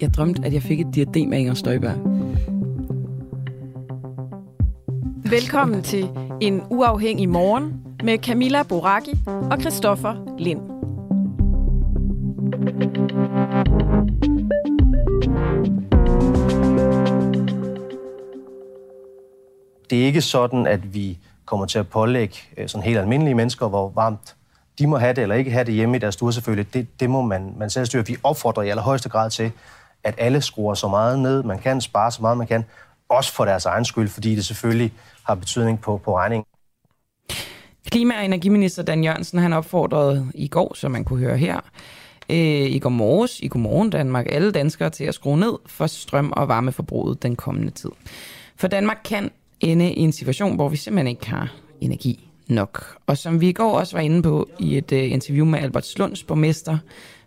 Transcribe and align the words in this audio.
Jeg 0.00 0.14
drømte, 0.14 0.46
at 0.46 0.52
jeg 0.52 0.62
fik 0.62 0.80
et 0.80 0.86
diadem 0.94 1.32
af 1.32 1.38
Inger 1.38 1.54
Støjberg. 1.54 1.96
Velkommen 5.30 5.82
til 5.82 6.08
En 6.40 6.62
Uafhængig 6.70 7.28
Morgen 7.28 7.72
med 8.02 8.18
Camilla 8.18 8.62
Boraki 8.62 9.14
og 9.26 9.60
Christoffer 9.60 10.36
Lind. 10.38 10.60
Det 19.90 20.02
er 20.02 20.06
ikke 20.06 20.20
sådan, 20.20 20.66
at 20.66 20.94
vi 20.94 21.18
kommer 21.44 21.66
til 21.66 21.78
at 21.78 21.88
pålægge 21.88 22.36
øh, 22.56 22.68
sådan 22.68 22.84
helt 22.84 22.98
almindelige 22.98 23.34
mennesker, 23.34 23.68
hvor 23.68 23.92
varmt 23.94 24.36
de 24.78 24.86
må 24.86 24.96
have 24.96 25.12
det 25.12 25.22
eller 25.22 25.34
ikke 25.34 25.50
have 25.50 25.64
det 25.64 25.74
hjemme 25.74 25.96
i 25.96 26.00
deres 26.00 26.14
stuer 26.14 26.30
selvfølgelig. 26.30 26.74
Det, 26.74 27.00
det 27.00 27.10
må 27.10 27.22
man, 27.22 27.54
man 27.58 27.70
selv 27.70 27.86
styre. 27.86 28.06
Vi 28.06 28.16
opfordrer 28.22 28.62
i 28.62 28.68
allerhøjeste 28.68 29.08
grad 29.08 29.30
til, 29.30 29.52
at 30.04 30.14
alle 30.18 30.42
skruer 30.42 30.74
så 30.74 30.88
meget 30.88 31.18
ned, 31.18 31.42
man 31.42 31.58
kan, 31.58 31.80
spare 31.80 32.10
så 32.10 32.22
meget 32.22 32.38
man 32.38 32.46
kan, 32.46 32.64
også 33.08 33.32
for 33.32 33.44
deres 33.44 33.66
egen 33.66 33.84
skyld, 33.84 34.08
fordi 34.08 34.34
det 34.34 34.44
selvfølgelig 34.44 34.92
har 35.22 35.34
betydning 35.34 35.80
på, 35.80 36.00
på 36.04 36.16
regningen. 36.16 36.44
Klima- 37.90 38.18
og 38.18 38.24
energiminister 38.24 38.82
Dan 38.82 39.04
Jørgensen, 39.04 39.38
han 39.38 39.52
opfordrede 39.52 40.30
i 40.34 40.48
går, 40.48 40.74
som 40.74 40.90
man 40.90 41.04
kunne 41.04 41.18
høre 41.18 41.36
her, 41.36 41.60
øh, 42.30 42.36
i 42.36 42.78
går 42.78 42.90
morges, 42.90 43.40
i 43.40 43.48
Godmorgen 43.48 43.90
Danmark, 43.90 44.26
alle 44.28 44.52
danskere 44.52 44.90
til 44.90 45.04
at 45.04 45.14
skrue 45.14 45.38
ned 45.38 45.58
for 45.66 45.86
strøm- 45.86 46.32
og 46.32 46.48
varmeforbruget 46.48 47.22
den 47.22 47.36
kommende 47.36 47.70
tid. 47.70 47.90
For 48.56 48.68
Danmark 48.68 49.00
kan 49.04 49.30
ende 49.60 49.92
i 49.92 50.00
en 50.00 50.12
situation, 50.12 50.54
hvor 50.54 50.68
vi 50.68 50.76
simpelthen 50.76 51.06
ikke 51.06 51.30
har 51.30 51.52
energi 51.80 52.30
nok. 52.46 52.96
Og 53.06 53.18
som 53.18 53.40
vi 53.40 53.48
i 53.48 53.52
går 53.52 53.78
også 53.78 53.96
var 53.96 54.02
inde 54.02 54.22
på 54.22 54.48
i 54.58 54.78
et 54.78 54.92
øh, 54.92 55.12
interview 55.12 55.46
med 55.46 55.58
Albert 55.58 55.86
Slunds 55.86 56.22
borgmester, 56.22 56.78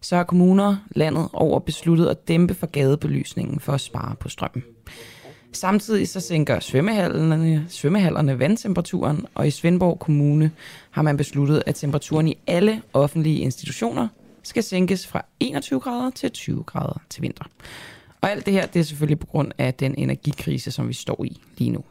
så 0.01 0.15
har 0.15 0.23
kommuner 0.23 0.75
landet 0.95 1.29
over 1.33 1.59
besluttet 1.59 2.07
at 2.07 2.27
dæmpe 2.27 2.53
for 2.53 2.67
gadebelysningen 2.67 3.59
for 3.59 3.73
at 3.73 3.81
spare 3.81 4.15
på 4.19 4.29
strømmen. 4.29 4.63
Samtidig 5.53 6.07
så 6.07 6.19
sænker 6.19 6.59
svømmehallerne, 6.59 7.65
svømmehallerne 7.69 8.39
vandtemperaturen, 8.39 9.25
og 9.35 9.47
i 9.47 9.51
Svendborg 9.51 9.99
Kommune 9.99 10.51
har 10.91 11.01
man 11.01 11.17
besluttet, 11.17 11.63
at 11.65 11.75
temperaturen 11.75 12.27
i 12.27 12.37
alle 12.47 12.81
offentlige 12.93 13.39
institutioner 13.39 14.07
skal 14.43 14.63
sænkes 14.63 15.07
fra 15.07 15.25
21 15.39 15.79
grader 15.79 16.09
til 16.09 16.31
20 16.31 16.63
grader 16.63 17.01
til 17.09 17.21
vinter. 17.21 17.45
Og 18.21 18.31
alt 18.31 18.45
det 18.45 18.53
her, 18.53 18.65
det 18.65 18.79
er 18.79 18.83
selvfølgelig 18.83 19.19
på 19.19 19.27
grund 19.27 19.51
af 19.57 19.73
den 19.73 19.95
energikrise, 19.97 20.71
som 20.71 20.87
vi 20.87 20.93
står 20.93 21.23
i 21.23 21.41
lige 21.57 21.69
nu. 21.69 21.83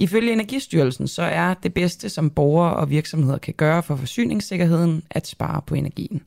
Ifølge 0.00 0.32
Energistyrelsen 0.32 1.08
så 1.08 1.22
er 1.22 1.54
det 1.54 1.74
bedste, 1.74 2.08
som 2.08 2.30
borgere 2.30 2.76
og 2.76 2.90
virksomheder 2.90 3.38
kan 3.38 3.54
gøre 3.54 3.82
for 3.82 3.96
forsyningssikkerheden, 3.96 5.02
at 5.10 5.26
spare 5.26 5.62
på 5.66 5.74
energien. 5.74 6.22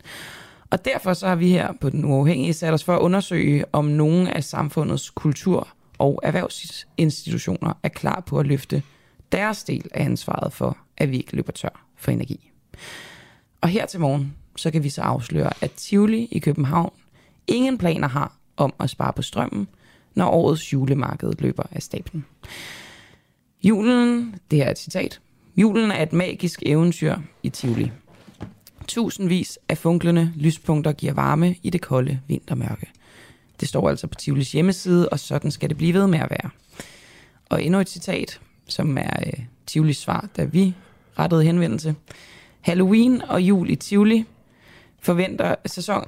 Og 0.70 0.86
derfor 0.86 1.14
så 1.14 1.28
har 1.28 1.36
vi 1.36 1.50
her 1.50 1.74
på 1.82 1.90
Den 1.90 2.06
Uafhængige 2.06 2.54
sat 2.54 2.74
os 2.74 2.84
for 2.84 2.96
at 2.96 3.00
undersøge, 3.00 3.66
om 3.72 3.86
nogle 3.86 4.34
af 4.38 4.44
samfundets 4.44 5.10
kultur- 5.10 5.68
og 5.98 6.20
erhvervsinstitutioner 6.24 7.74
er 7.84 7.90
klar 7.90 8.20
på 8.20 8.40
at 8.40 8.48
løfte 8.48 8.84
deres 9.32 9.64
del 9.64 9.90
af 9.94 10.06
ansvaret 10.06 10.54
for, 10.54 10.78
at 10.98 11.12
vi 11.12 11.18
ikke 11.18 11.36
løber 11.36 11.52
tør 11.52 11.86
for 11.98 12.12
energi. 12.12 12.50
Og 13.62 13.70
her 13.70 13.86
til 13.86 14.00
morgen, 14.00 14.34
så 14.56 14.72
kan 14.72 14.84
vi 14.84 14.90
så 14.90 15.02
afsløre, 15.02 15.52
at 15.62 15.72
Tivoli 15.72 16.28
i 16.32 16.40
København 16.40 16.94
ingen 17.48 17.78
planer 17.78 18.08
har 18.08 18.38
om 18.58 18.74
at 18.80 18.90
spare 18.90 19.14
på 19.14 19.22
strømmen, 19.22 19.68
når 20.16 20.26
årets 20.26 20.74
julemarked 20.74 21.34
løber 21.40 21.64
af 21.72 21.82
stablen. 21.82 22.26
Julen, 23.64 24.36
det 24.52 24.60
her 24.60 24.66
er 24.66 24.72
et 24.72 24.80
citat, 24.80 25.20
julen 25.58 25.92
er 25.92 26.04
et 26.04 26.14
magisk 26.14 26.64
eventyr 26.66 27.16
i 27.44 27.50
Tivoli. 27.50 27.92
Tusindvis 28.88 29.60
af 29.70 29.78
funklende 29.78 30.34
lyspunkter 30.36 30.92
giver 30.92 31.14
varme 31.14 31.56
i 31.64 31.70
det 31.70 31.82
kolde 31.82 32.20
vintermørke. 32.28 32.88
Det 33.60 33.68
står 33.68 33.90
altså 33.90 34.08
på 34.08 34.16
Tivolis 34.16 34.52
hjemmeside, 34.52 35.10
og 35.10 35.20
sådan 35.20 35.52
skal 35.52 35.70
det 35.70 35.78
blive 35.78 35.94
ved 35.94 36.08
med 36.08 36.20
at 36.20 36.30
være. 36.30 36.50
Og 37.50 37.64
endnu 37.64 37.80
et 37.80 37.90
citat, 37.90 38.40
som 38.68 38.98
er 38.98 39.20
øh, 39.28 39.34
Tivolis 39.68 39.98
svar, 39.98 40.30
da 40.38 40.44
vi 40.44 40.74
rettede 41.20 41.44
henvendelse. 41.44 41.96
Halloween 42.62 43.22
og 43.22 43.42
jul 43.42 43.70
i 43.70 43.76
Tivoli 43.76 44.26
forventer 45.00 45.56
sæson 45.66 46.08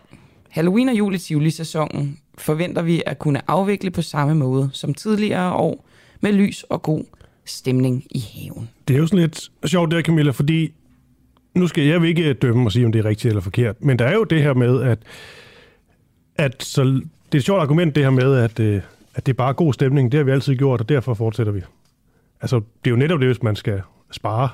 Halloween 0.50 0.90
og 0.90 0.96
jul 0.96 1.16
i 1.16 1.18
Tivoli 1.18 1.52
sæsonen 1.52 2.20
forventer 2.38 2.82
vi 2.82 3.04
at 3.06 3.20
kunne 3.20 3.52
afvikle 3.52 3.92
på 3.92 4.02
samme 4.02 4.36
måde 4.36 4.70
som 4.74 4.94
tidligere 4.94 5.54
år 5.54 5.86
med 6.22 6.34
lys 6.34 6.64
og 6.64 6.82
god 6.82 7.04
stemning 7.46 8.04
i 8.12 8.24
haven. 8.34 8.70
Det 8.88 8.94
er 8.94 8.98
jo 8.98 9.08
sådan 9.08 9.20
lidt 9.20 9.50
sjovt 9.66 9.92
der, 9.92 10.02
Camilla, 10.02 10.32
fordi 10.32 10.74
nu 11.54 11.68
skal 11.68 11.84
jeg 11.84 12.06
ikke 12.06 12.34
dømme 12.34 12.68
og 12.68 12.72
sige, 12.72 12.86
om 12.86 12.92
det 12.92 13.00
er 13.00 13.06
rigtigt 13.06 13.30
eller 13.32 13.42
forkert, 13.42 13.84
men 13.84 14.00
der 14.00 14.06
er 14.06 14.14
jo 14.14 14.24
det 14.24 14.42
her 14.44 14.54
med, 14.54 14.82
at, 14.82 15.00
at 16.36 16.64
så, 16.64 16.84
det 16.84 17.02
er 17.34 17.38
et 17.38 17.44
sjovt 17.44 17.62
argument, 17.62 17.96
det 17.96 18.04
her 18.04 18.10
med, 18.10 18.36
at, 18.38 18.60
øh, 18.60 18.82
at 19.16 19.26
det 19.26 19.32
er 19.32 19.38
bare 19.38 19.54
god 19.54 19.74
stemning. 19.74 20.12
Det 20.12 20.18
har 20.18 20.24
vi 20.24 20.32
altid 20.32 20.56
gjort, 20.56 20.82
og 20.82 20.90
derfor 20.90 21.14
fortsætter 21.14 21.54
vi. 21.54 21.62
Altså, 22.42 22.56
det 22.56 22.88
er 22.88 22.92
jo 22.92 22.96
netop 22.96 23.20
det, 23.20 23.28
hvis 23.28 23.44
man 23.44 23.56
skal 23.56 23.82
spare. 24.12 24.50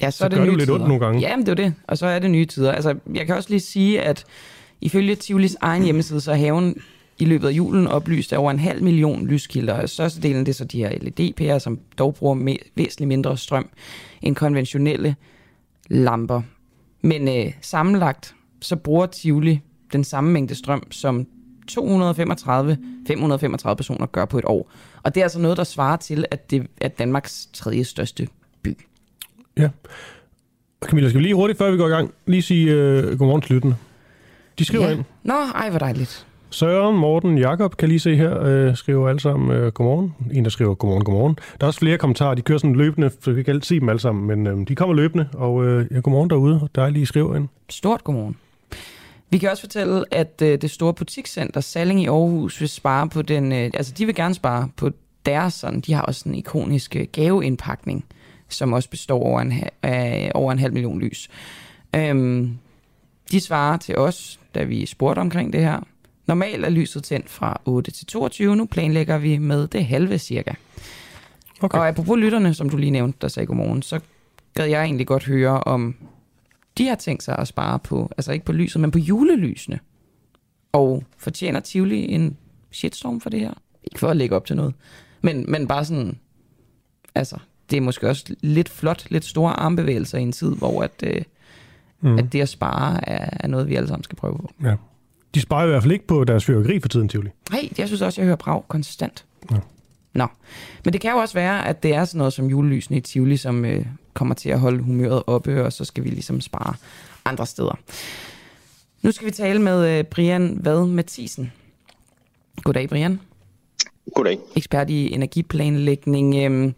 Ja, 0.00 0.10
så, 0.10 0.18
Så 0.18 0.24
er 0.24 0.28
det 0.28 0.36
gør 0.36 0.44
det 0.44 0.48
nye 0.48 0.52
jo 0.52 0.56
lidt 0.56 0.66
tider. 0.66 0.74
ondt 0.74 0.88
nogle 0.88 1.04
gange. 1.04 1.20
Ja, 1.20 1.36
men 1.36 1.46
det 1.46 1.50
er 1.52 1.54
det. 1.64 1.74
Og 1.88 1.98
så 1.98 2.06
er 2.06 2.18
det 2.18 2.30
nye 2.30 2.44
tider. 2.46 2.72
Altså, 2.72 2.94
jeg 3.14 3.26
kan 3.26 3.36
også 3.36 3.50
lige 3.50 3.60
sige, 3.60 4.00
at 4.02 4.24
ifølge 4.80 5.14
Tivolis 5.14 5.56
egen 5.60 5.82
hjemmeside, 5.82 6.20
så 6.20 6.32
er 6.32 6.36
haven 6.36 6.82
i 7.18 7.24
løbet 7.24 7.48
af 7.48 7.52
julen 7.52 7.86
oplyst 7.86 8.32
over 8.32 8.50
en 8.50 8.58
halv 8.58 8.82
million 8.82 9.26
lyskilder. 9.26 9.74
Og 9.74 9.88
størstedelen 9.88 10.46
det 10.46 10.52
er 10.52 10.54
så 10.54 10.64
de 10.64 10.78
her 10.78 10.98
LED-pærer, 11.00 11.58
som 11.58 11.78
dog 11.98 12.14
bruger 12.14 12.34
me- 12.36 12.70
væsentligt 12.74 13.08
mindre 13.08 13.36
strøm 13.36 13.68
end 14.22 14.36
konventionelle 14.36 15.16
lamper. 15.88 16.42
Men 17.02 17.28
øh, 17.28 17.52
sammenlagt, 17.60 18.34
så 18.60 18.76
bruger 18.76 19.06
Tivoli 19.06 19.60
den 19.92 20.04
samme 20.04 20.30
mængde 20.30 20.54
strøm, 20.54 20.92
som 20.92 21.26
235-535 21.70 21.78
personer 23.74 24.06
gør 24.06 24.24
på 24.24 24.38
et 24.38 24.44
år. 24.44 24.70
Og 25.02 25.14
det 25.14 25.20
er 25.20 25.24
altså 25.24 25.38
noget, 25.38 25.56
der 25.56 25.64
svarer 25.64 25.96
til, 25.96 26.24
at 26.30 26.50
det 26.50 26.66
er 26.80 26.88
Danmarks 26.88 27.48
tredje 27.52 27.84
største 27.84 28.28
by. 28.62 28.76
Ja. 29.56 29.68
Camilla, 30.84 31.08
skal 31.08 31.18
vi 31.18 31.22
lige 31.22 31.34
hurtigt, 31.34 31.58
før 31.58 31.70
vi 31.70 31.76
går 31.76 31.86
i 31.86 31.90
gang, 31.90 32.14
lige 32.26 32.42
sige 32.42 32.72
uh, 32.72 33.18
godmorgen 33.18 33.42
til 33.42 33.54
lytterne. 33.54 33.76
De 34.58 34.64
skriver 34.64 34.84
ja. 34.84 34.92
ind. 34.92 35.04
Nå, 35.22 35.34
ej, 35.34 35.70
hvor 35.70 35.78
dejligt. 35.78 36.27
Søren, 36.50 36.96
Morten, 36.96 37.38
Jakob 37.38 37.76
kan 37.76 37.88
lige 37.88 38.00
se 38.00 38.16
her, 38.16 38.42
øh, 38.42 38.76
skriver 38.76 39.08
alle 39.08 39.20
sammen 39.20 39.50
øh, 39.50 39.72
godmorgen. 39.72 40.14
En, 40.32 40.44
der 40.44 40.50
skriver 40.50 40.74
godmorgen, 40.74 41.04
godmorgen. 41.04 41.38
Der 41.60 41.64
er 41.64 41.66
også 41.66 41.80
flere 41.80 41.98
kommentarer, 41.98 42.34
de 42.34 42.42
kører 42.42 42.58
sådan 42.58 42.76
løbende, 42.76 43.10
så 43.20 43.30
vi 43.30 43.34
kan 43.34 43.38
ikke 43.38 43.50
altid 43.50 43.62
se 43.62 43.80
dem 43.80 43.88
alle 43.88 44.00
sammen, 44.00 44.26
men 44.26 44.46
øh, 44.46 44.68
de 44.68 44.74
kommer 44.74 44.94
løbende, 44.94 45.28
og 45.34 45.66
øh, 45.66 45.86
ja, 45.90 46.00
godmorgen 46.00 46.30
derude, 46.30 46.60
og 46.62 46.70
dejligt, 46.74 47.02
I 47.02 47.06
skriver 47.06 47.36
ind. 47.36 47.48
Stort 47.68 48.04
godmorgen. 48.04 48.36
Vi 49.30 49.38
kan 49.38 49.50
også 49.50 49.62
fortælle, 49.62 50.04
at 50.10 50.42
øh, 50.42 50.60
det 50.60 50.70
store 50.70 50.94
butikscenter 50.94 51.60
Salling 51.60 52.02
i 52.02 52.06
Aarhus 52.06 52.60
vil 52.60 52.68
spare 52.68 53.08
på 53.08 53.22
den, 53.22 53.52
øh, 53.52 53.70
altså 53.74 53.94
de 53.98 54.06
vil 54.06 54.14
gerne 54.14 54.34
spare 54.34 54.68
på 54.76 54.90
deres 55.26 55.54
sådan, 55.54 55.80
de 55.80 55.92
har 55.92 56.02
også 56.02 56.28
en 56.28 56.34
ikonisk 56.34 56.96
øh, 56.96 57.06
gaveindpakning, 57.12 58.04
som 58.48 58.72
også 58.72 58.90
består 58.90 59.22
over 59.22 59.40
en, 59.40 59.52
af 59.82 60.32
over 60.34 60.52
en 60.52 60.58
halv 60.58 60.72
million 60.72 61.00
lys. 61.00 61.28
Øhm, 61.96 62.58
de 63.30 63.40
svarer 63.40 63.76
til 63.76 63.96
os, 63.96 64.40
da 64.54 64.64
vi 64.64 64.86
spurgte 64.86 65.20
omkring 65.20 65.52
det 65.52 65.60
her. 65.60 65.80
Normalt 66.28 66.64
er 66.64 66.70
lyset 66.70 67.04
tændt 67.04 67.30
fra 67.30 67.60
8 67.64 67.90
til 67.90 68.06
22, 68.06 68.56
nu 68.56 68.66
planlægger 68.66 69.18
vi 69.18 69.38
med 69.38 69.68
det 69.68 69.86
halve 69.86 70.18
cirka. 70.18 70.54
Okay. 71.60 71.78
Og 71.78 71.88
apropos 71.88 72.18
lytterne, 72.18 72.54
som 72.54 72.70
du 72.70 72.76
lige 72.76 72.90
nævnte, 72.90 73.18
der 73.20 73.28
sagde 73.28 73.46
godmorgen, 73.46 73.82
så 73.82 74.00
gad 74.54 74.66
jeg 74.66 74.84
egentlig 74.84 75.06
godt 75.06 75.24
høre, 75.24 75.60
om 75.60 75.94
de 76.78 76.88
har 76.88 76.94
tænkt 76.94 77.22
sig 77.22 77.38
at 77.38 77.48
spare 77.48 77.78
på, 77.78 78.10
altså 78.16 78.32
ikke 78.32 78.44
på 78.44 78.52
lyset, 78.52 78.80
men 78.80 78.90
på 78.90 78.98
julelysene. 78.98 79.78
Og 80.72 81.04
fortjener 81.18 81.60
Tivoli 81.60 82.12
en 82.12 82.36
shitstorm 82.70 83.20
for 83.20 83.30
det 83.30 83.40
her. 83.40 83.54
Ikke 83.84 83.98
for 83.98 84.08
at 84.08 84.16
lægge 84.16 84.36
op 84.36 84.46
til 84.46 84.56
noget, 84.56 84.74
men, 85.22 85.44
men 85.48 85.68
bare 85.68 85.84
sådan, 85.84 86.18
altså, 87.14 87.38
det 87.70 87.76
er 87.76 87.80
måske 87.80 88.08
også 88.08 88.34
lidt 88.40 88.68
flot, 88.68 89.06
lidt 89.10 89.24
store 89.24 89.52
armbevægelser 89.52 90.18
i 90.18 90.22
en 90.22 90.32
tid, 90.32 90.54
hvor 90.54 90.82
at, 90.82 91.02
øh, 91.06 91.22
mm. 92.00 92.18
at 92.18 92.32
det 92.32 92.40
at 92.40 92.48
spare 92.48 93.08
er, 93.08 93.30
er 93.40 93.48
noget, 93.48 93.68
vi 93.68 93.74
alle 93.74 93.88
sammen 93.88 94.04
skal 94.04 94.16
prøve 94.16 94.36
på. 94.36 94.50
Ja. 94.62 94.74
De 95.34 95.40
sparer 95.40 95.64
i 95.64 95.68
hvert 95.68 95.82
fald 95.82 95.92
ikke 95.92 96.06
på 96.06 96.24
deres 96.24 96.44
fyrværkeri 96.44 96.80
for 96.80 96.88
tiden, 96.88 97.08
Tivoli. 97.08 97.30
Nej, 97.50 97.68
jeg 97.78 97.86
synes 97.86 98.02
også, 98.02 98.20
jeg 98.20 98.26
hører 98.26 98.36
brav 98.36 98.64
konstant. 98.68 99.24
Ja. 99.50 99.56
Nå, 100.12 100.26
men 100.84 100.92
det 100.92 101.00
kan 101.00 101.10
jo 101.10 101.16
også 101.16 101.34
være, 101.34 101.68
at 101.68 101.82
det 101.82 101.94
er 101.94 102.04
sådan 102.04 102.18
noget 102.18 102.32
som 102.32 102.46
julelysene 102.46 102.96
i 102.96 103.00
Tivoli, 103.00 103.36
som 103.36 103.64
øh, 103.64 103.86
kommer 104.14 104.34
til 104.34 104.50
at 104.50 104.60
holde 104.60 104.82
humøret 104.82 105.22
oppe, 105.26 105.64
og 105.64 105.72
så 105.72 105.84
skal 105.84 106.04
vi 106.04 106.08
ligesom 106.08 106.40
spare 106.40 106.74
andre 107.24 107.46
steder. 107.46 107.78
Nu 109.02 109.12
skal 109.12 109.26
vi 109.26 109.30
tale 109.30 109.62
med 109.62 109.98
øh, 109.98 110.04
Brian 110.04 110.58
Vad 110.64 110.86
Mathisen. 110.86 111.52
Goddag, 112.62 112.88
Brian. 112.88 113.20
Goddag. 114.14 114.38
Ekspert 114.56 114.90
i 114.90 115.12
energiplanlægning. 115.12 116.36
Øhm, 116.36 116.74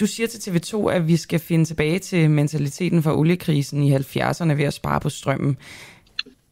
du 0.00 0.06
siger 0.06 0.26
til 0.26 0.50
TV2, 0.50 0.88
at 0.88 1.08
vi 1.08 1.16
skal 1.16 1.38
finde 1.38 1.64
tilbage 1.64 1.98
til 1.98 2.30
mentaliteten 2.30 3.02
fra 3.02 3.18
oliekrisen 3.18 3.82
i 3.82 3.96
70'erne 3.96 4.52
ved 4.52 4.64
at 4.64 4.74
spare 4.74 5.00
på 5.00 5.08
strømmen. 5.08 5.56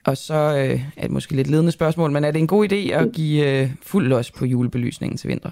Og 0.04 0.16
så 0.16 0.34
øh, 0.34 0.80
er 0.96 1.02
det 1.02 1.10
måske 1.10 1.36
lidt 1.36 1.50
ledende 1.50 1.72
spørgsmål, 1.72 2.10
men 2.10 2.24
er 2.24 2.30
det 2.30 2.38
en 2.38 2.46
god 2.46 2.72
idé 2.72 2.92
at 2.92 3.12
give 3.12 3.62
øh, 3.62 3.70
fuld 3.82 4.08
los 4.08 4.30
på 4.30 4.44
julebelysningen 4.44 5.16
til 5.16 5.28
vinter? 5.28 5.50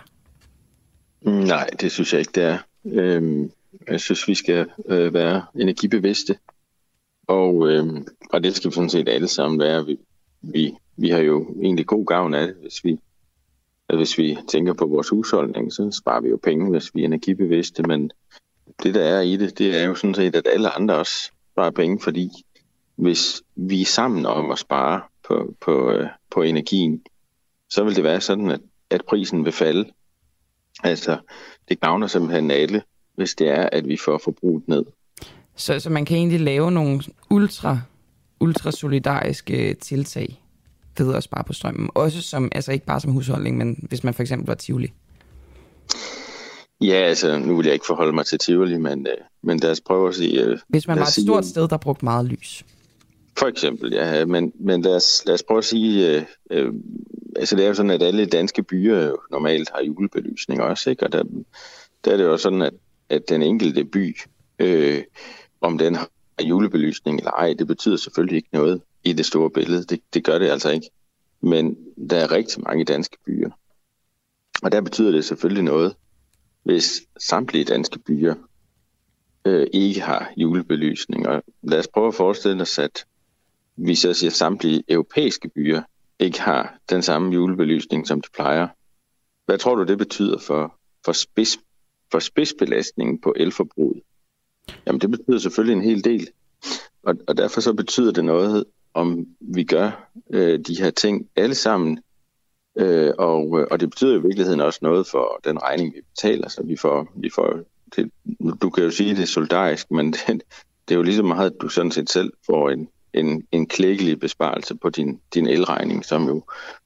Nej, 1.22 1.66
det 1.80 1.92
synes 1.92 2.12
jeg 2.12 2.20
ikke, 2.20 2.32
det 2.34 2.42
er. 2.42 2.58
Øhm, 2.84 3.50
jeg 3.88 4.00
synes, 4.00 4.28
vi 4.28 4.34
skal 4.34 4.66
øh, 4.86 5.14
være 5.14 5.42
energibevidste. 5.54 6.38
Og, 7.26 7.68
øh, 7.68 7.86
og 8.30 8.44
det 8.44 8.56
skal 8.56 8.70
vi 8.70 8.74
sådan 8.74 8.90
set 8.90 9.08
alle 9.08 9.28
sammen 9.28 9.60
være. 9.60 9.86
Vi, 9.86 9.98
vi, 10.42 10.74
vi 10.96 11.08
har 11.08 11.18
jo 11.18 11.56
egentlig 11.62 11.86
god 11.86 12.06
gavn 12.06 12.34
af 12.34 12.46
det, 12.46 12.56
hvis 12.60 12.84
vi, 12.84 12.98
hvis 13.94 14.18
vi 14.18 14.38
tænker 14.48 14.72
på 14.72 14.86
vores 14.86 15.08
husholdning, 15.08 15.72
så 15.72 15.90
sparer 15.90 16.20
vi 16.20 16.28
jo 16.28 16.38
penge, 16.42 16.70
hvis 16.70 16.94
vi 16.94 17.00
er 17.00 17.04
energibevidste. 17.04 17.82
Men 17.82 18.10
det, 18.82 18.94
der 18.94 19.02
er 19.02 19.20
i 19.20 19.36
det, 19.36 19.58
det 19.58 19.80
er 19.80 19.84
jo 19.84 19.94
sådan 19.94 20.14
set, 20.14 20.36
at 20.36 20.48
alle 20.52 20.70
andre 20.70 20.94
også 20.94 21.30
sparer 21.52 21.70
penge, 21.70 22.00
fordi 22.00 22.30
hvis 22.98 23.42
vi 23.56 23.80
er 23.80 23.86
sammen 23.86 24.26
om 24.26 24.50
at 24.50 24.58
spare 24.58 25.00
på, 25.28 25.54
på, 25.60 25.90
øh, 25.90 26.06
på 26.30 26.42
energien, 26.42 27.02
så 27.70 27.84
vil 27.84 27.96
det 27.96 28.04
være 28.04 28.20
sådan, 28.20 28.50
at, 28.50 28.60
at 28.90 29.04
prisen 29.08 29.44
vil 29.44 29.52
falde. 29.52 29.90
Altså, 30.84 31.18
det 31.68 31.80
gavner 31.80 32.06
simpelthen 32.06 32.50
alle, 32.50 32.82
hvis 33.14 33.34
det 33.34 33.48
er, 33.48 33.68
at 33.72 33.88
vi 33.88 33.96
får 34.04 34.20
forbruget 34.24 34.68
ned. 34.68 34.84
Så, 35.56 35.80
så 35.80 35.90
man 35.90 36.04
kan 36.04 36.16
egentlig 36.16 36.40
lave 36.40 36.70
nogle 36.70 37.00
ultra, 37.30 37.80
ultra 38.40 38.70
solidariske 38.70 39.74
tiltag 39.74 40.42
ved 40.98 41.14
at 41.14 41.22
spare 41.22 41.44
på 41.44 41.52
strømmen. 41.52 41.90
Også 41.94 42.22
som, 42.22 42.48
altså 42.52 42.72
ikke 42.72 42.86
bare 42.86 43.00
som 43.00 43.12
husholdning, 43.12 43.56
men 43.56 43.86
hvis 43.88 44.04
man 44.04 44.14
for 44.14 44.22
eksempel 44.22 44.46
var 44.46 44.54
Tivoli. 44.54 44.92
Ja, 46.80 46.94
altså 46.94 47.38
nu 47.38 47.56
vil 47.56 47.64
jeg 47.64 47.74
ikke 47.74 47.86
forholde 47.86 48.12
mig 48.12 48.26
til 48.26 48.38
Tivoli, 48.38 48.78
men, 48.78 49.06
øh, 49.06 49.14
men 49.42 49.58
lad 49.58 49.70
os 49.70 49.80
prøve 49.80 50.08
at 50.08 50.14
sige... 50.14 50.44
Øh, 50.44 50.58
hvis 50.68 50.88
man 50.88 50.98
var 50.98 51.04
et 51.04 51.12
stort 51.12 51.46
sted, 51.46 51.68
der 51.68 51.76
brugte 51.76 52.04
meget 52.04 52.26
lys. 52.26 52.64
For 53.38 53.46
eksempel, 53.46 53.92
ja. 53.92 54.24
Men, 54.24 54.52
men 54.60 54.82
lad, 54.82 54.96
os, 54.96 55.22
lad 55.26 55.34
os 55.34 55.42
prøve 55.42 55.58
at 55.58 55.64
sige... 55.64 56.16
Øh, 56.16 56.24
øh, 56.50 56.72
altså 57.36 57.56
det 57.56 57.64
er 57.64 57.68
jo 57.68 57.74
sådan, 57.74 57.90
at 57.90 58.02
alle 58.02 58.26
danske 58.26 58.62
byer 58.62 59.06
jo 59.06 59.18
normalt 59.30 59.70
har 59.74 59.82
julebelysning 59.82 60.62
også, 60.62 60.90
ikke? 60.90 61.06
Og 61.06 61.12
der, 61.12 61.22
der 62.04 62.12
er 62.12 62.16
det 62.16 62.24
jo 62.24 62.36
sådan, 62.36 62.62
at, 62.62 62.74
at 63.08 63.28
den 63.28 63.42
enkelte 63.42 63.84
by... 63.84 64.16
Øh, 64.58 65.02
om 65.60 65.78
den 65.78 65.94
har 65.94 66.08
julebelysning 66.42 67.18
eller 67.18 67.30
ej, 67.30 67.54
det 67.58 67.66
betyder 67.66 67.96
selvfølgelig 67.96 68.36
ikke 68.36 68.48
noget 68.52 68.82
i 69.04 69.12
det 69.12 69.26
store 69.26 69.50
billede. 69.50 69.84
Det, 69.84 70.00
det 70.14 70.24
gør 70.24 70.38
det 70.38 70.48
altså 70.48 70.70
ikke. 70.70 70.90
Men 71.40 71.76
der 72.10 72.16
er 72.16 72.32
rigtig 72.32 72.62
mange 72.62 72.84
danske 72.84 73.16
byer. 73.26 73.50
Og 74.62 74.72
der 74.72 74.80
betyder 74.80 75.10
det 75.10 75.24
selvfølgelig 75.24 75.64
noget, 75.64 75.94
hvis 76.62 77.02
samtlige 77.18 77.64
danske 77.64 77.98
byer 77.98 78.34
øh, 79.44 79.66
ikke 79.72 80.00
har 80.00 80.32
julebelysning. 80.36 81.28
Og 81.28 81.42
lad 81.62 81.78
os 81.78 81.88
prøve 81.88 82.08
at 82.08 82.14
forestille 82.14 82.62
os, 82.62 82.78
at 82.78 83.04
vi 83.78 83.94
så 83.94 84.14
siger, 84.14 84.30
at 84.30 84.36
samtlige 84.36 84.82
europæiske 84.88 85.48
byer 85.48 85.82
ikke 86.18 86.40
har 86.40 86.78
den 86.90 87.02
samme 87.02 87.32
julebelysning, 87.32 88.06
som 88.06 88.20
de 88.20 88.28
plejer. 88.34 88.68
Hvad 89.46 89.58
tror 89.58 89.74
du, 89.74 89.84
det 89.84 89.98
betyder 89.98 90.38
for, 90.38 90.74
for, 91.04 91.12
spids, 91.12 91.58
for 92.12 92.18
spidsbelastningen 92.18 93.20
på 93.20 93.34
elforbruget? 93.36 94.02
Jamen 94.86 95.00
det 95.00 95.10
betyder 95.10 95.38
selvfølgelig 95.38 95.76
en 95.76 95.90
hel 95.90 96.04
del. 96.04 96.28
Og, 97.02 97.14
og 97.28 97.36
derfor 97.36 97.60
så 97.60 97.72
betyder 97.72 98.12
det 98.12 98.24
noget, 98.24 98.64
om 98.94 99.26
vi 99.40 99.64
gør 99.64 100.10
øh, 100.30 100.58
de 100.58 100.78
her 100.78 100.90
ting 100.90 101.28
alle 101.36 101.54
sammen. 101.54 101.98
Øh, 102.78 103.12
og, 103.18 103.60
øh, 103.60 103.66
og 103.70 103.80
det 103.80 103.90
betyder 103.90 104.18
i 104.18 104.22
virkeligheden 104.22 104.60
også 104.60 104.78
noget 104.82 105.06
for 105.06 105.40
den 105.44 105.62
regning, 105.62 105.94
vi 105.94 106.00
betaler. 106.00 106.48
Så 106.48 106.62
vi 106.62 106.76
får, 106.76 107.12
vi 107.16 107.30
får 107.34 107.60
det, 107.96 108.10
du 108.62 108.70
kan 108.70 108.84
jo 108.84 108.90
sige, 108.90 109.16
det 109.16 109.22
er 109.22 109.26
solidarisk, 109.26 109.90
men 109.90 110.12
det, 110.12 110.26
det 110.88 110.94
er 110.94 110.96
jo 110.96 111.02
lige 111.02 111.16
så 111.16 111.22
meget, 111.22 111.50
at 111.50 111.60
du 111.60 111.68
sådan 111.68 111.90
set 111.90 112.10
selv 112.10 112.32
får 112.46 112.70
en, 112.70 112.88
en, 113.14 113.46
en 113.52 113.66
klækkelig 113.66 114.20
besparelse 114.20 114.74
på 114.74 114.90
din, 114.90 115.20
din 115.34 115.46
elregning, 115.46 116.04
som 116.04 116.26
jo, 116.26 116.42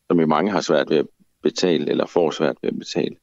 som 0.06 0.20
jo 0.20 0.26
mange 0.26 0.50
har 0.50 0.60
svært 0.60 0.90
ved 0.90 0.96
at 0.96 1.06
betale, 1.42 1.90
eller 1.90 2.06
får 2.06 2.30
svært 2.30 2.56
ved 2.62 2.70
at 2.70 2.78
betale. 2.78 3.16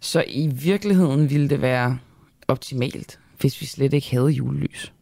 Så 0.00 0.24
i 0.28 0.46
virkeligheden 0.46 1.30
ville 1.30 1.48
det 1.48 1.62
være 1.62 1.98
optimalt, 2.48 3.20
hvis 3.40 3.60
vi 3.60 3.66
slet 3.66 3.92
ikke 3.92 4.10
havde 4.10 4.28
julelys? 4.28 4.92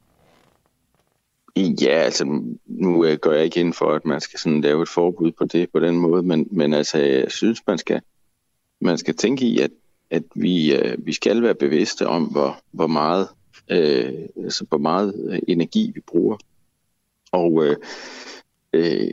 Ja, 1.56 1.90
altså 1.90 2.24
nu 2.66 3.04
øh, 3.04 3.18
går 3.18 3.32
jeg 3.32 3.44
ikke 3.44 3.60
ind 3.60 3.74
for, 3.74 3.92
at 3.92 4.04
man 4.04 4.20
skal 4.20 4.38
sådan 4.38 4.60
lave 4.60 4.82
et 4.82 4.88
forbud 4.88 5.32
på 5.32 5.44
det 5.44 5.70
på 5.70 5.80
den 5.80 5.98
måde, 5.98 6.22
men, 6.22 6.48
men 6.50 6.74
altså 6.74 6.98
jeg 6.98 7.30
synes, 7.30 7.60
man 7.66 7.78
skal, 7.78 8.00
man 8.80 8.98
skal 8.98 9.16
tænke 9.16 9.44
i, 9.44 9.60
at, 9.60 9.70
at 10.10 10.22
vi, 10.34 10.74
øh, 10.76 11.06
vi 11.06 11.12
skal 11.12 11.42
være 11.42 11.54
bevidste 11.54 12.06
om, 12.06 12.24
hvor, 12.24 12.60
hvor 12.72 12.86
meget 12.86 13.28
øh, 13.70 14.12
altså, 14.44 14.64
hvor 14.68 14.78
meget 14.78 15.14
øh, 15.28 15.38
energi 15.48 15.92
vi 15.94 16.00
bruger. 16.00 16.36
Og 17.32 17.66
øh, 17.66 17.76
øh, 18.72 19.10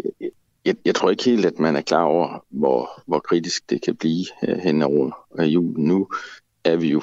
jeg, 0.66 0.76
jeg 0.86 0.96
tror 0.96 1.10
ikke 1.10 1.26
helt, 1.26 1.46
at 1.46 1.60
man 1.60 1.76
er 1.76 1.82
klar 1.82 2.04
over, 2.04 2.46
hvor, 2.50 3.04
hvor 3.06 3.20
kritisk 3.20 3.70
det 3.70 3.82
kan 3.82 3.96
blive 3.96 4.26
øh, 4.48 4.58
hen 4.58 4.82
over 4.82 5.26
øh, 5.40 5.54
julen. 5.54 5.84
Nu 5.86 6.08
er 6.64 6.76
vi 6.76 6.88
jo 6.88 7.02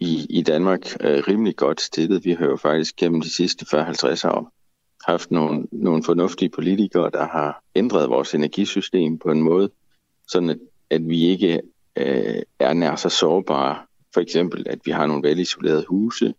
i, 0.00 0.26
i 0.30 0.42
Danmark 0.42 0.86
øh, 1.00 1.22
rimelig 1.28 1.56
godt 1.56 1.80
stillet. 1.80 2.24
Vi 2.24 2.32
har 2.32 2.46
jo 2.46 2.56
faktisk 2.56 2.96
gennem 2.96 3.20
de 3.20 3.34
sidste 3.34 3.66
40-50 3.80 4.28
år 4.28 4.52
haft 5.06 5.30
nogle, 5.30 5.66
nogle 5.72 6.02
fornuftige 6.02 6.48
politikere, 6.48 7.10
der 7.10 7.26
har 7.26 7.62
ændret 7.74 8.10
vores 8.10 8.34
energisystem 8.34 9.18
på 9.18 9.30
en 9.30 9.42
måde, 9.42 9.70
sådan 10.28 10.50
at, 10.50 10.58
at 10.90 11.08
vi 11.08 11.26
ikke 11.26 11.60
øh, 11.96 12.42
er 12.58 12.72
nær 12.72 12.96
så 12.96 13.08
sårbare. 13.08 13.78
For 14.14 14.20
eksempel, 14.20 14.66
at 14.68 14.78
vi 14.84 14.90
har 14.90 15.06
nogle 15.06 15.28
velisolerede 15.28 15.84
huse, 15.88 16.34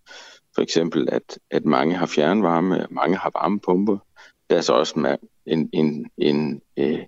for 0.56 0.62
eksempel, 0.62 1.10
at, 1.12 1.39
at 1.51 1.65
mange 1.65 1.96
har 1.96 2.06
fjernvarme, 2.06 2.88
mange 2.89 3.18
har 3.18 3.32
varmepumper. 3.41 3.98
Der 4.50 4.58
er 4.58 4.62
så 4.62 4.74
også 4.74 5.00
med 5.00 5.18
en, 5.46 5.70
en, 5.74 6.12
en, 6.18 6.62
øh, 6.77 7.00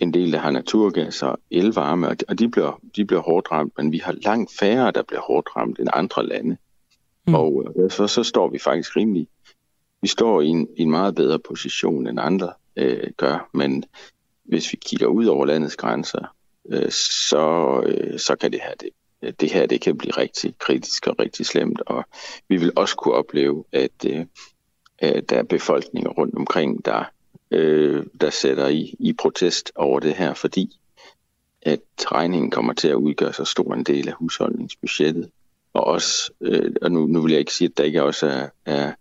en 0.00 0.14
del, 0.14 0.32
der 0.32 0.38
har 0.38 0.50
naturgas 0.50 1.22
og 1.22 1.38
elvarme, 1.50 2.08
og 2.28 2.38
de 2.38 2.48
bliver, 2.48 2.80
de 2.96 3.04
bliver 3.04 3.22
hårdt 3.22 3.50
ramt, 3.52 3.72
men 3.76 3.92
vi 3.92 3.98
har 3.98 4.12
langt 4.12 4.52
færre, 4.58 4.90
der 4.90 5.02
bliver 5.02 5.20
hårdt 5.20 5.56
ramt 5.56 5.78
end 5.78 5.88
andre 5.92 6.26
lande. 6.26 6.56
Mm. 7.26 7.34
Og 7.34 7.64
øh, 7.76 7.90
så, 7.90 8.06
så 8.06 8.22
står 8.22 8.48
vi 8.48 8.58
faktisk 8.58 8.96
rimelig, 8.96 9.28
vi 10.02 10.08
står 10.08 10.40
i 10.40 10.46
en, 10.46 10.68
i 10.76 10.82
en 10.82 10.90
meget 10.90 11.14
bedre 11.14 11.38
position 11.38 12.06
end 12.06 12.20
andre 12.20 12.52
øh, 12.76 13.10
gør, 13.16 13.50
men 13.54 13.84
hvis 14.44 14.72
vi 14.72 14.78
kigger 14.86 15.06
ud 15.06 15.26
over 15.26 15.46
landets 15.46 15.76
grænser, 15.76 16.34
øh, 16.70 16.90
så, 16.90 17.82
øh, 17.86 18.18
så 18.18 18.36
kan 18.36 18.52
det 18.52 18.60
her, 18.60 18.74
det, 18.74 19.40
det 19.40 19.52
her 19.52 19.66
det 19.66 19.80
kan 19.80 19.98
blive 19.98 20.12
rigtig 20.12 20.54
kritisk 20.58 21.06
og 21.06 21.18
rigtig 21.18 21.46
slemt, 21.46 21.80
og 21.86 22.04
vi 22.48 22.56
vil 22.56 22.72
også 22.76 22.96
kunne 22.96 23.14
opleve, 23.14 23.64
at, 23.72 24.26
øh, 25.02 25.22
der 25.28 25.38
er 25.38 25.42
befolkninger 25.42 26.10
rundt 26.10 26.34
omkring, 26.34 26.84
der 26.84 27.04
øh, 27.50 28.06
der 28.20 28.30
sætter 28.30 28.68
i, 28.68 28.96
i 28.98 29.12
protest 29.12 29.72
over 29.74 30.00
det 30.00 30.14
her, 30.14 30.34
fordi 30.34 30.76
at 31.62 31.80
regningen 32.12 32.50
kommer 32.50 32.72
til 32.72 32.88
at 32.88 32.94
udgøre 32.94 33.32
så 33.32 33.44
stor 33.44 33.74
en 33.74 33.84
del 33.84 34.08
af 34.08 34.14
husholdningsbudgettet. 34.14 35.30
Og 35.72 35.84
også, 35.84 36.32
øh, 36.40 36.72
og 36.82 36.92
nu, 36.92 37.06
nu 37.06 37.20
vil 37.20 37.30
jeg 37.30 37.40
ikke 37.40 37.52
sige, 37.52 37.68
at 37.68 37.78
der 37.78 37.84
ikke 37.84 38.02
også 38.02 38.26
er, 38.26 38.48
er, 38.66 38.92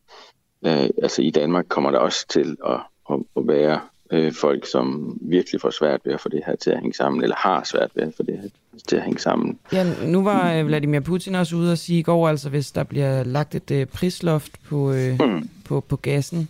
er 0.62 0.90
altså 1.04 1.22
i 1.22 1.32
Danmark 1.32 1.66
kommer 1.70 1.92
der 1.92 2.00
også 2.00 2.28
til 2.28 2.58
at, 2.66 2.80
at, 3.10 3.20
at 3.38 3.48
være 3.48 3.82
øh, 4.14 4.34
folk, 4.34 4.66
som 4.66 5.18
virkelig 5.22 5.62
får 5.62 5.70
svært 5.70 6.02
ved 6.06 6.14
at 6.14 6.22
få 6.22 6.30
det 6.30 6.42
her 6.46 6.56
til 6.56 6.70
at 6.72 6.80
hænge 6.80 6.94
sammen, 6.94 7.24
eller 7.24 7.36
har 7.36 7.64
svært 7.64 7.92
ved 7.96 8.04
at 8.04 8.14
få 8.18 8.24
det 8.24 8.40
her 8.42 8.50
til 8.88 8.96
at 8.96 9.04
hænge 9.04 9.20
sammen. 9.20 9.60
Ja, 9.72 10.06
nu 10.06 10.24
var 10.24 10.54
øh, 10.54 10.68
Vladimir 10.68 11.00
Putin 11.00 11.36
også 11.36 11.56
ude 11.56 11.72
og 11.72 11.78
sige 11.78 12.00
i 12.00 12.02
går, 12.02 12.28
altså 12.28 12.50
hvis 12.50 12.72
der 12.72 12.84
bliver 12.84 13.24
lagt 13.24 13.56
et 13.56 13.72
øh, 13.72 13.86
prisloft 13.86 14.52
på, 14.64 14.94
øh, 14.94 15.20
mm. 15.22 15.50
på, 15.66 15.80
på 15.80 15.96
gassen, 15.96 16.48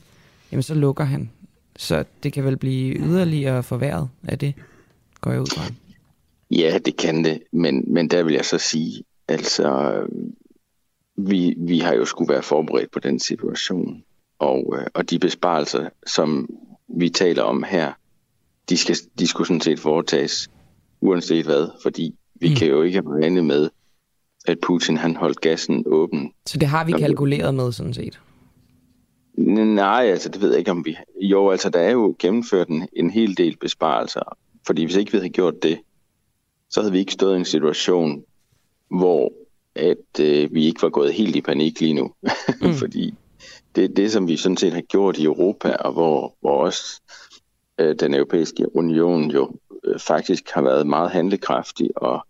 jamen 0.51 0.63
så 0.63 0.73
lukker 0.73 1.03
han. 1.03 1.29
Så 1.75 2.03
det 2.23 2.33
kan 2.33 2.45
vel 2.45 2.57
blive 2.57 2.95
yderligere 2.95 3.63
forværret 3.63 4.09
af 4.27 4.39
det, 4.39 4.53
går 5.21 5.31
jeg 5.31 5.41
ud 5.41 5.47
fra. 5.47 5.63
Ja, 6.51 6.77
det 6.85 6.97
kan 6.97 7.23
det, 7.23 7.43
men, 7.51 7.83
men 7.87 8.07
der 8.07 8.23
vil 8.23 8.33
jeg 8.33 8.45
så 8.45 8.57
sige, 8.57 9.03
altså, 9.27 9.99
vi, 11.17 11.55
vi 11.57 11.79
har 11.79 11.93
jo 11.93 12.05
skulle 12.05 12.33
være 12.33 12.43
forberedt 12.43 12.91
på 12.91 12.99
den 12.99 13.19
situation, 13.19 14.03
og, 14.39 14.75
øh, 14.79 14.87
og 14.93 15.09
de 15.09 15.19
besparelser, 15.19 15.89
som 16.05 16.49
vi 16.97 17.09
taler 17.09 17.43
om 17.43 17.63
her, 17.63 17.93
de, 18.69 18.77
skal, 18.77 18.95
de 19.19 19.27
skulle 19.27 19.47
sådan 19.47 19.61
set 19.61 19.79
foretages 19.79 20.49
uanset 21.01 21.45
hvad, 21.45 21.67
fordi 21.81 22.15
vi 22.35 22.49
mm. 22.49 22.55
kan 22.55 22.67
jo 22.67 22.81
ikke 22.81 23.01
regne 23.05 23.43
med, 23.43 23.69
at 24.47 24.57
Putin 24.59 24.97
han 24.97 25.15
holdt 25.15 25.41
gassen 25.41 25.83
åben. 25.85 26.31
Så 26.45 26.57
det 26.57 26.67
har 26.67 26.85
vi 26.85 26.91
kalkuleret 26.91 27.55
med, 27.55 27.71
sådan 27.71 27.93
set? 27.93 28.19
Nej, 29.37 30.03
altså 30.03 30.29
det 30.29 30.41
ved 30.41 30.49
jeg 30.49 30.59
ikke, 30.59 30.71
om 30.71 30.85
vi... 30.85 30.97
Jo, 31.21 31.49
altså 31.49 31.69
der 31.69 31.79
er 31.79 31.91
jo 31.91 32.15
gennemført 32.19 32.67
en, 32.67 32.87
en 32.93 33.09
hel 33.09 33.37
del 33.37 33.57
besparelser, 33.57 34.37
fordi 34.65 34.83
hvis 34.83 34.95
ikke 34.95 35.11
vi 35.11 35.17
havde 35.17 35.29
gjort 35.29 35.63
det, 35.63 35.79
så 36.69 36.81
havde 36.81 36.91
vi 36.91 36.99
ikke 36.99 37.13
stået 37.13 37.35
i 37.35 37.39
en 37.39 37.45
situation, 37.45 38.23
hvor 38.89 39.33
at 39.75 40.19
øh, 40.19 40.53
vi 40.53 40.65
ikke 40.65 40.81
var 40.81 40.89
gået 40.89 41.13
helt 41.13 41.35
i 41.35 41.41
panik 41.41 41.79
lige 41.79 41.93
nu. 41.93 42.11
Mm. 42.61 42.73
fordi 42.73 43.13
det 43.75 43.83
er 43.83 43.87
det, 43.87 44.11
som 44.11 44.27
vi 44.27 44.37
sådan 44.37 44.57
set 44.57 44.73
har 44.73 44.81
gjort 44.81 45.17
i 45.17 45.23
Europa, 45.23 45.75
og 45.75 45.93
hvor, 45.93 46.35
hvor 46.41 46.63
også 46.63 47.01
øh, 47.79 47.95
den 47.99 48.13
europæiske 48.13 48.75
union 48.75 49.31
jo 49.31 49.51
øh, 49.83 49.99
faktisk 49.99 50.49
har 50.49 50.61
været 50.61 50.87
meget 50.87 51.11
handlekraftig, 51.11 51.89
og, 51.95 52.27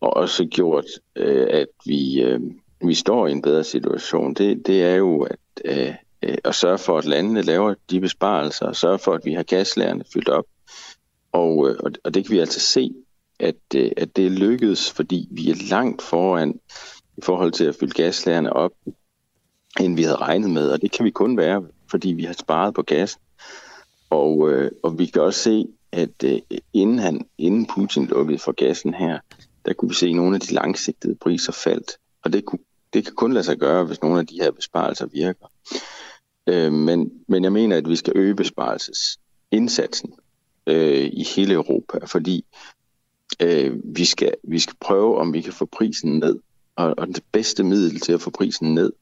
og 0.00 0.16
også 0.16 0.44
gjort, 0.44 0.84
øh, 1.16 1.46
at 1.50 1.68
vi, 1.84 2.22
øh, 2.22 2.40
vi 2.80 2.94
står 2.94 3.26
i 3.26 3.32
en 3.32 3.42
bedre 3.42 3.64
situation. 3.64 4.34
Det, 4.34 4.66
det 4.66 4.82
er 4.82 4.94
jo 4.94 5.22
at, 5.22 5.38
øh, 5.64 5.94
øh 6.22 6.38
at 6.44 6.54
sørge 6.54 6.78
for, 6.78 6.98
at 6.98 7.04
landene 7.04 7.42
laver 7.42 7.74
de 7.90 8.00
besparelser, 8.00 8.66
og 8.66 8.76
sørge 8.76 8.98
for, 8.98 9.14
at 9.14 9.24
vi 9.24 9.32
har 9.32 9.42
gaslærerne 9.42 10.04
fyldt 10.12 10.28
op. 10.28 10.44
Og, 11.32 11.70
øh, 11.70 11.76
og 12.04 12.14
det 12.14 12.24
kan 12.24 12.32
vi 12.34 12.38
altså 12.38 12.60
se, 12.60 12.94
at, 13.40 13.56
øh, 13.74 13.90
at 13.96 14.16
det 14.16 14.26
er 14.26 14.30
lykkedes, 14.30 14.92
fordi 14.92 15.28
vi 15.30 15.50
er 15.50 15.68
langt 15.70 16.02
foran 16.02 16.60
i 17.16 17.20
forhold 17.22 17.52
til 17.52 17.64
at 17.64 17.76
fylde 17.80 18.02
gaslærerne 18.02 18.52
op, 18.52 18.72
end 19.80 19.96
vi 19.96 20.02
havde 20.02 20.16
regnet 20.16 20.50
med. 20.50 20.70
Og 20.70 20.82
det 20.82 20.92
kan 20.92 21.04
vi 21.04 21.10
kun 21.10 21.36
være, 21.36 21.64
fordi 21.90 22.08
vi 22.08 22.24
har 22.24 22.32
sparet 22.32 22.74
på 22.74 22.82
gas. 22.82 23.18
Og, 24.10 24.50
øh, 24.50 24.70
og 24.82 24.98
vi 24.98 25.06
kan 25.06 25.22
også 25.22 25.40
se, 25.40 25.66
at 25.92 26.24
øh, 26.24 26.38
inden, 26.72 26.98
han, 26.98 27.26
inden 27.38 27.66
Putin 27.66 28.06
lukkede 28.06 28.38
for 28.38 28.52
gassen 28.52 28.94
her, 28.94 29.18
der 29.66 29.72
kunne 29.72 29.88
vi 29.88 29.94
se, 29.94 30.06
at 30.06 30.14
nogle 30.14 30.34
af 30.34 30.40
de 30.40 30.54
langsigtede 30.54 31.14
priser 31.14 31.52
faldt. 31.52 31.96
Og 32.24 32.32
det, 32.32 32.44
kunne, 32.44 32.58
det 32.92 33.04
kan 33.04 33.14
kun 33.14 33.32
lade 33.32 33.44
sig 33.44 33.58
gøre, 33.58 33.84
hvis 33.84 34.02
nogle 34.02 34.18
af 34.20 34.26
de 34.26 34.34
her 34.34 34.50
besparelser 34.50 35.06
virker. 35.06 35.46
Øh, 36.46 36.72
men, 36.72 37.10
men 37.28 37.44
jeg 37.44 37.52
mener, 37.52 37.76
at 37.76 37.88
vi 37.88 37.96
skal 37.96 38.12
øge 38.16 38.34
besparelsesindsatsen 38.34 40.12
øh, 40.66 41.10
i 41.12 41.26
hele 41.36 41.54
Europa, 41.54 41.98
fordi 42.06 42.44
øh, 43.42 43.76
vi, 43.84 44.04
skal, 44.04 44.34
vi 44.42 44.58
skal 44.58 44.76
prøve, 44.80 45.18
om 45.18 45.32
vi 45.32 45.40
kan 45.40 45.52
få 45.52 45.64
prisen 45.64 46.18
ned. 46.18 46.38
Og, 46.76 46.94
og 46.98 47.06
det 47.06 47.24
bedste 47.32 47.64
middel 47.64 48.00
til 48.00 48.12
at 48.12 48.20
få 48.20 48.30
prisen 48.30 48.74
ned, 48.74 48.92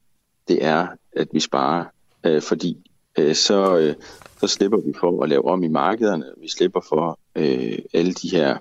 det 0.48 0.64
er, 0.64 0.86
at 1.12 1.28
vi 1.32 1.40
sparer. 1.40 1.84
Øh, 2.24 2.42
fordi 2.42 2.90
øh, 3.18 3.34
så, 3.34 3.78
øh, 3.78 3.94
så 4.40 4.46
slipper 4.46 4.78
vi 4.78 4.92
for 5.00 5.22
at 5.22 5.28
lave 5.28 5.44
om 5.44 5.62
i 5.62 5.68
markederne. 5.68 6.24
Vi 6.40 6.48
slipper 6.48 6.80
for 6.88 7.18
øh, 7.36 7.78
alle 7.94 8.12
de 8.12 8.30
her 8.30 8.58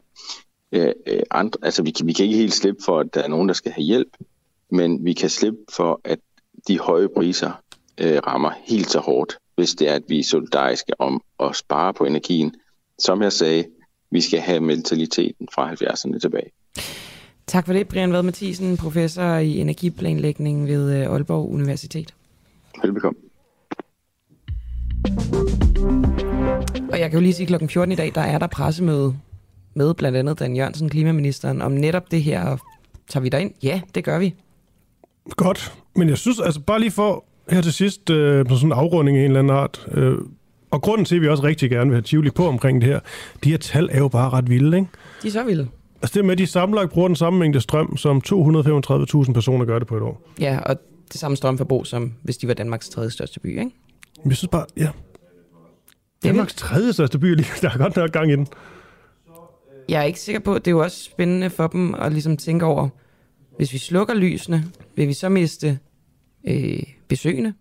øh, 0.72 0.94
øh, 1.08 1.22
andre... 1.32 1.60
Altså, 1.62 1.84
vi 1.84 1.92
kan, 1.92 2.08
vi 2.08 2.13
kan 2.13 2.25
ikke 2.25 2.38
helt 2.38 2.54
slippe 2.54 2.84
for, 2.86 3.00
at 3.00 3.13
der 3.13 3.22
er 3.22 3.28
nogen, 3.28 3.48
der 3.48 3.54
skal 3.54 3.72
have 3.72 3.84
hjælp, 3.84 4.18
men 4.72 5.06
vi 5.06 5.13
kan 5.13 5.30
slippe 5.30 5.60
for, 5.72 6.02
at 6.04 6.20
de 6.68 6.80
høje 6.80 7.10
priser 7.10 7.52
øh, 7.98 8.18
rammer 8.28 8.52
helt 8.63 8.92
så 8.92 9.00
hårdt, 9.00 9.38
hvis 9.56 9.72
det 9.75 9.90
er, 9.90 9.96
at 9.96 10.04
vi 10.08 10.20
er 10.20 10.24
solidariske 10.24 11.02
om 11.02 11.22
at 11.40 11.56
spare 11.56 11.94
på 11.94 12.06
energien. 12.06 12.56
Som 13.00 13.22
jeg 13.22 13.34
sagde, 13.34 13.66
vi 14.12 14.22
skal 14.22 14.40
have 14.40 14.60
mentaliteten 14.60 15.48
fra 15.54 15.74
70'erne 15.74 16.20
tilbage. 16.20 16.52
Tak 17.48 17.66
for 17.66 17.74
det, 17.74 17.88
Brian 17.88 18.14
Vad 18.14 18.24
Mathisen, 18.24 18.78
professor 18.78 19.36
i 19.36 19.58
energiplanlægning 19.60 20.68
ved 20.68 21.02
øh, 21.02 21.14
Aalborg 21.14 21.52
Universitet. 21.52 22.14
Velbekomme. 22.84 23.20
Og 26.92 27.00
jeg 27.00 27.10
kan 27.10 27.20
jo 27.20 27.22
lige 27.22 27.34
sige, 27.34 27.56
at 27.56 27.60
kl. 27.60 27.68
14 27.68 27.92
i 27.92 27.96
dag, 27.96 28.12
der 28.16 28.22
er 28.22 28.38
der 28.38 28.48
pressemøde 28.48 29.16
med 29.74 29.94
blandt 29.94 30.18
andet 30.18 30.40
Dan 30.40 30.56
Jørgensen, 30.56 30.90
klimaministeren, 30.90 31.62
om 31.62 31.72
netop 31.72 32.12
det 32.12 32.24
her. 32.24 32.58
Tager 33.08 33.22
vi 33.22 33.30
ind? 33.42 33.52
Ja, 33.64 33.82
det 33.96 34.04
gør 34.04 34.20
vi. 34.20 34.36
Godt, 35.30 35.74
men 35.96 36.10
jeg 36.10 36.18
synes, 36.18 36.40
altså 36.40 36.62
bare 36.62 36.80
lige 36.80 36.92
for 36.92 37.26
her 37.50 37.62
til 37.62 37.74
sidst, 37.74 38.10
øh, 38.10 38.46
på 38.46 38.56
sådan 38.56 38.68
en 38.68 38.72
afrunding 38.72 39.18
af 39.18 39.22
en 39.22 39.28
eller 39.28 39.40
anden 39.40 39.58
art, 39.58 39.88
øh, 39.92 40.18
og 40.72 40.82
grunden 40.82 41.06
til, 41.06 41.16
at 41.16 41.22
vi 41.22 41.28
også 41.28 41.44
rigtig 41.44 41.70
gerne 41.70 41.90
vil 41.90 41.96
have 41.96 42.02
Tivoli 42.02 42.30
på 42.30 42.48
omkring 42.48 42.82
det 42.82 42.90
her, 42.90 43.00
de 43.44 43.50
her 43.50 43.58
tal 43.58 43.90
er 43.92 43.98
jo 43.98 44.08
bare 44.08 44.30
ret 44.30 44.50
vilde, 44.50 44.78
ikke? 44.78 44.90
De 45.24 45.28
er 45.28 45.32
så 45.32 45.44
vilde. 45.44 45.68
Altså 46.04 46.20
det 46.20 46.26
med, 46.26 46.32
at 46.32 46.38
de 46.38 46.48
sammenlagt 46.48 46.92
bruger 46.92 47.08
den 47.08 47.16
samme 47.16 47.40
mængde 47.40 47.62
strøm, 47.62 47.98
som 47.98 48.22
235.000 48.28 49.34
personer 49.34 49.66
gør 49.66 49.80
det 49.80 49.88
på 49.88 49.98
et 49.98 50.04
år. 50.04 50.30
Ja, 50.40 50.60
og 50.60 50.76
det 51.12 51.20
samme 51.20 51.38
strømforbrug, 51.38 51.88
som 51.88 52.14
hvis 52.24 52.38
de 52.38 52.48
var 52.48 52.54
Danmarks 52.54 52.90
tredje 52.90 53.10
største 53.12 53.40
by, 53.40 53.60
ikke? 53.60 53.72
Jeg 54.26 54.36
synes 54.38 54.50
bare, 54.52 54.66
ja. 54.78 54.90
Danmarks 56.24 56.54
tredje 56.54 56.94
største 56.94 57.20
by, 57.20 57.28
der 57.62 57.70
er 57.70 57.78
godt 57.78 57.96
nok 57.96 58.12
gang 58.12 58.32
i 58.32 58.36
den. 58.36 58.48
Jeg 59.90 60.00
er 60.00 60.04
ikke 60.04 60.20
sikker 60.20 60.40
på, 60.40 60.56
det 60.56 60.68
er 60.68 60.72
jo 60.72 60.82
også 60.82 61.04
spændende 61.04 61.50
for 61.50 61.68
dem 61.68 61.96
at 61.96 62.12
ligesom 62.12 62.38
tænke 62.38 62.66
over, 62.66 62.90
hvis 63.58 63.74
vi 63.74 63.78
slukker 63.78 64.14
lysene, 64.14 64.64
vil 64.96 65.08
vi 65.08 65.14
så 65.14 65.30
miste 65.30 65.80
øh, 66.48 66.84
besøgende? 67.08 67.54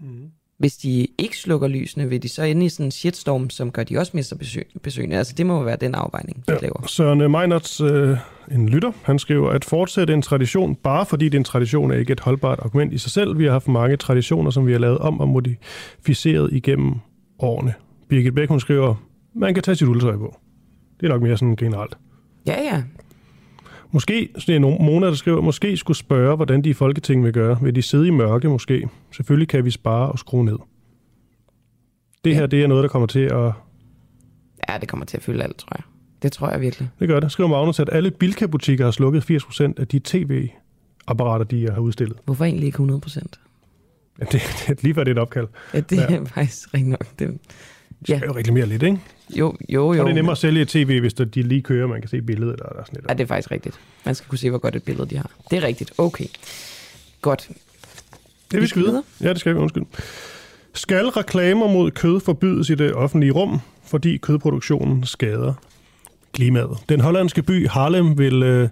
Mm. 0.00 0.30
Hvis 0.58 0.76
de 0.76 1.06
ikke 1.18 1.36
slukker 1.36 1.68
lysene, 1.68 2.08
vil 2.08 2.22
de 2.22 2.28
så 2.28 2.42
ende 2.42 2.66
i 2.66 2.68
sådan 2.68 2.86
en 2.86 2.90
shitstorm, 2.90 3.50
som 3.50 3.70
gør 3.70 3.82
de 3.82 3.98
også 3.98 4.12
mister 4.14 4.36
besøg, 4.36 4.66
besøgende. 4.82 5.16
Altså 5.16 5.34
det 5.36 5.46
må 5.46 5.62
være 5.62 5.76
den 5.76 5.94
afvejning, 5.94 6.44
de 6.48 6.52
ja, 6.52 6.58
laver. 6.62 6.86
Søren 6.86 7.30
Meinerts, 7.30 7.80
øh, 7.80 8.16
en 8.50 8.68
lytter, 8.68 8.92
han 9.02 9.18
skriver, 9.18 9.50
at 9.50 9.64
fortsætte 9.64 10.14
en 10.14 10.22
tradition, 10.22 10.74
bare 10.74 11.06
fordi 11.06 11.24
det 11.24 11.34
er 11.34 11.38
en 11.38 11.44
tradition, 11.44 11.90
er 11.90 11.96
ikke 11.96 12.12
et 12.12 12.20
holdbart 12.20 12.58
argument 12.58 12.92
i 12.92 12.98
sig 12.98 13.10
selv. 13.10 13.38
Vi 13.38 13.44
har 13.44 13.52
haft 13.52 13.68
mange 13.68 13.96
traditioner, 13.96 14.50
som 14.50 14.66
vi 14.66 14.72
har 14.72 14.78
lavet 14.78 14.98
om 14.98 15.20
og 15.20 15.28
modificeret 15.28 16.52
igennem 16.52 16.94
årene. 17.38 17.74
Birgit 18.08 18.34
Bæk, 18.34 18.48
hun 18.48 18.60
skriver, 18.60 18.94
man 19.34 19.54
kan 19.54 19.62
tage 19.62 19.74
sit 19.74 19.88
uldtøj 19.88 20.16
på. 20.16 20.36
Det 21.00 21.06
er 21.06 21.10
nok 21.10 21.22
mere 21.22 21.36
sådan 21.36 21.56
generelt. 21.56 21.98
Ja, 22.46 22.62
ja. 22.62 22.82
Måske, 23.90 24.28
så 24.38 24.44
det 24.46 24.56
er 24.56 24.58
nogle 24.58 24.78
Mona, 24.80 25.06
der 25.06 25.14
skriver, 25.14 25.40
måske 25.40 25.76
skulle 25.76 25.96
spørge, 25.96 26.36
hvordan 26.36 26.62
de 26.62 26.70
i 26.70 26.72
Folketinget 26.72 27.24
vil 27.24 27.32
gøre. 27.32 27.58
Vil 27.62 27.74
de 27.74 27.82
sidde 27.82 28.06
i 28.08 28.10
mørke 28.10 28.48
måske? 28.48 28.88
Selvfølgelig 29.12 29.48
kan 29.48 29.64
vi 29.64 29.70
spare 29.70 30.12
og 30.12 30.18
skrue 30.18 30.44
ned. 30.44 30.58
Det 32.24 32.34
her, 32.34 32.46
det 32.46 32.62
er 32.62 32.66
noget, 32.66 32.82
der 32.82 32.88
kommer 32.88 33.06
til 33.06 33.20
at... 33.20 33.52
Ja, 34.68 34.78
det 34.80 34.88
kommer 34.88 35.06
til 35.06 35.16
at 35.16 35.22
fylde 35.22 35.44
alt, 35.44 35.56
tror 35.56 35.76
jeg. 35.76 35.82
Det 36.22 36.32
tror 36.32 36.50
jeg 36.50 36.60
virkelig. 36.60 36.88
Det 37.00 37.08
gør 37.08 37.20
det. 37.20 37.32
Skriver 37.32 37.48
Magnus, 37.48 37.80
at 37.80 37.88
alle 37.92 38.10
Bilka-butikker 38.10 38.84
har 38.84 38.90
slukket 38.90 39.30
80% 39.30 39.72
af 39.76 39.88
de 39.88 40.00
tv-apparater, 40.04 41.44
de 41.44 41.70
har 41.70 41.80
udstillet. 41.80 42.16
Hvorfor 42.24 42.44
egentlig 42.44 42.66
ikke 42.66 42.78
100%? 42.78 43.20
Ja, 44.20 44.24
det, 44.24 44.42
det, 44.68 44.82
lige 44.82 44.94
før 44.94 45.04
det 45.04 45.10
et 45.10 45.18
opkald. 45.18 45.48
Ja, 45.74 45.80
det 45.80 45.96
ja. 45.96 46.16
er 46.16 46.24
faktisk 46.24 46.74
rigtig 46.74 46.90
nok. 46.90 47.18
Det, 47.18 47.38
Ja. 48.08 48.16
skal 48.16 48.26
jo 48.26 48.36
reklamere 48.36 48.66
lidt, 48.66 48.82
ikke? 48.82 48.98
Jo, 49.30 49.56
jo, 49.68 49.92
jo. 49.92 50.00
Og 50.00 50.06
det 50.06 50.10
er 50.10 50.14
nemmere 50.14 50.32
at 50.32 50.38
sælge 50.38 50.62
et 50.62 50.68
tv, 50.68 51.00
hvis 51.00 51.14
de 51.14 51.42
lige 51.42 51.62
kører, 51.62 51.86
man 51.86 52.00
kan 52.00 52.10
se 52.10 52.22
billedet. 52.22 52.52
Eller 52.52 52.84
sådan 52.84 52.94
lidt. 52.94 53.04
Ja, 53.08 53.14
det 53.14 53.20
er 53.20 53.26
faktisk 53.26 53.50
rigtigt. 53.50 53.80
Man 54.04 54.14
skal 54.14 54.28
kunne 54.28 54.38
se, 54.38 54.50
hvor 54.50 54.58
godt 54.58 54.76
et 54.76 54.82
billede 54.82 55.10
de 55.10 55.16
har. 55.16 55.30
Det 55.50 55.56
er 55.56 55.62
rigtigt. 55.62 55.92
Okay. 55.98 56.26
Godt. 57.22 57.50
Det 58.50 58.62
vi 58.62 58.66
skal 58.66 58.82
videre. 58.82 59.02
Ja, 59.20 59.28
det 59.28 59.40
skal 59.40 59.54
vi. 59.54 59.58
Undskyld. 59.58 59.84
Skal 60.74 61.06
reklamer 61.06 61.68
mod 61.68 61.90
kød 61.90 62.20
forbydes 62.20 62.70
i 62.70 62.74
det 62.74 62.94
offentlige 62.94 63.32
rum, 63.32 63.60
fordi 63.84 64.16
kødproduktionen 64.16 65.04
skader 65.06 65.54
klimaet? 66.32 66.78
Den 66.88 67.00
hollandske 67.00 67.42
by 67.42 67.68
Harlem 67.68 68.18
vil 68.18 68.42
øh, 68.42 68.68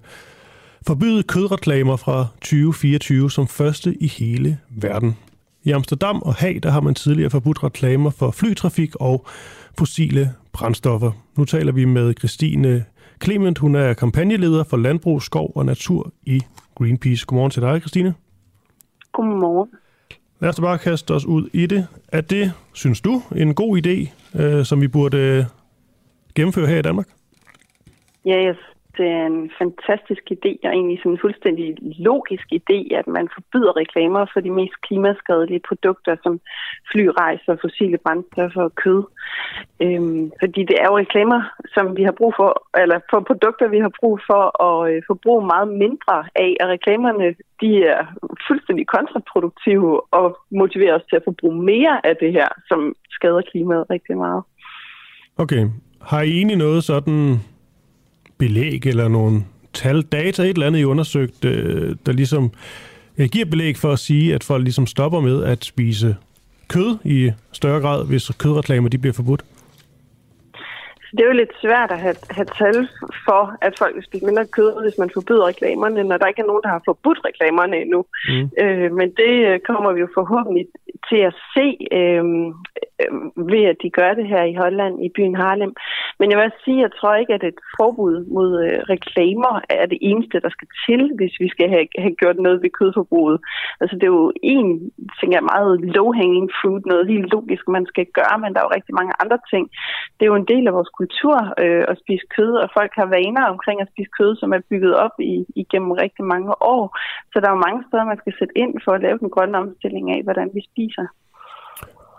forbyde 0.87 1.23
kødreklamer 1.23 1.97
fra 1.97 2.27
2024 2.41 3.31
som 3.31 3.49
første 3.49 3.95
i 4.03 4.09
hele 4.09 4.59
verden. 4.71 5.17
I 5.67 5.71
Amsterdam 5.71 6.23
og 6.23 6.35
Haag, 6.35 6.61
der 6.63 6.71
har 6.71 6.81
man 6.81 6.95
tidligere 6.95 7.31
forbudt 7.31 7.65
reklamer 7.65 8.11
for 8.11 8.31
flytrafik 8.31 8.95
og 8.95 9.27
fossile 9.79 10.33
brændstoffer. 10.53 11.13
Nu 11.39 11.45
taler 11.45 11.73
vi 11.73 11.85
med 11.85 12.15
Christine 12.19 12.85
Clement. 13.25 13.59
Hun 13.59 13.75
er 13.75 13.95
kampagneleder 13.95 14.65
for 14.65 14.77
Landbrug, 14.77 15.23
Skov 15.23 15.53
og 15.55 15.67
Natur 15.67 16.13
i 16.23 16.43
Greenpeace. 16.75 17.27
Godmorgen 17.27 17.51
til 17.51 17.63
dig, 17.63 17.81
Christine. 17.81 18.15
Godmorgen. 19.13 19.69
Lad 20.41 20.51
os 20.51 20.61
bare 20.61 20.79
kaste 20.79 21.15
os 21.15 21.25
ud 21.25 21.49
i 21.53 21.67
det. 21.67 21.87
Er 22.09 22.21
det, 22.21 22.53
synes 22.75 23.01
du, 23.01 23.23
en 23.37 23.55
god 23.55 23.87
idé, 23.87 24.11
øh, 24.43 24.65
som 24.65 24.81
vi 24.81 24.89
burde 24.89 25.17
øh, 25.17 25.45
gennemføre 26.35 26.67
her 26.67 26.79
i 26.79 26.83
Danmark? 26.83 27.07
Ja, 28.25 28.43
jeg 28.43 28.55
det 28.99 29.09
er 29.21 29.27
en 29.27 29.51
fantastisk 29.63 30.25
idé, 30.37 30.53
og 30.67 30.73
egentlig 30.79 30.99
sådan 30.99 31.13
en 31.13 31.25
fuldstændig 31.25 31.69
logisk 32.09 32.47
idé, 32.61 32.79
at 33.01 33.07
man 33.07 33.29
forbyder 33.35 33.77
reklamer 33.77 34.27
for 34.33 34.41
de 34.41 34.51
mest 34.51 34.77
klimaskadelige 34.87 35.63
produkter, 35.69 36.17
som 36.23 36.41
flyrejser, 36.93 37.57
fossile 37.61 37.99
brændstoffer 38.05 38.63
og 38.63 38.75
kød. 38.75 39.03
Øhm, 39.83 40.33
fordi 40.43 40.61
det 40.71 40.77
er 40.83 40.87
jo 40.91 40.99
reklamer, 40.99 41.41
som 41.75 41.97
vi 41.97 42.03
har 42.03 42.15
brug 42.21 42.33
for, 42.37 42.51
eller 42.83 42.99
for 43.11 43.21
produkter, 43.21 43.69
vi 43.69 43.79
har 43.79 43.93
brug 44.01 44.21
for 44.31 44.43
at 44.69 44.79
øh, 44.91 45.03
forbruge 45.07 45.47
meget 45.47 45.69
mindre 45.85 46.17
af, 46.45 46.53
og 46.61 46.69
reklamerne, 46.69 47.35
de 47.61 47.71
er 47.85 48.03
fuldstændig 48.49 48.87
kontraproduktive 48.87 50.15
og 50.19 50.39
motiverer 50.51 50.95
os 50.99 51.07
til 51.09 51.17
at 51.17 51.27
forbruge 51.29 51.57
mere 51.73 52.07
af 52.07 52.15
det 52.23 52.33
her, 52.33 52.49
som 52.69 52.95
skader 53.11 53.43
klimaet 53.51 53.91
rigtig 53.91 54.17
meget. 54.17 54.43
Okay. 55.39 55.63
Har 56.01 56.23
I 56.23 56.31
egentlig 56.31 56.57
noget 56.57 56.85
sådan 56.85 57.41
belæg 58.39 58.87
eller 58.87 59.09
nogle 59.09 59.45
tal, 59.73 60.03
data, 60.03 60.43
et 60.43 60.49
eller 60.49 60.67
andet, 60.67 60.81
I 60.81 60.85
undersøgt, 60.85 61.45
øh, 61.45 61.97
der 62.07 62.13
ligesom 62.13 62.51
øh, 63.19 63.29
giver 63.33 63.47
belæg 63.47 63.77
for 63.77 63.93
at 63.93 63.99
sige, 63.99 64.35
at 64.35 64.45
folk 64.45 64.63
ligesom 64.63 64.87
stopper 64.87 65.21
med 65.21 65.45
at 65.45 65.65
spise 65.65 66.17
kød 66.69 66.99
i 67.05 67.31
større 67.53 67.81
grad, 67.81 68.07
hvis 68.07 68.31
kødreklamer 68.39 68.89
de 68.89 68.99
bliver 68.99 69.15
forbudt? 69.15 69.45
det 71.17 71.23
er 71.23 71.31
jo 71.33 71.41
lidt 71.43 71.55
svært 71.63 71.91
at 71.91 72.01
have, 72.01 72.17
have 72.31 72.49
tal 72.61 72.89
for, 73.27 73.43
at 73.67 73.73
folk 73.79 73.95
vil 73.95 74.05
spise 74.05 74.27
mindre 74.27 74.47
kød, 74.47 74.83
hvis 74.83 74.99
man 74.99 75.11
forbyder 75.15 75.47
reklamerne, 75.47 76.05
når 76.05 76.17
der 76.17 76.27
ikke 76.27 76.43
er 76.43 76.51
nogen, 76.51 76.63
der 76.63 76.69
har 76.69 76.83
forbudt 76.85 77.21
reklamerne 77.25 77.77
endnu. 77.77 78.01
Mm. 78.29 78.51
Øh, 78.63 78.93
men 78.99 79.09
det 79.21 79.35
øh, 79.49 79.61
kommer 79.69 79.93
vi 79.93 80.01
jo 80.01 80.09
forhåbentlig 80.15 80.67
til 81.09 81.21
at 81.29 81.35
se 81.55 81.67
øh, 82.01 82.25
øh, 83.03 83.13
ved, 83.53 83.65
at 83.73 83.79
de 83.83 83.91
gør 83.91 84.15
det 84.15 84.27
her 84.33 84.43
i 84.43 84.55
Holland, 84.55 85.05
i 85.07 85.09
byen 85.17 85.37
Harlem. 85.37 85.75
Men 86.19 86.31
jeg 86.31 86.39
vil 86.39 86.53
sige, 86.65 86.85
jeg 86.87 86.93
tror 86.99 87.15
ikke, 87.15 87.35
at 87.35 87.45
et 87.45 87.61
forbud 87.77 88.17
mod 88.37 88.51
øh, 88.67 88.79
reklamer 88.95 89.55
er 89.81 89.87
det 89.87 89.99
eneste, 90.11 90.41
der 90.45 90.51
skal 90.57 90.69
til, 90.87 91.01
hvis 91.19 91.35
vi 91.43 91.49
skal 91.55 91.69
have, 91.75 91.87
have 92.05 92.15
gjort 92.21 92.39
noget 92.47 92.63
ved 92.63 92.71
kødforbruget. 92.79 93.39
Altså 93.81 93.95
det 93.97 94.07
er 94.07 94.17
jo 94.21 94.33
en, 94.55 94.69
ting 95.19 95.31
er 95.35 95.51
meget 95.55 95.73
low-hanging 95.97 96.49
fruit, 96.59 96.87
noget 96.87 97.11
helt 97.13 97.29
logisk, 97.35 97.65
man 97.69 97.87
skal 97.93 98.07
gøre, 98.19 98.37
men 98.43 98.51
der 98.53 98.61
er 98.61 98.67
jo 98.69 98.77
rigtig 98.77 98.95
mange 99.01 99.13
andre 99.23 99.39
ting. 99.53 99.65
Det 100.17 100.23
er 100.23 100.33
jo 100.33 100.41
en 100.43 100.51
del 100.53 100.65
af 100.67 100.75
vores 100.79 100.93
kultur 101.01 101.37
øh, 101.63 101.85
at 101.91 101.99
spise 102.03 102.27
kød, 102.37 102.53
og 102.63 102.69
folk 102.79 102.93
har 103.01 103.09
vaner 103.17 103.45
omkring 103.55 103.79
at 103.81 103.91
spise 103.93 104.11
kød, 104.19 104.33
som 104.37 104.53
er 104.57 104.67
bygget 104.71 104.95
op 105.05 105.17
i, 105.33 105.35
igennem 105.63 105.91
rigtig 105.91 106.25
mange 106.35 106.53
år. 106.75 106.85
Så 107.31 107.37
der 107.41 107.47
er 107.49 107.55
jo 107.57 107.67
mange 107.67 107.85
steder, 107.87 108.05
man 108.13 108.23
skal 108.23 108.35
sætte 108.39 108.59
ind 108.63 108.73
for 108.85 108.93
at 108.93 109.03
lave 109.07 109.19
den 109.23 109.31
grønne 109.35 109.59
omstilling 109.59 110.07
af, 110.15 110.21
hvordan 110.27 110.49
vi 110.55 110.61
spiser. 110.71 111.07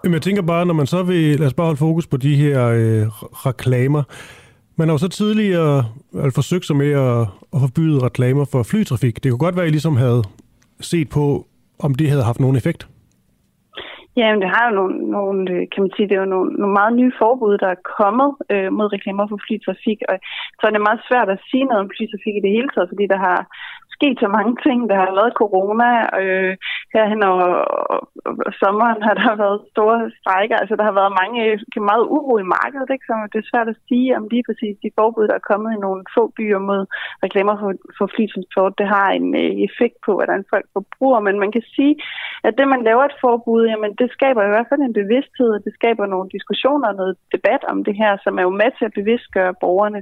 Jamen, 0.07 0.19
jeg 0.21 0.27
tænker 0.27 0.51
bare, 0.53 0.65
når 0.65 0.73
man 0.73 0.85
så 0.95 1.03
vil, 1.03 1.39
lad 1.39 1.47
os 1.47 1.53
bare 1.53 1.69
holde 1.69 1.85
fokus 1.87 2.07
på 2.07 2.17
de 2.17 2.35
her 2.43 2.57
øh, 2.79 3.03
reklamer. 3.47 4.03
Man 4.77 4.87
har 4.87 4.93
jo 4.93 4.97
så 4.97 5.09
tidligere 5.09 5.77
altså, 6.21 6.35
forsøgt 6.39 6.65
sig 6.65 6.75
med 6.75 6.91
at, 7.07 7.21
at 7.53 7.59
forbyde 7.65 8.05
reklamer 8.07 8.45
for 8.51 8.63
flytrafik. 8.63 9.15
Det 9.23 9.27
kunne 9.31 9.45
godt 9.45 9.55
være, 9.55 9.65
at 9.65 9.71
I 9.71 9.75
ligesom 9.77 9.97
havde 10.05 10.21
set 10.91 11.09
på, 11.17 11.25
om 11.85 11.91
det 11.95 12.09
havde 12.09 12.23
haft 12.29 12.39
nogen 12.39 12.57
effekt. 12.61 12.81
Ja, 14.19 14.27
men 14.31 14.41
det 14.43 14.49
har 14.55 14.63
jo 14.67 14.73
nogle, 14.79 14.95
nogle, 15.17 15.41
øh, 15.55 15.61
kan 15.71 15.81
man 15.83 15.91
sige, 15.95 16.07
det 16.09 16.15
er 16.15 16.23
jo 16.25 16.33
nogle, 16.35 16.49
nogle 16.61 16.75
meget 16.79 16.93
nye 16.99 17.13
forbud, 17.21 17.53
der 17.63 17.69
er 17.71 17.85
kommet 17.99 18.29
øh, 18.53 18.69
mod 18.77 18.87
reklamer 18.95 19.25
for 19.29 19.39
flytrafik, 19.45 19.99
og 20.09 20.15
så 20.57 20.63
er 20.67 20.73
det 20.73 20.87
meget 20.87 21.01
svært 21.09 21.29
at 21.35 21.43
sige 21.49 21.65
noget 21.67 21.83
om 21.83 21.91
flytrafik 21.95 22.35
i 22.37 22.45
det 22.45 22.55
hele 22.57 22.69
taget, 22.71 22.91
fordi 22.91 23.05
der 23.13 23.19
har 23.27 23.39
sket 23.97 24.17
så 24.19 24.27
mange 24.37 24.53
ting. 24.65 24.79
Der 24.89 24.97
har 25.03 25.11
været 25.19 25.37
corona, 25.41 25.89
øh, 26.21 26.53
herhen 26.93 27.23
over 27.31 27.47
sommeren 28.61 28.99
har 29.07 29.15
der 29.21 29.41
været 29.43 29.59
store 29.73 29.99
strækker. 30.19 30.57
Altså, 30.61 30.75
der 30.79 30.85
har 30.89 30.95
været 31.01 31.13
mange, 31.21 31.37
øh, 31.45 31.83
meget 31.91 32.05
uro 32.17 32.33
i 32.43 32.51
markedet, 32.57 32.89
ikke? 32.93 33.05
så 33.09 33.13
det 33.33 33.39
er 33.39 33.51
svært 33.51 33.69
at 33.73 33.81
sige, 33.87 34.17
om 34.17 34.23
lige 34.33 34.45
præcis 34.47 34.75
de 34.83 34.95
forbud, 34.99 35.27
der 35.27 35.37
er 35.37 35.49
kommet 35.51 35.71
i 35.73 35.83
nogle 35.85 36.01
få 36.15 36.23
byer 36.37 36.61
mod 36.69 36.81
reklamer 37.25 37.55
for, 37.61 37.71
for 37.97 38.07
flytransport, 38.15 38.79
det 38.81 38.87
har 38.95 39.07
en 39.19 39.27
øh, 39.43 39.53
effekt 39.67 39.97
på, 40.05 40.11
hvordan 40.17 40.41
folk 40.53 40.65
forbruger. 40.75 41.19
Men 41.27 41.35
man 41.43 41.51
kan 41.55 41.65
sige, 41.75 41.93
at 42.47 42.53
det, 42.57 42.67
man 42.73 42.81
laver 42.89 43.03
et 43.05 43.19
forbud, 43.25 43.61
jamen, 43.71 43.91
det 43.99 44.07
skaber 44.17 44.41
i 44.43 44.53
hvert 44.53 44.69
fald 44.69 44.81
en 44.81 44.99
bevidsthed, 45.01 45.49
og 45.55 45.61
det 45.65 45.73
skaber 45.79 46.05
nogle 46.05 46.29
diskussioner 46.35 46.87
og 46.89 46.95
noget 47.01 47.15
debat 47.35 47.63
om 47.71 47.77
det 47.87 47.95
her, 48.01 48.11
som 48.23 48.33
er 48.39 48.43
jo 48.47 48.53
med 48.61 48.69
til 48.77 48.85
at 48.89 48.97
bevidstgøre 48.99 49.53
borgerne 49.63 50.01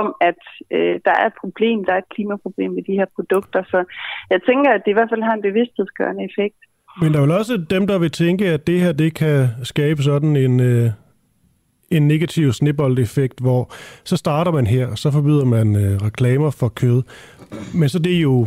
om, 0.00 0.06
at 0.28 0.40
øh, 0.76 0.94
der 1.06 1.14
er 1.20 1.26
et 1.26 1.40
problem, 1.42 1.78
der 1.84 1.92
er 1.94 2.00
et 2.02 2.12
klimaproblem 2.14 2.70
med 2.76 2.84
de 2.88 2.98
her 3.00 3.08
produkter. 3.16 3.25
Så 3.30 3.84
jeg 4.30 4.40
tænker, 4.48 4.70
at 4.70 4.82
det 4.84 4.90
i 4.90 4.94
hvert 4.94 5.10
fald 5.12 5.22
har 5.22 5.34
en 5.34 5.42
bevidsthedsgørende 5.42 6.24
effekt. 6.24 6.56
Men 7.00 7.12
der 7.12 7.18
er 7.18 7.22
vel 7.22 7.30
også 7.30 7.64
dem, 7.70 7.86
der 7.86 7.98
vil 7.98 8.10
tænke, 8.10 8.46
at 8.46 8.66
det 8.66 8.80
her 8.80 8.92
det 8.92 9.14
kan 9.14 9.48
skabe 9.62 10.02
sådan 10.02 10.36
en, 10.36 10.60
øh, 10.60 10.90
en 11.90 12.08
negativ 12.08 12.52
snibboldeffekt, 12.52 13.40
hvor 13.40 13.72
så 14.04 14.16
starter 14.16 14.52
man 14.52 14.66
her, 14.66 14.94
så 14.94 15.10
forbyder 15.10 15.44
man 15.44 15.76
øh, 15.76 15.96
reklamer 15.96 16.50
for 16.50 16.68
kød. 16.68 17.02
Men 17.74 17.88
så 17.88 17.98
det 17.98 18.16
er 18.16 18.20
jo, 18.20 18.46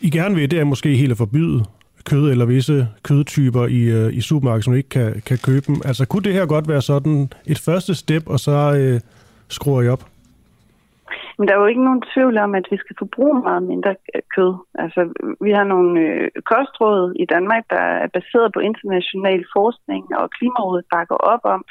I 0.00 0.10
gerne 0.10 0.34
vil, 0.34 0.50
det 0.50 0.60
er 0.60 0.64
måske 0.64 0.96
helt 0.96 1.10
at 1.10 1.18
forbyde 1.18 1.64
kød 2.04 2.30
eller 2.30 2.44
visse 2.44 2.88
kødtyper 3.02 3.66
i, 3.66 3.80
øh, 3.80 4.14
i 4.14 4.20
supermarkedet, 4.20 4.64
som 4.64 4.74
ikke 4.74 4.88
kan, 4.88 5.22
kan 5.26 5.38
købe 5.38 5.66
dem. 5.66 5.82
Altså 5.84 6.04
kunne 6.06 6.22
det 6.22 6.32
her 6.32 6.46
godt 6.46 6.68
være 6.68 6.82
sådan 6.82 7.30
et 7.46 7.58
første 7.58 7.94
step, 7.94 8.28
og 8.28 8.40
så 8.40 8.74
øh, 8.76 9.00
skruer 9.48 9.82
I 9.82 9.88
op? 9.88 10.06
Men 11.38 11.48
der 11.48 11.54
er 11.54 11.60
jo 11.60 11.66
ikke 11.72 11.84
nogen 11.84 12.04
tvivl 12.14 12.38
om, 12.38 12.54
at 12.54 12.66
vi 12.70 12.76
skal 12.76 12.96
forbruge 12.98 13.42
meget 13.42 13.62
mindre 13.62 13.96
kød. 14.34 14.52
Altså, 14.74 15.00
vi 15.40 15.50
har 15.50 15.64
nogle 15.64 16.00
øh, 16.00 16.30
kostråd 16.52 17.14
i 17.22 17.24
Danmark, 17.34 17.64
der 17.70 17.84
er 18.02 18.08
baseret 18.18 18.52
på 18.52 18.60
international 18.60 19.44
forskning, 19.56 20.02
og 20.18 20.30
Klimarådet 20.36 20.84
bakker 20.94 21.18
op 21.32 21.42
om, 21.54 21.64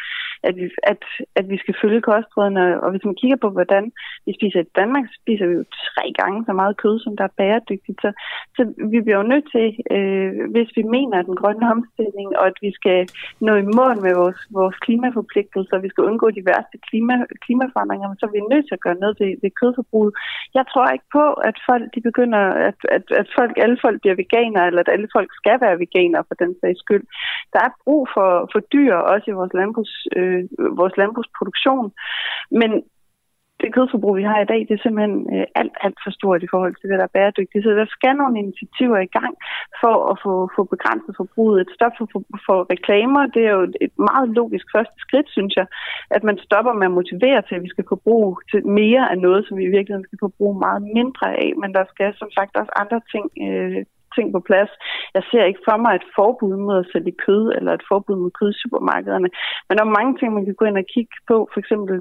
at 0.50 0.56
vi, 0.60 0.66
at, 0.92 1.02
at 1.40 1.46
vi 1.52 1.58
skal 1.58 1.76
følge 1.82 2.02
kostrådene. 2.02 2.82
Og 2.84 2.92
hvis 2.92 3.06
man 3.06 3.16
kigger 3.22 3.38
på, 3.42 3.50
hvordan 3.50 3.84
vi 4.26 4.32
spiser 4.40 4.60
i 4.62 4.74
Danmark, 4.80 5.06
så 5.08 5.16
spiser 5.22 5.46
vi 5.48 5.54
jo 5.60 5.66
tre 5.90 6.06
gange 6.20 6.40
så 6.48 6.54
meget 6.54 6.78
kød, 6.84 6.96
som 7.00 7.14
der 7.18 7.24
er 7.24 7.38
bæredygtigt. 7.38 8.00
Så, 8.04 8.10
så 8.56 8.62
vi 8.92 8.98
bliver 9.02 9.20
jo 9.22 9.32
nødt 9.34 9.48
til, 9.56 9.68
øh, 9.96 10.32
hvis 10.54 10.70
vi 10.78 10.84
mener 10.96 11.16
at 11.20 11.26
den 11.30 11.38
grønne 11.42 11.66
omstilling, 11.76 12.30
og 12.40 12.46
at 12.52 12.58
vi 12.66 12.72
skal 12.80 13.00
nå 13.48 13.54
i 13.64 13.66
mål 13.80 13.96
med 14.06 14.14
vores, 14.22 14.40
vores 14.60 14.78
klimaforpligtelser, 14.86 15.76
og 15.78 15.84
vi 15.84 15.90
skal 15.92 16.08
undgå 16.10 16.28
de 16.38 16.46
værste 16.50 16.78
klima, 16.88 17.16
klimaforandringer, 17.46 18.08
så 18.20 18.26
er 18.26 18.36
vi 18.36 18.52
nødt 18.54 18.66
til 18.68 18.78
at 18.78 18.86
gøre 18.86 19.02
noget 19.04 19.16
ved, 19.22 19.32
ved 19.44 19.52
kødforbruget. 19.60 20.14
Jeg 20.58 20.66
tror 20.72 20.88
ikke 20.96 21.10
på, 21.20 21.26
at 21.50 21.58
folk 21.70 21.86
de 21.96 22.02
begynder, 22.10 22.44
at, 22.70 22.80
at, 22.98 23.06
at 23.22 23.28
folk, 23.38 23.54
alle 23.64 23.78
folk 23.86 23.98
bliver 24.02 24.16
veganere, 24.24 24.68
eller 24.68 24.82
at 24.86 24.94
alle 24.96 25.08
folk 25.16 25.30
skal 25.40 25.58
være 25.66 25.82
veganere 25.86 26.24
for 26.28 26.36
den 26.44 26.52
sags 26.62 26.80
skyld. 26.80 27.06
Der 27.54 27.62
er 27.68 27.78
brug 27.84 28.02
for, 28.16 28.30
for 28.52 28.60
dyr, 28.74 28.94
også 29.14 29.26
i 29.30 29.38
vores 29.40 29.54
landbrugs, 29.60 29.96
øh, 30.18 30.33
Øh, 30.34 30.78
vores 30.80 30.98
landbrugsproduktion. 30.98 31.92
Men 32.52 32.72
det 33.64 33.74
kødforbrug, 33.74 34.16
vi 34.22 34.30
har 34.32 34.40
i 34.42 34.50
dag, 34.52 34.62
det 34.68 34.74
er 34.76 34.84
simpelthen 34.84 35.18
øh, 35.34 35.46
alt, 35.60 35.74
alt 35.86 35.98
for 36.04 36.12
stort 36.18 36.44
i 36.44 36.52
forhold 36.54 36.76
til 36.76 36.90
det, 36.90 37.00
der 37.00 37.08
er 37.08 37.16
bæredygtigt. 37.18 37.64
Så 37.64 37.70
der 37.82 37.88
skal 37.98 38.16
nogle 38.16 38.40
initiativer 38.44 39.00
i 39.04 39.14
gang 39.18 39.34
for 39.82 39.96
at 40.12 40.16
få, 40.24 40.34
få 40.56 40.62
begrænset 40.74 41.14
forbruget. 41.22 41.62
Et 41.62 41.76
stop 41.78 41.94
for, 41.98 42.08
for, 42.14 42.22
for 42.48 42.58
reklamer, 42.74 43.24
det 43.36 43.44
er 43.46 43.54
jo 43.60 43.64
et 43.86 43.94
meget 44.10 44.28
logisk 44.40 44.66
første 44.76 44.98
skridt, 45.06 45.30
synes 45.38 45.54
jeg, 45.60 45.68
at 46.16 46.24
man 46.30 46.38
stopper 46.48 46.74
med 46.74 46.88
at 46.90 46.98
motivere 47.00 47.42
til, 47.42 47.56
at 47.56 47.64
vi 47.66 47.74
skal 47.74 47.86
forbruge 47.94 48.36
til 48.52 48.62
mere 48.82 49.04
af 49.12 49.18
noget, 49.26 49.42
som 49.46 49.58
vi 49.58 49.64
i 49.66 49.76
virkeligheden 49.76 50.08
skal 50.10 50.24
forbruge 50.26 50.56
meget 50.66 50.82
mindre 50.98 51.28
af. 51.44 51.50
Men 51.62 51.70
der 51.78 51.84
skal 51.94 52.10
som 52.22 52.30
sagt 52.38 52.54
også 52.62 52.72
andre 52.82 53.00
ting 53.14 53.26
øh, 53.46 53.82
ting 54.16 54.28
på 54.36 54.42
plads. 54.50 54.72
Jeg 55.16 55.24
ser 55.30 55.44
ikke 55.44 55.66
for 55.68 55.78
mig 55.84 55.94
et 55.96 56.08
forbud 56.18 56.56
mod 56.66 56.78
at 56.80 56.90
sælge 56.92 57.14
kød, 57.26 57.44
eller 57.58 57.72
et 57.74 57.86
forbud 57.90 58.16
mod 58.22 58.32
kød 58.40 58.50
i 58.52 58.62
supermarkederne. 58.62 59.30
Men 59.66 59.74
der 59.78 59.84
er 59.84 59.98
mange 60.00 60.14
ting, 60.18 60.30
man 60.34 60.46
kan 60.46 60.60
gå 60.60 60.66
ind 60.66 60.78
og 60.84 60.88
kigge 60.94 61.16
på. 61.32 61.38
For 61.54 61.60
eksempel 61.64 61.96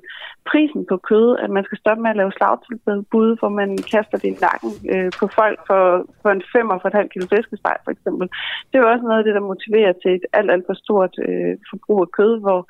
prisen 0.50 0.82
på 0.90 0.96
kød, 1.10 1.28
at 1.44 1.50
man 1.56 1.64
skal 1.64 1.78
stoppe 1.78 2.02
med 2.02 2.10
at 2.10 2.20
lave 2.20 2.32
slagtilbud, 2.38 3.30
hvor 3.40 3.52
man 3.60 3.70
kaster 3.92 4.18
det 4.22 4.30
i 4.34 4.40
nakken 4.46 4.72
øh, 4.92 5.10
på 5.20 5.26
folk 5.38 5.58
for, 5.68 5.82
for 6.22 6.30
en 6.36 6.44
femmer 6.54 6.76
for 6.78 6.88
et 6.88 6.98
halvt 6.98 7.12
kilo 7.12 7.26
flæskesteg, 7.32 7.76
for 7.84 7.90
eksempel. 7.96 8.26
Det 8.68 8.74
er 8.74 8.82
jo 8.84 8.92
også 8.92 9.04
noget 9.06 9.20
af 9.20 9.26
det, 9.26 9.34
der 9.38 9.50
motiverer 9.52 9.92
til 10.02 10.10
et 10.18 10.26
alt, 10.38 10.50
alt 10.54 10.66
for 10.68 10.76
stort 10.84 11.14
øh, 11.26 11.54
forbrug 11.70 12.00
af 12.06 12.10
kød, 12.18 12.32
hvor 12.44 12.60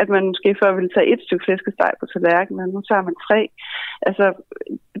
at 0.00 0.08
man 0.14 0.24
måske 0.30 0.56
før 0.62 0.72
ville 0.78 0.94
tage 0.94 1.12
et 1.12 1.20
stykke 1.26 1.44
flæskesteg 1.44 1.92
på 2.00 2.06
tallerkenen, 2.06 2.60
men 2.60 2.74
nu 2.74 2.80
tager 2.80 3.02
man 3.08 3.16
tre. 3.28 3.40
Altså, 4.08 4.26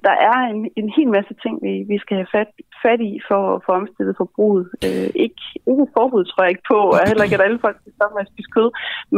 der 0.06 0.16
er 0.30 0.38
en, 0.52 0.60
en 0.80 0.88
hel 0.96 1.08
masse 1.16 1.34
ting, 1.42 1.54
vi, 1.66 1.72
vi 1.92 1.98
skal 1.98 2.16
have 2.16 2.32
fat, 2.36 2.50
fat 2.84 3.00
i 3.10 3.12
for 3.28 3.42
at 3.54 3.62
omstillet 3.84 4.14
forbruget. 4.22 4.64
Øh, 4.86 5.10
ikke, 5.24 5.42
ikke 5.70 5.86
forbud, 5.96 6.24
tror 6.24 6.42
jeg 6.44 6.52
ikke 6.54 6.68
på, 6.72 6.78
og 6.94 7.08
heller 7.08 7.24
ikke, 7.24 7.38
at 7.38 7.46
alle 7.46 7.60
folk 7.64 7.76
skal 7.80 7.92
stoppe 7.96 8.14
med 8.14 8.24
at 8.26 8.32
spise 8.32 8.50
kød, 8.56 8.68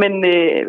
men 0.02 0.12
øh, 0.34 0.62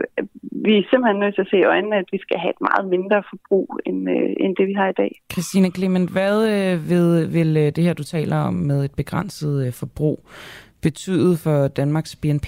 vi 0.66 0.74
er 0.78 0.90
simpelthen 0.90 1.20
nødt 1.22 1.36
til 1.36 1.46
at 1.46 1.52
se 1.52 1.58
i 1.60 1.70
øjnene, 1.74 1.96
at 2.04 2.10
vi 2.16 2.20
skal 2.26 2.38
have 2.44 2.54
et 2.58 2.62
meget 2.70 2.86
mindre 2.96 3.18
forbrug, 3.32 3.68
end, 3.90 4.00
øh, 4.16 4.30
end 4.44 4.52
det 4.60 4.66
vi 4.72 4.76
har 4.82 4.90
i 4.90 4.98
dag. 5.02 5.12
Christina 5.34 5.70
Clement, 5.78 6.10
hvad 6.16 6.36
øh, 6.54 6.74
vil, 6.92 7.08
vil 7.38 7.52
øh, 7.64 7.68
det 7.76 7.84
her, 7.86 7.94
du 7.94 8.04
taler 8.04 8.38
om 8.50 8.54
med 8.70 8.80
et 8.86 8.96
begrænset 9.02 9.54
øh, 9.66 9.74
forbrug, 9.82 10.18
betyde 10.82 11.34
for 11.44 11.68
Danmarks 11.68 12.16
BNP? 12.22 12.48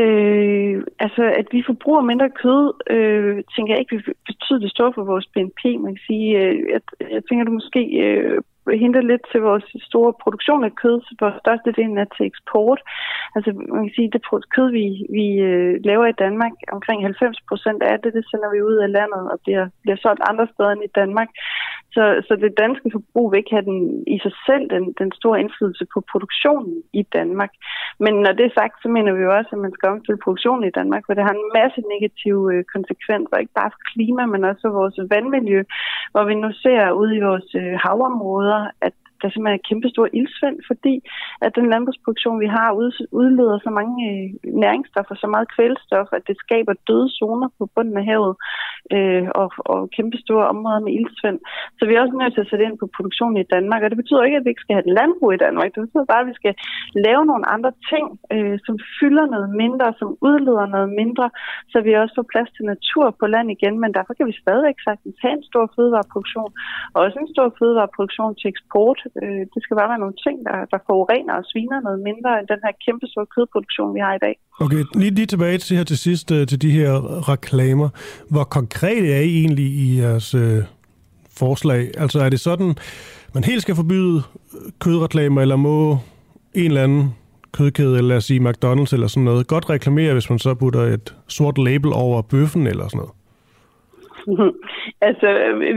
Øh, 0.00 0.82
altså, 1.04 1.24
at 1.40 1.46
vi 1.52 1.68
forbruger 1.70 2.02
mindre 2.10 2.30
kød, 2.42 2.66
øh, 2.94 3.34
tænker 3.54 3.72
jeg 3.72 3.80
ikke 3.80 3.96
vil 3.96 4.14
betyde 4.30 4.60
det 4.60 4.70
store 4.70 4.92
for 4.94 5.04
vores 5.04 5.26
BNP. 5.34 5.60
Man 5.84 5.94
kan 5.94 6.04
sige, 6.10 6.28
øh, 6.42 6.56
jeg, 6.72 6.80
jeg 7.14 7.22
tænker, 7.24 7.44
du 7.44 7.52
måske 7.60 7.82
øh, 8.06 8.38
henter 8.76 9.00
lidt 9.00 9.24
til 9.32 9.40
vores 9.40 9.66
store 9.90 10.12
produktion 10.22 10.64
af 10.64 10.74
kød, 10.82 11.00
så 11.00 11.12
vores 11.20 11.34
største 11.42 11.68
størstedelen 11.68 11.98
er 11.98 12.08
til 12.16 12.26
eksport. 12.26 12.80
Altså, 13.36 13.50
man 13.74 13.82
kan 13.84 13.94
sige, 13.94 14.10
det 14.14 14.22
kød, 14.54 14.68
vi, 14.78 14.84
vi 15.18 15.26
øh, 15.48 15.72
laver 15.84 16.06
i 16.06 16.18
Danmark, 16.24 16.52
omkring 16.76 17.02
90 17.02 17.40
procent 17.48 17.82
af 17.82 17.96
det, 18.02 18.14
det 18.14 18.24
sender 18.30 18.50
vi 18.54 18.60
ud 18.62 18.76
af 18.84 18.92
landet 18.92 19.22
og 19.32 19.38
bliver, 19.44 19.64
bliver 19.82 19.98
solgt 20.04 20.22
andre 20.30 20.46
steder 20.52 20.70
end 20.70 20.84
i 20.84 20.96
Danmark. 21.00 21.28
Så, 21.94 22.04
så 22.26 22.32
det 22.36 22.58
danske 22.64 22.88
forbrug 22.96 23.26
vil 23.30 23.38
ikke 23.38 23.56
have 23.56 23.68
den, 23.70 23.80
i 24.14 24.18
sig 24.24 24.34
selv 24.48 24.64
den, 24.74 24.84
den 25.00 25.10
store 25.18 25.40
indflydelse 25.40 25.86
på 25.94 25.98
produktionen 26.12 26.82
i 26.92 27.02
Danmark. 27.02 27.52
Men 28.04 28.14
når 28.24 28.32
det 28.32 28.44
er 28.46 28.58
sagt, 28.60 28.74
så 28.82 28.88
mener 28.88 29.12
vi 29.12 29.22
jo 29.22 29.36
også, 29.38 29.50
at 29.52 29.64
man 29.66 29.72
skal 29.72 29.88
omstille 29.88 30.24
produktionen 30.24 30.64
i 30.68 30.76
Danmark, 30.78 31.02
for 31.06 31.14
det 31.14 31.24
har 31.28 31.34
en 31.34 31.50
masse 31.60 31.80
negative 31.94 32.42
øh, 32.54 32.64
konsekvenser, 32.74 33.36
ikke 33.36 33.58
bare 33.60 33.70
for 33.74 33.82
klima, 33.92 34.22
men 34.26 34.44
også 34.44 34.62
for 34.64 34.74
vores 34.80 34.98
vandmiljø, 35.12 35.60
hvor 36.12 36.24
vi 36.30 36.34
nu 36.34 36.48
ser 36.62 36.92
ude 37.00 37.16
i 37.16 37.24
vores 37.28 37.48
øh, 37.62 37.74
havområder, 37.84 38.60
at 38.86 38.96
der 39.20 39.28
simpelthen 39.28 39.58
er 39.58 39.68
kæmpe 39.68 39.88
stor 39.94 40.06
ildsvind, 40.18 40.58
fordi 40.70 40.94
at 41.46 41.52
den 41.58 41.66
landbrugsproduktion, 41.72 42.40
vi 42.44 42.48
har, 42.56 42.68
udleder 43.20 43.58
så 43.66 43.70
mange 43.78 43.96
øh, 44.10 44.26
næringsstoffer, 44.64 45.14
så 45.14 45.26
meget 45.34 45.52
kvælstof, 45.54 46.08
at 46.18 46.24
det 46.28 46.36
skaber 46.44 46.74
døde 46.88 47.08
zoner 47.18 47.48
på 47.58 47.64
bunden 47.74 47.96
af 48.00 48.04
havet 48.10 48.34
øh, 48.94 49.26
og, 49.42 49.48
og 49.72 49.80
kæmpe 49.96 50.16
store 50.24 50.46
områder 50.52 50.80
med 50.86 50.92
ildsvind. 50.98 51.38
Så 51.78 51.82
vi 51.86 51.92
er 51.94 52.00
også 52.02 52.16
nødt 52.16 52.34
til 52.34 52.44
at 52.44 52.50
sætte 52.50 52.66
ind 52.68 52.76
på 52.78 52.86
produktionen 52.96 53.36
i 53.40 53.50
Danmark, 53.54 53.80
og 53.82 53.90
det 53.90 54.00
betyder 54.02 54.22
ikke, 54.22 54.38
at 54.38 54.44
vi 54.44 54.50
ikke 54.52 54.64
skal 54.64 54.74
have 54.76 54.86
et 54.86 54.94
landbrug 54.98 55.30
i 55.34 55.42
Danmark. 55.44 55.68
Det 55.74 55.82
betyder 55.84 56.10
bare, 56.12 56.24
at 56.24 56.30
vi 56.30 56.40
skal 56.40 56.54
lave 57.06 57.22
nogle 57.30 57.44
andre 57.54 57.72
ting, 57.90 58.06
øh, 58.34 58.56
som 58.66 58.74
fylder 58.98 59.26
noget 59.34 59.50
mindre, 59.62 59.86
som 60.00 60.08
udleder 60.28 60.66
noget 60.76 60.90
mindre, 61.00 61.26
så 61.72 61.76
vi 61.86 61.92
også 62.02 62.14
får 62.18 62.30
plads 62.32 62.50
til 62.56 62.64
natur 62.72 63.06
på 63.20 63.24
land 63.34 63.48
igen. 63.56 63.74
Men 63.82 63.90
derfor 63.96 64.12
kan 64.14 64.26
vi 64.30 64.42
stadigvæk 64.42 64.78
sagtens 64.88 65.16
have 65.22 65.34
en 65.38 65.48
stor 65.50 65.64
fødevareproduktion, 65.76 66.50
og 66.94 66.98
også 67.04 67.18
en 67.18 67.34
stor 67.34 67.48
fødevareproduktion 67.58 68.34
til 68.40 68.48
eksport. 68.54 68.98
Øh, 69.22 69.42
det 69.52 69.60
skal 69.62 69.76
bare 69.80 69.90
være 69.92 70.04
nogle 70.04 70.18
ting, 70.26 70.36
der, 70.48 70.56
der 70.72 70.78
forurener 70.88 71.34
og 71.40 71.44
sviner 71.50 71.80
noget 71.86 72.00
mindre 72.08 72.30
end 72.38 72.46
den 72.52 72.60
her 72.64 72.72
kæmpe 72.86 73.06
store 73.12 73.26
kødproduktion, 73.34 73.94
vi 73.96 74.00
har 74.06 74.14
i 74.14 74.22
dag. 74.26 74.34
Okay, 74.64 74.82
lige, 75.00 75.14
lige 75.18 75.26
tilbage 75.26 75.58
til 75.58 75.76
her 75.76 75.84
til 75.84 75.98
sidst, 75.98 76.26
øh, 76.36 76.46
til 76.46 76.62
de 76.62 76.70
her 76.70 76.92
reklamer. 77.32 77.88
Hvor 78.30 78.44
konkret 78.44 79.04
er 79.16 79.22
I 79.30 79.32
egentlig 79.42 79.68
i 79.84 80.00
jeres 80.00 80.34
øh, 80.34 80.62
forslag? 81.40 81.82
Altså 82.02 82.18
er 82.20 82.28
det 82.28 82.40
sådan, 82.40 82.74
man 83.34 83.44
helt 83.44 83.62
skal 83.62 83.74
forbyde 83.74 84.16
øh, 84.54 84.72
kødreklamer, 84.84 85.40
eller 85.42 85.56
må 85.56 85.98
en 86.54 86.64
eller 86.64 86.82
anden 86.82 87.14
kødkæde, 87.52 87.96
eller 87.96 88.08
lad 88.08 88.16
os 88.16 88.24
sige 88.24 88.40
McDonald's 88.40 88.92
eller 88.92 89.06
sådan 89.06 89.24
noget, 89.24 89.46
godt 89.46 89.70
reklamere, 89.70 90.12
hvis 90.12 90.30
man 90.30 90.38
så 90.38 90.54
putter 90.54 90.80
et 90.80 91.16
sort 91.28 91.58
label 91.58 91.92
over 91.92 92.22
bøffen 92.22 92.66
eller 92.66 92.88
sådan 92.88 92.98
noget? 92.98 93.12
altså, 95.08 95.28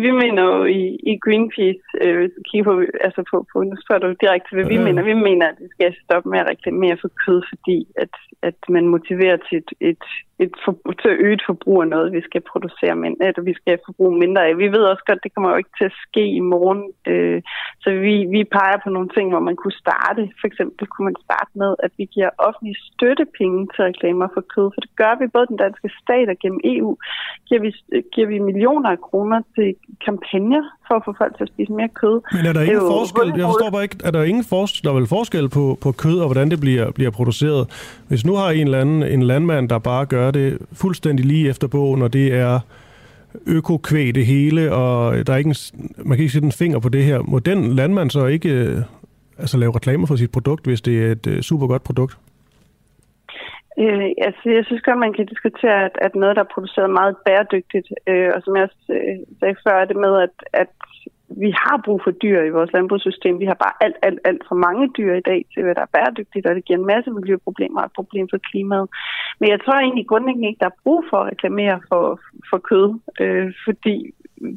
vi 0.04 0.12
mener 0.12 0.44
jo 0.44 0.64
i, 0.64 0.84
i 1.12 1.14
Greenpeace, 1.24 1.86
øh, 2.02 2.30
kigge 2.48 2.64
på, 2.64 2.74
altså 3.06 3.22
på, 3.32 3.46
på, 3.54 3.64
nu 3.64 3.76
spørger 3.84 4.02
du 4.02 4.16
direkte, 4.22 4.56
hvad 4.56 4.66
vi 4.66 4.76
ja. 4.76 4.84
mener. 4.84 5.04
Vi 5.04 5.14
mener, 5.14 5.46
at 5.48 5.58
vi 5.60 5.68
skal 5.72 5.96
stoppe 6.04 6.30
med 6.30 6.40
at 6.40 6.50
reklamere 6.50 6.98
for 7.02 7.12
kød, 7.26 7.42
fordi 7.50 7.88
at, 7.96 8.14
at 8.42 8.60
man 8.70 8.88
motiverer 8.88 9.38
til 9.38 9.58
et, 9.58 9.72
et 9.80 10.04
et 10.46 10.54
for, 10.66 10.74
til 11.02 11.10
at 11.14 11.22
øge 11.26 11.38
et 11.40 11.48
forbrug 11.50 11.78
af 11.82 11.88
noget, 11.88 12.16
vi 12.18 12.22
skal 12.22 12.42
producere 12.52 12.96
mindre, 13.06 13.26
eller 13.28 13.44
vi 13.50 13.54
skal 13.60 13.86
forbruge 13.86 14.16
mindre 14.24 14.42
af. 14.48 14.58
Vi 14.58 14.68
ved 14.76 14.84
også 14.92 15.04
godt, 15.08 15.24
det 15.24 15.34
kommer 15.34 15.50
jo 15.50 15.58
ikke 15.62 15.76
til 15.78 15.88
at 15.92 16.00
ske 16.08 16.26
i 16.40 16.44
morgen. 16.54 16.84
Øh, 17.12 17.42
så 17.84 17.90
vi, 18.06 18.16
vi 18.36 18.42
peger 18.58 18.78
på 18.84 18.90
nogle 18.96 19.10
ting, 19.16 19.26
hvor 19.30 19.44
man 19.50 19.56
kunne 19.62 19.82
starte. 19.86 20.22
For 20.40 20.46
eksempel 20.48 20.88
kunne 20.88 21.10
man 21.10 21.20
starte 21.28 21.52
med, 21.62 21.72
at 21.86 21.92
vi 22.00 22.06
giver 22.16 22.30
offentlige 22.48 22.82
støttepenge 22.90 23.60
til 23.74 23.82
reklamer 23.90 24.28
for 24.34 24.44
kød, 24.54 24.68
for 24.74 24.82
det 24.86 24.94
gør 25.02 25.14
vi 25.22 25.28
både 25.36 25.48
den 25.52 25.62
danske 25.66 25.90
stat 26.02 26.28
og 26.34 26.38
gennem 26.42 26.62
EU. 26.74 26.92
Giver 27.48 27.62
vi, 27.66 27.72
giver 28.14 28.28
vi 28.34 28.40
millioner 28.42 28.90
af 28.90 29.00
kroner 29.08 29.42
til 29.56 29.76
kampagner 30.06 30.64
for 30.88 30.96
at 30.96 31.02
få 31.06 31.14
folk 31.18 31.38
til 31.38 31.44
at 31.44 31.50
spise 31.54 31.72
mere 31.72 31.90
kød. 32.02 32.22
Men 32.36 32.46
er 32.46 32.54
der 32.54 32.62
ingen 32.62 32.80
forskel? 32.80 33.28
Jeg 33.38 33.46
forstår 33.46 33.70
bare 33.70 33.84
ikke, 33.84 33.98
er 34.04 34.12
der 34.12 34.24
ingen 34.24 34.44
forskel, 34.44 34.84
der 34.84 34.90
er 34.90 35.00
vel 35.00 35.08
forskel 35.08 35.50
på, 35.50 35.78
på 35.82 35.92
kød 35.92 36.20
og 36.20 36.26
hvordan 36.28 36.52
det 36.52 36.60
bliver, 36.60 36.92
bliver 36.92 37.12
produceret? 37.12 37.64
Hvis 38.08 38.26
nu 38.26 38.34
har 38.36 38.50
en 38.50 38.68
eller 38.68 38.82
anden 38.82 39.04
en 39.04 39.24
landmand, 39.24 39.70
der 39.70 39.80
bare 39.80 40.06
gør 40.06 40.32
det 40.32 40.58
fuldstændig 40.74 41.26
lige 41.26 41.50
efter 41.50 41.68
bogen, 41.68 42.02
og 42.02 42.14
det 42.14 42.34
er 42.34 42.60
økokvæg 43.46 44.16
det 44.16 44.26
hele, 44.26 44.74
og 44.74 45.28
der 45.28 45.34
er 45.34 45.38
ikke 45.38 45.50
en, 45.50 45.56
man 45.98 46.18
kan 46.18 46.24
ikke 46.24 46.34
sætte 46.34 46.46
en 46.46 46.52
finger 46.52 46.80
på 46.80 46.90
det 46.90 47.04
her. 47.04 47.22
Må 47.22 47.40
den 47.40 47.74
landmand 47.74 48.10
så 48.10 48.26
ikke 48.26 48.50
øh, 48.50 48.82
altså 49.38 49.58
lave 49.58 49.76
reklamer 49.76 50.08
for 50.08 50.16
sit 50.16 50.32
produkt, 50.32 50.66
hvis 50.66 50.82
det 50.82 51.06
er 51.06 51.12
et 51.12 51.28
øh, 51.28 51.42
super 51.42 51.68
godt 51.68 51.84
produkt? 51.84 52.18
Øh, 53.82 54.10
altså, 54.28 54.46
jeg 54.58 54.64
synes 54.66 54.82
godt, 54.82 55.00
man 55.06 55.14
kan 55.14 55.26
diskutere, 55.34 55.78
at, 55.88 55.96
at 56.06 56.14
noget, 56.16 56.36
der 56.36 56.44
er 56.44 56.54
produceret 56.56 56.98
meget 57.00 57.16
bæredygtigt, 57.26 57.88
øh, 58.08 58.30
og 58.36 58.40
som 58.42 58.56
jeg 58.56 58.64
også 58.64 58.84
øh, 58.98 59.18
sagde 59.40 59.56
før, 59.64 59.76
er 59.82 59.88
det 59.92 59.98
med, 60.06 60.14
at, 60.26 60.36
at 60.54 60.72
vi 61.44 61.50
har 61.64 61.78
brug 61.86 62.00
for 62.04 62.12
dyr 62.24 62.40
i 62.44 62.56
vores 62.58 62.74
landbrugssystem. 62.74 63.40
Vi 63.40 63.46
har 63.52 63.58
bare 63.66 63.76
alt, 63.86 63.98
alt, 64.08 64.20
alt 64.30 64.44
for 64.50 64.56
mange 64.68 64.86
dyr 64.98 65.14
i 65.14 65.26
dag 65.32 65.46
til, 65.54 65.64
hvad 65.64 65.76
der 65.76 65.82
er 65.82 65.94
bæredygtigt, 65.96 66.46
og 66.46 66.56
det 66.56 66.66
giver 66.66 66.80
en 66.80 66.92
masse 66.94 67.10
miljøproblemer 67.12 67.80
og 67.82 67.86
et 67.86 67.98
problem 68.00 68.28
for 68.32 68.40
klimaet. 68.50 68.88
Men 69.40 69.50
jeg 69.50 69.60
tror 69.62 69.78
egentlig 69.78 70.08
grundlæggende 70.08 70.48
ikke, 70.48 70.64
der 70.64 70.72
er 70.72 70.82
brug 70.84 71.02
for 71.10 71.18
at 71.18 71.30
reklamere 71.32 71.78
for, 71.90 72.04
for 72.50 72.58
kød, 72.70 72.88
øh, 73.24 73.54
fordi 73.66 73.96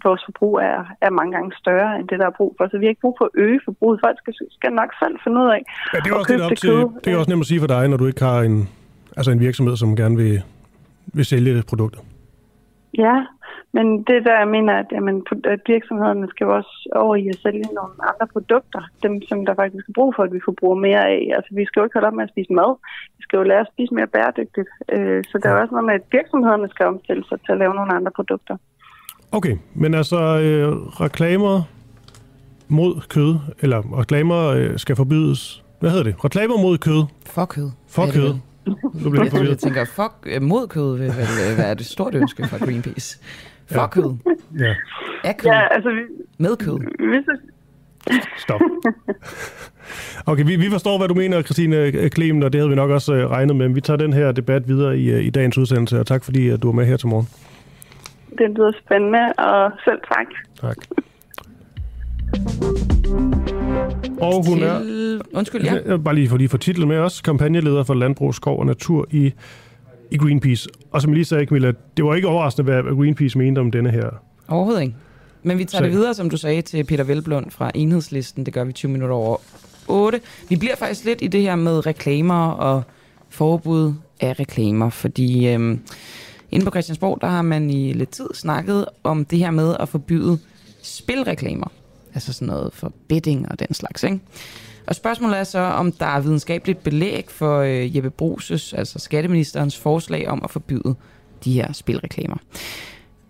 vores 0.07 0.23
forbrug 0.27 0.55
er, 0.71 0.81
er 1.07 1.11
mange 1.11 1.33
gange 1.37 1.51
større 1.63 1.91
end 1.99 2.09
det, 2.09 2.19
der 2.19 2.27
er 2.27 2.39
brug 2.41 2.55
for. 2.57 2.69
Så 2.69 2.79
vi 2.79 2.85
har 2.85 2.91
ikke 2.95 3.05
brug 3.07 3.17
for 3.21 3.25
at 3.25 3.35
øge 3.35 3.61
forbruget. 3.65 4.01
Folk 4.07 4.17
skal, 4.19 4.35
skal 4.59 4.73
nok 4.81 4.91
selv 5.03 5.17
finde 5.25 5.41
ud 5.43 5.49
af 5.57 5.61
ja, 5.95 5.99
det 6.05 6.11
er 6.11 6.17
også 6.21 6.35
op 6.47 6.57
til, 6.65 6.77
Det 7.05 7.13
er 7.13 7.19
også 7.19 7.31
nemt 7.31 7.45
at 7.45 7.51
sige 7.53 7.61
for 7.61 7.71
dig, 7.77 7.89
når 7.89 7.97
du 7.97 8.07
ikke 8.07 8.25
har 8.31 8.41
en, 8.49 8.57
altså 9.16 9.31
en 9.31 9.40
virksomhed, 9.40 9.77
som 9.77 9.96
gerne 9.96 10.16
vil, 10.16 10.42
vil 11.07 11.24
sælge 11.24 11.62
produkter. 11.62 12.00
Ja, 12.98 13.27
men 13.77 13.87
det 14.09 14.24
der, 14.27 14.38
jeg 14.38 14.48
mener, 14.48 14.72
at, 14.83 14.87
jamen, 14.92 15.16
at 15.44 15.61
virksomhederne 15.66 16.29
skal 16.29 16.46
også 16.46 16.74
over 16.94 17.16
i 17.16 17.29
at 17.29 17.38
sælge 17.42 17.66
nogle 17.79 17.94
andre 18.11 18.27
produkter, 18.33 18.83
dem 19.03 19.22
som 19.29 19.46
der 19.46 19.55
faktisk 19.55 19.88
er 19.88 19.92
brug 19.98 20.14
for, 20.16 20.22
at 20.22 20.33
vi 20.33 20.40
forbruger 20.44 20.79
mere 20.88 21.03
af. 21.14 21.33
Altså 21.37 21.50
vi 21.55 21.64
skal 21.64 21.81
jo 21.81 21.85
ikke 21.85 21.96
holde 21.96 22.09
op 22.09 22.14
med 22.14 22.24
at 22.24 22.31
spise 22.35 22.53
mad, 22.53 22.70
vi 23.18 23.22
skal 23.22 23.37
jo 23.37 23.42
lære 23.42 23.61
at 23.61 23.72
spise 23.72 23.94
mere 23.94 24.07
bæredygtigt. 24.07 24.68
Øh, 24.94 25.24
så 25.31 25.38
der 25.42 25.48
er 25.50 25.61
også 25.62 25.74
noget 25.74 25.87
med, 25.87 25.94
at 25.94 26.05
virksomhederne 26.12 26.68
skal 26.68 26.87
omstille 26.87 27.24
sig 27.29 27.38
til 27.44 27.53
at 27.53 27.59
lave 27.59 27.74
nogle 27.74 27.94
andre 27.94 28.12
produkter. 28.18 28.57
Okay, 29.33 29.57
men 29.74 29.94
altså 29.94 30.20
øh, 30.44 30.68
reklamer 31.05 31.62
mod 32.68 32.94
kød, 33.09 33.35
eller 33.62 33.98
reklamer 34.00 34.40
øh, 34.57 34.79
skal 34.79 34.96
forbydes. 34.96 35.64
Hvad 35.81 35.90
hedder 35.90 36.05
det? 36.05 36.24
Reklamer 36.24 36.57
mod 36.62 36.79
kød. 36.79 37.03
For 37.27 37.44
kød. 37.44 37.70
For 37.88 38.07
kød. 38.12 38.35
Nu 38.66 39.11
bliver 39.11 39.24
jeg, 39.24 39.48
jeg 39.48 39.59
tænker, 39.59 39.85
fuck, 39.85 40.12
øh, 40.27 40.42
mod 40.42 40.66
kød 40.66 40.98
vil 40.98 41.07
vel 41.07 41.59
være 41.59 41.74
det 41.74 41.87
stort 41.87 42.14
ønske 42.14 42.48
fra 42.48 42.59
Greenpeace. 42.59 43.18
For 43.66 43.81
ja. 43.81 43.87
kød. 43.87 44.16
Ja. 44.59 44.74
Af 45.24 45.37
kød. 45.37 45.50
Ja, 45.50 45.74
altså, 45.74 45.90
vi, 45.90 46.00
med 46.38 46.57
kød. 46.57 46.79
Stop. 48.38 48.61
Okay, 50.27 50.44
vi, 50.46 50.57
vi 50.57 50.70
forstår, 50.70 50.98
hvad 50.98 51.09
du 51.09 51.14
mener, 51.14 51.42
Christine 51.42 52.09
Klemen, 52.09 52.42
og 52.42 52.53
det 52.53 52.59
havde 52.59 52.68
vi 52.68 52.77
nok 52.77 52.90
også 52.90 53.14
øh, 53.14 53.31
regnet 53.31 53.57
med. 53.57 53.68
Vi 53.68 53.81
tager 53.81 53.96
den 53.96 54.12
her 54.12 54.33
debat 54.33 54.68
videre 54.68 54.98
i, 54.98 55.11
øh, 55.11 55.24
i 55.24 55.31
dagens 55.31 55.59
udsendelse, 55.59 56.00
og 56.00 56.07
tak 56.07 56.24
fordi 56.24 56.48
at 56.48 56.62
du 56.62 56.68
er 56.68 56.72
med 56.72 56.87
her 56.87 56.96
til 56.96 57.09
morgen. 57.09 57.29
Det 58.38 58.50
lyder 58.57 58.72
spændende, 58.87 59.33
og 59.38 59.72
selv 59.85 60.00
tak. 60.09 60.27
Tak. 60.61 60.77
Og 64.20 64.47
hun 64.47 64.62
er... 64.62 64.81
Undskyld, 65.35 65.64
ja. 65.64 65.97
Bare 65.97 66.14
lige 66.14 66.29
for 66.29 66.37
lige 66.37 66.49
for 66.49 66.59
titlen 66.59 66.88
med 66.88 66.99
os. 66.99 67.20
Kampagneleder 67.20 67.85
for 67.85 67.94
Landbrug, 67.94 68.35
Skov 68.35 68.59
og 68.59 68.66
Natur 68.66 69.07
i 69.11 69.33
i 70.11 70.16
Greenpeace. 70.16 70.68
Og 70.90 71.03
som 71.03 71.11
jeg 71.11 71.14
lige 71.14 71.25
sagde, 71.25 71.47
Camilla, 71.47 71.73
det 71.97 72.05
var 72.05 72.14
ikke 72.14 72.29
overraskende, 72.29 72.73
hvad 72.73 72.97
Greenpeace 72.97 73.38
mente 73.38 73.59
om 73.59 73.70
denne 73.70 73.90
her 73.90 74.11
Overhovedet 74.49 74.83
ikke. 74.83 74.94
Men 75.42 75.59
vi 75.59 75.64
tager 75.64 75.81
sag. 75.81 75.90
det 75.90 75.97
videre, 75.99 76.14
som 76.14 76.31
du 76.31 76.37
sagde, 76.37 76.62
til 76.62 76.85
Peter 76.85 77.05
Velblund 77.05 77.51
fra 77.51 77.70
Enhedslisten. 77.75 78.47
Det 78.47 78.55
gør 78.55 78.64
vi 78.64 78.73
20 78.73 78.92
minutter 78.92 79.16
over 79.16 79.37
8. 79.88 80.20
Vi 80.49 80.57
bliver 80.57 80.77
faktisk 80.77 81.05
lidt 81.05 81.23
i 81.23 81.27
det 81.27 81.42
her 81.42 81.57
med 81.57 81.87
reklamer 81.87 82.49
og 82.49 82.83
forbud 83.29 83.94
af 84.20 84.38
reklamer, 84.40 84.90
fordi 84.90 85.49
øhm, 85.49 85.81
inde 86.51 86.64
på 86.64 86.70
Christiansborg, 86.70 87.18
der 87.20 87.27
har 87.27 87.42
man 87.42 87.70
i 87.70 87.92
lidt 87.92 88.11
tid 88.11 88.29
snakket 88.35 88.87
om 89.05 89.25
det 89.25 89.38
her 89.38 89.51
med 89.51 89.77
at 89.81 89.88
forbyde 89.88 90.38
spilreklamer. 90.83 91.66
Altså 92.14 92.33
sådan 92.33 92.48
noget 92.48 92.74
for 92.74 92.92
betting 93.09 93.48
og 93.50 93.59
den 93.59 93.74
slags, 93.74 94.03
ikke? 94.03 94.20
Og 94.87 94.94
spørgsmålet 94.94 95.38
er 95.38 95.44
så, 95.44 95.59
om 95.59 95.92
der 95.92 96.07
er 96.07 96.20
videnskabeligt 96.20 96.83
belæg 96.83 97.24
for 97.29 97.59
øh, 97.59 97.96
Jeppe 97.96 98.11
Bruses, 98.11 98.72
altså 98.72 98.98
skatteministerens 98.98 99.79
forslag 99.79 100.29
om 100.29 100.40
at 100.44 100.50
forbyde 100.50 100.94
de 101.44 101.53
her 101.53 101.72
spilreklamer. 101.72 102.37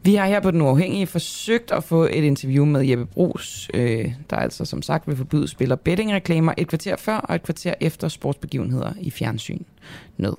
Vi 0.02 0.14
har 0.14 0.26
her 0.26 0.40
på 0.40 0.50
Den 0.50 0.60
Uafhængige 0.60 1.06
forsøgt 1.06 1.70
at 1.70 1.84
få 1.84 2.04
et 2.04 2.24
interview 2.24 2.64
med 2.64 2.80
Jeppe 2.82 3.06
Brus, 3.06 3.70
øh, 3.74 4.12
der 4.30 4.36
altså 4.36 4.64
som 4.64 4.82
sagt 4.82 5.08
vil 5.08 5.16
forbyde 5.16 5.48
spil- 5.48 5.72
og 5.72 5.80
bettingreklamer 5.80 6.54
et 6.58 6.68
kvarter 6.68 6.96
før 6.96 7.16
og 7.16 7.34
et 7.34 7.42
kvarter 7.42 7.74
efter 7.80 8.08
sportsbegivenheder 8.08 8.92
i 9.00 9.10
fjernsyn. 9.10 9.62
Nød. 10.16 10.36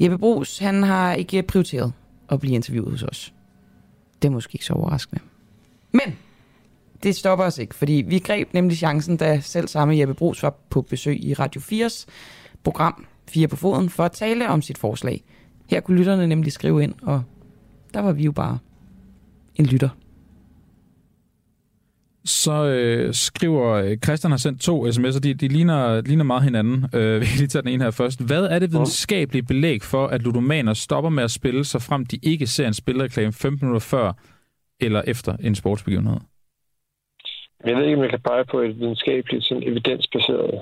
Jeppe 0.00 0.18
Brus, 0.18 0.58
han 0.58 0.82
har 0.82 1.14
ikke 1.14 1.42
prioriteret 1.42 1.92
at 2.30 2.40
blive 2.40 2.54
interviewet 2.54 2.90
hos 2.90 3.02
os. 3.02 3.32
Det 4.22 4.28
er 4.28 4.32
måske 4.32 4.54
ikke 4.54 4.64
så 4.64 4.72
overraskende. 4.72 5.22
Men 5.92 6.16
det 7.02 7.16
stopper 7.16 7.44
os 7.44 7.58
ikke, 7.58 7.74
fordi 7.74 8.04
vi 8.06 8.18
greb 8.18 8.48
nemlig 8.52 8.76
chancen, 8.76 9.16
da 9.16 9.40
selv 9.40 9.68
samme 9.68 9.98
Jeppe 9.98 10.14
Brugs 10.14 10.42
var 10.42 10.54
på 10.70 10.82
besøg 10.82 11.24
i 11.24 11.34
Radio 11.34 11.60
4's 11.60 12.06
program 12.64 13.06
4 13.28 13.48
på 13.48 13.56
foden, 13.56 13.90
for 13.90 14.04
at 14.04 14.12
tale 14.12 14.48
om 14.48 14.62
sit 14.62 14.78
forslag. 14.78 15.24
Her 15.70 15.80
kunne 15.80 15.98
lytterne 15.98 16.26
nemlig 16.26 16.52
skrive 16.52 16.82
ind, 16.82 16.94
og 17.02 17.22
der 17.94 18.00
var 18.00 18.12
vi 18.12 18.24
jo 18.24 18.32
bare 18.32 18.58
en 19.54 19.66
lytter. 19.66 19.88
Så 22.24 22.64
øh, 22.64 23.14
skriver 23.14 23.72
øh, 23.72 23.96
Christian 24.04 24.30
har 24.30 24.38
sendt 24.38 24.60
to 24.60 24.86
sms'er, 24.86 25.18
de, 25.18 25.34
de 25.34 25.48
ligner, 25.48 26.00
ligner 26.00 26.24
meget 26.24 26.42
hinanden. 26.42 26.86
Øh, 26.94 27.20
vi 27.20 27.26
kan 27.26 27.36
lige 27.36 27.46
tage 27.46 27.62
den 27.62 27.70
ene 27.70 27.84
her 27.84 27.90
først. 27.90 28.20
Hvad 28.20 28.44
er 28.44 28.58
det 28.58 28.72
videnskabelige 28.72 29.42
belæg 29.42 29.82
for, 29.82 30.06
at 30.06 30.22
ludomaner 30.22 30.74
stopper 30.74 31.10
med 31.10 31.24
at 31.24 31.30
spille, 31.30 31.64
så 31.64 31.78
frem 31.78 32.06
de 32.06 32.18
ikke 32.22 32.46
ser 32.46 32.66
en 32.66 32.74
spilreklame 32.74 33.32
15 33.32 33.66
minutter 33.66 33.86
før 33.86 34.12
eller 34.80 35.02
efter 35.06 35.36
en 35.36 35.54
sportsbegivenhed? 35.54 36.16
Jeg 37.66 37.76
ved 37.76 37.84
ikke, 37.84 37.96
om 37.96 38.02
jeg 38.02 38.10
kan 38.10 38.20
pege 38.20 38.44
på 38.44 38.58
et 38.58 38.78
videnskabeligt, 38.80 39.44
sådan 39.44 39.62
evidensbaseret 39.62 40.60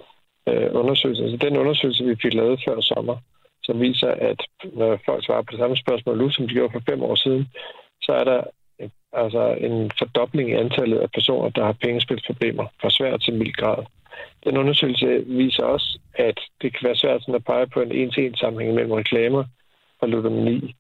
øh, 0.49 0.69
undersøgelse. 0.73 1.23
Altså 1.23 1.37
den 1.37 1.57
undersøgelse, 1.57 2.05
vi 2.05 2.17
fik 2.23 2.35
lavet 2.35 2.61
før 2.69 2.81
sommer, 2.81 3.17
som 3.63 3.81
viser, 3.81 4.11
at 4.11 4.41
når 4.73 5.01
folk 5.07 5.25
svarer 5.25 5.43
på 5.43 5.51
det 5.51 5.59
samme 5.59 5.77
spørgsmål 5.77 6.19
nu, 6.19 6.31
som 6.31 6.49
de 6.49 6.55
gjorde 6.55 6.73
for 6.73 6.83
fem 6.91 7.03
år 7.03 7.15
siden, 7.15 7.49
så 8.03 8.13
er 8.13 8.25
der 8.25 8.43
øh, 8.81 8.89
altså 9.13 9.57
en 9.61 9.91
fordobling 9.99 10.51
i 10.51 10.61
antallet 10.65 10.99
af 10.99 11.11
personer, 11.11 11.49
der 11.49 11.65
har 11.65 11.73
pengespilsproblemer 11.73 12.67
fra 12.81 12.91
svært 12.91 13.21
til 13.21 13.35
mild 13.35 13.53
grad. 13.53 13.85
Den 14.45 14.57
undersøgelse 14.57 15.25
viser 15.27 15.65
også, 15.65 15.99
at 16.15 16.41
det 16.63 16.73
kan 16.73 16.87
være 16.87 16.97
svært 16.97 17.21
sådan 17.21 17.35
at 17.35 17.45
pege 17.45 17.67
på 17.67 17.81
en 17.81 17.93
en-til-en 17.93 18.37
sammenhæng 18.37 18.75
mellem 18.75 18.93
reklamer 18.93 19.45
og 20.01 20.09
ludomani. 20.09 20.75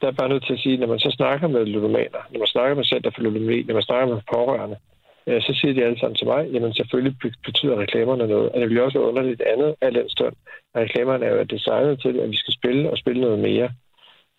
Der 0.00 0.06
er 0.06 0.12
bare 0.12 0.28
nødt 0.28 0.46
til 0.46 0.52
at 0.52 0.58
sige, 0.58 0.74
at 0.74 0.80
når 0.80 0.86
man 0.86 0.98
så 0.98 1.10
snakker 1.10 1.48
med 1.48 1.66
ludomaner, 1.66 2.22
når 2.30 2.38
man 2.38 2.48
snakker 2.48 2.74
med 2.74 2.84
Center 2.84 3.10
for 3.10 3.22
Ludomani, 3.22 3.62
når 3.62 3.74
man 3.74 3.82
snakker 3.82 4.14
med 4.14 4.22
pårørende, 4.34 4.76
øh, 5.26 5.42
så 5.42 5.58
siger 5.60 5.74
de 5.74 5.84
alle 5.84 5.98
sammen 5.98 6.16
til 6.16 6.26
mig, 6.26 6.48
jamen 6.52 6.74
selvfølgelig 6.74 7.16
betyder 7.44 7.80
reklamerne 7.80 8.26
noget. 8.26 8.48
Og 8.52 8.60
det 8.60 8.68
vil 8.68 8.82
også 8.82 8.98
være 8.98 9.08
underligt 9.08 9.42
andet 9.42 9.74
af 9.80 9.92
den 9.92 10.08
stund, 10.08 10.34
reklamerne 10.76 11.26
er 11.26 11.34
jo 11.34 11.42
designet 11.42 12.00
til, 12.00 12.18
at 12.20 12.30
vi 12.30 12.36
skal 12.36 12.54
spille 12.54 12.90
og 12.90 12.98
spille 12.98 13.20
noget 13.20 13.38
mere. 13.38 13.70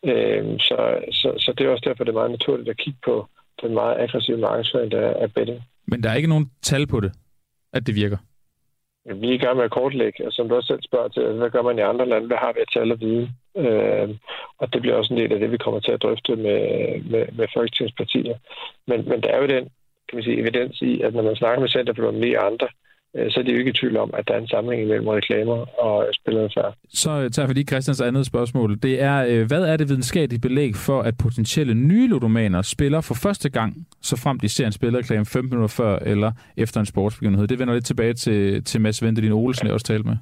Øh, 0.05 0.59
så, 0.59 0.77
så, 1.11 1.33
så 1.37 1.53
det 1.57 1.65
er 1.65 1.69
også 1.69 1.85
derfor, 1.89 2.03
det 2.03 2.11
er 2.11 2.21
meget 2.21 2.31
naturligt 2.31 2.69
at 2.69 2.77
kigge 2.77 2.99
på 3.05 3.27
den 3.61 3.73
meget 3.73 3.99
aggressive 3.99 4.37
markedsføring, 4.37 4.91
der 4.91 4.99
er 4.99 5.27
betting. 5.27 5.61
Men 5.87 6.03
der 6.03 6.09
er 6.09 6.15
ikke 6.15 6.29
nogen 6.29 6.51
tal 6.61 6.87
på 6.87 6.99
det, 6.99 7.11
at 7.73 7.87
det 7.87 7.95
virker? 7.95 8.17
Vi 9.05 9.29
er 9.29 9.33
i 9.33 9.37
gang 9.37 9.55
med 9.55 9.65
at 9.65 9.71
kortlægge, 9.71 10.27
og 10.27 10.33
som 10.33 10.49
du 10.49 10.55
også 10.55 10.67
selv 10.67 10.83
spørger 10.83 11.07
til, 11.07 11.23
hvad 11.23 11.49
gør 11.49 11.61
man 11.61 11.77
i 11.77 11.81
andre 11.81 12.05
lande, 12.09 12.27
hvad 12.27 12.37
har 12.37 12.53
vi 12.53 12.59
at 12.59 12.71
tal 12.73 12.91
og 12.91 12.99
viden? 12.99 13.29
Øh, 13.57 14.09
og 14.57 14.73
det 14.73 14.81
bliver 14.81 14.95
også 14.95 15.13
en 15.13 15.19
del 15.19 15.33
af 15.33 15.39
det, 15.39 15.51
vi 15.51 15.57
kommer 15.57 15.79
til 15.79 15.91
at 15.91 16.01
drøfte 16.01 16.35
med, 16.35 16.59
med, 17.11 17.25
med 17.37 17.47
folketingspartier. 17.53 18.37
Men, 18.87 19.09
men 19.09 19.21
der 19.23 19.29
er 19.29 19.41
jo 19.41 19.47
den 19.47 19.69
kan 20.13 20.19
man 20.19 20.29
sige, 20.29 20.41
evidens 20.43 20.81
i, 20.81 21.01
at 21.01 21.13
når 21.13 21.23
man 21.29 21.35
snakker 21.35 21.59
med 21.59 21.69
Center 21.69 21.93
for 21.93 22.03
og 22.07 22.45
andre, 22.51 22.67
Øh, 23.15 23.31
så 23.31 23.39
er 23.39 23.43
det 23.43 23.53
jo 23.53 23.57
ikke 23.57 23.69
i 23.69 23.73
tvivl 23.73 23.97
om, 23.97 24.11
at 24.13 24.27
der 24.27 24.33
er 24.33 24.39
en 24.39 24.47
sammenhæng 24.47 24.87
mellem 24.87 25.07
reklamer 25.07 25.57
og 25.85 26.07
spilleradfærd. 26.13 26.75
Så 26.89 27.11
øh, 27.11 27.29
tager 27.29 27.47
vi 27.47 27.53
lige 27.53 27.65
Christians 27.65 28.01
andet 28.01 28.25
spørgsmål. 28.25 28.79
Det 28.79 29.01
er, 29.01 29.25
øh, 29.29 29.47
hvad 29.47 29.63
er 29.63 29.77
det 29.77 29.89
videnskabelige 29.89 30.41
belæg 30.41 30.71
for, 30.75 31.01
at 31.01 31.13
potentielle 31.23 31.73
nye 31.73 32.07
ludomaner 32.07 32.61
spiller 32.61 33.01
for 33.01 33.15
første 33.23 33.49
gang, 33.49 33.87
så 34.01 34.17
frem 34.23 34.39
de 34.39 34.49
ser 34.49 34.65
en 34.65 34.71
spillerreklame 34.71 35.25
15 35.25 35.49
minutter 35.49 35.75
før 35.83 35.99
eller 36.11 36.31
efter 36.57 36.79
en 36.79 36.85
sportsbegivenhed? 36.85 37.47
Det 37.47 37.59
vender 37.59 37.73
lidt 37.73 37.85
tilbage 37.85 38.13
til, 38.13 38.63
til 38.63 38.81
Mads 38.81 39.03
Ventelin 39.03 39.31
Olsen, 39.31 39.67
jeg 39.67 39.73
også 39.73 39.85
talte 39.85 40.07
med. 40.07 40.17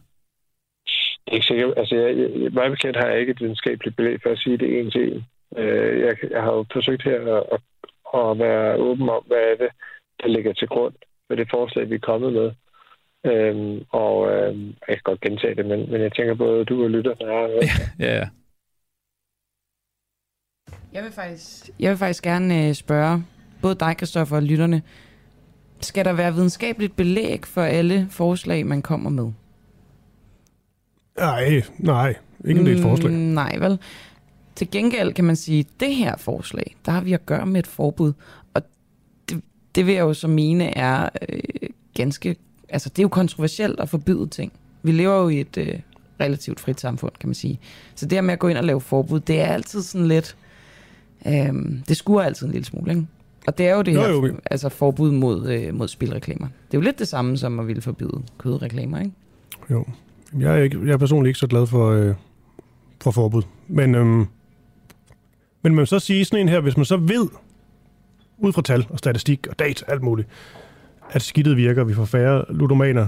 Det 1.25 1.32
er 1.32 1.34
ikke 1.34 1.45
sikkert. 1.45 1.73
Altså, 1.77 1.95
jeg, 1.95 2.17
jeg, 2.17 2.51
mig 2.54 2.71
bekendt 2.71 2.97
har 2.97 3.08
jeg 3.08 3.19
ikke 3.19 3.32
et 3.32 3.41
videnskabeligt 3.41 3.95
belæg 3.95 4.19
for 4.23 4.30
at 4.30 4.39
sige 4.39 4.58
det 4.58 4.80
en 4.80 4.91
til 4.91 5.13
en. 5.13 5.25
Jeg, 6.06 6.13
jeg 6.32 6.41
har 6.41 6.54
jo 6.54 6.65
forsøgt 6.73 7.04
her 7.04 7.19
at, 7.38 7.43
at 7.51 7.60
være 8.13 8.78
åben 8.78 9.10
om, 9.10 9.24
hvad 9.28 9.38
er 9.38 9.56
det, 9.63 9.71
der 10.21 10.28
ligger 10.28 10.54
til 10.54 10.67
grund 10.67 10.93
for 11.28 11.36
det 11.36 11.47
forslag, 11.52 11.89
vi 11.89 11.95
er 11.95 12.00
kommet 12.00 12.34
med. 12.34 12.52
Øhm, 13.26 13.86
og 13.89 14.32
øhm, 14.32 14.67
jeg 14.88 14.95
kan 14.95 15.02
godt 15.04 15.21
gentage 15.21 15.56
det, 15.56 15.65
men, 15.65 15.91
men 15.91 16.02
jeg 16.02 16.13
tænker 16.13 16.36
både 16.36 16.65
du 16.65 16.84
og 16.84 16.89
lytter. 16.89 17.15
Ja, 17.19 17.47
ja, 18.00 18.19
ja. 18.19 18.28
Jeg 20.93 21.04
vil 21.04 21.12
faktisk, 21.12 21.69
jeg 21.80 21.89
vil 21.89 21.97
faktisk 21.97 22.24
gerne 22.24 22.67
øh, 22.67 22.74
spørge 22.74 23.24
både 23.62 23.76
dig, 23.76 23.97
Kristoffer, 23.97 24.36
og 24.36 24.43
lytterne. 24.43 24.82
Skal 25.80 26.06
der 26.06 26.13
være 26.13 26.34
videnskabeligt 26.34 26.95
belæg 26.95 27.45
for 27.45 27.62
alle 27.62 28.08
forslag, 28.10 28.65
man 28.65 28.82
kommer 28.82 29.10
med? 29.10 29.32
Nej, 31.17 31.62
nej. 31.80 32.15
Ikke 32.45 32.71
er 32.71 32.76
et 32.76 32.82
forslag. 32.82 33.12
Mm, 33.12 33.17
nej, 33.17 33.58
vel? 33.60 33.80
Til 34.56 34.72
gengæld 34.72 35.14
kan 35.14 35.26
man 35.26 35.36
sige, 35.36 35.60
at 35.60 35.66
det 35.80 35.96
her 35.96 36.18
forslag, 36.18 36.76
der 36.86 36.92
har 36.92 37.02
vi 37.02 37.14
at 37.14 37.26
gøre 37.26 37.46
med 37.46 37.60
et 37.60 37.68
forbud. 37.68 38.14
Og 38.54 38.62
det, 39.30 39.42
det 39.76 39.86
vil 39.86 39.94
jeg 39.94 40.02
jo 40.02 40.14
så 40.14 40.28
mene 40.28 40.78
er 40.78 41.10
øh, 41.30 41.70
ganske 41.94 42.36
altså, 42.72 42.90
det 42.90 43.00
er 43.00 43.04
jo 43.04 43.10
kontroversielt 43.10 43.80
at 43.80 43.90
forbyde 43.90 44.28
ting. 44.28 44.52
Vi 44.84 44.92
lever 44.92 45.22
jo 45.22 45.30
i 45.30 45.40
et 45.40 45.58
øh, 45.58 45.80
relativt 46.20 46.60
frit 46.60 46.82
samfund, 46.82 47.12
kan 47.20 47.30
man 47.30 47.36
sige. 47.36 47.60
Så 47.96 48.06
det 48.06 48.16
her 48.16 48.22
med 48.22 48.34
at 48.34 48.40
gå 48.40 48.48
ind 48.48 48.58
og 48.58 48.64
lave 48.64 48.82
forbud, 48.82 49.20
det 49.20 49.42
er 49.42 49.46
altid 49.46 49.82
sådan 49.82 50.08
lidt... 50.08 50.36
Øh, 51.28 51.54
det 51.88 51.98
skuer 51.98 52.22
altid 52.22 52.48
en 52.48 52.52
lille 52.52 52.66
smule, 52.66 52.92
ikke? 52.92 53.08
Og 53.48 53.58
det 53.58 53.68
er 53.68 53.76
jo 53.76 53.82
det 53.82 53.94
her 53.94 54.10
jo, 54.10 54.26
jo. 54.26 54.36
Altså, 54.52 54.70
forbud 54.70 55.12
mod, 55.12 55.50
øh, 55.50 55.76
mod 55.76 55.88
spilreklamer. 55.88 56.48
Det 56.48 56.78
er 56.78 56.78
jo 56.78 56.82
lidt 56.82 57.00
det 57.00 57.08
samme 57.08 57.38
som 57.38 57.60
at 57.60 57.68
ville 57.68 57.82
forbyde 57.82 58.22
kødreklamer, 58.38 59.00
ikke? 59.00 59.12
Jo. 59.72 59.86
Jeg 60.40 60.60
er, 60.60 60.64
ikke, 60.64 60.80
jeg 60.86 60.94
er 60.94 60.98
personligt 60.98 61.30
ikke 61.30 61.40
så 61.40 61.48
glad 61.48 61.68
for, 61.68 61.92
øh, 61.92 62.16
for 63.02 63.12
forbud. 63.12 63.44
Men, 63.68 63.96
øhm, 63.96 64.26
men 65.62 65.76
man 65.76 65.86
så 65.86 66.00
sige 66.00 66.26
sådan 66.26 66.39
en 66.39 66.50
her, 66.50 66.60
hvis 66.60 66.78
man 66.78 66.86
så 66.86 66.97
ved, 66.97 67.28
ud 68.38 68.54
fra 68.54 68.62
tal 68.62 68.86
og 68.89 68.97
statistik 68.97 69.47
og 69.47 69.60
data, 69.60 69.86
alt 69.88 70.02
muligt, 70.02 70.28
at 71.12 71.21
skidtet 71.21 71.58
virker, 71.58 71.84
vi 71.84 71.93
får 71.93 72.06
færre 72.06 72.45
ludomaner, 72.50 73.08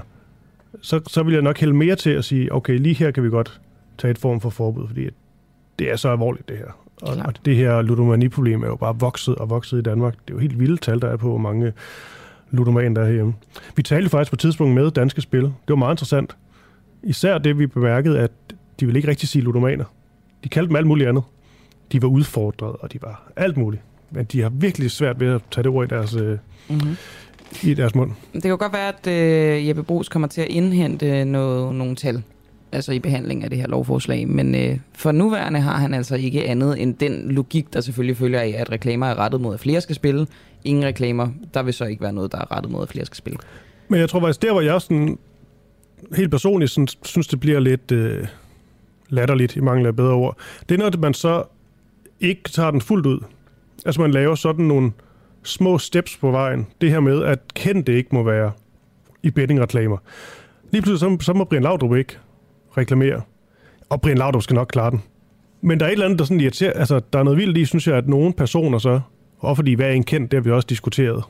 så, 0.82 1.02
så 1.08 1.24
vil 1.24 1.34
jeg 1.34 1.42
nok 1.42 1.60
hælde 1.60 1.74
mere 1.74 1.96
til 1.96 2.10
at 2.10 2.26
sige, 2.26 2.54
okay, 2.54 2.80
lige 2.80 2.96
her 2.96 3.12
kan 3.12 3.24
vi 3.24 3.30
godt 3.30 3.62
tage 3.98 4.12
et 4.12 4.18
form 4.18 4.42
for 4.42 4.50
forbud, 4.50 4.88
fordi 4.88 5.10
det 5.80 5.92
er 5.92 5.96
så 5.96 6.10
alvorligt, 6.10 6.50
det 6.50 6.58
her. 6.58 6.80
Og, 7.02 7.18
og 7.26 7.46
det 7.46 7.56
her 7.56 7.82
ludomani-problem 7.82 8.64
er 8.64 8.68
jo 8.68 8.76
bare 8.76 9.00
vokset 9.00 9.36
og 9.36 9.50
vokset 9.50 9.80
i 9.80 9.82
Danmark. 9.82 10.14
Det 10.14 10.30
er 10.30 10.34
jo 10.34 10.40
helt 10.40 10.60
vildt 10.60 10.82
tal, 10.82 11.02
der 11.02 11.08
er 11.08 11.18
på, 11.18 11.30
hvor 11.30 11.38
mange 11.38 11.74
ludomaner 12.52 12.94
der 12.94 13.02
er 13.02 13.06
herhjemme. 13.06 13.34
Vi 13.76 13.84
talte 13.84 14.10
faktisk 14.10 14.32
på 14.32 14.36
et 14.36 14.40
tidspunkt 14.40 14.76
med 14.76 14.92
danske 14.92 15.22
spil. 15.22 15.42
Det 15.42 15.54
var 15.70 15.76
meget 15.76 15.94
interessant. 15.94 16.38
Især 17.04 17.38
det, 17.38 17.60
vi 17.60 17.68
bemærkede, 17.68 18.20
at 18.20 18.32
de 18.80 18.86
ville 18.86 19.00
ikke 19.00 19.08
rigtig 19.10 19.30
sige 19.30 19.42
ludomaner. 19.42 19.86
De 20.44 20.50
kaldte 20.50 20.68
dem 20.68 20.76
alt 20.76 20.88
muligt 20.88 21.10
andet. 21.10 21.24
De 21.94 22.02
var 22.02 22.08
udfordret, 22.08 22.76
og 22.80 22.94
de 22.94 23.02
var 23.02 23.32
alt 23.36 23.58
muligt. 23.58 23.84
Men 24.12 24.26
de 24.26 24.42
har 24.42 24.50
virkelig 24.50 24.92
svært 24.92 25.20
ved 25.20 25.28
at 25.28 25.42
tage 25.52 25.64
det 25.64 25.72
ord 25.72 25.86
i 25.86 25.96
deres, 25.96 26.16
mm-hmm 26.70 26.96
i 27.64 27.74
deres 27.74 27.96
mund. 27.96 28.12
Det 28.34 28.42
kan 28.42 28.58
godt 28.58 28.74
være, 28.74 28.88
at 28.88 29.08
øh, 29.08 29.68
Jeppe 29.68 29.84
Brugs 29.84 30.10
kommer 30.10 30.28
til 30.28 30.42
at 30.42 30.48
indhente 30.48 31.26
noget, 31.26 31.76
nogle 31.76 31.96
tal 31.96 32.24
altså 32.72 32.92
i 32.92 33.00
behandling 33.00 33.44
af 33.44 33.50
det 33.50 33.60
her 33.60 33.68
lovforslag. 33.68 34.28
Men 34.28 34.56
øh, 34.56 34.78
for 34.94 35.12
nuværende 35.12 35.60
har 35.60 35.78
han 35.78 35.94
altså 35.94 36.16
ikke 36.16 36.48
andet 36.48 36.82
end 36.82 36.96
den 36.96 37.32
logik, 37.32 37.74
der 37.74 37.82
selvfølgelig 37.82 38.18
følger 38.18 38.40
af, 38.40 38.56
at 38.58 38.72
reklamer 38.72 39.08
er 39.08 39.20
rettet 39.20 39.42
mod, 39.42 39.54
at 39.54 39.60
flere 39.60 39.82
skal 39.82 39.96
spille. 39.96 40.28
Ingen 40.64 40.86
reklamer. 40.86 41.28
Der 41.54 41.64
vil 41.64 41.74
så 41.74 41.86
ikke 41.86 42.02
være 42.02 42.14
noget, 42.14 42.32
der 42.32 42.38
er 42.38 42.56
rettet 42.56 42.72
mod, 42.72 42.84
at 42.84 42.90
flere 42.90 43.06
skal 43.06 43.18
spille. 43.18 43.40
Men 43.88 44.00
jeg 44.00 44.10
tror 44.10 44.20
faktisk, 44.20 44.42
der 44.42 44.52
hvor 44.52 44.62
jeg 44.62 44.82
sådan, 44.82 45.18
helt 46.16 46.32
personligt 46.32 46.72
sådan, 46.72 46.88
synes, 47.04 47.28
det 47.28 47.40
bliver 47.40 47.60
lidt 47.60 47.92
øh, 47.92 48.28
latterligt, 49.10 49.56
i 49.56 49.60
mangel 49.60 49.88
af 49.88 49.96
bedre 49.96 50.14
ord, 50.14 50.38
det 50.70 50.82
er 50.82 50.90
når 50.90 50.98
man 50.98 51.14
så 51.14 51.44
ikke 52.24 52.50
tager 52.50 52.72
den 52.72 52.82
fuldt 52.82 53.06
ud. 53.06 53.20
Altså 53.86 54.02
man 54.02 54.12
laver 54.12 54.36
sådan 54.36 54.66
nogle 54.66 54.92
små 55.44 55.78
steps 55.78 56.18
på 56.18 56.32
vejen. 56.32 56.68
Det 56.82 56.90
her 56.90 57.00
med, 57.00 57.24
at 57.24 57.40
kendte 57.54 57.94
ikke 57.94 58.10
må 58.12 58.24
være 58.24 58.52
i 59.24 59.32
bettingreklamer. 59.32 59.98
Lige 60.72 60.82
pludselig 60.82 61.20
så, 61.20 61.26
så 61.26 61.34
må 61.34 61.44
Brian 61.44 61.64
Laudrup 61.64 61.96
ikke 61.96 62.18
reklamere. 62.78 63.22
Og 63.90 64.02
Brian 64.02 64.18
Laudrup 64.18 64.44
skal 64.44 64.56
nok 64.56 64.68
klare 64.68 64.92
den. 64.92 65.02
Men 65.62 65.80
der 65.80 65.86
er 65.86 65.90
et 65.90 65.94
eller 65.94 66.06
andet, 66.06 66.20
der 66.20 66.26
sådan 66.26 66.42
irriterer. 66.42 66.74
Altså, 66.74 67.02
der 67.14 67.20
er 67.20 67.24
noget 67.24 67.38
vildt 67.40 67.58
i, 67.58 67.66
synes 67.66 67.88
jeg, 67.88 67.96
at 67.96 68.08
nogle 68.08 68.34
personer 68.34 68.78
så, 68.78 69.00
og 69.40 69.56
fordi 69.56 69.74
hvad 69.74 69.88
er 69.88 69.92
en 69.92 70.04
kendt, 70.04 70.32
det 70.32 70.38
har 70.38 70.44
vi 70.44 70.52
også 70.52 70.66
diskuteret. 70.66 71.24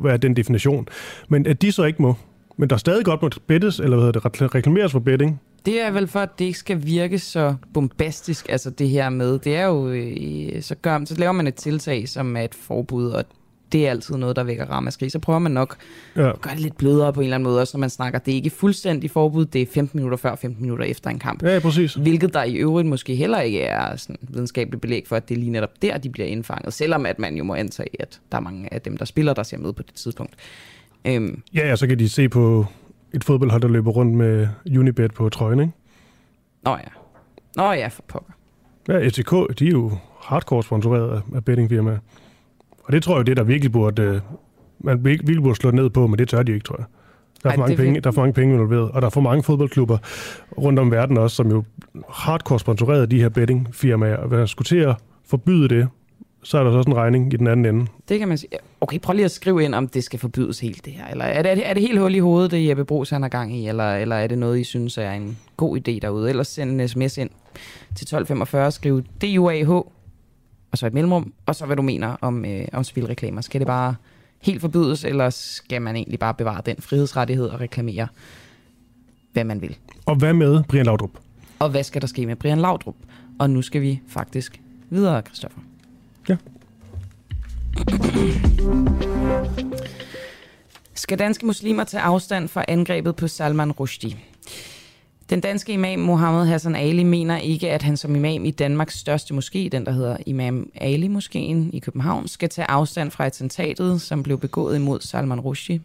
Hvad 0.00 0.12
er 0.12 0.16
den 0.16 0.36
definition? 0.36 0.88
Men 1.28 1.46
at 1.46 1.62
de 1.62 1.72
så 1.72 1.84
ikke 1.84 2.02
må. 2.02 2.14
Men 2.56 2.70
der 2.70 2.76
stadig 2.76 3.04
godt 3.04 3.22
må 3.22 3.30
bettes, 3.46 3.78
eller 3.78 3.96
hvad 3.96 4.06
hedder 4.06 4.20
det, 4.20 4.54
reklameres 4.54 4.92
for 4.92 4.98
betting. 4.98 5.40
Det 5.66 5.80
er 5.80 5.90
vel 5.90 6.08
for, 6.08 6.20
at 6.20 6.38
det 6.38 6.44
ikke 6.44 6.58
skal 6.58 6.86
virke 6.86 7.18
så 7.18 7.54
bombastisk, 7.74 8.48
altså 8.48 8.70
det 8.70 8.88
her 8.88 9.08
med. 9.10 9.38
Det 9.38 9.56
er 9.56 9.66
jo, 9.66 9.88
øh, 9.88 10.62
så, 10.62 10.74
gør, 10.74 11.04
så 11.04 11.14
laver 11.18 11.32
man 11.32 11.46
et 11.46 11.54
tiltag, 11.54 12.08
som 12.08 12.36
er 12.36 12.42
et 12.42 12.54
forbud, 12.54 13.10
og 13.10 13.24
det 13.72 13.86
er 13.86 13.90
altid 13.90 14.16
noget, 14.16 14.36
der 14.36 14.42
vækker 14.42 14.64
ramaskrig. 14.64 15.12
Så 15.12 15.18
prøver 15.18 15.38
man 15.38 15.52
nok 15.52 15.76
ja. 16.16 16.28
at 16.28 16.40
gøre 16.40 16.54
det 16.54 16.62
lidt 16.62 16.76
blødere 16.76 17.12
på 17.12 17.20
en 17.20 17.24
eller 17.24 17.34
anden 17.34 17.44
måde, 17.44 17.60
også 17.60 17.76
når 17.76 17.80
man 17.80 17.90
snakker. 17.90 18.18
Det 18.18 18.32
er 18.32 18.36
ikke 18.36 18.50
fuldstændig 18.50 19.10
forbud, 19.10 19.44
det 19.44 19.62
er 19.62 19.66
15 19.66 19.98
minutter 19.98 20.16
før, 20.16 20.36
15 20.36 20.62
minutter 20.62 20.84
efter 20.84 21.10
en 21.10 21.18
kamp. 21.18 21.42
Ja, 21.42 21.58
præcis. 21.58 21.94
Hvilket 21.94 22.34
der 22.34 22.44
i 22.44 22.54
øvrigt 22.54 22.88
måske 22.88 23.14
heller 23.14 23.40
ikke 23.40 23.60
er 23.60 23.96
sådan 23.96 24.16
videnskabeligt 24.20 24.80
belæg 24.80 25.04
for, 25.06 25.16
at 25.16 25.28
det 25.28 25.34
er 25.34 25.38
lige 25.38 25.50
netop 25.50 25.82
der, 25.82 25.98
de 25.98 26.10
bliver 26.10 26.28
indfanget. 26.28 26.72
Selvom 26.72 27.06
at 27.06 27.18
man 27.18 27.36
jo 27.36 27.44
må 27.44 27.54
antage, 27.54 28.02
at 28.02 28.20
der 28.32 28.38
er 28.38 28.42
mange 28.42 28.74
af 28.74 28.80
dem, 28.80 28.96
der 28.96 29.04
spiller, 29.04 29.34
der 29.34 29.42
ser 29.42 29.58
med 29.58 29.72
på 29.72 29.82
det 29.82 29.94
tidspunkt. 29.94 30.34
Øhm. 31.04 31.42
Ja, 31.54 31.68
ja, 31.68 31.76
så 31.76 31.86
kan 31.86 31.98
de 31.98 32.08
se 32.08 32.28
på 32.28 32.66
et 33.14 33.24
fodboldhold, 33.24 33.62
der 33.62 33.68
løber 33.68 33.90
rundt 33.90 34.14
med 34.14 34.48
Unibet 34.78 35.14
på 35.14 35.28
trøjen, 35.28 35.60
ikke? 35.60 35.72
Nå 36.64 36.70
ja. 36.70 36.90
Nå 37.56 37.72
ja, 37.72 37.88
for 37.88 38.02
pokker. 38.08 38.32
Ja, 38.88 39.08
FCK, 39.08 39.58
de 39.58 39.66
er 39.66 39.70
jo 39.70 39.92
hardcore 40.20 40.62
sponsoreret 40.62 41.22
af 41.34 41.44
bettingfirmaer. 41.44 41.98
Og 42.84 42.92
det 42.92 43.02
tror 43.02 43.16
jeg, 43.16 43.26
det 43.26 43.36
der 43.36 43.42
virkelig 43.42 43.72
burde, 43.72 44.02
øh, 44.02 44.20
man 44.78 45.04
virkelig 45.04 45.42
burde 45.42 45.56
slå 45.56 45.70
ned 45.70 45.90
på, 45.90 46.06
men 46.06 46.18
det 46.18 46.28
tør 46.28 46.42
de 46.42 46.52
ikke, 46.52 46.64
tror 46.64 46.76
jeg. 46.78 46.86
Der 47.42 47.48
er, 47.48 47.52
Ej, 47.52 47.56
for 47.56 47.62
mange 47.62 47.76
penge, 47.76 48.00
der 48.00 48.10
er 48.10 48.12
for 48.12 48.20
mange 48.20 48.32
penge 48.32 48.54
involveret, 48.54 48.90
og 48.90 49.02
der 49.02 49.06
er 49.06 49.10
for 49.10 49.20
mange 49.20 49.42
fodboldklubber 49.42 49.98
rundt 50.58 50.78
om 50.78 50.90
verden 50.90 51.18
også, 51.18 51.36
som 51.36 51.50
jo 51.50 51.64
hardcore 52.08 52.60
sponsoreret 52.60 53.10
de 53.10 53.20
her 53.20 53.28
bettingfirmaer. 53.28 54.16
Og 54.16 54.28
hvis 54.28 54.36
man 54.36 54.48
skulle 54.48 54.66
til 54.66 54.76
at 54.76 54.96
forbyde 55.26 55.68
det, 55.68 55.88
så 56.44 56.58
er 56.58 56.64
der 56.64 56.70
så 56.70 56.76
også 56.76 56.90
en 56.90 56.96
regning 56.96 57.32
i 57.32 57.36
den 57.36 57.46
anden 57.46 57.66
ende. 57.74 57.86
Det 58.08 58.18
kan 58.18 58.28
man 58.28 58.38
sige. 58.38 58.50
Okay, 58.80 58.98
prøv 58.98 59.14
lige 59.14 59.24
at 59.24 59.30
skrive 59.30 59.64
ind, 59.64 59.74
om 59.74 59.88
det 59.88 60.04
skal 60.04 60.18
forbydes 60.18 60.60
helt 60.60 60.84
det 60.84 60.92
her. 60.92 61.06
Eller 61.06 61.24
er 61.24 61.42
det, 61.42 61.68
er 61.68 61.74
det 61.74 61.82
helt 61.82 61.98
hul 61.98 62.14
i 62.14 62.18
hovedet, 62.18 62.50
det 62.50 62.68
Jeppe 62.68 62.84
Brugs 62.84 63.10
han 63.10 63.22
har 63.22 63.28
gang 63.28 63.56
i, 63.56 63.68
eller, 63.68 63.94
eller 63.94 64.16
er 64.16 64.26
det 64.26 64.38
noget, 64.38 64.58
I 64.58 64.64
synes 64.64 64.98
er 64.98 65.12
en 65.12 65.38
god 65.56 65.76
idé 65.76 65.98
derude? 66.02 66.30
Ellers 66.30 66.48
send 66.48 66.80
en 66.80 66.88
sms 66.88 67.18
ind 67.18 67.30
til 67.94 68.04
1245 68.04 68.66
og 68.66 68.72
skriv 68.72 69.02
DUAH 69.22 69.70
og 70.74 70.78
så 70.78 70.86
et 70.86 70.94
mellemrum, 70.94 71.32
og 71.46 71.54
så 71.54 71.66
hvad 71.66 71.76
du 71.76 71.82
mener 71.82 72.16
om, 72.20 72.44
øh, 72.44 72.68
om 72.72 72.84
spilreklamer. 72.84 73.40
Skal 73.40 73.60
det 73.60 73.66
bare 73.66 73.94
helt 74.42 74.60
forbydes, 74.60 75.04
eller 75.04 75.30
skal 75.30 75.82
man 75.82 75.96
egentlig 75.96 76.18
bare 76.18 76.34
bevare 76.34 76.62
den 76.66 76.76
frihedsrettighed 76.78 77.46
og 77.48 77.60
reklamere, 77.60 78.08
hvad 79.32 79.44
man 79.44 79.62
vil? 79.62 79.76
Og 80.06 80.16
hvad 80.16 80.32
med 80.32 80.62
Brian 80.68 80.86
Laudrup? 80.86 81.10
Og 81.58 81.70
hvad 81.70 81.82
skal 81.82 82.00
der 82.00 82.06
ske 82.06 82.26
med 82.26 82.36
Brian 82.36 82.58
Laudrup? 82.58 82.94
Og 83.38 83.50
nu 83.50 83.62
skal 83.62 83.82
vi 83.82 84.00
faktisk 84.08 84.60
videre, 84.90 85.22
Christoffer. 85.22 85.60
Skal 90.94 91.18
danske 91.18 91.46
muslimer 91.46 91.84
tage 91.84 92.00
afstand 92.00 92.48
fra 92.48 92.64
angrebet 92.68 93.16
på 93.16 93.28
Salman 93.28 93.72
Rushdie? 93.72 94.16
Den 95.30 95.40
danske 95.40 95.72
imam 95.72 95.98
Mohammed 95.98 96.46
Hassan 96.46 96.76
Ali 96.76 97.02
mener 97.02 97.38
ikke, 97.38 97.70
at 97.70 97.82
han 97.82 97.96
som 97.96 98.16
imam 98.16 98.44
i 98.44 98.50
Danmarks 98.50 98.98
største 98.98 99.34
moské, 99.34 99.68
den 99.68 99.86
der 99.86 99.92
hedder 99.92 100.16
Imam 100.26 100.70
Ali 100.74 101.08
Moskeen 101.08 101.70
i 101.72 101.78
København, 101.78 102.28
skal 102.28 102.48
tage 102.48 102.70
afstand 102.70 103.10
fra 103.10 103.26
attentatet, 103.26 104.00
som 104.00 104.22
blev 104.22 104.38
begået 104.38 104.76
imod 104.76 105.00
Salman 105.00 105.40
Rushdie, 105.40 105.80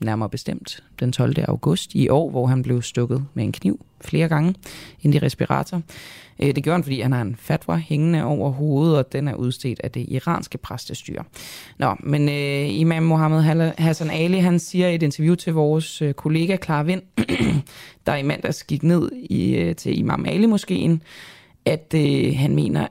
nærmere 0.00 0.28
bestemt 0.28 0.84
den 1.00 1.12
12. 1.12 1.34
august 1.48 1.94
i 1.94 2.08
år, 2.08 2.30
hvor 2.30 2.46
han 2.46 2.62
blev 2.62 2.82
stukket 2.82 3.24
med 3.34 3.44
en 3.44 3.52
kniv 3.52 3.86
flere 4.00 4.28
gange 4.28 4.54
ind 5.02 5.14
i 5.14 5.18
respirator. 5.18 5.82
Øh, 6.38 6.54
det 6.54 6.64
gjorde 6.64 6.76
han, 6.76 6.82
fordi 6.82 7.00
han 7.00 7.12
har 7.12 7.22
en 7.22 7.36
fatwa 7.38 7.76
hængende 7.76 8.24
over 8.24 8.50
hovedet, 8.50 8.98
og 8.98 9.12
den 9.12 9.28
er 9.28 9.34
udstedt 9.34 9.80
af 9.84 9.90
det 9.90 10.06
iranske 10.08 10.58
præstestyre. 10.58 11.24
Nå, 11.78 11.94
men 12.00 12.28
øh, 12.28 12.80
Imam 12.80 13.02
Mohammed 13.02 13.72
Hassan 13.78 14.10
Ali, 14.10 14.38
han 14.38 14.58
siger 14.58 14.88
i 14.88 14.94
et 14.94 15.02
interview 15.02 15.34
til 15.34 15.52
vores 15.52 16.02
øh, 16.02 16.14
kollega 16.14 16.56
Clara 16.64 16.82
Vind, 16.82 17.02
der 18.06 18.14
i 18.14 18.22
mandags 18.22 18.64
gik 18.64 18.82
ned 18.82 19.10
i, 19.12 19.54
øh, 19.54 19.76
til 19.76 19.98
Imam 19.98 20.24
Ali 20.28 20.46
moskeen, 20.46 21.02
at 21.64 21.94
øh, 21.96 22.36
han 22.36 22.54
mener 22.54 22.86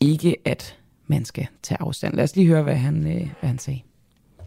ikke, 0.00 0.36
at 0.44 0.76
man 1.06 1.24
skal 1.24 1.46
tage 1.62 1.78
afstand. 1.80 2.14
Lad 2.14 2.24
os 2.24 2.36
lige 2.36 2.46
høre, 2.46 2.62
hvad 2.62 2.74
han, 2.76 3.06
øh, 3.06 3.28
hvad 3.40 3.48
han 3.48 3.58
sagde. 3.58 3.80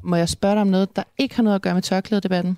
Må 0.04 0.16
jeg 0.16 0.30
spørge 0.30 0.56
dig 0.56 0.62
om 0.62 0.68
noget, 0.68 0.96
der 0.96 1.04
ikke 1.18 1.36
har 1.36 1.44
noget 1.44 1.56
at 1.56 1.62
gøre 1.62 1.74
med 1.74 1.82
tørklædedebatten? 1.82 2.58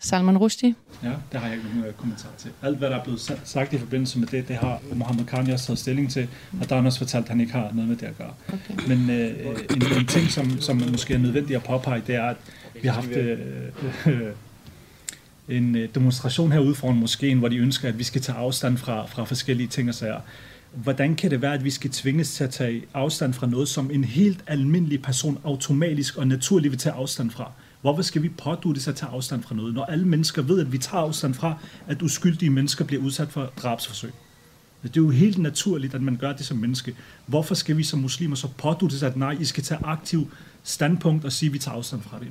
Salman 0.00 0.38
Rushdie? 0.38 0.74
Ja, 1.02 1.12
det 1.32 1.40
har 1.40 1.46
jeg 1.46 1.56
ikke 1.56 1.68
nogen 1.68 1.84
øh, 1.84 1.94
kommentar 1.94 2.28
til. 2.38 2.50
Alt, 2.62 2.78
hvad 2.78 2.90
der 2.90 2.96
er 2.96 3.04
blevet 3.04 3.38
sagt 3.44 3.72
i 3.72 3.78
forbindelse 3.78 4.18
med 4.18 4.28
det, 4.28 4.48
det 4.48 4.56
har 4.56 4.80
Mohammed 4.92 5.24
Khan 5.24 5.50
også 5.50 5.66
taget 5.66 5.78
stilling 5.78 6.10
til, 6.10 6.28
og 6.60 6.68
der 6.68 6.74
har 6.74 6.76
han 6.76 6.86
også 6.86 6.98
fortalt, 6.98 7.24
at 7.24 7.28
han 7.28 7.40
ikke 7.40 7.52
har 7.52 7.70
noget 7.72 7.88
med 7.88 7.96
det 7.96 8.06
at 8.06 8.18
gøre. 8.18 8.34
Okay. 8.48 8.88
Men 8.88 9.10
øh, 9.10 9.30
en, 9.70 9.98
en 9.98 10.06
ting, 10.06 10.30
som, 10.30 10.60
som 10.60 10.82
måske 10.90 11.14
er 11.14 11.18
nødvendigt 11.18 11.56
at 11.56 11.64
påpege, 11.64 12.02
det 12.06 12.14
er, 12.14 12.24
at 12.24 12.36
vi 12.82 12.88
har 12.88 12.94
haft 12.94 13.10
øh, 13.10 13.38
øh, 14.06 14.32
en 15.48 15.76
demonstration 15.94 16.52
herude 16.52 16.74
foran 16.74 16.96
moskeen, 16.96 17.38
hvor 17.38 17.48
de 17.48 17.56
ønsker, 17.56 17.88
at 17.88 17.98
vi 17.98 18.04
skal 18.04 18.20
tage 18.20 18.38
afstand 18.38 18.76
fra, 18.76 19.06
fra 19.06 19.24
forskellige 19.24 19.68
ting 19.68 19.88
og 19.88 19.94
sager. 19.94 20.20
Hvordan 20.72 21.16
kan 21.16 21.30
det 21.30 21.42
være, 21.42 21.54
at 21.54 21.64
vi 21.64 21.70
skal 21.70 21.90
tvinges 21.90 22.34
til 22.34 22.44
at 22.44 22.50
tage 22.50 22.82
afstand 22.94 23.34
fra 23.34 23.46
noget, 23.46 23.68
som 23.68 23.90
en 23.90 24.04
helt 24.04 24.44
almindelig 24.46 25.02
person 25.02 25.38
automatisk 25.44 26.16
og 26.16 26.26
naturligt 26.26 26.72
vil 26.72 26.78
tage 26.78 26.94
afstand 26.94 27.30
fra? 27.30 27.52
Hvorfor 27.80 28.02
skal 28.02 28.22
vi 28.22 28.28
pådute 28.28 28.80
sig 28.80 28.90
at 28.90 28.96
tage 28.96 29.12
afstand 29.12 29.42
fra 29.42 29.54
noget, 29.54 29.74
når 29.74 29.84
alle 29.84 30.04
mennesker 30.04 30.42
ved, 30.42 30.60
at 30.60 30.72
vi 30.72 30.78
tager 30.78 31.02
afstand 31.02 31.34
fra, 31.34 31.54
at 31.86 32.02
uskyldige 32.02 32.50
mennesker 32.50 32.84
bliver 32.84 33.02
udsat 33.02 33.28
for 33.28 33.52
drabsforsøg? 33.62 34.12
Det 34.82 34.96
er 34.96 35.00
jo 35.00 35.10
helt 35.10 35.38
naturligt, 35.38 35.94
at 35.94 36.02
man 36.02 36.16
gør 36.16 36.32
det 36.32 36.46
som 36.46 36.56
menneske. 36.56 36.96
Hvorfor 37.26 37.54
skal 37.54 37.76
vi 37.76 37.82
som 37.82 37.98
muslimer 37.98 38.36
så 38.36 38.48
pådute 38.48 38.98
sig, 38.98 39.08
at 39.08 39.16
nej, 39.16 39.36
I 39.40 39.44
skal 39.44 39.62
tage 39.62 39.80
aktiv 39.84 40.30
standpunkt 40.62 41.24
og 41.24 41.32
sige, 41.32 41.48
at 41.48 41.52
vi 41.52 41.58
tager 41.58 41.76
afstand 41.76 42.02
fra 42.02 42.18
det? 42.18 42.28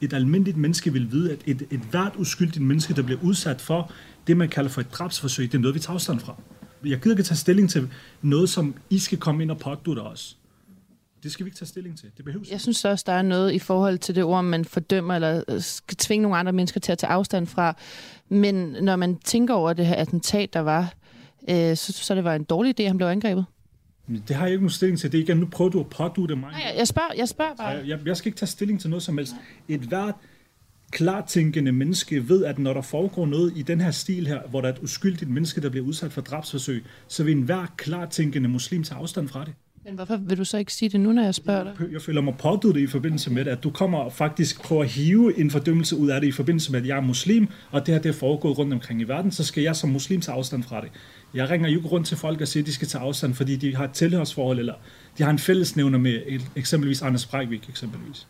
Et 0.00 0.12
almindeligt 0.12 0.56
menneske 0.56 0.92
vil 0.92 1.12
vide, 1.12 1.32
at 1.32 1.38
et, 1.46 1.62
et 1.70 1.80
hvert 1.90 2.12
uskyldigt 2.16 2.64
menneske, 2.64 2.94
der 2.94 3.02
bliver 3.02 3.20
udsat 3.22 3.60
for 3.60 3.90
det, 4.26 4.36
man 4.36 4.48
kalder 4.48 4.70
for 4.70 4.80
et 4.80 4.92
drabsforsøg, 4.92 5.52
det 5.52 5.58
er 5.58 5.62
noget, 5.62 5.74
vi 5.74 5.80
tager 5.80 5.94
afstand 5.94 6.20
fra. 6.20 6.34
Jeg 6.84 7.00
gider 7.00 7.16
ikke 7.16 7.22
tage 7.22 7.38
stilling 7.38 7.70
til 7.70 7.88
noget, 8.22 8.48
som 8.48 8.74
I 8.90 8.98
skal 8.98 9.18
komme 9.18 9.42
ind 9.42 9.50
og 9.50 9.58
pådute 9.58 10.00
os. 10.00 10.36
Det 11.26 11.32
skal 11.32 11.44
vi 11.44 11.48
ikke 11.48 11.58
tage 11.58 11.68
stilling 11.68 11.98
til. 11.98 12.10
Det 12.16 12.24
behøves 12.24 12.50
Jeg 12.50 12.60
synes 12.60 12.84
også, 12.84 13.04
der 13.06 13.12
er 13.12 13.22
noget 13.22 13.52
i 13.52 13.58
forhold 13.58 13.98
til 13.98 14.14
det 14.14 14.24
ord, 14.24 14.44
man 14.44 14.64
fordømmer 14.64 15.14
eller 15.14 15.42
øh, 15.48 15.60
skal 15.60 15.96
tvinge 15.96 16.22
nogle 16.22 16.38
andre 16.38 16.52
mennesker 16.52 16.80
til 16.80 16.92
at 16.92 16.98
tage 16.98 17.10
afstand 17.10 17.46
fra. 17.46 17.76
Men 18.28 18.54
når 18.80 18.96
man 18.96 19.16
tænker 19.16 19.54
over 19.54 19.72
det 19.72 19.86
her 19.86 19.94
attentat, 19.94 20.52
der 20.52 20.60
var, 20.60 20.94
øh, 21.50 21.76
så, 21.76 21.92
så 21.92 22.14
det 22.14 22.24
var 22.24 22.34
en 22.34 22.44
dårlig 22.44 22.80
idé, 22.80 22.82
at 22.82 22.88
han 22.88 22.96
blev 22.96 23.08
angrebet. 23.08 23.44
Det 24.28 24.36
har 24.36 24.44
jeg 24.44 24.52
ikke 24.52 24.62
nogen 24.62 24.70
stilling 24.70 24.98
til. 24.98 25.12
Det 25.12 25.18
er 25.18 25.22
igen, 25.22 25.36
nu 25.36 25.46
prøver 25.46 25.70
du 25.70 25.80
at 25.80 26.28
det 26.28 26.38
mig. 26.38 26.50
Nej, 26.52 26.74
jeg 26.76 26.88
spørger, 26.88 27.14
jeg 27.16 27.28
spørger 27.28 27.54
bare. 27.54 27.68
Jeg, 27.68 27.88
jeg, 27.88 27.98
jeg 28.06 28.16
skal 28.16 28.28
ikke 28.28 28.38
tage 28.38 28.46
stilling 28.46 28.80
til 28.80 28.90
noget 28.90 29.02
som 29.02 29.18
helst. 29.18 29.34
Et 29.68 29.80
hvert 29.80 30.14
klartænkende 30.90 31.72
menneske 31.72 32.28
ved, 32.28 32.44
at 32.44 32.58
når 32.58 32.72
der 32.72 32.82
foregår 32.82 33.26
noget 33.26 33.52
i 33.56 33.62
den 33.62 33.80
her 33.80 33.90
stil 33.90 34.26
her, 34.26 34.40
hvor 34.48 34.60
der 34.60 34.68
er 34.68 34.72
et 34.72 34.78
uskyldigt 34.82 35.30
menneske, 35.30 35.60
der 35.60 35.70
bliver 35.70 35.86
udsat 35.86 36.12
for 36.12 36.20
drabsforsøg, 36.20 36.84
så 37.08 37.24
vil 37.24 37.36
enhver 37.36 37.66
klartænkende 37.76 38.48
muslim 38.48 38.82
tage 38.82 38.98
afstand 38.98 39.28
fra 39.28 39.44
det. 39.44 39.54
Men 39.86 39.94
hvorfor 39.94 40.16
vil 40.16 40.38
du 40.38 40.44
så 40.44 40.58
ikke 40.58 40.72
sige 40.72 40.88
det 40.88 41.00
nu, 41.00 41.12
når 41.12 41.22
jeg 41.22 41.34
spørger 41.34 41.64
dig? 41.64 41.92
Jeg 41.92 42.02
føler 42.02 42.20
mig 42.20 42.34
påduttet 42.38 42.80
i 42.80 42.86
forbindelse 42.86 43.30
med 43.30 43.44
det, 43.44 43.50
at 43.50 43.64
du 43.64 43.70
kommer 43.70 44.10
faktisk 44.10 44.62
prøver 44.62 44.82
at 44.82 44.88
hive 44.88 45.38
en 45.38 45.50
fordømmelse 45.50 45.96
ud 45.96 46.08
af 46.08 46.20
det 46.20 46.28
i 46.28 46.32
forbindelse 46.32 46.72
med, 46.72 46.80
at 46.80 46.86
jeg 46.86 46.96
er 46.96 47.00
muslim, 47.00 47.48
og 47.70 47.86
det 47.86 47.94
her 47.94 48.02
det 48.02 48.08
er 48.08 48.12
foregået 48.12 48.58
rundt 48.58 48.72
omkring 48.72 49.00
i 49.00 49.04
verden, 49.04 49.30
så 49.30 49.44
skal 49.44 49.62
jeg 49.62 49.76
som 49.76 49.90
muslim 49.90 50.20
tage 50.20 50.36
afstand 50.36 50.62
fra 50.62 50.80
det. 50.80 50.90
Jeg 51.34 51.50
ringer 51.50 51.68
jo 51.68 51.76
ikke 51.76 51.88
rundt 51.88 52.06
til 52.06 52.16
folk 52.16 52.40
og 52.40 52.48
siger, 52.48 52.62
at 52.62 52.66
de 52.66 52.72
skal 52.72 52.88
tage 52.88 53.02
afstand, 53.02 53.34
fordi 53.34 53.56
de 53.56 53.76
har 53.76 53.84
et 53.84 53.92
tilhørsforhold, 53.92 54.58
eller 54.58 54.74
de 55.18 55.22
har 55.22 55.30
en 55.30 55.38
fællesnævner 55.38 55.98
med 55.98 56.40
eksempelvis 56.56 57.02
Anders 57.02 57.26
Breivik 57.26 57.68
eksempelvis. 57.68 58.26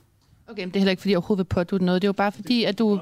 Okay, 0.48 0.62
men 0.62 0.68
det 0.68 0.76
er 0.76 0.80
heller 0.80 0.90
ikke, 0.90 1.00
fordi 1.00 1.11
jeg 1.11 1.18
overhovedet 1.18 1.38
vil 1.38 1.54
pådute 1.54 1.85
noget. 1.85 2.02
Det 2.02 2.06
er 2.06 2.09
jo 2.09 2.12
bare 2.12 2.32
fordi, 2.32 2.64
at 2.64 2.78
du... 2.78 3.00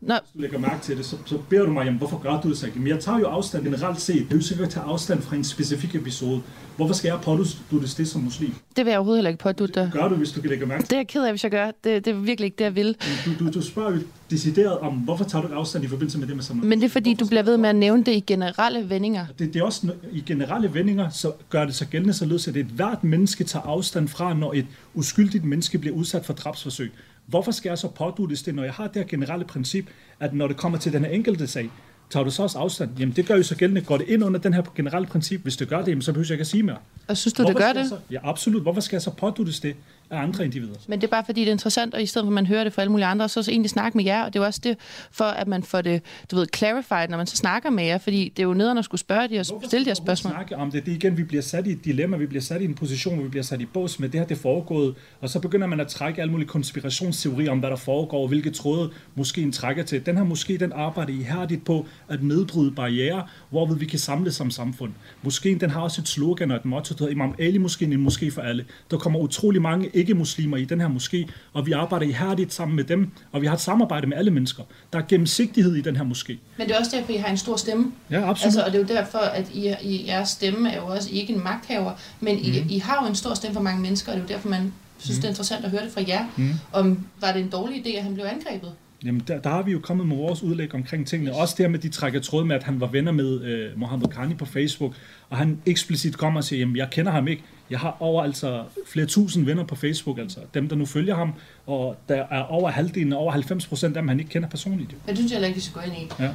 Nå. 0.00 0.14
Hvis 0.14 0.32
du 0.34 0.40
lægger 0.40 0.58
mærke 0.58 0.82
til 0.82 0.96
det, 0.96 1.06
så, 1.06 1.16
så 1.26 1.38
beder 1.48 1.66
du 1.66 1.72
mig, 1.72 1.84
jamen, 1.84 1.98
hvorfor 1.98 2.18
gør 2.18 2.40
du 2.40 2.48
det 2.48 2.58
så 2.58 2.66
ikke? 2.66 2.78
Men 2.78 2.88
jeg 2.88 3.00
tager 3.00 3.18
jo 3.18 3.26
afstand 3.26 3.64
generelt 3.64 4.00
set. 4.00 4.24
Det 4.24 4.32
er 4.32 4.36
jo 4.36 4.42
sikkert 4.42 4.66
at 4.66 4.72
tage 4.72 4.86
afstand 4.86 5.22
fra 5.22 5.36
en 5.36 5.44
specifik 5.44 5.94
episode. 5.94 6.42
Hvorfor 6.76 6.94
skal 6.94 7.08
jeg 7.08 7.18
pådute 7.22 7.86
det 7.96 8.08
som 8.08 8.20
muslim? 8.20 8.54
Det 8.76 8.84
vil 8.84 8.90
jeg 8.90 8.98
overhovedet 8.98 9.18
heller 9.18 9.30
ikke 9.30 9.42
pådute 9.42 9.72
dig. 9.72 9.90
Gør 9.92 10.08
du, 10.08 10.14
hvis 10.14 10.32
du 10.32 10.40
kan 10.40 10.50
lægge 10.50 10.66
mærke 10.66 10.82
til 10.82 10.90
det? 10.90 10.96
er 10.96 10.98
jeg 10.98 11.08
ked 11.08 11.24
af, 11.24 11.32
hvis 11.32 11.44
jeg 11.44 11.50
gør. 11.50 11.66
Det, 11.66 12.04
det 12.04 12.06
er 12.06 12.14
virkelig 12.14 12.44
ikke 12.44 12.56
det, 12.58 12.64
jeg 12.64 12.74
vil. 12.74 12.96
Du, 13.26 13.44
du, 13.44 13.50
du 13.50 13.62
spørger 13.62 13.98
decideret 14.30 14.78
om, 14.78 14.94
hvorfor 14.94 15.24
tager 15.24 15.42
du 15.42 15.48
ikke 15.48 15.56
afstand 15.56 15.84
i 15.84 15.88
forbindelse 15.88 16.18
med 16.18 16.26
det 16.26 16.36
med 16.36 16.44
sammen? 16.44 16.68
Men 16.68 16.80
det 16.80 16.84
er 16.84 16.90
fordi, 16.90 17.14
hvorfor 17.14 17.24
du 17.24 17.28
bliver 17.28 17.42
ved 17.42 17.56
med 17.56 17.68
at 17.68 17.76
nævne 17.76 18.04
det 18.04 18.12
i 18.12 18.20
generelle 18.20 18.90
vendinger. 18.90 19.26
Det, 19.38 19.54
det 19.54 19.60
er 19.60 19.64
også 19.64 19.92
i 20.12 20.22
generelle 20.26 20.74
vendinger, 20.74 21.08
så 21.08 21.32
gør 21.50 21.64
det 21.64 21.74
så 21.74 21.86
gældende 21.86 22.14
således, 22.14 22.48
at 22.48 22.56
et 22.56 22.66
hvert 22.66 23.04
menneske 23.04 23.44
tager 23.44 23.62
afstand 23.62 24.08
fra, 24.08 24.34
når 24.34 24.52
et 24.52 24.66
uskyldigt 24.94 25.44
menneske 25.44 25.78
bliver 25.78 25.96
udsat 25.96 26.24
for 26.24 26.32
drabsforsøg. 26.32 26.92
Hvorfor 27.26 27.52
skal 27.52 27.68
jeg 27.68 27.78
så 27.78 27.88
pådutes 27.88 28.42
det, 28.42 28.54
når 28.54 28.62
jeg 28.64 28.72
har 28.72 28.86
det 28.86 28.96
her 28.96 29.04
generelle 29.04 29.44
princip, 29.44 29.86
at 30.20 30.34
når 30.34 30.48
det 30.48 30.56
kommer 30.56 30.78
til 30.78 30.92
den 30.92 31.04
her 31.04 31.10
enkelte 31.10 31.46
sag, 31.46 31.70
tager 32.10 32.24
du 32.24 32.30
så 32.30 32.42
også 32.42 32.58
afstand? 32.58 32.90
Jamen 32.98 33.16
det 33.16 33.26
gør 33.26 33.36
jo 33.36 33.42
så 33.42 33.56
gældende. 33.56 33.80
Går 33.80 33.96
det 33.96 34.08
ind 34.08 34.24
under 34.24 34.40
den 34.40 34.54
her 34.54 34.62
generelle 34.76 35.08
princip? 35.08 35.42
Hvis 35.42 35.56
det 35.56 35.68
gør 35.68 35.78
det, 35.78 35.88
jamen, 35.88 36.02
så 36.02 36.12
behøver 36.12 36.26
jeg 36.26 36.34
ikke 36.34 36.40
at 36.40 36.46
sige 36.46 36.62
mere. 36.62 36.76
Og 37.08 37.16
synes 37.16 37.32
du, 37.32 37.42
Hvorfor 37.42 37.58
det 37.58 37.74
gør 37.74 37.80
det? 37.80 37.88
Så, 37.88 37.96
ja, 38.10 38.18
absolut. 38.22 38.62
Hvorfor 38.62 38.80
skal 38.80 38.96
jeg 38.96 39.02
så 39.02 39.10
pådutes 39.10 39.60
det? 39.60 39.76
Af 40.10 40.22
andre 40.22 40.44
individer. 40.44 40.74
Men 40.88 41.00
det 41.00 41.06
er 41.06 41.10
bare 41.10 41.24
fordi, 41.24 41.40
det 41.40 41.48
er 41.48 41.52
interessant, 41.52 41.94
og 41.94 42.02
i 42.02 42.06
stedet 42.06 42.24
for 42.24 42.30
at 42.30 42.34
man 42.34 42.46
hører 42.46 42.64
det 42.64 42.72
fra 42.72 42.82
alle 42.82 42.90
mulige 42.90 43.06
andre, 43.06 43.28
så, 43.28 43.42
så 43.42 43.50
egentlig 43.50 43.70
snakke 43.70 43.98
med 43.98 44.04
jer, 44.04 44.22
og 44.22 44.34
det 44.34 44.40
er 44.40 44.46
også 44.46 44.60
det, 44.64 44.76
for 45.10 45.24
at 45.24 45.48
man 45.48 45.62
får 45.62 45.80
det, 45.80 46.02
du 46.30 46.36
ved, 46.36 46.46
clarified, 46.56 47.08
når 47.08 47.16
man 47.16 47.26
så 47.26 47.36
snakker 47.36 47.70
med 47.70 47.84
jer, 47.84 47.98
fordi 47.98 48.32
det 48.36 48.42
er 48.42 48.46
jo 48.46 48.54
nederen 48.54 48.78
at 48.78 48.84
skulle 48.84 49.00
spørge 49.00 49.28
de 49.28 49.38
og 49.38 49.46
stille 49.46 49.84
de 49.84 49.90
her 49.90 49.94
spørgsmål. 49.94 50.32
snakke 50.32 50.56
om 50.56 50.70
det? 50.70 50.86
Det 50.86 50.92
er 50.92 50.96
igen, 50.96 51.16
vi 51.16 51.24
bliver 51.24 51.42
sat 51.42 51.66
i 51.66 51.70
et 51.70 51.84
dilemma, 51.84 52.16
vi 52.16 52.26
bliver 52.26 52.42
sat 52.42 52.60
i 52.60 52.64
en 52.64 52.74
position, 52.74 53.14
hvor 53.14 53.24
vi 53.24 53.30
bliver 53.30 53.44
sat 53.44 53.60
i 53.60 53.66
bås 53.66 54.00
med 54.00 54.08
det 54.08 54.20
her, 54.20 54.26
det 54.26 54.38
foregået, 54.38 54.94
og 55.20 55.30
så 55.30 55.40
begynder 55.40 55.66
man 55.66 55.80
at 55.80 55.88
trække 55.88 56.20
alle 56.20 56.30
mulige 56.30 56.48
konspirationsteorier 56.48 57.50
om, 57.50 57.58
hvad 57.58 57.70
der 57.70 57.76
foregår, 57.76 58.22
og 58.22 58.28
hvilke 58.28 58.50
tråde 58.50 58.90
måske 59.14 59.50
trækker 59.50 59.82
til. 59.82 60.06
Den 60.06 60.16
her 60.16 60.24
måske 60.24 60.58
den 60.58 60.72
arbejder 60.72 61.12
ihærdigt 61.12 61.64
på 61.64 61.86
at 62.08 62.22
nedbryde 62.22 62.70
barriere, 62.70 63.26
hvorved 63.50 63.76
vi 63.76 63.86
kan 63.86 63.98
samles 63.98 64.34
som 64.34 64.50
samfund. 64.50 64.92
Måske 65.22 65.58
den 65.60 65.70
har 65.70 65.80
også 65.80 66.00
et 66.00 66.08
slogan 66.08 66.50
og 66.50 66.56
et 66.56 66.64
motto, 66.64 66.94
der 66.94 66.98
hedder 66.98 67.12
Imam 67.12 67.34
Ali 67.38 67.58
måske 67.58 67.84
en 67.84 68.00
måske 68.00 68.30
for 68.30 68.42
alle. 68.42 68.64
Der 68.90 68.98
kommer 68.98 69.20
utrolig 69.20 69.62
mange 69.62 69.90
ikke-muslimer 69.98 70.56
i 70.56 70.64
den 70.64 70.80
her 70.80 70.88
moské, 70.88 71.30
og 71.52 71.66
vi 71.66 71.72
arbejder 71.72 72.06
ihærdigt 72.06 72.52
sammen 72.52 72.76
med 72.76 72.84
dem, 72.84 73.10
og 73.32 73.42
vi 73.42 73.46
har 73.46 73.54
et 73.54 73.60
samarbejde 73.60 74.06
med 74.06 74.16
alle 74.16 74.30
mennesker. 74.30 74.62
Der 74.92 74.98
er 74.98 75.02
gennemsigtighed 75.08 75.74
i 75.74 75.80
den 75.80 75.96
her 75.96 76.04
moské. 76.04 76.36
Men 76.56 76.66
det 76.68 76.74
er 76.74 76.78
også 76.78 76.96
derfor, 76.96 77.12
I 77.12 77.16
har 77.16 77.28
en 77.28 77.36
stor 77.36 77.56
stemme. 77.56 77.92
Ja, 78.10 78.30
absolut. 78.30 78.44
Altså, 78.44 78.62
og 78.62 78.72
det 78.72 78.74
er 78.74 78.94
jo 78.94 79.00
derfor, 79.00 79.18
at 79.18 79.50
I, 79.54 79.74
I, 79.82 80.04
jeres 80.06 80.28
stemme 80.28 80.70
er 80.70 80.76
jo 80.76 80.86
også 80.86 81.10
ikke 81.12 81.32
en 81.32 81.44
magthaver, 81.44 81.92
men 82.20 82.36
mm. 82.36 82.42
I, 82.42 82.60
mhm. 82.60 82.68
I 82.70 82.78
har 82.78 83.02
jo 83.02 83.08
en 83.08 83.14
stor 83.14 83.34
stemme 83.34 83.54
for 83.54 83.62
mange 83.62 83.82
mennesker, 83.82 84.12
og 84.12 84.18
det 84.18 84.24
er 84.24 84.28
jo 84.28 84.34
derfor, 84.34 84.48
man 84.48 84.72
synes, 84.98 85.16
mm. 85.18 85.20
det 85.20 85.24
er 85.24 85.32
interessant 85.32 85.64
at 85.64 85.70
høre 85.70 85.84
det 85.84 85.92
fra 85.92 86.02
jer. 86.08 86.24
Mm. 86.36 86.52
Om 86.72 87.06
var 87.20 87.32
det 87.32 87.42
en 87.42 87.48
dårlig 87.48 87.86
idé, 87.86 87.96
at 87.96 88.02
han 88.02 88.14
blev 88.14 88.24
angrebet? 88.24 88.72
Jamen, 89.04 89.22
der, 89.28 89.40
der 89.40 89.50
har 89.50 89.62
vi 89.62 89.72
jo 89.72 89.78
kommet 89.78 90.06
med 90.06 90.16
vores 90.16 90.42
udlæg 90.42 90.74
omkring 90.74 91.06
tingene. 91.06 91.34
Også 91.34 91.54
det 91.58 91.70
med, 91.70 91.78
de 91.78 91.88
trækker 91.88 92.20
tråd 92.20 92.44
med, 92.44 92.56
at 92.56 92.62
han 92.62 92.80
var 92.80 92.86
venner 92.86 93.12
med 93.12 93.42
øh, 93.44 93.78
Mohammed 93.78 94.08
Khani 94.08 94.34
på 94.34 94.44
Facebook, 94.44 94.94
og 95.30 95.36
han 95.36 95.58
eksplicit 95.66 96.18
kommer 96.18 96.40
og 96.40 96.44
siger, 96.44 96.60
jamen, 96.60 96.76
jeg 96.76 96.88
kender 96.90 97.12
ham 97.12 97.28
ikke. 97.28 97.42
Jeg 97.70 97.78
har 97.78 97.96
over 98.00 98.22
altså 98.22 98.64
flere 98.86 99.06
tusind 99.06 99.44
venner 99.44 99.64
på 99.64 99.74
Facebook, 99.76 100.18
altså 100.18 100.40
dem, 100.54 100.68
der 100.68 100.76
nu 100.76 100.86
følger 100.86 101.14
ham, 101.14 101.32
og 101.66 101.96
der 102.08 102.26
er 102.30 102.42
over 102.42 102.70
halvdelen, 102.70 103.12
over 103.12 103.32
90 103.32 103.66
procent 103.66 103.96
af 103.96 104.02
dem, 104.02 104.08
han 104.08 104.20
ikke 104.20 104.30
kender 104.30 104.48
personligt. 104.48 104.94
Det 105.06 105.16
synes 105.16 105.32
jeg 105.32 105.36
heller 105.36 105.48
ikke, 105.48 105.56
vi 105.56 105.60
skal 105.60 105.82
gå 105.82 105.90
ind 105.90 105.96
i. 105.96 106.22
Ja 106.22 106.30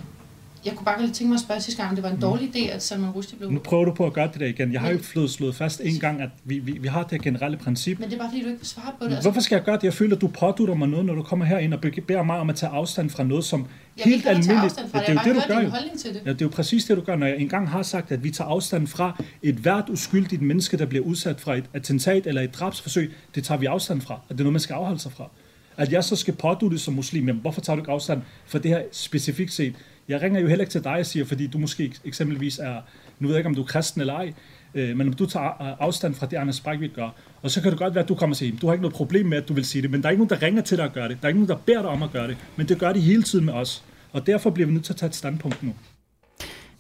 jeg 0.66 0.74
kunne 0.76 0.86
bare 0.86 1.02
lige 1.02 1.14
tænke 1.14 1.30
mig 1.30 1.36
at 1.36 1.42
spørge 1.42 1.62
sidste 1.62 1.84
gang, 1.84 1.96
det 1.96 2.04
var 2.04 2.10
en 2.10 2.16
mm. 2.16 2.22
dårlig 2.22 2.56
idé, 2.56 2.70
at 2.70 2.84
Salman 2.84 3.10
Rushdie 3.10 3.38
blev... 3.38 3.52
Nu 3.52 3.60
prøver 3.60 3.86
du 3.86 3.94
på 3.94 4.06
at 4.06 4.14
gøre 4.14 4.28
det 4.28 4.40
der 4.40 4.46
igen. 4.46 4.74
Jeg 4.74 4.82
har 4.82 4.88
jo 4.88 4.94
ikke 4.94 5.28
slået 5.28 5.56
fast 5.56 5.82
en 5.84 6.00
gang, 6.00 6.22
at 6.22 6.30
vi, 6.44 6.60
vi, 6.60 6.72
vi 6.72 6.88
har 6.88 7.04
det 7.04 7.22
generelle 7.22 7.58
princip. 7.58 8.00
Men 8.00 8.10
det 8.10 8.16
er 8.16 8.20
bare 8.20 8.30
fordi, 8.30 8.42
du 8.42 8.48
ikke 8.48 8.60
vil 8.60 8.68
svare 8.68 8.92
på 9.00 9.06
det. 9.06 9.12
Altså. 9.12 9.30
Hvorfor 9.30 9.42
skal 9.42 9.56
jeg 9.56 9.64
gøre 9.64 9.76
det? 9.76 9.84
Jeg 9.84 9.94
føler, 9.94 10.16
at 10.16 10.22
du 10.22 10.28
pådutter 10.28 10.76
mig 10.76 10.88
noget, 10.88 11.06
når 11.06 11.16
du 11.16 11.24
kommer 11.24 11.46
herind 11.46 11.74
og 11.74 11.80
beder 12.08 12.24
mig 12.24 12.40
om 12.40 12.50
at 12.50 12.56
tage 12.56 12.72
afstand 12.72 13.10
fra 13.10 13.24
noget, 13.24 13.46
som 13.46 13.68
jeg 13.98 14.06
helt 14.06 14.28
almindeligt... 14.28 14.80
Ja, 14.94 15.00
det 15.00 15.10
er 15.10 15.14
jo 15.14 15.34
det, 15.34 15.36
du 15.36 15.54
gør. 15.54 15.60
Jo. 15.60 15.72
Til 15.98 16.14
det. 16.14 16.22
Ja, 16.26 16.34
det 16.34 16.42
er 16.42 16.46
jo 16.46 16.50
præcis 16.50 16.86
det, 16.86 16.98
du 16.98 17.02
gør. 17.02 17.16
Når 17.16 17.28
jeg 17.28 17.38
engang 17.38 17.70
har 17.70 17.84
sagt, 17.84 18.12
at 18.12 18.24
vi 18.24 18.32
tager 18.32 18.50
afstand 18.50 18.88
fra 18.88 19.24
et 19.42 19.56
hvert 19.56 19.90
uskyldigt 19.90 20.42
menneske, 20.42 20.78
der 20.78 20.86
bliver 20.86 21.06
udsat 21.06 21.42
fra 21.42 21.56
et 21.56 21.66
attentat 21.74 22.28
eller 22.28 22.42
et 22.42 22.54
drabsforsøg, 22.54 23.14
det 23.36 23.44
tager 23.44 23.60
vi 23.60 23.66
afstand 23.66 24.02
fra. 24.02 24.14
Og 24.14 24.30
det 24.30 24.40
er 24.40 24.44
noget, 24.44 24.54
man 24.54 24.60
skal 24.60 24.74
afholde 24.74 25.00
sig 25.00 25.12
fra. 25.12 25.30
At 25.78 25.92
jeg 25.92 26.04
så 26.04 26.16
skal 26.16 26.34
pådutte 26.34 26.80
som 26.80 26.94
muslim, 26.94 27.28
jamen, 27.28 27.42
hvorfor 27.42 27.62
tager 27.62 27.76
du 27.76 27.82
ikke 27.82 27.92
afstand 27.92 28.22
for 28.46 28.60
det 28.60 28.72
her 28.72 28.82
specifikt 28.92 29.54
set? 29.54 29.76
Jeg 30.08 30.22
ringer 30.22 30.40
jo 30.40 30.48
heller 30.48 30.64
ikke 30.64 30.72
til 30.72 30.84
dig 30.84 30.94
og 31.00 31.06
siger, 31.06 31.26
fordi 31.26 31.48
du 31.48 31.58
måske 31.58 31.94
eksempelvis 32.06 32.60
er, 32.60 32.82
nu 33.20 33.28
ved 33.28 33.36
jeg 33.36 33.40
ikke, 33.40 33.48
om 33.48 33.56
du 33.56 33.62
er 33.62 33.66
kristen 33.66 34.02
eller 34.02 34.14
ej, 34.14 34.34
Øh, 34.76 34.98
men 34.98 35.08
om 35.08 35.14
du 35.14 35.26
tager 35.26 35.62
øh, 35.62 35.76
afstand 35.80 36.16
fra 36.16 36.26
det, 36.26 36.38
Anders 36.38 36.62
Breivik 36.62 36.94
gør, 36.94 37.10
og 37.42 37.52
så 37.52 37.62
kan 37.62 37.72
det 37.72 37.80
godt 37.80 37.96
være, 37.96 38.04
at 38.04 38.10
du 38.10 38.16
kommer 38.16 38.34
og 38.34 38.38
siger, 38.38 38.58
du 38.60 38.68
har 38.68 38.74
ikke 38.74 38.82
noget 38.82 38.96
problem 38.96 39.26
med, 39.26 39.38
at 39.38 39.48
du 39.48 39.54
vil 39.54 39.66
sige 39.66 39.82
det, 39.82 39.92
men 39.92 40.02
der 40.02 40.08
er 40.08 40.12
ikke 40.12 40.24
nogen, 40.26 40.40
der 40.40 40.46
ringer 40.46 40.62
til 40.62 40.78
dig 40.78 40.86
at 40.86 40.94
gøre 40.94 41.10
det. 41.10 41.18
Der 41.22 41.26
er 41.26 41.28
ikke 41.28 41.40
nogen, 41.40 41.50
der 41.50 41.58
beder 41.66 41.82
dig 41.82 41.90
om 41.90 42.04
at 42.04 42.12
gøre 42.12 42.28
det, 42.28 42.38
men 42.56 42.68
det 42.68 42.80
gør 42.80 42.94
de 42.94 43.00
hele 43.00 43.24
tiden 43.24 43.46
med 43.46 43.54
os. 43.54 43.84
Og 44.12 44.28
derfor 44.28 44.50
bliver 44.50 44.68
vi 44.68 44.74
nødt 44.74 44.86
til 44.86 44.94
at 44.94 44.98
tage 44.98 45.08
et 45.08 45.16
standpunkt 45.16 45.64
nu. 45.64 45.74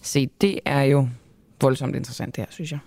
Se, 0.01 0.29
det 0.41 0.59
er 0.65 0.81
jo 0.81 1.07
voldsomt 1.61 1.95
interessant 1.95 2.35
det 2.35 2.41
her, 2.41 2.51
synes 2.51 2.71
jeg. 2.71 2.79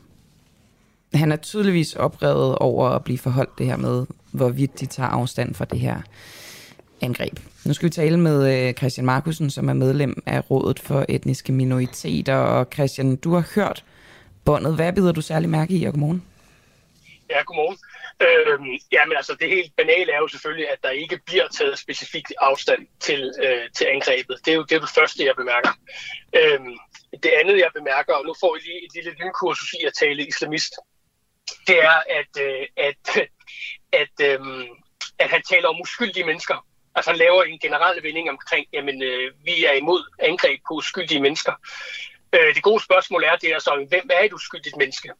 Han 1.14 1.32
er 1.32 1.36
tydeligvis 1.36 1.94
oprevet 1.94 2.56
over 2.58 2.88
at 2.88 3.04
blive 3.04 3.18
forholdt 3.18 3.58
det 3.58 3.66
her 3.66 3.76
med, 3.76 4.06
hvorvidt 4.32 4.80
de 4.80 4.86
tager 4.86 5.08
afstand 5.08 5.54
fra 5.54 5.64
det 5.64 5.80
her 5.80 6.00
angreb. 7.02 7.38
Nu 7.64 7.74
skal 7.74 7.86
vi 7.86 7.90
tale 7.90 8.16
med 8.16 8.68
øh, 8.68 8.74
Christian 8.74 9.06
Markusen, 9.06 9.50
som 9.50 9.68
er 9.68 9.74
medlem 9.74 10.22
af 10.26 10.50
Rådet 10.50 10.80
for 10.80 11.04
Etniske 11.08 11.52
Minoriteter. 11.52 12.34
Og 12.36 12.66
Christian, 12.72 13.16
du 13.16 13.34
har 13.34 13.48
hørt 13.54 13.84
båndet. 14.44 14.74
Hvad 14.74 14.92
bider 14.92 15.12
du 15.12 15.20
særlig 15.20 15.48
mærke 15.48 15.74
i, 15.74 15.84
og 15.84 15.92
godmorgen? 15.92 16.22
Ja, 17.30 17.42
godmorgen. 17.42 17.78
Øhm, 18.26 18.78
ja, 18.92 19.04
men 19.06 19.16
altså 19.16 19.36
det 19.40 19.48
helt 19.48 19.76
banale 19.76 20.12
er 20.12 20.18
jo 20.18 20.28
selvfølgelig, 20.28 20.70
at 20.70 20.78
der 20.82 20.90
ikke 20.90 21.18
bliver 21.26 21.48
taget 21.48 21.78
specifikt 21.78 22.32
afstand 22.40 22.86
til, 23.00 23.32
øh, 23.44 23.64
til 23.76 23.86
angrebet. 23.94 24.36
Det 24.44 24.50
er 24.50 24.56
jo 24.56 24.62
det, 24.62 24.76
er 24.76 24.80
det 24.80 24.94
første, 24.98 25.24
jeg 25.24 25.34
bemærker. 25.36 25.72
Øhm, 26.40 26.74
det 27.22 27.30
andet, 27.40 27.56
jeg 27.58 27.70
bemærker, 27.74 28.14
og 28.14 28.24
nu 28.26 28.34
får 28.40 28.56
I 28.56 28.60
lige 28.66 28.84
et 28.86 28.92
lille 28.94 29.12
lynkursus 29.20 29.72
i 29.72 29.84
at 29.84 29.92
tale 30.02 30.26
islamist, 30.26 30.72
det 31.66 31.78
er, 31.90 31.98
at, 32.20 32.32
øh, 32.46 32.66
at, 32.88 33.04
at, 34.02 34.14
øh, 34.28 34.40
at 35.18 35.30
han 35.30 35.42
taler 35.42 35.68
om 35.68 35.80
uskyldige 35.80 36.26
mennesker. 36.26 36.66
Altså 36.96 37.12
laver 37.12 37.42
en 37.42 37.58
generel 37.58 38.02
vending 38.02 38.30
omkring, 38.30 38.66
jamen 38.72 39.02
øh, 39.02 39.32
vi 39.44 39.64
er 39.64 39.72
imod 39.72 40.02
angreb 40.18 40.60
på 40.68 40.74
uskyldige 40.74 41.20
mennesker. 41.20 41.52
Øh, 42.32 42.54
det 42.54 42.62
gode 42.62 42.82
spørgsmål 42.82 43.24
er, 43.24 43.36
det 43.36 43.50
er 43.54 43.58
så, 43.58 43.86
hvem 43.88 44.10
er 44.12 44.22
et 44.24 44.32
uskyldigt 44.32 44.76
menneske? 44.76 45.10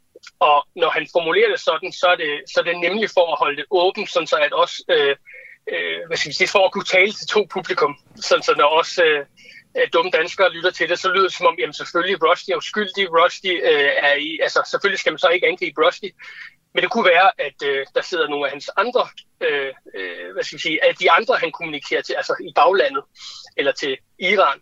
Og 0.40 0.66
når 0.76 0.90
han 0.90 1.06
formulerer 1.12 1.50
det 1.50 1.60
sådan, 1.60 1.92
så 1.92 2.06
er 2.06 2.16
det, 2.16 2.32
så 2.54 2.60
er 2.60 2.64
det 2.64 2.80
nemlig 2.80 3.10
for 3.10 3.32
at 3.32 3.38
holde 3.38 3.56
det 3.56 3.66
åbent, 3.70 4.10
sådan 4.10 4.26
så 4.26 4.36
at 4.36 4.52
også, 4.52 4.84
øh, 4.88 5.16
øh, 5.72 5.98
hvad 6.06 6.16
skal 6.16 6.28
vi 6.28 6.34
sige, 6.34 6.48
for 6.48 6.64
at 6.64 6.72
kunne 6.72 6.90
tale 6.96 7.12
til 7.12 7.26
to 7.26 7.46
publikum, 7.50 7.96
sådan 8.16 8.42
så 8.42 8.54
når 8.56 8.68
også 8.80 9.04
øh, 9.04 9.20
øh 9.78 9.88
dumme 9.92 10.10
danskere 10.10 10.52
lytter 10.52 10.70
til 10.70 10.88
det, 10.88 10.98
så 10.98 11.08
lyder 11.08 11.28
det 11.28 11.36
som 11.36 11.46
om, 11.46 11.56
jamen 11.58 11.72
selvfølgelig, 11.80 12.22
Rusty 12.28 12.50
er 12.50 12.56
uskyldig, 12.56 13.04
Rusty 13.18 13.52
øh, 13.70 13.90
er 14.08 14.14
i, 14.14 14.38
altså 14.42 14.60
selvfølgelig 14.70 15.00
skal 15.00 15.12
man 15.12 15.18
så 15.18 15.28
ikke 15.28 15.46
angribe 15.46 15.86
Rusty, 15.86 16.08
men 16.76 16.82
det 16.82 16.90
kunne 16.90 17.08
være, 17.16 17.28
at 17.46 17.58
øh, 17.70 17.86
der 17.94 18.02
sidder 18.02 18.28
nogle 18.28 18.46
af 18.46 18.50
hans 18.54 18.68
andre, 18.82 19.04
øh, 19.46 19.72
øh, 19.98 20.26
hvad 20.34 20.44
skal 20.44 20.56
vi 20.58 20.62
sige, 20.62 20.78
at 20.88 20.94
de 21.00 21.10
andre, 21.10 21.34
han 21.42 21.52
kommunikerer 21.58 22.02
til, 22.02 22.14
altså 22.20 22.34
i 22.48 22.52
baglandet, 22.60 23.04
eller 23.56 23.72
til 23.72 23.92
Iran, 24.18 24.58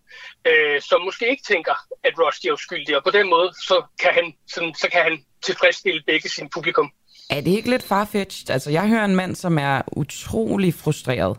øh, 0.51 0.81
som 0.89 0.99
måske 1.09 1.25
ikke 1.31 1.45
tænker, 1.53 1.75
at 2.05 2.13
Rusty 2.23 2.47
er 2.47 2.53
uskyldig, 2.53 2.97
og 2.97 3.05
på 3.05 3.11
den 3.19 3.27
måde, 3.35 3.49
så 3.69 3.77
kan 4.03 4.13
han, 4.19 4.27
sådan, 4.55 4.75
så 4.75 4.89
kan 4.93 5.03
han 5.09 5.15
tilfredsstille 5.47 6.03
begge 6.07 6.29
sin 6.29 6.49
publikum. 6.55 6.89
Er 7.31 7.41
det 7.41 7.51
ikke 7.51 7.71
lidt 7.71 7.83
farfetched? 7.83 8.51
Altså, 8.51 8.71
jeg 8.71 8.89
hører 8.89 9.05
en 9.05 9.17
mand, 9.17 9.35
som 9.35 9.59
er 9.59 9.83
utrolig 9.93 10.75
frustreret 10.75 11.37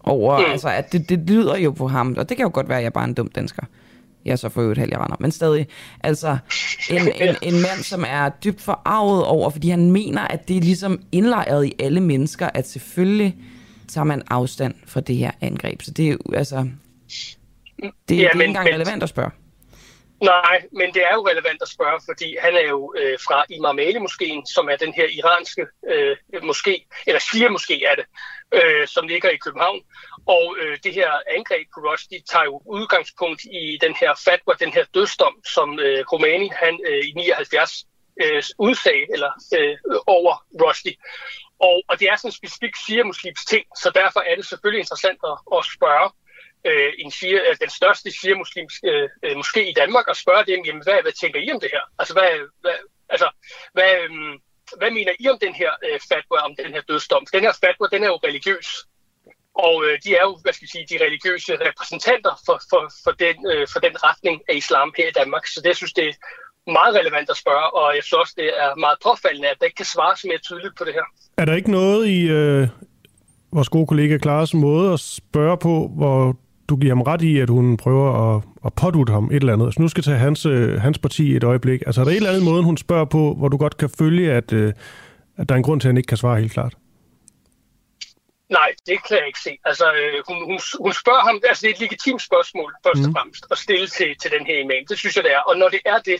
over, 0.00 0.38
mm. 0.38 0.52
altså, 0.52 0.68
at 0.68 0.92
det, 0.92 1.08
det 1.08 1.18
lyder 1.18 1.56
jo 1.56 1.70
på 1.70 1.88
ham, 1.88 2.14
og 2.18 2.28
det 2.28 2.36
kan 2.36 2.44
jo 2.44 2.50
godt 2.54 2.68
være, 2.68 2.78
at 2.78 2.82
jeg 2.82 2.92
er 2.94 2.98
bare 3.00 3.04
en 3.04 3.14
dum 3.14 3.28
dansker. 3.28 3.62
Jeg 4.24 4.32
er 4.32 4.36
så 4.36 4.48
for 4.48 4.62
øvrigt 4.62 4.80
render, 4.80 5.16
men 5.20 5.32
stadig. 5.32 5.66
Altså, 6.00 6.38
en, 6.90 7.28
en, 7.28 7.36
en 7.42 7.54
mand, 7.62 7.82
som 7.82 8.04
er 8.08 8.28
dybt 8.28 8.60
forarvet 8.60 9.24
over, 9.24 9.50
fordi 9.50 9.68
han 9.68 9.90
mener, 9.90 10.22
at 10.22 10.48
det 10.48 10.56
er 10.56 10.60
ligesom 10.60 11.02
indlejret 11.12 11.66
i 11.66 11.74
alle 11.78 12.00
mennesker, 12.00 12.48
at 12.54 12.68
selvfølgelig 12.68 13.36
tager 13.88 14.04
man 14.04 14.22
afstand 14.30 14.74
fra 14.86 15.00
det 15.00 15.16
her 15.16 15.30
angreb. 15.40 15.82
Så 15.82 15.90
det 15.90 16.08
er 16.08 16.10
jo, 16.10 16.18
altså, 16.34 16.56
det, 16.56 16.70
ja, 17.82 17.90
det 18.08 18.24
er 18.24 18.30
ikke 18.30 18.44
engang 18.44 18.64
men, 18.64 18.74
relevant 18.74 19.02
at 19.02 19.08
spørge. 19.08 19.30
Nej, 20.22 20.56
men 20.72 20.88
det 20.94 21.02
er 21.10 21.14
jo 21.14 21.28
relevant 21.28 21.62
at 21.62 21.68
spørge, 21.68 22.00
fordi 22.08 22.36
han 22.44 22.54
er 22.54 22.66
jo 22.68 22.94
øh, 23.00 23.18
fra 23.26 23.44
Imam 23.50 23.78
Ali 23.78 23.98
moskeen, 23.98 24.46
som 24.46 24.68
er 24.72 24.76
den 24.76 24.92
her 24.98 25.06
iranske 25.18 25.66
øh, 25.92 26.16
moské, 26.50 26.74
eller 27.06 27.20
Shia 27.20 27.48
moské 27.48 27.76
er 27.90 27.94
det, 28.00 28.06
øh, 28.58 28.86
som 28.86 29.08
ligger 29.08 29.30
i 29.30 29.36
København. 29.36 29.80
Og 30.26 30.56
øh, 30.60 30.78
det 30.84 30.94
her 30.94 31.10
angreb 31.36 31.66
på 31.74 31.80
Rushdie 31.80 32.22
tager 32.30 32.44
jo 32.44 32.62
udgangspunkt 32.66 33.42
i 33.44 33.78
den 33.80 33.94
her 34.00 34.12
fatwa, 34.24 34.54
den 34.60 34.72
her 34.72 34.84
dødsdom, 34.94 35.34
som 35.54 35.78
øh, 35.78 36.04
Khomeini 36.04 36.48
han 36.62 36.80
øh, 36.88 37.04
i 37.08 37.12
79 37.12 37.86
øh, 38.22 38.42
udsag 38.58 39.06
eller 39.12 39.32
øh, 39.56 39.76
over 40.06 40.34
Rushdie. 40.62 40.96
Og, 41.58 41.82
og 41.88 42.00
det 42.00 42.08
er 42.08 42.16
sådan 42.16 42.28
en 42.28 42.40
specifik 42.40 42.74
shia-muslims 42.76 43.44
ting, 43.44 43.64
så 43.82 43.90
derfor 43.94 44.20
er 44.20 44.34
det 44.36 44.46
selvfølgelig 44.46 44.80
interessant 44.80 45.18
at, 45.30 45.36
at 45.56 45.64
spørge, 45.76 46.10
øh, 46.68 46.92
en 46.98 47.10
shia, 47.10 47.38
altså 47.48 47.60
den 47.64 47.70
største 47.70 48.10
shia-muslimske 48.10 48.88
øh, 48.90 49.08
øh 49.22 49.36
måske 49.36 49.70
i 49.70 49.72
Danmark 49.72 50.06
og 50.08 50.16
spørge 50.16 50.44
dem, 50.46 50.64
jamen, 50.64 50.82
hvad, 50.82 50.98
hvad 51.02 51.12
tænker 51.12 51.40
I 51.40 51.52
om 51.52 51.60
det 51.60 51.70
her? 51.72 51.84
Altså, 51.98 52.14
hvad, 52.14 52.30
hvad, 52.60 52.76
altså, 53.08 53.28
hvad, 53.72 53.90
øh, 54.02 54.10
hvad 54.78 54.90
mener 54.90 55.12
I 55.20 55.28
om 55.28 55.38
den 55.38 55.54
her 55.54 55.72
øh, 55.86 56.00
fatwa, 56.10 56.38
om 56.48 56.56
den 56.56 56.72
her 56.72 56.80
dødsdom? 56.80 57.26
Den 57.32 57.40
her 57.40 57.52
fatwa, 57.64 57.86
den 57.92 58.02
er 58.04 58.06
jo 58.06 58.16
religiøs. 58.16 58.68
Og 59.66 59.74
øh, 59.86 59.94
de 60.04 60.10
er 60.18 60.24
jo, 60.28 60.32
hvad 60.42 60.52
skal 60.52 60.66
jeg 60.66 60.72
sige, 60.74 60.86
de 60.92 61.04
religiøse 61.06 61.52
repræsentanter 61.68 62.34
for, 62.46 62.56
for, 62.70 62.82
for, 63.04 63.12
den, 63.24 63.36
øh, 63.52 63.66
for 63.72 63.80
den 63.86 63.94
retning 64.08 64.36
af 64.48 64.54
islam 64.62 64.88
her 64.98 65.06
i 65.08 65.16
Danmark. 65.20 65.44
Så 65.46 65.58
det 65.64 65.76
synes 65.76 65.92
det 65.92 66.08
er 66.08 66.14
meget 66.78 66.92
relevant 67.00 67.28
at 67.30 67.36
spørge, 67.42 67.66
og 67.78 67.86
jeg 67.96 68.02
synes 68.02 68.20
også, 68.22 68.34
det 68.42 68.48
er 68.64 68.70
meget 68.84 68.98
påfaldende, 69.06 69.48
at 69.52 69.56
der 69.58 69.66
ikke 69.66 69.80
kan 69.82 69.92
svares 69.96 70.20
mere 70.28 70.40
tydeligt 70.48 70.74
på 70.78 70.84
det 70.84 70.94
her. 70.98 71.06
Er 71.36 71.44
der 71.44 71.54
ikke 71.54 71.70
noget 71.70 72.00
i 72.16 72.20
øh, 72.38 72.68
vores 73.56 73.68
gode 73.68 73.86
kollega 73.86 74.18
Klares 74.18 74.54
måde 74.54 74.92
at 74.92 75.00
spørge 75.00 75.56
på, 75.66 75.74
hvor 75.96 76.36
du 76.68 76.76
giver 76.76 76.94
ham 76.94 77.02
ret 77.02 77.22
i, 77.22 77.38
at 77.38 77.50
hun 77.50 77.76
prøver 77.76 78.36
at, 78.36 78.42
at 78.66 78.72
pådute 78.74 79.12
ham 79.12 79.24
et 79.24 79.34
eller 79.34 79.52
andet. 79.52 79.74
Så 79.74 79.82
nu 79.82 79.88
skal 79.88 80.04
tage 80.04 80.18
hans, 80.18 80.46
øh, 80.46 80.80
hans 80.80 80.98
parti 80.98 81.36
et 81.36 81.44
øjeblik. 81.44 81.82
Altså 81.86 82.00
er 82.00 82.04
der 82.04 82.12
et 82.12 82.16
eller 82.16 82.30
andet 82.30 82.44
måde, 82.44 82.62
hun 82.62 82.76
spørger 82.76 83.04
på, 83.04 83.34
hvor 83.38 83.48
du 83.48 83.56
godt 83.56 83.76
kan 83.76 83.90
følge, 83.98 84.32
at, 84.32 84.52
øh, 84.52 84.72
at 85.36 85.48
der 85.48 85.54
er 85.54 85.56
en 85.56 85.62
grund 85.62 85.80
til, 85.80 85.88
at 85.88 85.90
han 85.90 85.96
ikke 85.96 86.06
kan 86.06 86.16
svare 86.16 86.40
helt 86.40 86.52
klart? 86.52 86.74
Nej, 88.58 88.70
det 88.88 88.98
kan 89.04 89.16
jeg 89.18 89.26
ikke 89.26 89.44
se. 89.46 89.52
Altså, 89.64 89.86
øh, 90.00 90.18
hun, 90.28 90.38
hun, 90.50 90.58
hun 90.84 90.92
spørger 91.02 91.24
ham, 91.28 91.36
altså 91.48 91.60
det 91.62 91.70
er 91.70 91.74
et 91.74 91.84
legitimt 91.86 92.22
spørgsmål, 92.22 92.70
først 92.86 93.00
mm. 93.00 93.06
og 93.06 93.12
fremmest, 93.16 93.44
at 93.52 93.58
stille 93.58 93.88
til, 93.98 94.10
til 94.20 94.30
den 94.36 94.46
her 94.46 94.58
imam. 94.64 94.82
Det 94.90 94.98
synes 94.98 95.16
jeg, 95.16 95.24
det 95.24 95.32
er. 95.38 95.42
Og 95.50 95.54
når 95.60 95.68
det 95.68 95.82
er 95.84 95.98
det, 95.98 96.18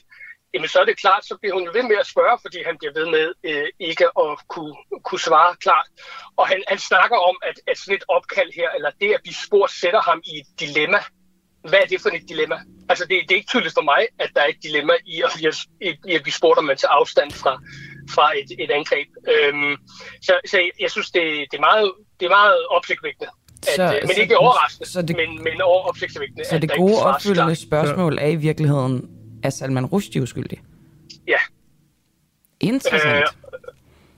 jamen 0.54 0.68
så 0.68 0.78
er 0.80 0.84
det 0.84 1.02
klart, 1.04 1.22
så 1.24 1.34
bliver 1.40 1.54
hun 1.54 1.68
ved 1.76 1.82
med 1.90 1.96
at 2.02 2.06
spørge, 2.06 2.38
fordi 2.44 2.58
han 2.68 2.76
bliver 2.78 2.94
ved 2.98 3.06
med 3.16 3.26
øh, 3.50 3.68
ikke 3.90 4.06
at 4.22 4.38
kunne, 4.52 4.74
kunne 5.06 5.24
svare 5.28 5.56
klart. 5.64 5.88
Og 6.36 6.44
han, 6.48 6.60
han 6.68 6.78
snakker 6.78 7.16
om, 7.16 7.36
at, 7.48 7.56
at 7.70 7.78
sådan 7.78 7.96
et 7.98 8.04
opkald 8.08 8.50
her, 8.60 8.68
eller 8.76 8.90
det 9.00 9.10
at 9.16 9.22
blive 9.22 9.38
spurgt, 9.46 9.72
sætter 9.72 10.02
ham 10.10 10.20
i 10.30 10.32
et 10.40 10.48
dilemma. 10.60 11.00
Hvad 11.68 11.80
er 11.82 11.86
det 11.86 12.00
for 12.00 12.08
et 12.08 12.28
dilemma? 12.28 12.58
Altså 12.88 13.04
det, 13.04 13.16
det 13.26 13.32
er 13.32 13.40
ikke 13.40 13.52
tydeligt 13.52 13.74
for 13.74 13.86
mig, 13.92 14.02
at 14.18 14.30
der 14.34 14.40
er 14.42 14.46
et 14.46 14.62
dilemma 14.62 14.94
i 15.06 15.22
at, 15.26 15.30
i 15.40 15.46
at, 15.46 15.56
i 16.10 16.14
at 16.18 16.22
blive 16.22 16.38
spurgt, 16.40 16.58
om 16.58 16.64
man 16.64 16.76
tager 16.76 16.92
afstand 16.92 17.30
fra, 17.32 17.54
fra 18.14 18.26
et, 18.38 18.50
et 18.64 18.70
angreb. 18.70 19.08
Øhm, 19.34 19.76
så, 20.26 20.40
så 20.46 20.70
jeg 20.80 20.90
synes, 20.90 21.10
det, 21.10 21.22
det, 21.50 21.56
er 21.56 21.60
meget, 21.70 21.92
det 22.20 22.26
er 22.26 22.30
meget 22.30 22.66
opsigtvækkende. 22.66 23.30
At, 23.68 23.74
så, 23.76 23.82
øh, 23.82 24.00
men 24.02 24.14
så, 24.14 24.20
ikke 24.20 24.38
overraskende, 24.38 24.90
så 24.90 25.02
det, 25.02 25.16
men, 25.16 25.44
men 25.44 25.60
over 25.60 25.82
opsigtsvækkende. 25.82 26.44
Så 26.44 26.58
det 26.58 26.70
gode 26.76 27.02
opfølgende 27.02 27.54
spørgsmål 27.54 28.18
er 28.18 28.26
i 28.26 28.36
virkeligheden, 28.36 29.10
er 29.42 29.50
Salman 29.50 29.86
Rushdie 29.86 30.22
uskyldig? 30.22 30.62
Ja. 31.28 31.38
Interessant. 32.60 33.16
Øh, 33.16 33.26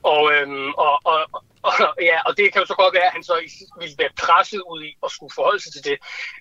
og, 0.03 0.33
øhm, 0.35 0.73
og, 0.73 1.01
og, 1.05 1.19
og, 1.63 1.73
ja, 2.11 2.19
og 2.27 2.37
det 2.37 2.53
kan 2.53 2.61
jo 2.63 2.67
så 2.67 2.75
godt 2.75 2.95
være, 2.95 3.07
at 3.07 3.13
han 3.13 3.23
så 3.23 3.35
ville 3.81 3.95
være 3.99 4.11
presset 4.25 4.63
ud 4.71 4.83
i 4.83 4.91
at 5.05 5.11
skulle 5.11 5.33
forholde 5.35 5.63
sig 5.63 5.73
til 5.73 5.85
det. 5.85 5.99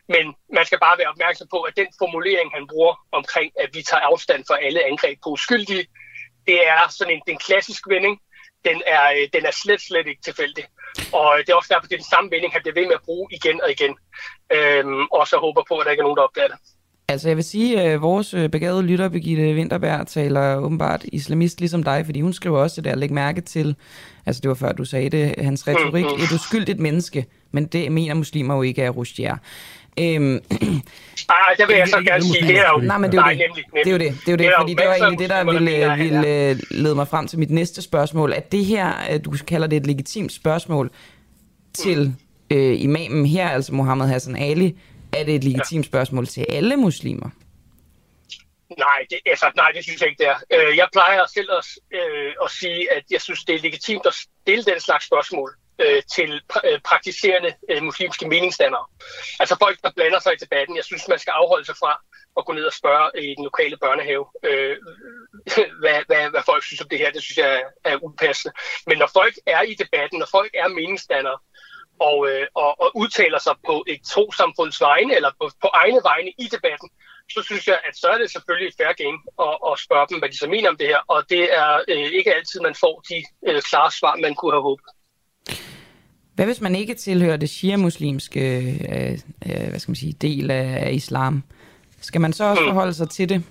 Men 0.07 0.23
man 0.53 0.65
skal 0.65 0.79
bare 0.79 0.97
være 0.97 1.07
opmærksom 1.07 1.47
på, 1.51 1.59
at 1.61 1.73
den 1.77 1.87
formulering, 2.01 2.51
han 2.53 2.67
bruger 2.67 2.95
omkring, 3.11 3.51
at 3.63 3.69
vi 3.73 3.81
tager 3.81 4.01
afstand 4.01 4.43
for 4.47 4.53
alle 4.53 4.85
angreb 4.85 5.17
på 5.23 5.29
uskyldige, 5.29 5.85
det 6.47 6.67
er 6.67 6.81
sådan 6.89 7.13
en 7.13 7.21
den 7.27 7.37
klassisk 7.37 7.87
vending. 7.87 8.21
Den 8.65 8.81
er, 8.85 9.05
øh, 9.17 9.27
den 9.33 9.45
er 9.45 9.51
slet, 9.51 9.81
slet 9.81 10.07
ikke 10.07 10.21
tilfældig. 10.21 10.65
Og 11.13 11.29
det 11.37 11.49
er 11.49 11.55
også 11.55 11.71
derfor, 11.73 11.87
det 11.87 11.95
er 11.95 12.03
den 12.05 12.13
samme 12.15 12.31
vending, 12.31 12.53
han 12.53 12.61
bliver 12.61 12.77
ved 12.79 12.85
med 12.87 12.99
at 12.99 13.05
bruge 13.05 13.27
igen 13.31 13.61
og 13.63 13.69
igen. 13.71 13.93
Øhm, 14.55 15.05
og 15.17 15.27
så 15.27 15.37
håber 15.37 15.61
på, 15.67 15.75
at 15.77 15.85
der 15.85 15.91
ikke 15.91 16.01
er 16.01 16.07
nogen, 16.09 16.17
der 16.17 16.23
opdager 16.23 16.47
det. 16.47 16.57
Altså 17.07 17.27
jeg 17.29 17.37
vil 17.37 17.43
sige, 17.43 17.81
at 17.81 17.93
øh, 17.93 18.01
vores 18.01 18.33
øh, 18.33 18.49
begavede 18.49 18.83
lytter, 18.83 19.09
Birgitte 19.09 19.55
Winterberg, 19.55 20.07
taler 20.07 20.55
åbenbart 20.55 21.03
islamist 21.03 21.59
ligesom 21.59 21.83
dig, 21.83 22.05
fordi 22.05 22.21
hun 22.21 22.33
skriver 22.33 22.59
også 22.59 22.81
det 22.81 22.83
der, 22.83 22.95
læg 22.95 23.11
mærke 23.11 23.41
til, 23.41 23.75
altså 24.25 24.41
det 24.41 24.49
var 24.49 24.55
før 24.55 24.71
du 24.71 24.85
sagde 24.85 25.09
det, 25.09 25.35
hans 25.37 25.67
retorik, 25.67 26.05
et 26.05 26.31
uskyldigt 26.35 26.79
menneske, 26.79 27.25
men 27.51 27.65
det 27.65 27.91
mener 27.91 28.13
muslimer 28.13 28.55
jo 28.55 28.61
ikke 28.61 28.81
er 28.81 28.89
Rushdie 28.89 29.39
Øhm, 29.99 30.39
Ej, 31.29 31.55
det 31.57 31.67
vil 31.67 31.75
jeg 31.75 31.87
så 31.87 32.01
gerne 32.01 32.23
sige. 32.23 32.47
Det 32.47 32.59
er 32.59 32.69
jo, 32.69 32.77
nej, 32.77 32.97
men 32.97 33.11
det 33.11 33.19
er 33.19 33.23
jo 33.23 33.29
det. 33.29 33.37
Nemlig, 33.37 33.65
nemlig. 33.73 33.85
Det 33.85 33.87
er 33.87 33.91
jo 33.91 33.97
det. 33.97 34.21
Det 34.25 34.27
er 34.27 34.31
jo 34.31 34.37
det, 34.37 34.53
fordi 34.59 34.73
det 34.73 34.87
var 34.87 34.95
egentlig 34.95 35.19
det, 35.19 35.29
der 35.29 35.43
ville, 35.43 35.95
ville 35.97 36.49
øh, 36.49 36.55
lede 36.71 36.95
mig 36.95 37.07
frem 37.07 37.27
til 37.27 37.39
mit 37.39 37.51
næste 37.51 37.81
spørgsmål. 37.81 38.33
At 38.33 38.51
det 38.51 38.65
her, 38.65 39.17
du 39.17 39.31
kalder 39.47 39.67
det 39.67 39.77
et 39.77 39.87
legitimt 39.87 40.31
spørgsmål 40.31 40.91
til 41.73 42.15
øh, 42.51 42.81
imamen 42.81 43.25
her, 43.25 43.49
altså 43.49 43.73
Mohammed 43.73 44.07
Hassan 44.07 44.35
Ali, 44.35 44.77
er 45.13 45.23
det 45.23 45.35
et 45.35 45.43
legitimt 45.43 45.85
spørgsmål 45.85 46.27
til 46.27 46.45
alle 46.49 46.77
muslimer? 46.77 47.29
Nej, 48.77 48.99
det, 49.09 49.19
altså, 49.25 49.51
nej, 49.55 49.71
det 49.75 49.83
synes 49.83 50.01
jeg 50.01 50.09
ikke, 50.09 50.23
det 50.23 50.29
er. 50.29 50.69
Øh, 50.69 50.77
jeg 50.77 50.87
plejer 50.93 51.21
selv 51.33 51.49
at, 51.59 51.65
øh, 51.99 52.33
at 52.43 52.51
sige, 52.51 52.91
at 52.91 53.03
jeg 53.11 53.21
synes, 53.21 53.43
det 53.43 53.55
er 53.55 53.59
legitimt 53.59 54.05
at 54.05 54.13
stille 54.13 54.63
den 54.63 54.79
slags 54.79 55.05
spørgsmål 55.05 55.55
øh, 55.79 56.01
til 56.15 56.41
pra- 56.53 56.67
øh, 56.69 56.79
praktiserende 56.79 57.53
øh, 57.69 57.83
muslimske 57.83 58.27
meningsdannere. 58.27 58.85
Altså 59.39 59.55
folk, 59.59 59.77
der 59.83 59.91
blander 59.95 60.19
sig 60.19 60.33
i 60.33 60.43
debatten. 60.43 60.75
Jeg 60.75 60.85
synes, 60.85 61.07
man 61.07 61.19
skal 61.19 61.31
afholde 61.31 61.65
sig 61.65 61.75
fra 61.75 62.01
at 62.37 62.45
gå 62.45 62.53
ned 62.53 62.65
og 62.65 62.73
spørge 62.73 63.23
i 63.23 63.35
den 63.35 63.43
lokale 63.43 63.77
børnehave, 63.77 64.25
øh, 64.43 64.77
hvad, 65.81 65.99
hvad, 66.07 66.29
hvad 66.29 66.43
folk 66.45 66.63
synes 66.63 66.81
om 66.81 66.89
det 66.89 66.99
her. 66.99 67.11
Det 67.11 67.23
synes 67.23 67.37
jeg 67.37 67.49
er, 67.55 67.91
er 67.91 68.03
upassende. 68.03 68.53
Men 68.87 68.97
når 68.97 69.09
folk 69.13 69.35
er 69.45 69.61
i 69.61 69.73
debatten, 69.73 70.19
når 70.19 70.29
folk 70.31 70.51
er 70.53 70.67
meningsdannere, 70.67 71.37
og, 71.99 72.29
øh, 72.29 72.47
og, 72.55 72.81
og 72.81 72.91
udtaler 72.95 73.39
sig 73.39 73.55
på 73.65 73.83
et 73.87 74.01
trosamfunds 74.13 74.81
vegne, 74.81 75.15
eller 75.15 75.31
på, 75.39 75.49
på 75.61 75.69
egne 75.73 75.99
vegne 76.03 76.31
i 76.37 76.47
debatten, 76.55 76.89
så 77.31 77.41
synes 77.43 77.67
jeg, 77.67 77.79
at 77.87 77.97
så 77.97 78.07
er 78.07 78.17
det 78.17 78.31
selvfølgelig 78.31 78.67
et 78.67 78.75
fair 78.77 78.93
game 79.03 79.19
at, 79.47 79.55
at 79.69 79.79
spørge 79.79 80.07
dem, 80.09 80.19
hvad 80.19 80.29
de 80.29 80.37
så 80.37 80.47
mener 80.47 80.69
om 80.69 80.77
det 80.77 80.87
her. 80.87 80.99
Og 81.07 81.29
det 81.29 81.43
er 81.61 81.81
øh, 81.87 82.09
ikke 82.17 82.35
altid, 82.35 82.59
man 82.61 82.75
får 82.75 83.03
de 83.09 83.23
øh, 83.47 83.61
klare 83.61 83.91
svar, 83.91 84.15
man 84.15 84.35
kunne 84.35 84.53
have 84.53 84.67
håbet. 84.69 84.89
Hvad 86.35 86.45
hvis 86.45 86.61
man 86.61 86.75
ikke 86.75 86.93
tilhører 86.93 87.37
det 87.37 87.49
shia-muslimske 87.49 88.39
øh, 88.39 89.19
øh, 89.45 89.69
hvad 89.69 89.79
skal 89.79 89.89
man 89.89 89.95
sige, 89.95 90.13
del 90.13 90.51
af, 90.51 90.85
af 90.87 90.91
islam? 90.93 91.43
Skal 92.01 92.21
man 92.21 92.33
så 92.33 92.43
også 92.43 92.61
mm. 92.61 92.67
forholde 92.67 92.93
sig 92.93 93.09
til 93.09 93.29
det? 93.29 93.43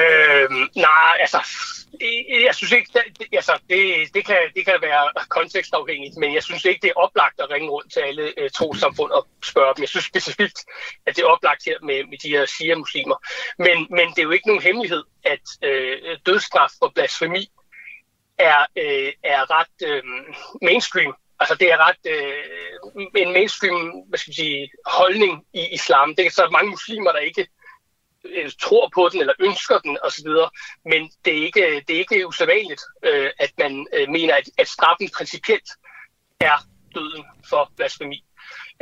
Øh, 0.00 0.50
nej, 0.76 1.16
altså, 1.20 1.40
jeg 2.46 2.54
synes 2.54 2.72
ikke, 2.72 2.90
det, 2.92 3.26
altså, 3.32 3.52
det, 3.70 4.14
det, 4.14 4.26
kan, 4.26 4.36
det 4.56 4.64
kan 4.64 4.74
være 4.82 5.26
kontekstafhængigt, 5.28 6.16
men 6.16 6.34
jeg 6.34 6.42
synes 6.42 6.64
ikke, 6.64 6.80
det 6.82 6.88
er 6.90 7.00
oplagt 7.00 7.40
at 7.40 7.50
ringe 7.50 7.68
rundt 7.68 7.92
til 7.92 8.00
alle 8.00 8.32
øh, 8.38 8.50
trosamfund 8.50 9.10
og 9.10 9.26
spørge 9.44 9.74
dem. 9.74 9.82
Jeg 9.82 9.88
synes 9.88 10.04
specifikt, 10.04 10.58
at 11.06 11.16
det 11.16 11.22
er 11.22 11.26
oplagt 11.26 11.62
her 11.66 11.78
med, 11.82 12.04
med 12.10 12.18
de 12.22 12.28
her 12.28 12.46
shia-muslimer. 12.46 13.18
Men, 13.58 13.86
men 13.90 14.06
det 14.08 14.18
er 14.18 14.28
jo 14.28 14.30
ikke 14.30 14.48
nogen 14.48 14.62
hemmelighed, 14.62 15.02
at 15.24 15.44
øh, 15.68 16.18
dødsstraf 16.26 16.70
for 16.78 16.92
blasfemi 16.94 17.50
er, 18.38 18.66
øh, 18.76 19.12
er 19.22 19.50
ret 19.50 19.76
øh, 19.88 20.02
mainstream. 20.62 21.14
Altså 21.40 21.54
det 21.54 21.72
er 21.72 21.88
ret 21.88 22.02
øh, 22.14 23.02
en 23.16 23.32
mainstream 23.32 24.04
hvad 24.08 24.18
skal 24.18 24.34
sige, 24.34 24.70
holdning 24.86 25.44
i 25.54 25.68
islam. 25.72 26.14
Det 26.16 26.26
er 26.26 26.30
så 26.30 26.48
mange 26.52 26.70
muslimer, 26.70 27.12
der 27.12 27.18
ikke 27.18 27.46
øh, 28.24 28.50
tror 28.60 28.90
på 28.94 29.08
den 29.12 29.20
eller 29.20 29.34
ønsker 29.38 29.78
den 29.78 29.98
osv. 30.02 30.28
Men 30.84 31.10
det 31.24 31.38
er 31.38 31.44
ikke, 31.44 31.84
det 31.88 31.94
er 31.94 31.98
ikke 31.98 32.26
usædvanligt, 32.26 32.82
øh, 33.02 33.30
at 33.38 33.52
man 33.58 33.86
øh, 33.92 34.08
mener, 34.08 34.34
at, 34.34 34.48
at 34.58 34.68
straffen 34.68 35.10
principielt 35.16 35.70
er 36.40 36.58
døden 36.94 37.24
for 37.50 37.72
blasfemi. 37.76 38.24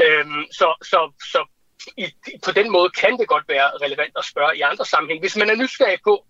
Øhm, 0.01 0.45
så, 0.53 0.75
så, 0.83 1.13
så 1.33 1.47
i, 1.97 2.15
på 2.45 2.53
den 2.53 2.73
måde 2.73 2.91
kan 2.91 3.19
det 3.19 3.29
godt 3.29 3.49
være 3.49 3.71
relevant 3.83 4.13
at 4.17 4.25
spørge 4.25 4.57
i 4.57 4.61
andre 4.61 4.85
sammenhæng. 4.87 5.21
Hvis 5.21 5.37
man 5.37 5.51
er 5.51 5.55
nysgerrig 5.57 5.99
på 6.05 6.25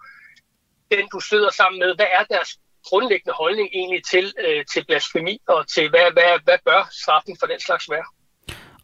den, 0.90 1.08
du 1.08 1.20
sidder 1.20 1.50
sammen 1.50 1.78
med, 1.78 1.94
hvad 1.96 2.06
er 2.12 2.24
deres 2.24 2.58
grundlæggende 2.88 3.34
holdning 3.42 3.68
egentlig 3.72 4.02
til, 4.12 4.26
øh, 4.46 4.64
til 4.72 4.84
blasfemi 4.88 5.38
og 5.48 5.68
til, 5.74 5.90
hvad, 5.90 6.06
hvad, 6.12 6.30
hvad 6.44 6.58
bør 6.64 6.88
straffen 7.02 7.36
for 7.40 7.46
den 7.46 7.60
slags 7.60 7.90
være? 7.90 8.06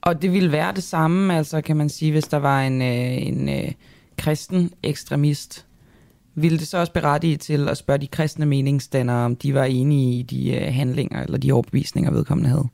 Og 0.02 0.22
det 0.22 0.32
ville 0.32 0.52
være 0.52 0.72
det 0.74 0.82
samme, 0.82 1.36
altså 1.36 1.60
kan 1.60 1.76
man 1.76 1.88
sige, 1.88 2.12
hvis 2.12 2.24
der 2.24 2.36
var 2.36 2.60
en, 2.60 2.82
øh, 2.82 3.26
en 3.28 3.48
øh, 3.48 3.72
kristen 4.18 4.72
ekstremist. 4.82 5.66
Ville 6.34 6.58
det 6.58 6.68
så 6.68 6.78
også 6.78 6.92
berettige 6.92 7.36
til 7.36 7.68
at 7.68 7.78
spørge 7.78 7.98
de 7.98 8.06
kristne 8.06 8.46
meningsdannere, 8.46 9.24
om 9.24 9.36
de 9.36 9.54
var 9.54 9.64
enige 9.64 10.18
i 10.18 10.22
de 10.22 10.56
øh, 10.56 10.74
handlinger 10.74 11.22
eller 11.22 11.38
de 11.38 11.52
overbevisninger, 11.52 12.10
vedkommende 12.10 12.50
havde? 12.50 12.68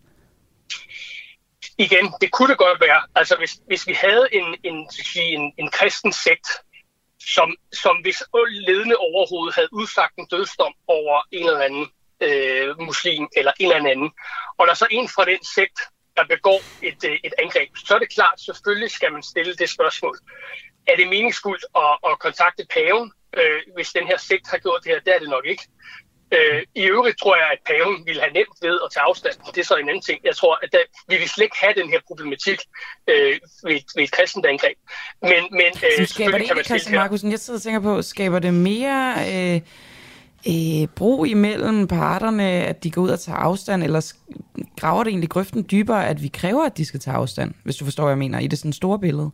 Igen, 1.78 2.12
det 2.20 2.30
kunne 2.30 2.48
det 2.48 2.58
godt 2.58 2.80
være. 2.80 3.02
Altså 3.14 3.34
hvis, 3.38 3.60
hvis 3.66 3.86
vi 3.86 3.92
havde 3.92 4.26
en, 4.32 4.54
en, 4.64 4.88
en, 5.16 5.52
en 5.58 5.70
kristen 5.70 6.12
sekt, 6.12 6.46
som, 7.34 7.56
som 7.72 7.96
hvis 8.02 8.22
ledende 8.48 8.96
overhovedet 8.96 9.54
havde 9.54 9.68
udsagt 9.72 10.14
en 10.18 10.26
dødsdom 10.26 10.74
over 10.86 11.22
en 11.32 11.46
eller 11.46 11.60
anden 11.60 11.86
øh, 12.20 12.80
muslim 12.80 13.28
eller 13.36 13.52
en 13.60 13.72
eller 13.72 13.90
anden, 13.90 14.10
og 14.58 14.66
der 14.66 14.72
er 14.72 14.76
så 14.76 14.88
en 14.90 15.08
fra 15.08 15.24
den 15.24 15.44
sekt, 15.44 15.78
der 16.16 16.24
begår 16.34 16.60
et, 16.82 17.04
øh, 17.04 17.18
et 17.24 17.34
angreb, 17.38 17.70
så 17.86 17.94
er 17.94 17.98
det 17.98 18.14
klart, 18.14 18.40
selvfølgelig 18.40 18.90
skal 18.90 19.12
man 19.12 19.22
stille 19.22 19.54
det 19.54 19.70
spørgsmål. 19.70 20.18
Er 20.86 20.96
det 20.96 21.08
meningsfuldt 21.08 21.64
at, 21.76 22.10
at 22.10 22.18
kontakte 22.18 22.66
paven, 22.74 23.12
øh, 23.36 23.60
hvis 23.74 23.90
den 23.92 24.06
her 24.06 24.16
sekt 24.16 24.46
har 24.50 24.58
gjort 24.58 24.80
det 24.84 24.92
her? 24.92 25.00
Det 25.00 25.14
er 25.14 25.18
det 25.18 25.28
nok 25.28 25.46
ikke. 25.46 25.64
Øh, 26.36 26.62
I 26.74 26.82
øvrigt 26.82 27.18
tror 27.18 27.36
jeg, 27.36 27.48
at 27.52 27.58
paven 27.66 28.06
ville 28.06 28.20
have 28.20 28.32
nemt 28.32 28.56
ved 28.62 28.78
at 28.84 28.88
tage 28.94 29.04
afstand. 29.04 29.34
Det 29.54 29.60
er 29.60 29.64
så 29.64 29.76
en 29.76 29.88
anden 29.88 30.02
ting. 30.02 30.20
Jeg 30.24 30.36
tror, 30.36 30.58
at 30.62 30.68
der, 30.72 30.78
vi 31.08 31.16
vil 31.16 31.28
slet 31.28 31.44
ikke 31.44 31.56
have 31.60 31.74
den 31.80 31.88
her 31.90 32.00
problematik 32.06 32.58
øh, 33.08 33.32
ved, 33.64 33.80
ved 33.96 34.04
et 34.04 34.10
kristent 34.10 34.46
angreb. 34.46 34.76
Men, 35.22 35.42
men 35.50 35.70
øh, 36.00 36.06
skaber 36.06 36.38
det 36.38 36.50
ikke, 36.50 36.64
Christian 36.64 36.94
Markusen, 36.94 37.30
jeg 37.30 37.38
sidder 37.38 37.58
og 37.58 37.62
tænker 37.62 37.80
på, 37.80 38.02
skaber 38.02 38.38
det 38.38 38.54
mere 38.54 39.14
øh, 39.32 39.60
øh, 40.46 40.88
brug 40.96 41.26
imellem 41.26 41.86
parterne, 41.86 42.44
at 42.44 42.84
de 42.84 42.90
går 42.90 43.02
ud 43.02 43.10
og 43.10 43.20
tager 43.20 43.38
afstand, 43.38 43.84
eller 43.84 44.12
graver 44.80 45.04
det 45.04 45.10
egentlig 45.10 45.30
grøften 45.30 45.66
dybere, 45.70 46.08
at 46.08 46.22
vi 46.22 46.28
kræver, 46.28 46.64
at 46.64 46.76
de 46.76 46.84
skal 46.84 47.00
tage 47.00 47.16
afstand, 47.16 47.54
hvis 47.64 47.76
du 47.76 47.84
forstår, 47.84 48.04
hvad 48.04 48.12
jeg 48.12 48.18
mener, 48.18 48.38
i 48.38 48.46
det 48.46 48.58
sådan 48.58 48.72
store 48.72 48.98
billede? 48.98 49.30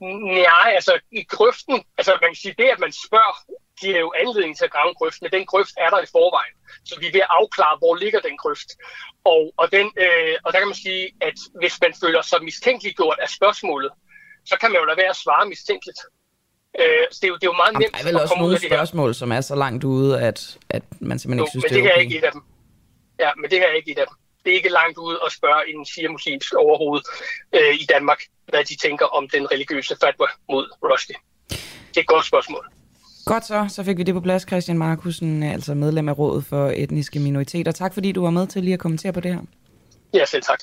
Nej, 0.00 0.72
altså 0.74 0.98
i 1.12 1.22
grøften, 1.22 1.82
altså 1.98 2.12
man 2.22 2.30
kan 2.30 2.36
sige, 2.36 2.54
det 2.58 2.64
at 2.64 2.80
man 2.80 2.92
spørger, 3.06 3.34
giver 3.80 3.98
jo 3.98 4.12
anledning 4.22 4.56
til 4.56 4.64
at 4.64 4.74
grave 4.74 4.88
en 4.88 4.98
grøft, 5.00 5.22
men 5.22 5.30
den 5.30 5.46
grøft 5.46 5.74
er 5.84 5.90
der 5.90 6.00
i 6.02 6.08
forvejen. 6.16 6.54
Så 6.84 6.94
vi 7.00 7.06
er 7.06 7.12
ved 7.12 7.20
at 7.20 7.34
afklare, 7.40 7.76
hvor 7.78 7.94
ligger 7.94 8.20
den 8.20 8.36
grøft. 8.42 8.70
Og, 9.24 9.42
og, 9.56 9.66
den, 9.72 9.86
øh, 10.04 10.34
og 10.44 10.52
der 10.52 10.58
kan 10.58 10.68
man 10.72 10.80
sige, 10.86 11.04
at 11.28 11.38
hvis 11.60 11.74
man 11.84 11.92
føler 12.02 12.22
sig 12.22 12.38
mistænkeliggjort 12.42 13.18
af 13.24 13.28
spørgsmålet, 13.38 13.92
så 14.50 14.54
kan 14.60 14.70
man 14.70 14.80
jo 14.80 14.84
lade 14.84 14.96
være 14.96 15.12
at 15.16 15.20
svare 15.24 15.46
mistænkeligt. 15.48 16.00
Øh, 16.80 17.04
så 17.10 17.18
det, 17.20 17.24
er 17.24 17.32
jo, 17.32 17.36
det 17.40 17.46
er 17.46 17.52
jo 17.52 17.58
meget 17.62 17.72
Jamen, 17.72 17.82
nemt 17.82 17.94
Der 17.94 18.00
er 18.00 18.08
vel 18.10 18.20
også 18.24 18.34
nogle 18.38 18.58
spørgsmål, 18.58 19.14
som 19.14 19.32
er 19.32 19.40
så 19.40 19.54
langt 19.54 19.84
ude, 19.84 20.20
at, 20.28 20.58
at 20.76 20.82
man 21.00 21.18
simpelthen 21.18 21.38
jo, 21.38 21.44
ikke 21.44 21.50
synes, 21.50 21.64
men 21.64 21.72
det 21.74 21.78
er 21.78 21.84
okay. 21.84 21.96
er 21.96 22.00
ikke 22.00 22.18
et 22.18 22.24
af 22.24 22.32
dem. 22.32 22.42
Ja, 23.20 23.30
men 23.40 23.50
det 23.50 23.58
her 23.58 23.68
er 23.68 23.76
ikke 23.80 23.92
et 23.92 23.98
af 23.98 24.06
dem. 24.06 24.16
Det 24.44 24.50
er 24.50 24.56
ikke 24.56 24.68
langt 24.68 24.98
ude 24.98 25.18
at 25.26 25.32
spørge 25.32 25.62
en 25.70 25.86
shia-muslimsk 25.86 26.54
overhoved 26.54 27.02
øh, 27.54 27.74
i 27.82 27.84
Danmark, 27.94 28.20
hvad 28.48 28.64
de 28.64 28.76
tænker 28.76 29.06
om 29.06 29.28
den 29.28 29.52
religiøse 29.52 29.96
fatwa 30.00 30.26
mod 30.50 30.66
Rushdie. 30.84 31.16
Det 31.88 31.96
er 31.96 32.00
et 32.00 32.06
godt 32.06 32.26
spørgsmål. 32.26 32.73
Godt 33.24 33.46
så, 33.46 33.66
så 33.68 33.84
fik 33.84 33.98
vi 33.98 34.02
det 34.02 34.14
på 34.14 34.20
plads, 34.20 34.42
Christian 34.42 34.78
Markusen, 34.78 35.42
altså 35.42 35.74
medlem 35.74 36.08
af 36.08 36.18
Rådet 36.18 36.44
for 36.44 36.72
Etniske 36.76 37.20
Minoriteter. 37.20 37.72
Tak 37.72 37.94
fordi 37.94 38.12
du 38.12 38.22
var 38.22 38.30
med 38.30 38.46
til 38.46 38.62
lige 38.62 38.74
at 38.74 38.80
kommentere 38.80 39.12
på 39.12 39.20
det 39.20 39.34
her. 39.34 39.40
Ja, 40.14 40.24
selv 40.26 40.42
tak. 40.42 40.58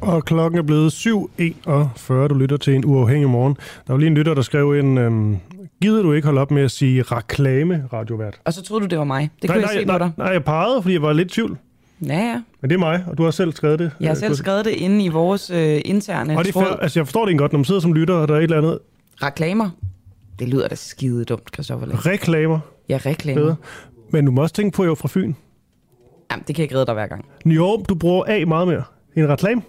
Og 0.00 0.24
klokken 0.24 0.58
er 0.58 0.62
blevet 0.62 0.92
7.41. 0.92 2.12
Du 2.28 2.34
lytter 2.34 2.56
til 2.56 2.74
en 2.74 2.84
uafhængig 2.84 3.28
morgen. 3.28 3.56
Der 3.86 3.92
var 3.92 3.98
lige 3.98 4.06
en 4.06 4.14
lytter, 4.14 4.34
der 4.34 4.42
skrev 4.42 4.72
en... 4.72 4.98
Øhm, 4.98 5.36
Gider 5.82 6.02
du 6.02 6.12
ikke 6.12 6.26
holde 6.26 6.40
op 6.40 6.50
med 6.50 6.62
at 6.62 6.70
sige 6.70 7.02
reklame, 7.02 7.84
radiovært? 7.92 8.40
Og 8.44 8.52
så 8.52 8.62
troede 8.62 8.84
du, 8.84 8.86
det 8.86 8.98
var 8.98 9.04
mig. 9.04 9.30
Det 9.42 9.48
nej, 9.48 9.56
kunne 9.56 9.62
nej, 9.62 9.72
jeg 9.72 9.80
se 9.80 9.86
nej, 9.86 9.98
på 9.98 10.04
dig. 10.04 10.12
Nej, 10.16 10.26
jeg 10.26 10.44
pegede, 10.44 10.82
fordi 10.82 10.92
jeg 10.92 11.02
var 11.02 11.12
lidt 11.12 11.30
i 11.30 11.34
tvivl. 11.34 11.58
Ja, 12.06 12.18
ja. 12.18 12.42
Men 12.60 12.70
det 12.70 12.74
er 12.74 12.78
mig, 12.78 13.04
og 13.06 13.18
du 13.18 13.24
har 13.24 13.30
selv 13.30 13.52
skrevet 13.52 13.78
det. 13.78 13.90
Jeg 14.00 14.08
har 14.08 14.14
selv 14.14 14.34
skrevet 14.34 14.64
det 14.64 14.70
inde 14.70 15.04
i 15.04 15.08
vores 15.08 15.50
øh, 15.50 15.80
interne 15.84 16.38
Og 16.38 16.44
det 16.44 16.56
er 16.56 16.60
fair, 16.60 16.76
altså, 16.82 17.00
jeg 17.00 17.06
forstår 17.06 17.24
det 17.24 17.30
ikke 17.30 17.38
godt, 17.38 17.52
når 17.52 17.58
man 17.58 17.64
sidder 17.64 17.80
som 17.80 17.92
lytter, 17.92 18.14
og 18.14 18.28
der 18.28 18.34
er 18.34 18.38
et 18.38 18.42
eller 18.42 18.58
andet... 18.58 18.78
Reklamer? 19.22 19.70
Det 20.38 20.48
lyder 20.48 20.68
da 20.68 20.74
skide 20.74 21.24
dumt, 21.24 21.54
Christoffer. 21.54 22.06
Reklamer? 22.06 22.60
Ja, 22.88 22.98
reklamer. 23.06 23.40
Bedre. 23.40 23.56
Men 24.10 24.24
du 24.24 24.32
må 24.32 24.42
også 24.42 24.54
tænke 24.54 24.76
på, 24.76 24.82
at 24.82 24.86
jeg 24.86 24.90
er 24.90 24.94
fra 24.94 25.08
Fyn. 25.08 25.34
Jamen, 26.30 26.44
det 26.46 26.54
kan 26.54 26.62
jeg 26.62 26.64
ikke 26.64 26.74
redde 26.74 26.86
dig 26.86 26.94
hver 26.94 27.06
gang. 27.06 27.24
Jo, 27.46 27.84
du 27.88 27.94
bruger 27.94 28.24
A 28.28 28.44
meget 28.44 28.68
mere 28.68 28.82
end 29.16 29.26
reklame. 29.26 29.62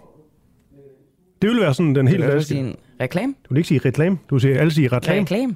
Det 1.42 1.50
vil 1.50 1.60
være 1.60 1.74
sådan 1.74 1.96
den 1.96 2.08
helt 2.08 2.24
Vil 2.24 2.50
du 2.50 2.56
en 2.56 2.76
reklame? 3.02 3.34
Du 3.44 3.54
vil 3.54 3.58
ikke 3.58 3.68
sige 3.68 3.80
reklame. 3.86 4.18
Du 4.30 4.36
vil 4.36 4.42
sige, 4.42 4.60
alle 4.60 4.74
sige 4.74 4.88
reklame. 4.88 5.22
Reklame? 5.22 5.56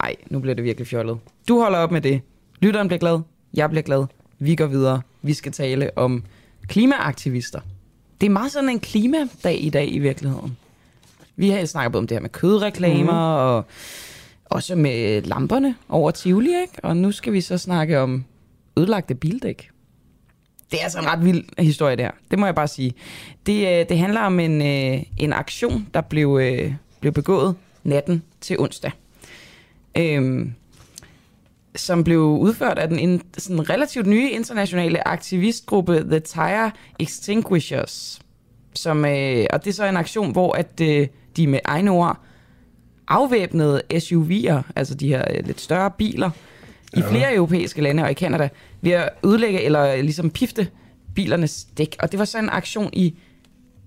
Ej, 0.00 0.16
nu 0.30 0.40
bliver 0.40 0.54
det 0.54 0.64
virkelig 0.64 0.86
fjollet. 0.86 1.18
Du 1.48 1.60
holder 1.60 1.78
op 1.78 1.90
med 1.90 2.00
det. 2.00 2.20
Lytteren 2.60 2.88
bliver 2.88 2.98
glad. 2.98 3.20
Jeg 3.54 3.70
bliver 3.70 3.82
glad. 3.82 4.04
Vi 4.38 4.54
går 4.54 4.66
videre. 4.66 5.00
Vi 5.22 5.34
skal 5.34 5.52
tale 5.52 5.90
om 5.96 6.24
klimaaktivister. 6.68 7.60
Det 8.20 8.26
er 8.26 8.30
meget 8.30 8.52
sådan 8.52 8.68
en 8.68 8.80
klimadag 8.80 9.64
i 9.64 9.70
dag 9.70 9.94
i 9.94 9.98
virkeligheden. 9.98 10.56
Vi 11.36 11.50
har 11.50 11.64
snakket 11.64 11.96
om 11.96 12.06
det 12.06 12.14
her 12.14 12.22
med 12.22 12.30
kødreklamer 12.30 13.02
mm. 13.02 13.48
og 13.48 13.64
også 14.44 14.74
med 14.74 15.22
lamperne 15.22 15.74
over 15.88 16.10
Tivoli, 16.10 16.60
ikke? 16.60 16.74
Og 16.82 16.96
nu 16.96 17.12
skal 17.12 17.32
vi 17.32 17.40
så 17.40 17.58
snakke 17.58 18.00
om 18.00 18.24
ødelagte 18.76 19.14
bildæk. 19.14 19.70
Det 20.70 20.78
er 20.80 20.82
altså 20.84 20.98
en 20.98 21.06
ret 21.06 21.24
vild 21.24 21.44
historie, 21.58 21.96
det 21.96 22.04
her. 22.04 22.12
Det 22.30 22.38
må 22.38 22.46
jeg 22.46 22.54
bare 22.54 22.68
sige. 22.68 22.92
Det, 23.46 23.80
øh, 23.80 23.88
det 23.88 23.98
handler 23.98 24.20
om 24.20 24.40
en, 24.40 24.62
øh, 24.62 25.02
en 25.18 25.32
aktion, 25.32 25.88
der 25.94 26.00
blev, 26.00 26.38
øh, 26.42 26.74
blev 27.00 27.12
begået 27.12 27.56
natten 27.84 28.22
til 28.40 28.58
onsdag. 28.58 28.90
Øhm, 29.96 30.54
som 31.76 32.04
blev 32.04 32.20
udført 32.20 32.78
af 32.78 32.88
den 32.88 32.98
in, 32.98 33.22
sådan 33.38 33.70
relativt 33.70 34.06
nye 34.06 34.30
internationale 34.30 35.08
aktivistgruppe 35.08 36.00
The 36.00 36.20
Tire 36.20 36.70
Extinguishers. 36.98 38.20
Som, 38.74 39.04
øh, 39.04 39.46
og 39.52 39.64
det 39.64 39.70
er 39.70 39.74
så 39.74 39.84
en 39.84 39.96
aktion, 39.96 40.32
hvor 40.32 40.52
at, 40.52 40.80
øh, 40.82 41.06
de 41.36 41.46
med 41.46 41.58
egne 41.64 41.90
ord 41.90 42.20
afvæbnede 43.08 43.82
SUV'er, 43.94 44.62
altså 44.76 44.94
de 44.94 45.08
her 45.08 45.24
øh, 45.30 45.46
lidt 45.46 45.60
større 45.60 45.90
biler, 45.90 46.30
i 46.96 47.02
flere 47.02 47.34
europæiske 47.34 47.82
lande 47.82 48.02
og 48.02 48.10
i 48.10 48.14
Kanada, 48.14 48.48
ved 48.80 48.92
at 48.92 49.08
ødelægge 49.24 49.62
eller 49.62 50.02
ligesom 50.02 50.30
pifte 50.30 50.68
bilernes 51.14 51.64
dæk. 51.64 51.96
Og 51.98 52.12
det 52.12 52.18
var 52.18 52.24
så 52.24 52.38
en 52.38 52.48
aktion 52.48 52.90
i 52.92 53.18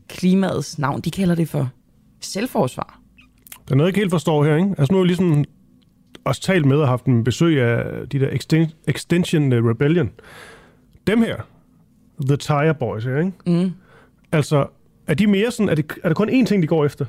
klimaets 0.07 0.79
navn. 0.79 1.01
De 1.01 1.11
kalder 1.11 1.35
det 1.35 1.49
for 1.49 1.69
selvforsvar. 2.21 2.99
Der 3.67 3.73
er 3.73 3.75
noget, 3.75 3.87
jeg 3.87 3.89
ikke 3.89 3.99
helt 3.99 4.11
forstår 4.11 4.45
her, 4.45 4.55
ikke? 4.55 4.75
Altså 4.77 4.93
nu 4.93 4.97
har 4.97 5.03
vi 5.03 5.07
ligesom 5.07 5.45
også 6.25 6.41
talt 6.41 6.65
med 6.65 6.77
og 6.77 6.87
haft 6.87 7.05
en 7.05 7.23
besøg 7.23 7.61
af 7.61 8.09
de 8.09 8.19
der 8.19 8.27
Extin- 8.29 8.73
Extinction 8.87 9.69
Rebellion. 9.69 10.09
Dem 11.07 11.21
her, 11.21 11.35
The 12.27 12.37
Tire 12.37 12.73
Boys 12.73 13.03
her, 13.03 13.17
ikke? 13.17 13.31
Mm. 13.63 13.71
Altså, 14.31 14.65
er 15.07 15.13
de 15.13 15.27
mere 15.27 15.51
sådan, 15.51 15.69
er 15.69 15.75
det, 15.75 15.91
er 16.03 16.07
der 16.09 16.15
kun 16.15 16.29
én 16.29 16.45
ting, 16.45 16.61
de 16.61 16.67
går 16.67 16.85
efter? 16.85 17.05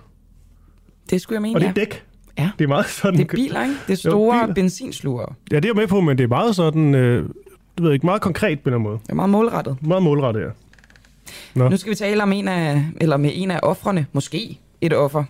Det 1.11 1.21
skulle 1.21 1.37
jeg 1.37 1.43
mene, 1.43 1.57
Og 1.57 1.61
det 1.61 1.69
er 1.69 1.73
dæk. 1.73 2.05
Ja. 2.39 2.51
Det 2.59 2.65
er 2.65 2.69
meget 2.69 2.87
sådan... 2.87 3.19
Det 3.19 3.25
er 3.25 3.35
biler, 3.37 3.62
ikke? 3.62 3.75
Det 3.87 3.93
er 3.93 3.97
store 3.97 4.43
biler. 4.43 4.55
benzinsluger. 4.55 5.35
Ja, 5.53 5.57
det 5.57 5.65
er 5.65 5.69
jeg 5.69 5.77
med 5.77 5.87
på, 5.87 6.01
men 6.01 6.19
det 6.19 6.25
er 6.25 6.29
meget 6.29 6.57
sådan... 6.57 6.95
Øh, 6.95 7.29
du 7.79 7.83
ved 7.83 7.93
ikke, 7.93 8.07
meget 8.07 8.23
konkret 8.23 8.61
på 8.61 8.69
en 8.69 8.75
eller 8.75 8.79
anden 8.79 8.91
måde. 8.91 8.99
Det 9.03 9.11
er 9.11 9.15
meget 9.15 9.31
målrettet. 9.31 9.77
Meget 9.83 10.03
målrettet, 10.03 10.41
ja. 10.41 10.49
Nå. 11.55 11.69
Nu 11.69 11.77
skal 11.77 11.91
vi 11.91 11.95
tale 11.97 12.23
om 12.23 12.33
en 12.33 12.49
af, 12.49 12.85
eller 13.01 13.17
med 13.17 13.31
en 13.35 13.51
af 13.51 13.61
offrene, 13.62 14.07
måske 14.12 14.59
et 14.81 14.93
offer, 14.97 15.25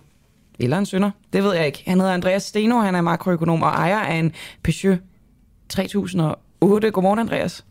eller 0.59 0.77
en 0.77 0.85
sønder, 0.85 1.11
det 1.33 1.43
ved 1.43 1.53
jeg 1.53 1.65
ikke. 1.65 1.83
Han 1.87 1.99
hedder 1.99 2.13
Andreas 2.13 2.43
Steno, 2.43 2.79
han 2.79 2.95
er 2.95 3.01
makroøkonom 3.01 3.61
og 3.61 3.69
ejer 3.69 3.99
af 3.99 4.15
en 4.15 4.31
Peugeot 4.63 4.99
3008. 5.69 6.91
Godmorgen, 6.91 7.19
Andreas. 7.19 7.65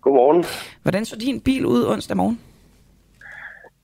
Godmorgen. 0.00 0.44
Hvordan 0.82 1.04
så 1.04 1.16
din 1.16 1.40
bil 1.40 1.66
ud 1.66 1.84
onsdag 1.84 2.16
morgen? 2.16 2.40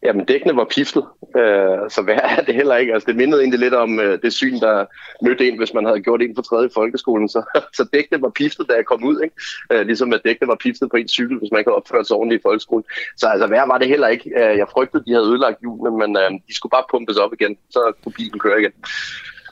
Jamen, 0.03 0.25
dækkene 0.25 0.57
var 0.57 0.65
piftet, 0.65 1.05
øh, 1.37 1.91
så 1.91 2.03
værre 2.07 2.39
er 2.39 2.43
det 2.43 2.55
heller 2.55 2.77
ikke. 2.77 2.93
Altså, 2.93 3.07
det 3.07 3.17
mindede 3.17 3.41
egentlig 3.41 3.61
lidt 3.61 3.75
om 3.75 4.01
øh, 4.01 4.23
det 4.23 4.33
syn, 4.33 4.61
der 4.61 4.87
mødte 5.25 5.49
en, 5.49 5.59
hvis 5.59 5.75
man 5.75 5.85
havde 5.85 6.01
gjort 6.01 6.23
en 6.23 6.35
på 6.35 6.43
tredje 6.43 6.67
i 6.67 6.71
folkeskolen. 6.75 7.29
Så, 7.29 7.43
så 7.79 7.89
dækkene 7.93 8.23
var 8.23 8.29
piftet, 8.29 8.67
da 8.69 8.75
jeg 8.75 8.85
kom 8.85 9.05
ud. 9.05 9.21
Ikke? 9.21 9.35
Øh, 9.73 9.87
ligesom 9.87 10.13
at 10.13 10.21
dækkene 10.25 10.49
var 10.49 10.57
piftet 10.61 10.91
på 10.91 10.97
en 10.97 11.09
cykel, 11.09 11.39
hvis 11.39 11.51
man 11.53 11.59
ikke 11.59 11.71
havde 11.71 11.77
opført 11.77 12.07
sig 12.07 12.17
ordentligt 12.17 12.41
i 12.41 12.47
folkeskolen. 12.49 12.85
Så 13.17 13.27
altså, 13.27 13.47
værre 13.47 13.69
var 13.69 13.79
det 13.79 13.89
heller 13.89 14.09
ikke. 14.09 14.31
Øh, 14.31 14.59
jeg 14.59 14.67
frygtede, 14.73 15.05
de 15.07 15.13
havde 15.13 15.27
ødelagt 15.27 15.61
hjulene, 15.61 15.99
men 15.99 16.17
øh, 16.17 16.31
de 16.49 16.55
skulle 16.55 16.71
bare 16.71 16.85
pumpes 16.91 17.17
op 17.17 17.33
igen, 17.33 17.57
så 17.71 17.93
kunne 18.03 18.13
bilen 18.13 18.39
køre 18.39 18.61
igen. 18.61 18.73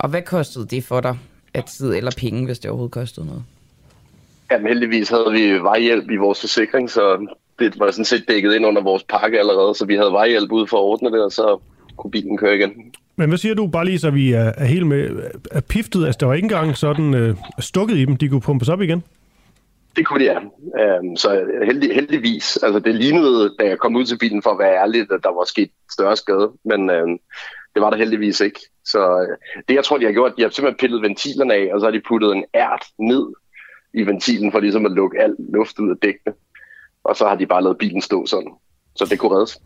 Og 0.00 0.08
hvad 0.08 0.22
kostede 0.22 0.66
det 0.66 0.84
for 0.84 1.00
dig? 1.00 1.18
At 1.54 1.64
tid 1.64 1.94
eller 1.94 2.12
penge, 2.18 2.46
hvis 2.46 2.58
det 2.58 2.70
overhovedet 2.70 2.94
kostede 2.94 3.26
noget? 3.26 3.44
Jamen, 4.50 4.66
heldigvis 4.66 5.08
havde 5.08 5.32
vi 5.32 5.62
vejhjælp 5.62 6.10
i 6.10 6.16
vores 6.16 6.40
forsikring, 6.40 6.90
så 6.90 7.26
det 7.58 7.78
var 7.78 7.90
sådan 7.90 8.04
set 8.04 8.28
dækket 8.28 8.54
ind 8.54 8.66
under 8.66 8.82
vores 8.82 9.02
pakke 9.02 9.38
allerede, 9.38 9.74
så 9.74 9.86
vi 9.86 9.94
havde 9.94 10.12
vejhjælp 10.12 10.52
ud 10.52 10.66
for 10.66 10.76
at 10.76 10.82
ordne 10.82 11.10
det, 11.12 11.24
og 11.24 11.32
så 11.32 11.60
kunne 11.96 12.10
bilen 12.10 12.36
køre 12.38 12.56
igen. 12.56 12.92
Men 13.16 13.28
hvad 13.28 13.38
siger 13.38 13.54
du, 13.54 13.66
bare 13.66 13.84
lige 13.84 13.98
så 13.98 14.10
vi 14.10 14.32
er, 14.32 14.52
er 14.56 14.64
helt 14.64 14.86
med, 14.86 15.22
er 15.50 15.60
piftet, 15.60 16.06
altså 16.06 16.18
der 16.20 16.26
var 16.26 16.34
ikke 16.34 16.46
engang 16.46 16.76
sådan 16.76 17.14
øh, 17.14 17.36
stukket 17.58 17.96
i 17.96 18.04
dem, 18.04 18.16
de 18.16 18.28
kunne 18.28 18.40
pumpes 18.40 18.68
op 18.68 18.82
igen? 18.82 19.04
Det 19.96 20.06
kunne 20.06 20.24
de, 20.24 20.32
ja. 20.32 20.38
Øhm, 20.82 21.16
så 21.16 21.44
heldig, 21.64 21.94
heldigvis, 21.94 22.56
altså 22.62 22.78
det 22.78 22.94
lignede, 22.94 23.54
da 23.58 23.64
jeg 23.68 23.78
kom 23.78 23.96
ud 23.96 24.04
til 24.04 24.18
bilen 24.18 24.42
for 24.42 24.50
at 24.50 24.58
være 24.58 24.82
ærlig, 24.82 25.00
at 25.00 25.20
der 25.22 25.34
var 25.38 25.44
sket 25.44 25.70
større 25.92 26.16
skade, 26.16 26.52
men 26.64 26.90
øhm, 26.90 27.18
det 27.74 27.82
var 27.82 27.90
der 27.90 27.96
heldigvis 27.96 28.40
ikke. 28.40 28.60
Så 28.84 29.20
øh, 29.20 29.36
det 29.68 29.74
jeg 29.74 29.84
tror, 29.84 29.98
de 29.98 30.04
har 30.04 30.12
gjort, 30.12 30.36
de 30.36 30.42
har 30.42 30.50
simpelthen 30.50 30.78
pillet 30.78 31.02
ventilerne 31.02 31.54
af, 31.54 31.68
og 31.72 31.80
så 31.80 31.86
har 31.86 31.90
de 31.90 32.02
puttet 32.08 32.32
en 32.32 32.44
ært 32.54 32.84
ned 32.98 33.26
i 33.94 34.06
ventilen 34.06 34.52
for 34.52 34.60
ligesom 34.60 34.86
at 34.86 34.92
lukke 34.92 35.20
al 35.20 35.36
luft 35.52 35.78
ud 35.78 35.90
af 35.90 35.96
dækkene. 36.02 36.34
Og 37.08 37.16
så 37.16 37.28
har 37.28 37.34
de 37.34 37.46
bare 37.46 37.62
lavet 37.62 37.78
bilen 37.78 38.02
stå 38.02 38.26
sådan. 38.26 38.52
Så 38.96 39.04
det 39.04 39.18
kunne 39.18 39.34
reddes. 39.36 39.60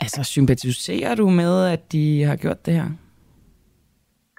Altså, 0.00 0.22
sympatiserer 0.22 1.14
du 1.14 1.30
med, 1.30 1.64
at 1.66 1.92
de 1.92 2.22
har 2.22 2.36
gjort 2.36 2.66
det 2.66 2.74
her? 2.74 2.88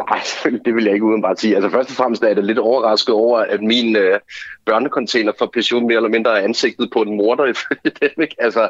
Nej, 0.10 0.22
det 0.66 0.76
vil 0.76 0.84
jeg 0.84 0.94
ikke 0.94 1.06
uden 1.06 1.22
bare 1.22 1.38
sige. 1.38 1.56
Altså 1.56 1.70
først 1.70 1.90
og 1.90 1.96
fremmest 1.96 2.24
er 2.24 2.28
jeg 2.28 2.44
lidt 2.44 2.60
overrasket 2.60 3.16
over, 3.16 3.40
at 3.40 3.62
min 3.62 3.96
øh, 3.96 4.20
børnecontainer 4.66 5.32
for 5.38 5.46
Peugeot 5.54 5.84
mere 5.84 5.96
eller 5.96 6.10
mindre 6.10 6.40
er 6.40 6.44
ansigtet 6.44 6.90
på 6.94 7.02
en 7.02 7.18
morder 7.18 7.46
ifølge 7.46 7.92
dem. 8.02 8.24
Ikke? 8.24 8.36
Altså, 8.40 8.70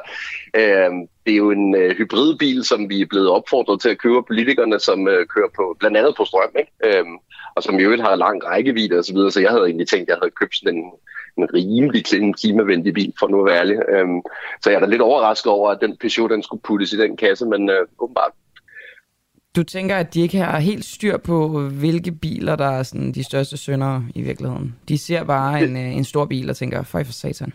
øh, 0.56 0.92
det 1.26 1.34
er 1.34 1.38
jo 1.38 1.52
en 1.52 1.76
øh, 1.76 1.98
hybridbil, 1.98 2.64
som 2.64 2.90
vi 2.90 3.02
er 3.02 3.06
blevet 3.10 3.30
opfordret 3.30 3.82
til 3.82 3.90
at 3.90 3.98
købe 3.98 4.24
politikerne, 4.24 4.80
som 4.80 5.08
øh, 5.08 5.28
kører 5.28 5.50
på, 5.56 5.76
blandt 5.80 5.98
andet 5.98 6.14
på 6.18 6.26
strøm, 6.26 6.56
ikke? 6.60 6.72
Øh, 6.86 7.06
og 7.56 7.64
som 7.64 7.80
i 7.80 7.84
øvrigt 7.84 8.02
har 8.02 8.16
lang 8.16 8.46
rækkevidde 8.46 8.98
og 8.98 9.06
så 9.06 9.14
videre. 9.14 9.32
Så 9.32 9.42
jeg 9.42 9.50
havde 9.50 9.66
egentlig 9.66 9.88
tænkt, 9.88 10.10
at 10.10 10.14
jeg 10.14 10.18
havde 10.22 10.38
købt 10.40 10.56
sådan 10.56 10.78
en, 10.78 10.84
en 11.38 11.48
rimelig 11.54 12.06
klimavenlig 12.36 12.94
bil, 12.94 13.14
for 13.20 13.28
nu 13.28 13.40
at 13.40 13.46
være 13.46 13.60
ærlig. 13.60 13.78
Øh, 13.90 14.08
så 14.62 14.70
jeg 14.70 14.76
er 14.76 14.80
da 14.80 14.86
lidt 14.86 15.02
overrasket 15.02 15.52
over, 15.52 15.72
at 15.72 15.78
den 15.82 15.98
Peugeot 16.02 16.32
den 16.32 16.44
skulle 16.44 16.62
puttes 16.62 16.94
i 16.94 16.98
den 16.98 17.18
kasse, 17.18 17.46
men 17.46 17.70
øh, 17.70 17.88
åbenbart 18.00 18.32
Du 19.56 19.64
tænker, 19.64 19.96
at 19.96 20.14
de 20.14 20.22
ikke 20.22 20.38
har 20.38 20.60
helt 20.60 20.86
styr 20.86 21.18
på, 21.18 21.60
hvilke 21.60 22.12
biler, 22.12 22.56
der 22.56 22.66
er 22.66 22.84
sådan 22.84 23.12
de 23.12 23.24
største 23.24 23.58
syndere 23.58 24.06
i 24.16 24.22
virkeligheden. 24.22 24.76
De 24.90 24.98
ser 24.98 25.24
bare 25.24 25.64
en, 25.64 25.78
øh, 25.78 25.98
en 25.98 26.04
stor 26.04 26.26
bil 26.26 26.50
og 26.50 26.56
tænker, 26.58 26.84
fej 26.84 27.04
for 27.04 27.14
satan. 27.14 27.54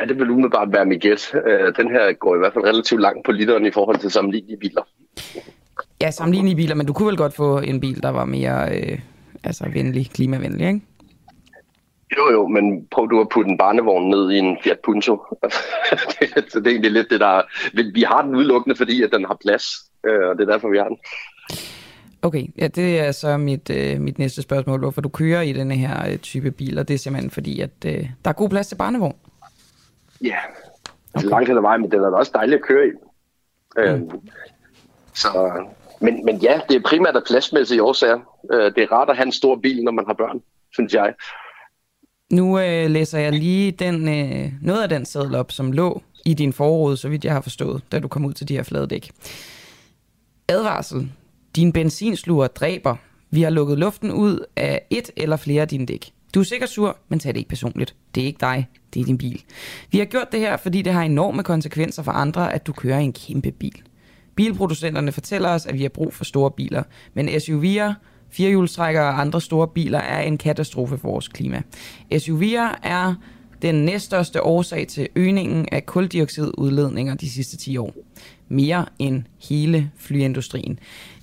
Ja, 0.00 0.06
det 0.08 0.18
vil 0.18 0.30
umiddelbart 0.30 0.72
være 0.72 0.84
mit 0.84 1.00
gæt. 1.00 1.34
Øh, 1.34 1.72
Den 1.76 1.90
her 1.90 2.12
går 2.12 2.34
i 2.34 2.38
hvert 2.38 2.52
fald 2.52 2.64
relativt 2.64 3.00
langt 3.00 3.26
på 3.26 3.32
literen 3.32 3.66
i 3.66 3.70
forhold 3.70 3.98
til 3.98 4.10
sammenlignelige 4.10 4.58
biler. 4.58 4.82
Ja, 6.02 6.10
sammenlignelige 6.10 6.56
biler, 6.56 6.74
men 6.74 6.86
du 6.86 6.92
kunne 6.92 7.08
vel 7.08 7.16
godt 7.16 7.34
få 7.34 7.58
en 7.58 7.80
bil, 7.80 8.02
der 8.02 8.08
var 8.08 8.24
mere 8.24 8.76
øh, 8.76 8.98
altså 9.44 9.64
venlig, 9.72 10.10
klimavenlig, 10.10 10.66
ikke? 10.66 10.80
Jo, 12.16 12.30
jo, 12.32 12.48
men 12.48 12.86
prøv 12.90 13.10
du 13.10 13.20
at 13.20 13.28
putte 13.28 13.50
en 13.50 13.58
barnevogn 13.58 14.10
ned 14.10 14.30
i 14.30 14.38
en 14.38 14.58
Fiat 14.62 14.78
Punto. 14.84 15.16
så 16.50 16.60
det 16.60 16.66
er 16.66 16.70
egentlig 16.70 16.92
lidt 16.92 17.10
det, 17.10 17.20
der... 17.20 17.42
Vi 17.94 18.02
har 18.02 18.22
den 18.22 18.34
udelukkende, 18.34 18.76
fordi 18.76 19.02
at 19.02 19.12
den 19.12 19.24
har 19.24 19.38
plads, 19.40 19.64
øh, 20.06 20.28
og 20.28 20.38
det 20.38 20.48
er 20.48 20.52
derfor, 20.52 20.68
vi 20.68 20.78
har 20.78 20.88
den. 20.88 20.98
Okay, 22.22 22.46
ja, 22.58 22.68
det 22.68 23.00
er 23.00 23.12
så 23.12 23.36
mit, 23.36 23.70
øh, 23.70 24.00
mit 24.00 24.18
næste 24.18 24.42
spørgsmål. 24.42 24.80
Hvorfor 24.80 25.00
du 25.00 25.08
kører 25.08 25.42
i 25.42 25.52
denne 25.52 25.74
her 25.74 26.10
øh, 26.10 26.18
type 26.18 26.50
biler, 26.50 26.82
det 26.82 26.94
er 26.94 26.98
simpelthen 26.98 27.30
fordi, 27.30 27.60
at 27.60 27.84
øh, 27.86 28.06
der 28.24 28.30
er 28.30 28.32
god 28.32 28.48
plads 28.48 28.66
til 28.68 28.76
barnevogn. 28.76 29.16
Ja, 30.24 30.36
okay. 31.14 31.26
langt 31.26 31.48
hen 31.48 31.56
ad 31.56 31.62
vejen, 31.62 31.80
men 31.80 31.90
den 31.90 32.00
er 32.00 32.10
da 32.10 32.16
også 32.16 32.32
dejlig 32.34 32.54
at 32.54 32.62
køre 32.62 32.86
i. 32.86 32.90
Mm. 33.76 33.82
Øh, 33.82 34.00
så, 35.14 35.52
men, 36.00 36.24
men 36.24 36.36
ja, 36.36 36.60
det 36.68 36.76
er 36.76 36.80
primært 36.84 37.16
af 37.16 37.22
pladsmæssige 37.26 37.82
årsager. 37.82 38.18
Øh, 38.52 38.74
det 38.74 38.82
er 38.82 38.92
rart 38.92 39.10
at 39.10 39.16
have 39.16 39.26
en 39.26 39.32
stor 39.32 39.56
bil, 39.56 39.84
når 39.84 39.92
man 39.92 40.06
har 40.06 40.14
børn, 40.14 40.42
synes 40.72 40.94
jeg. 40.94 41.14
Nu 42.32 42.58
øh, 42.58 42.90
læser 42.90 43.18
jeg 43.18 43.32
lige 43.32 43.70
den, 43.70 44.08
øh, 44.08 44.52
noget 44.60 44.82
af 44.82 44.88
den 44.88 45.04
seddel 45.04 45.34
op, 45.34 45.52
som 45.52 45.72
lå 45.72 46.02
i 46.24 46.34
din 46.34 46.52
forråd, 46.52 46.96
så 46.96 47.08
vidt 47.08 47.24
jeg 47.24 47.32
har 47.32 47.40
forstået, 47.40 47.82
da 47.92 47.98
du 47.98 48.08
kom 48.08 48.24
ud 48.24 48.32
til 48.32 48.48
de 48.48 48.54
her 48.54 48.62
flade 48.62 48.86
dæk. 48.86 49.10
Advarsel. 50.48 51.12
Din 51.56 51.72
benzinsluger 51.72 52.46
dræber. 52.46 52.96
Vi 53.30 53.42
har 53.42 53.50
lukket 53.50 53.78
luften 53.78 54.10
ud 54.10 54.44
af 54.56 54.86
et 54.90 55.10
eller 55.16 55.36
flere 55.36 55.62
af 55.62 55.68
dine 55.68 55.86
dæk. 55.86 56.12
Du 56.34 56.40
er 56.40 56.44
sikkert 56.44 56.68
sur, 56.68 56.96
men 57.08 57.18
tag 57.18 57.34
det 57.34 57.38
ikke 57.38 57.48
personligt. 57.48 57.94
Det 58.14 58.22
er 58.22 58.26
ikke 58.26 58.40
dig, 58.40 58.68
det 58.94 59.00
er 59.00 59.04
din 59.04 59.18
bil. 59.18 59.42
Vi 59.90 59.98
har 59.98 60.04
gjort 60.04 60.32
det 60.32 60.40
her, 60.40 60.56
fordi 60.56 60.82
det 60.82 60.92
har 60.92 61.02
enorme 61.02 61.42
konsekvenser 61.42 62.02
for 62.02 62.12
andre, 62.12 62.52
at 62.52 62.66
du 62.66 62.72
kører 62.72 62.98
i 62.98 63.04
en 63.04 63.12
kæmpe 63.12 63.52
bil. 63.52 63.82
Bilproducenterne 64.34 65.12
fortæller 65.12 65.48
os, 65.48 65.66
at 65.66 65.74
vi 65.74 65.82
har 65.82 65.88
brug 65.88 66.14
for 66.14 66.24
store 66.24 66.50
biler, 66.50 66.82
men 67.14 67.28
SUV'er, 67.28 67.92
firehjulstrækkere 68.32 69.04
og 69.04 69.20
andre 69.20 69.40
store 69.40 69.68
biler 69.68 69.98
er 69.98 70.20
en 70.22 70.38
katastrofe 70.38 70.98
for 70.98 71.08
vores 71.08 71.28
klima. 71.28 71.62
SUV'er 72.14 72.78
er 72.82 73.14
den 73.62 73.74
næststørste 73.74 74.42
årsag 74.42 74.86
til 74.88 75.08
øgningen 75.16 75.68
af 75.72 75.86
kuldioxidudledninger 75.86 77.14
de 77.14 77.30
sidste 77.30 77.56
10 77.56 77.76
år. 77.76 77.94
Mere 78.48 78.86
end 78.98 79.22
hele 79.48 79.90
flyindustrien. 79.96 80.78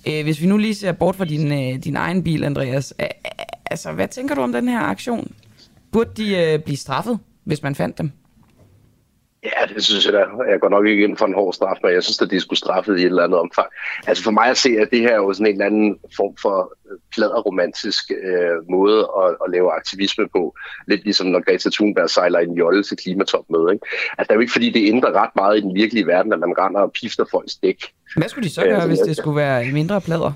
Øh, 0.08 0.22
Hvis 0.22 0.40
vi 0.40 0.46
nu 0.46 0.56
lige 0.56 0.74
ser 0.74 0.92
bort 0.92 1.16
fra 1.16 1.24
din, 1.24 1.52
øh, 1.52 1.84
din 1.84 1.96
egen 1.96 2.22
bil, 2.24 2.44
Andreas, 2.44 2.94
øh, 3.00 3.06
altså, 3.64 3.92
hvad 3.92 4.08
tænker 4.08 4.34
du 4.34 4.40
om 4.40 4.52
den 4.52 4.68
her 4.68 4.80
aktion? 4.80 5.32
Burde 5.92 6.10
de 6.16 6.36
øh, 6.36 6.58
blive 6.58 6.76
straffet, 6.76 7.18
hvis 7.44 7.62
man 7.62 7.74
fandt 7.74 7.98
dem? 7.98 8.10
Ja, 9.44 9.74
det 9.74 9.84
synes 9.84 10.04
jeg 10.06 10.12
da. 10.12 10.18
Jeg 10.50 10.60
går 10.60 10.68
nok 10.68 10.86
ikke 10.86 11.04
ind 11.04 11.16
for 11.16 11.26
en 11.26 11.34
hård 11.34 11.52
straf, 11.54 11.76
men 11.82 11.92
jeg 11.92 12.02
synes, 12.02 12.22
at 12.22 12.30
de 12.30 12.40
skulle 12.40 12.58
straffet 12.58 12.98
i 12.98 13.00
et 13.02 13.06
eller 13.06 13.24
andet 13.24 13.38
omfang. 13.40 13.66
Altså 14.06 14.24
for 14.24 14.30
mig 14.30 14.46
at 14.46 14.56
se, 14.56 14.70
at 14.80 14.88
det 14.90 15.00
her 15.00 15.08
er 15.10 15.14
jo 15.16 15.32
sådan 15.32 15.46
en 15.46 15.52
eller 15.52 15.66
anden 15.66 15.98
form 16.16 16.36
for 16.42 16.72
pladerromantisk 17.14 18.10
øh, 18.10 18.70
måde 18.70 18.98
at, 19.22 19.36
at 19.44 19.50
lave 19.52 19.72
aktivisme 19.72 20.28
på. 20.28 20.54
Lidt 20.88 21.04
ligesom 21.04 21.26
når 21.26 21.44
Greta 21.44 21.70
Thunberg 21.72 22.10
sejler 22.10 22.38
en 22.38 22.54
jolle 22.54 22.82
til 22.82 22.96
klimatopmøde. 22.96 23.72
Ikke? 23.72 23.86
Altså 24.18 24.28
det 24.28 24.30
er 24.30 24.34
jo 24.34 24.40
ikke, 24.40 24.52
fordi 24.52 24.70
det 24.70 24.88
ændrer 24.88 25.12
ret 25.22 25.30
meget 25.36 25.58
i 25.58 25.60
den 25.60 25.74
virkelige 25.74 26.06
verden, 26.06 26.32
at 26.32 26.38
man 26.38 26.54
render 26.58 26.80
og 26.80 26.92
pifter 26.92 27.24
folks 27.30 27.54
dæk. 27.56 27.84
Hvad 28.16 28.28
skulle 28.28 28.48
de 28.48 28.54
så 28.54 28.62
gøre, 28.62 28.72
Altså, 28.74 28.88
hvis 28.88 28.98
jeg- 28.98 29.06
det 29.06 29.16
skulle 29.16 29.36
være 29.36 29.72
mindre 29.72 30.00
plader? 30.00 30.32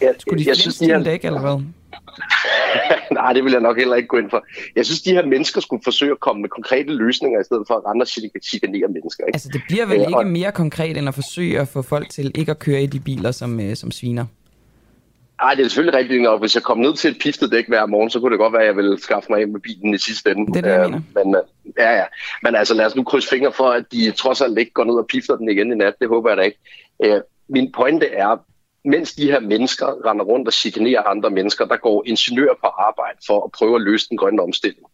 Jeg, 0.00 0.14
Skulle 0.18 0.44
de 0.44 0.48
jeg 0.48 0.56
synes, 0.56 0.76
de 0.78 0.84
her, 0.86 1.02
dæk, 1.02 1.24
eller 1.24 1.40
hvad? 1.40 1.62
Nej, 3.20 3.32
det 3.32 3.44
vil 3.44 3.52
jeg 3.52 3.60
nok 3.60 3.78
heller 3.78 3.96
ikke 3.96 4.08
gå 4.08 4.16
ind 4.16 4.30
for. 4.30 4.44
Jeg 4.76 4.86
synes, 4.86 5.02
de 5.02 5.12
her 5.12 5.26
mennesker 5.26 5.60
skulle 5.60 5.82
forsøge 5.84 6.10
at 6.12 6.20
komme 6.20 6.42
med 6.42 6.48
konkrete 6.48 6.92
løsninger, 6.92 7.40
i 7.40 7.44
stedet 7.44 7.64
for 7.66 7.74
at 7.74 7.82
rende 7.86 8.02
og 8.02 8.06
chik- 8.08 8.48
chikanere 8.48 8.88
mennesker. 8.88 9.24
Ikke? 9.24 9.34
Altså, 9.36 9.48
det 9.52 9.62
bliver 9.68 9.86
vel 9.86 9.96
Øh, 9.96 10.02
ikke 10.02 10.16
og- 10.16 10.26
mere 10.26 10.52
konkret, 10.52 10.96
end 10.96 11.08
at 11.08 11.14
forsøge 11.14 11.60
at 11.60 11.68
få 11.68 11.82
folk 11.82 12.08
til 12.10 12.32
ikke 12.34 12.50
at 12.50 12.58
køre 12.58 12.82
i 12.82 12.86
de 12.86 13.00
biler, 13.00 13.30
som, 13.30 13.60
øh, 13.60 13.76
som 13.76 13.90
sviner. 13.90 14.24
Ej, 15.42 15.54
det 15.54 15.64
er 15.64 15.68
selvfølgelig 15.68 15.98
rigtigt 15.98 16.22
nok. 16.22 16.40
Hvis 16.40 16.54
jeg 16.54 16.62
kom 16.62 16.78
ned 16.78 16.94
til 16.96 17.10
et 17.10 17.16
piftet 17.22 17.52
dæk 17.52 17.68
hver 17.68 17.86
morgen, 17.86 18.10
så 18.10 18.20
kunne 18.20 18.30
det 18.32 18.38
godt 18.38 18.52
være, 18.52 18.62
at 18.62 18.66
jeg 18.68 18.76
ville 18.76 19.00
skaffe 19.00 19.26
mig 19.32 19.42
ind 19.42 19.50
med 19.50 19.60
bilen 19.60 19.94
i 19.94 19.98
sidste 19.98 20.30
ende. 20.30 20.46
Det 20.46 20.56
er 20.56 20.60
det, 20.60 20.68
jeg 20.70 20.78
Øh, 20.84 20.90
mener. 20.90 21.00
Men, 21.24 21.34
øh, 21.34 21.42
ja, 21.78 21.96
ja. 21.96 22.04
Men 22.42 22.54
altså, 22.54 22.74
lad 22.74 22.86
os 22.86 22.96
nu 22.96 23.02
krydse 23.04 23.28
fingre 23.28 23.52
for, 23.52 23.70
at 23.70 23.84
de 23.92 24.10
trods 24.10 24.40
alt 24.40 24.58
ikke 24.58 24.72
går 24.72 24.84
ned 24.84 24.94
og 24.94 25.06
pifter 25.12 25.36
den 25.36 25.50
igen 25.50 25.72
i 25.72 25.74
nat. 25.74 25.94
Det 26.00 26.08
håber 26.08 26.30
jeg 26.30 26.36
da 26.36 26.42
ikke. 26.42 26.58
Min 27.48 27.72
pointe 27.72 28.06
er, 28.06 28.36
mens 28.84 29.14
de 29.14 29.30
her 29.30 29.40
mennesker 29.40 30.06
render 30.06 30.24
rundt 30.24 30.48
og 30.48 30.52
chikanerer 30.52 31.02
andre 31.02 31.30
mennesker, 31.30 31.64
der 31.64 31.76
går 31.76 32.02
ingeniører 32.06 32.54
på 32.60 32.66
arbejde 32.66 33.18
for 33.26 33.44
at 33.44 33.52
prøve 33.52 33.74
at 33.74 33.80
løse 33.80 34.08
den 34.08 34.16
grønne 34.16 34.42
omstilling. 34.42 34.86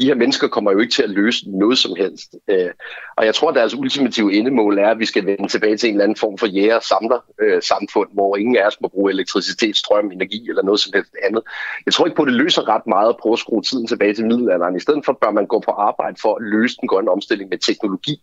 De 0.00 0.06
her 0.06 0.14
mennesker 0.14 0.48
kommer 0.48 0.72
jo 0.72 0.78
ikke 0.78 0.92
til 0.92 1.02
at 1.02 1.10
løse 1.10 1.50
noget 1.50 1.78
som 1.78 1.96
helst. 1.96 2.34
Øh, 2.48 2.70
og 3.16 3.26
jeg 3.26 3.34
tror, 3.34 3.48
at 3.48 3.54
deres 3.54 3.74
ultimative 3.74 4.32
endemål 4.32 4.78
er, 4.78 4.88
at 4.88 4.98
vi 4.98 5.06
skal 5.06 5.26
vende 5.26 5.48
tilbage 5.48 5.76
til 5.76 5.88
en 5.88 5.94
eller 5.94 6.04
anden 6.04 6.16
form 6.16 6.38
for 6.38 6.46
jæger-samler-samfund, 6.46 8.08
hvor 8.12 8.36
ingen 8.36 8.56
af 8.56 8.66
os 8.66 8.80
må 8.80 8.88
bruge 8.88 9.12
elektricitet, 9.12 9.76
strøm, 9.76 10.10
energi 10.12 10.48
eller 10.48 10.62
noget 10.62 10.80
som 10.80 10.92
helst 10.94 11.14
andet. 11.22 11.42
Jeg 11.86 11.94
tror 11.94 12.06
ikke 12.06 12.16
på, 12.16 12.22
at 12.22 12.28
det 12.28 12.36
løser 12.36 12.68
ret 12.68 12.86
meget 12.86 13.08
at 13.08 13.16
prøve 13.16 13.32
at 13.32 13.38
skrue 13.38 13.62
tiden 13.62 13.86
tilbage 13.86 14.14
til 14.14 14.26
middelalderen. 14.26 14.76
I 14.76 14.80
stedet 14.80 15.04
for 15.04 15.18
bør 15.22 15.30
man 15.30 15.46
gå 15.46 15.58
på 15.60 15.70
arbejde 15.70 16.16
for 16.22 16.34
at 16.34 16.42
løse 16.42 16.76
den 16.80 16.88
grønne 16.88 17.10
omstilling 17.10 17.50
med 17.50 17.58
teknologi. 17.58 18.22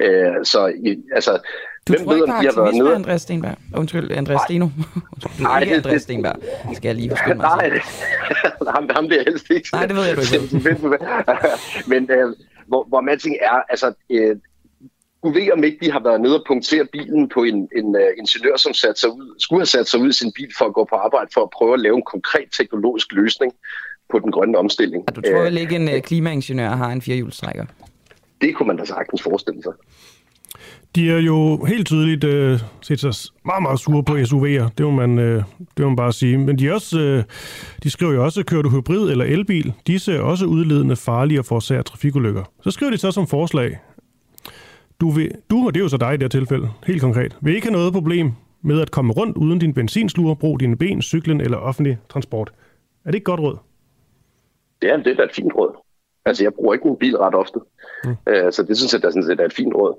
Øh, 0.00 0.44
så 0.44 0.72
altså, 1.14 1.38
du 1.88 1.92
Hvem 1.92 2.04
tror 2.04 2.14
ikke 2.14 2.26
på 2.26 2.26
de 2.26 2.32
har 2.32 2.42
været 2.42 2.58
aktivisme, 2.58 2.84
nede? 2.84 2.94
Andreas 2.94 3.22
Stenberg? 3.22 3.56
Undskyld, 3.76 4.10
Andreas 4.10 4.40
Steno. 4.48 4.64
Undskyld, 5.12 5.42
Nej, 5.46 5.60
ikke 5.60 5.70
det- 5.70 5.76
Andreas 5.76 5.94
det- 5.94 6.02
Stenberg. 6.02 6.36
Skal 6.74 6.88
jeg 6.88 6.94
lige 6.96 7.10
huske 7.10 7.26
mig. 7.28 7.36
Nej, 7.60 7.70
ham, 8.76 8.88
ham 8.96 9.04
vil 9.08 9.14
jeg 9.16 9.24
helst 9.26 9.46
ikke. 9.50 9.68
Nej, 9.72 9.86
det 9.86 9.96
ved 9.96 10.04
jeg, 10.04 10.16
du 10.16 10.20
ikke 10.20 10.62
vil. 10.64 10.98
Men 11.86 12.10
øh, 12.10 12.36
hvor, 12.66 12.84
hvor 12.88 13.00
man 13.00 13.18
er, 13.42 13.62
altså, 13.68 13.92
øh, 14.10 14.36
Gud 15.22 15.32
ved, 15.32 15.52
om 15.52 15.64
ikke 15.64 15.78
de 15.86 15.92
har 15.92 16.00
været 16.00 16.20
nede 16.20 16.38
og 16.40 16.44
punktere 16.48 16.84
bilen 16.92 17.28
på 17.28 17.42
en, 17.42 17.68
en 17.76 17.86
uh, 17.96 18.02
ingeniør, 18.18 18.56
som 18.56 18.72
sat 18.74 18.98
sig 18.98 19.10
ud, 19.10 19.34
skulle 19.38 19.60
have 19.60 19.66
sat 19.66 19.88
sig 19.88 20.00
ud 20.00 20.08
i 20.08 20.12
sin 20.12 20.32
bil 20.32 20.50
for 20.58 20.64
at 20.64 20.72
gå 20.74 20.84
på 20.90 20.96
arbejde, 20.96 21.30
for 21.34 21.42
at 21.42 21.50
prøve 21.50 21.74
at 21.74 21.80
lave 21.80 21.96
en 21.96 22.02
konkret 22.02 22.48
teknologisk 22.58 23.12
løsning 23.12 23.52
på 24.10 24.18
den 24.18 24.30
grønne 24.32 24.58
omstilling. 24.58 25.04
Du 25.16 25.20
tror 25.20 25.38
Øh, 25.38 25.44
vel 25.44 25.58
ikke, 25.58 25.76
en 25.76 25.88
uh, 25.94 26.00
klimaingeniør 26.00 26.68
har 26.68 26.90
en 26.92 27.02
firehjulstrækker? 27.02 27.64
det 28.40 28.54
kunne 28.54 28.66
man 28.66 28.76
da 28.76 28.84
sagtens 28.84 29.22
forestille 29.22 29.62
sig. 29.62 29.72
De 30.96 31.10
er 31.10 31.18
jo 31.18 31.64
helt 31.64 31.86
tydeligt 31.86 32.24
øh, 32.24 32.58
set 32.82 33.00
sig 33.00 33.12
meget, 33.44 33.62
meget 33.62 33.80
sure 33.80 34.04
på 34.04 34.12
SUV'er. 34.12 34.68
Det 34.78 34.86
må 34.86 34.90
man, 34.90 35.18
øh, 35.18 35.42
det 35.58 35.78
må 35.78 35.86
man 35.86 35.96
bare 35.96 36.12
sige. 36.12 36.38
Men 36.38 36.58
de, 36.58 36.68
er 36.68 36.72
også, 36.72 37.00
øh, 37.00 37.24
de 37.82 37.90
skriver 37.90 38.12
jo 38.12 38.24
også, 38.24 38.44
kører 38.44 38.62
du 38.62 38.70
hybrid 38.70 39.10
eller 39.10 39.24
elbil, 39.24 39.72
disse 39.86 40.12
er 40.14 40.20
også 40.20 40.46
udledende 40.46 40.96
farlige 40.96 41.40
og 41.40 41.44
forårsager 41.44 41.82
trafikulykker. 41.82 42.44
Så 42.60 42.70
skriver 42.70 42.90
de 42.90 42.98
så 42.98 43.10
som 43.10 43.26
forslag, 43.26 43.78
du, 45.00 45.10
vil, 45.10 45.32
du, 45.50 45.66
og 45.66 45.74
det 45.74 45.80
er 45.80 45.84
jo 45.84 45.88
så 45.88 45.96
dig 45.96 46.14
i 46.14 46.16
det 46.16 46.22
her 46.22 46.28
tilfælde, 46.28 46.68
helt 46.86 47.00
konkret, 47.00 47.36
vil 47.40 47.54
ikke 47.54 47.66
have 47.66 47.72
noget 47.72 47.92
problem 47.92 48.32
med 48.62 48.80
at 48.80 48.90
komme 48.90 49.12
rundt 49.12 49.36
uden 49.36 49.58
din 49.58 49.74
benzinsluger, 49.74 50.34
brug 50.34 50.60
dine 50.60 50.76
ben, 50.76 51.02
cyklen 51.02 51.40
eller 51.40 51.58
offentlig 51.58 51.98
transport. 52.08 52.52
Er 53.04 53.10
det 53.10 53.14
ikke 53.14 53.24
godt 53.24 53.40
råd? 53.40 53.56
Er, 54.82 54.96
det 54.96 55.06
er 55.06 55.14
da 55.14 55.22
et 55.22 55.34
fint 55.34 55.52
råd. 55.54 55.76
Altså, 56.24 56.44
jeg 56.44 56.54
bruger 56.54 56.74
ikke 56.74 56.88
min 56.88 56.96
bil 56.96 57.16
ret 57.16 57.34
ofte. 57.34 57.58
Mm. 58.04 58.10
Uh, 58.10 58.50
så 58.50 58.64
det 58.68 58.76
synes 58.76 58.92
jeg 58.92 59.02
da 59.02 59.10
sådan 59.10 59.24
set 59.24 59.40
er 59.40 59.44
et 59.44 59.52
fint 59.52 59.74
råd. 59.74 59.94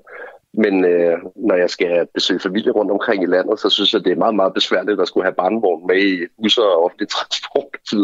Men 0.56 0.84
øh, 0.84 1.18
når 1.36 1.54
jeg 1.54 1.70
skal 1.70 2.06
besøge 2.14 2.40
familie 2.40 2.72
rundt 2.72 2.90
omkring 2.90 3.22
i 3.22 3.26
landet, 3.26 3.60
så 3.60 3.70
synes 3.70 3.92
jeg, 3.92 4.04
det 4.04 4.12
er 4.12 4.16
meget, 4.16 4.34
meget 4.34 4.54
besværligt 4.54 5.00
at 5.00 5.08
skulle 5.08 5.24
have 5.24 5.34
barnevogn 5.34 5.86
med 5.86 6.02
i 6.02 6.26
busser 6.42 6.62
og 6.62 6.84
offentlig 6.84 7.08
transport 7.16 7.76
osv. 7.86 7.98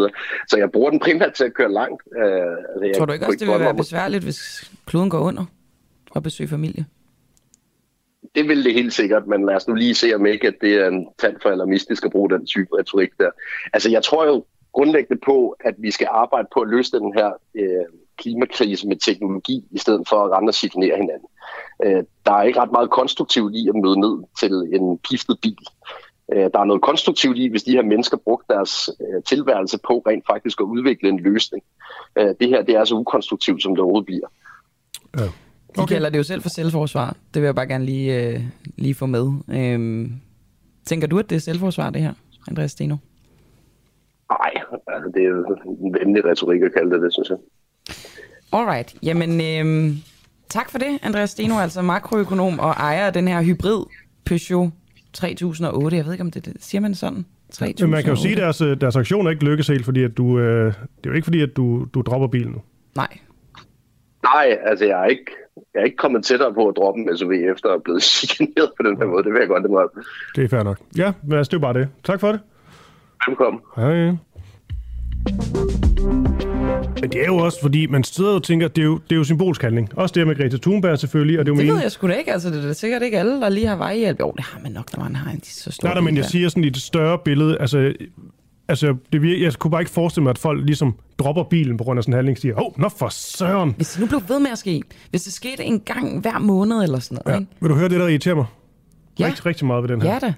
Så 0.48 0.57
jeg 0.59 0.70
bruger 0.72 0.90
den 0.90 1.01
primært 1.01 1.32
til 1.32 1.44
at 1.44 1.55
køre 1.55 1.72
langt. 1.72 2.03
Øh, 2.16 2.24
altså, 2.24 2.84
jeg 2.84 2.96
Tror 2.96 3.05
du 3.05 3.12
ikke 3.12 3.26
også, 3.26 3.38
det 3.38 3.48
vil 3.48 3.61
være 3.61 3.74
besværligt, 3.74 4.24
hvis 4.24 4.70
kloden 4.86 5.11
går 5.11 5.18
under 5.18 5.44
og 6.11 6.22
besøge 6.22 6.48
familie? 6.48 6.84
Det 8.34 8.48
vil 8.48 8.64
det 8.64 8.74
helt 8.74 8.92
sikkert, 8.92 9.26
men 9.26 9.46
lad 9.46 9.55
os 9.55 9.68
nu 9.68 9.74
lige 9.74 9.94
se, 9.94 10.14
om 10.14 10.26
ikke 10.26 10.48
at 10.48 10.55
det 10.61 10.74
er 10.74 10.88
en 10.88 11.09
tand 11.18 11.36
for 11.42 11.48
alarmistisk 11.48 12.05
at 12.05 12.11
bruge 12.11 12.30
den 12.30 12.46
type 12.46 12.78
retorik 12.78 13.11
der. 13.18 13.30
Altså, 13.72 13.90
jeg 13.90 14.03
tror 14.03 14.26
jo 14.26 14.44
grundlæggende 14.72 15.20
på, 15.24 15.57
at 15.61 15.74
vi 15.78 15.90
skal 15.90 16.09
arbejde 16.11 16.48
på 16.55 16.61
at 16.61 16.68
løse 16.68 16.98
den 16.98 17.14
her 17.14 17.30
øh, 17.55 17.86
klimakrise 18.18 18.88
med 18.88 18.96
teknologi, 18.96 19.64
i 19.70 19.78
stedet 19.78 20.09
for 20.09 20.24
at 20.24 20.30
rende 20.30 20.51
og 20.51 20.55
chikanere 20.55 20.96
hinanden. 20.96 21.28
Øh, 21.85 22.03
der 22.26 22.33
er 22.33 22.43
ikke 22.43 22.61
ret 22.61 22.72
meget 22.72 22.91
konstruktivt 22.91 23.55
i 23.55 23.68
at 23.68 23.74
møde 23.74 24.01
ned 24.01 24.24
til 24.41 24.53
en 24.53 24.99
piftet 24.99 25.39
bil. 25.43 25.66
Øh, 26.33 26.51
der 26.53 26.61
er 26.61 26.64
noget 26.64 26.83
konstruktivt 26.83 27.39
i, 27.39 27.49
hvis 27.49 27.62
de 27.62 27.72
her 27.72 27.83
mennesker 27.83 28.16
brugte 28.16 28.55
deres 28.55 28.91
øh, 29.01 29.22
tilværelse 29.22 29.78
på 29.78 30.03
rent 30.07 30.26
faktisk 30.26 30.61
at 30.61 30.64
udvikle 30.64 31.09
en 31.09 31.20
løsning. 31.20 31.62
Øh, 32.18 32.35
det 32.41 32.49
her 32.49 32.62
det 32.62 32.74
er 32.74 32.85
så 32.85 32.95
ukonstruktivt, 32.95 33.62
som 33.62 33.72
det 33.72 33.81
overhovedet 33.81 34.07
bliver. 34.07 34.26
De 35.76 35.83
okay. 35.83 35.95
kalder 35.95 36.11
det 36.11 36.18
jo 36.18 36.22
selv 36.22 36.43
for 36.43 36.49
selvforsvar. 36.49 37.16
Det 37.35 37.43
vil 37.43 37.47
jeg 37.47 37.55
bare 37.55 37.66
gerne 37.66 37.85
lige, 37.85 38.28
øh, 38.28 38.41
lige 38.76 38.95
få 38.95 39.07
med. 39.07 39.33
Øhm, 39.49 40.12
tænker 40.87 41.07
du, 41.07 41.18
at 41.18 41.31
det 41.31 41.37
er 41.37 41.41
selvforsvar, 41.41 41.91
det 41.91 42.03
her, 42.03 42.12
Andreas 42.49 42.70
Steno? 42.70 42.97
Nej, 44.31 44.53
altså, 44.87 45.11
det 45.14 45.22
er 45.22 45.28
jo 45.28 45.57
en 45.85 45.95
venlig 45.95 46.24
retorik 46.24 46.62
at 46.62 46.72
kalde 46.72 46.91
det, 46.91 47.03
det 47.03 47.12
synes 47.12 47.31
jeg. 47.31 47.39
Alright, 48.53 48.95
jamen 49.03 49.41
øhm, 49.41 49.97
tak 50.51 50.70
for 50.70 50.78
det, 50.78 50.98
Andreas 51.03 51.30
Steno, 51.30 51.59
altså 51.59 51.82
makroøkonom 51.82 52.59
og 52.59 52.70
ejer 52.70 53.07
af 53.07 53.12
den 53.12 53.28
her 53.28 53.42
hybrid 53.42 53.84
Peugeot 54.24 54.70
3008. 55.12 55.96
Jeg 55.96 56.05
ved 56.05 56.12
ikke, 56.12 56.24
om 56.24 56.30
det, 56.30 56.44
det 56.44 56.57
siger 56.61 56.80
man 56.80 56.94
sådan? 56.94 57.26
3008. 57.53 57.84
Men 57.84 57.90
man 57.90 58.03
kan 58.03 58.11
jo 58.11 58.16
sige, 58.16 58.32
at 58.32 58.38
deres, 58.38 58.61
øh, 58.61 58.80
deres 58.80 58.96
aktion 58.96 59.26
er 59.26 59.30
ikke 59.30 59.44
lykkes 59.44 59.66
helt, 59.68 59.84
fordi 59.84 60.05
at 60.05 60.16
du, 60.16 60.38
øh, 60.38 60.66
det 60.66 60.74
er 61.07 61.11
jo 61.11 61.12
ikke 61.12 61.24
fordi, 61.24 61.42
at 61.42 61.57
du, 61.57 61.86
du 61.94 62.01
dropper 62.01 62.28
bilen 62.28 62.53
nu. 62.53 62.62
Nej. 62.96 63.18
Nej, 64.22 64.59
altså 64.66 64.84
jeg 64.84 65.01
er 65.01 65.07
ikke, 65.07 65.32
jeg 65.74 65.80
er 65.80 65.84
ikke 65.84 65.96
kommet 65.96 66.24
tættere 66.24 66.55
på 66.55 66.68
at 66.68 66.76
droppe 66.76 67.01
en 67.01 67.16
SUV 67.16 67.32
efter 67.32 67.68
at 67.68 67.82
blevet 67.82 68.03
chikaneret 68.18 68.70
på 68.76 68.82
den 68.88 68.96
her 68.96 69.07
måde. 69.07 69.24
Det 69.24 69.32
vil 69.32 69.40
jeg 69.40 69.48
godt 69.48 69.64
indrømme. 69.66 70.03
Det 70.36 70.44
er 70.44 70.48
fair 70.48 70.62
nok. 70.62 70.78
Ja, 70.96 71.12
men 71.22 71.38
altså, 71.38 71.51
det 71.51 71.57
er 71.57 71.59
jo 71.68 71.72
bare 71.72 71.80
det. 71.80 71.88
Tak 72.05 72.20
for 72.20 72.32
det. 72.32 72.40
Velkommen. 73.26 73.61
Hej. 73.76 74.16
Men 77.01 77.11
det 77.12 77.20
er 77.22 77.26
jo 77.26 77.36
også, 77.36 77.59
fordi 77.62 77.86
man 77.86 78.05
sidder 78.05 78.30
og 78.34 78.43
tænker, 78.43 78.68
det 78.68 78.82
er 78.82 78.86
jo, 78.86 78.95
det 78.95 79.12
er 79.12 79.16
jo 79.16 79.24
symbolsk 79.24 79.62
handling. 79.62 79.99
Også 79.99 80.12
det 80.12 80.20
her 80.20 80.26
med 80.26 80.36
Greta 80.36 80.57
Thunberg 80.57 80.99
selvfølgelig, 80.99 81.38
og 81.41 81.47
det 81.47 81.51
er 81.51 81.55
jo 81.55 81.57
Det 81.57 81.59
meningen- 81.59 81.74
ved 81.76 81.82
jeg 81.82 81.93
sgu 81.93 82.09
da 82.09 82.12
ikke. 82.12 82.32
Altså, 82.32 82.51
det 82.51 82.59
er 82.62 82.66
da 82.66 82.72
sikkert 82.72 83.03
ikke 83.03 83.18
alle, 83.18 83.32
der 83.41 83.49
lige 83.49 83.66
har 83.66 83.76
vejhjælp. 83.76 84.20
Jo, 84.20 84.32
det 84.36 84.45
har 84.45 84.61
man 84.62 84.72
nok, 84.72 84.97
når 84.97 85.05
man 85.05 85.16
har 85.16 85.30
en 85.32 85.43
så 85.45 85.70
stor 85.72 85.88
Nej, 85.88 85.95
nej, 85.95 86.03
men 86.03 86.16
jeg 86.16 86.24
siger 86.24 86.49
sådan 86.49 86.64
i 86.64 86.68
det 86.68 86.82
større 86.82 87.18
billede, 87.24 87.57
altså, 87.61 87.93
altså 88.68 88.97
det, 89.12 89.41
jeg 89.41 89.53
kunne 89.55 89.70
bare 89.70 89.80
ikke 89.80 89.91
forestille 89.91 90.22
mig, 90.22 90.30
at 90.30 90.38
folk 90.38 90.64
ligesom 90.66 90.95
dropper 91.18 91.43
bilen 91.45 91.76
på 91.76 91.84
grund 91.84 91.99
af 91.99 92.05
sådan 92.05 92.12
en 92.12 92.16
handling, 92.16 92.38
siger, 92.38 92.55
åh, 92.61 92.66
oh, 92.66 92.80
nå 92.80 92.88
for 92.88 93.09
søren. 93.09 93.74
Hvis 93.76 93.88
det 93.91 94.01
nu 94.01 94.07
blev 94.07 94.20
ved 94.28 94.38
med 94.41 94.51
at 94.51 94.59
ske, 94.59 94.82
hvis 95.11 95.22
det 95.22 95.32
skete 95.32 95.64
en 95.64 95.80
gang 95.80 96.20
hver 96.20 96.38
måned 96.38 96.82
eller 96.82 96.99
sådan 96.99 97.18
noget, 97.26 97.36
Ja. 97.36 97.41
ikke? 97.41 97.53
Vil 97.61 97.70
du 97.70 97.74
høre 97.74 97.88
det, 97.88 98.01
der 98.01 98.09
irriterer 98.09 98.34
mig? 98.34 98.47
Ja. 99.18 99.26
Rigtig, 99.26 99.47
rigtig 99.47 99.66
meget 99.66 99.82
ved 99.82 99.88
den 99.88 100.03
her. 100.03 100.12
Ja 100.12 100.18
da. 100.18 100.32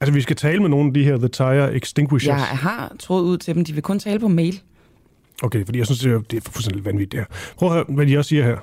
Altså, 0.00 0.12
vi 0.14 0.20
skal 0.20 0.36
tale 0.36 0.60
med 0.60 0.68
nogle 0.68 0.86
af 0.86 0.94
de 0.94 1.04
her 1.04 1.16
The 1.16 1.28
Tire 1.28 1.74
Extinguishers. 1.74 2.28
Jeg 2.36 2.44
har 2.46 2.92
troet 2.98 3.22
ud 3.22 3.36
til 3.38 3.54
dem, 3.54 3.64
de 3.64 3.72
vil 3.72 3.82
kun 3.82 3.98
tale 3.98 4.18
på 4.20 4.28
mail. 4.28 4.60
Okay, 5.42 5.64
fordi 5.64 5.78
jeg 5.78 5.86
synes, 5.86 6.00
det 6.00 6.12
er, 6.12 6.18
det 6.18 6.46
er 6.46 6.50
fuldstændig 6.50 6.84
vanvittigt 6.84 7.12
det 7.12 7.20
her. 7.20 7.54
Prøv 7.56 7.68
at 7.68 7.74
høre, 7.74 7.84
hvad 7.88 8.06
de 8.06 8.18
også 8.18 8.28
siger 8.28 8.44
her. 8.44 8.56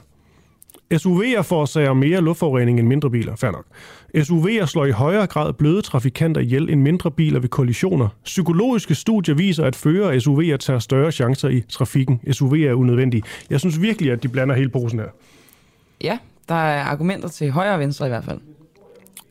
SUV'er 0.94 1.42
forårsager 1.42 1.94
mere 1.94 2.22
luftforurening 2.22 2.80
end 2.80 2.88
mindre 2.88 3.10
biler. 3.12 3.36
Fair 3.36 3.52
nok. 3.52 3.66
SUV'er 4.16 4.66
slår 4.66 4.86
i 4.86 4.92
højere 4.92 5.28
grad 5.28 5.54
bløde 5.54 5.82
trafikanter 5.82 6.42
ihjel 6.42 6.70
end 6.70 6.82
mindre 6.82 7.12
biler 7.12 7.40
ved 7.40 7.50
kollisioner. 7.50 8.08
Psykologiske 8.24 8.96
studier 8.96 9.36
viser, 9.36 9.64
at 9.64 9.76
førere 9.76 10.14
af 10.14 10.18
SUV'er 10.18 10.58
tager 10.58 10.80
større 10.80 11.12
chancer 11.12 11.50
i 11.50 11.64
trafikken. 11.70 12.20
SUV'er 12.28 12.68
er 12.68 12.74
unødvendige. 12.74 13.24
Jeg 13.50 13.60
synes 13.60 13.82
virkelig, 13.82 14.12
at 14.12 14.24
de 14.24 14.28
blander 14.28 14.56
hele 14.56 14.70
posen 14.70 15.00
her. 15.00 15.08
Ja, 16.02 16.18
der 16.50 16.56
er 16.56 16.84
argumenter 16.84 17.28
til 17.28 17.52
højre 17.52 17.74
og 17.74 17.80
venstre 17.80 18.06
i 18.06 18.10
hvert 18.10 18.24
fald. 18.26 18.40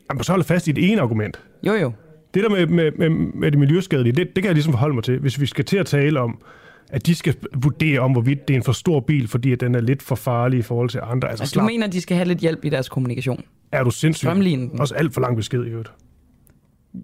Jamen, 0.09 0.23
så 0.23 0.31
holde 0.31 0.43
fast 0.43 0.67
i 0.67 0.69
et 0.69 0.91
ene 0.91 1.01
argument. 1.01 1.39
Jo, 1.63 1.73
jo. 1.73 1.91
Det 2.33 2.43
der 2.43 2.49
med, 2.49 2.67
med, 2.67 2.91
med, 2.91 3.09
med 3.09 3.51
det 3.51 3.59
miljøskadelige, 3.59 4.13
det, 4.13 4.27
det 4.35 4.43
kan 4.43 4.45
jeg 4.45 4.53
ligesom 4.53 4.73
forholde 4.73 4.95
mig 4.95 5.03
til. 5.03 5.19
Hvis 5.19 5.41
vi 5.41 5.45
skal 5.45 5.65
til 5.65 5.77
at 5.77 5.85
tale 5.85 6.19
om, 6.19 6.41
at 6.89 7.05
de 7.05 7.15
skal 7.15 7.35
vurdere 7.63 7.99
om, 7.99 8.11
hvorvidt 8.11 8.47
det 8.47 8.53
er 8.53 8.57
en 8.57 8.63
for 8.63 8.71
stor 8.71 8.99
bil, 8.99 9.27
fordi 9.27 9.51
at 9.51 9.59
den 9.59 9.75
er 9.75 9.81
lidt 9.81 10.03
for 10.03 10.15
farlig 10.15 10.59
i 10.59 10.61
forhold 10.61 10.89
til 10.89 10.99
andre. 11.03 11.29
Altså, 11.29 11.43
Altså, 11.43 11.53
du 11.53 11.59
slap, 11.59 11.65
mener, 11.65 11.87
de 11.87 12.01
skal 12.01 12.17
have 12.17 12.27
lidt 12.27 12.39
hjælp 12.39 12.65
i 12.65 12.69
deres 12.69 12.89
kommunikation? 12.89 13.43
er 13.71 13.83
du 13.83 13.91
sindssyg? 13.91 14.27
Den. 14.29 14.79
Også 14.79 14.95
alt 14.95 15.13
for 15.13 15.21
lang 15.21 15.35
besked 15.35 15.65
i 15.65 15.69
øvrigt. 15.69 15.89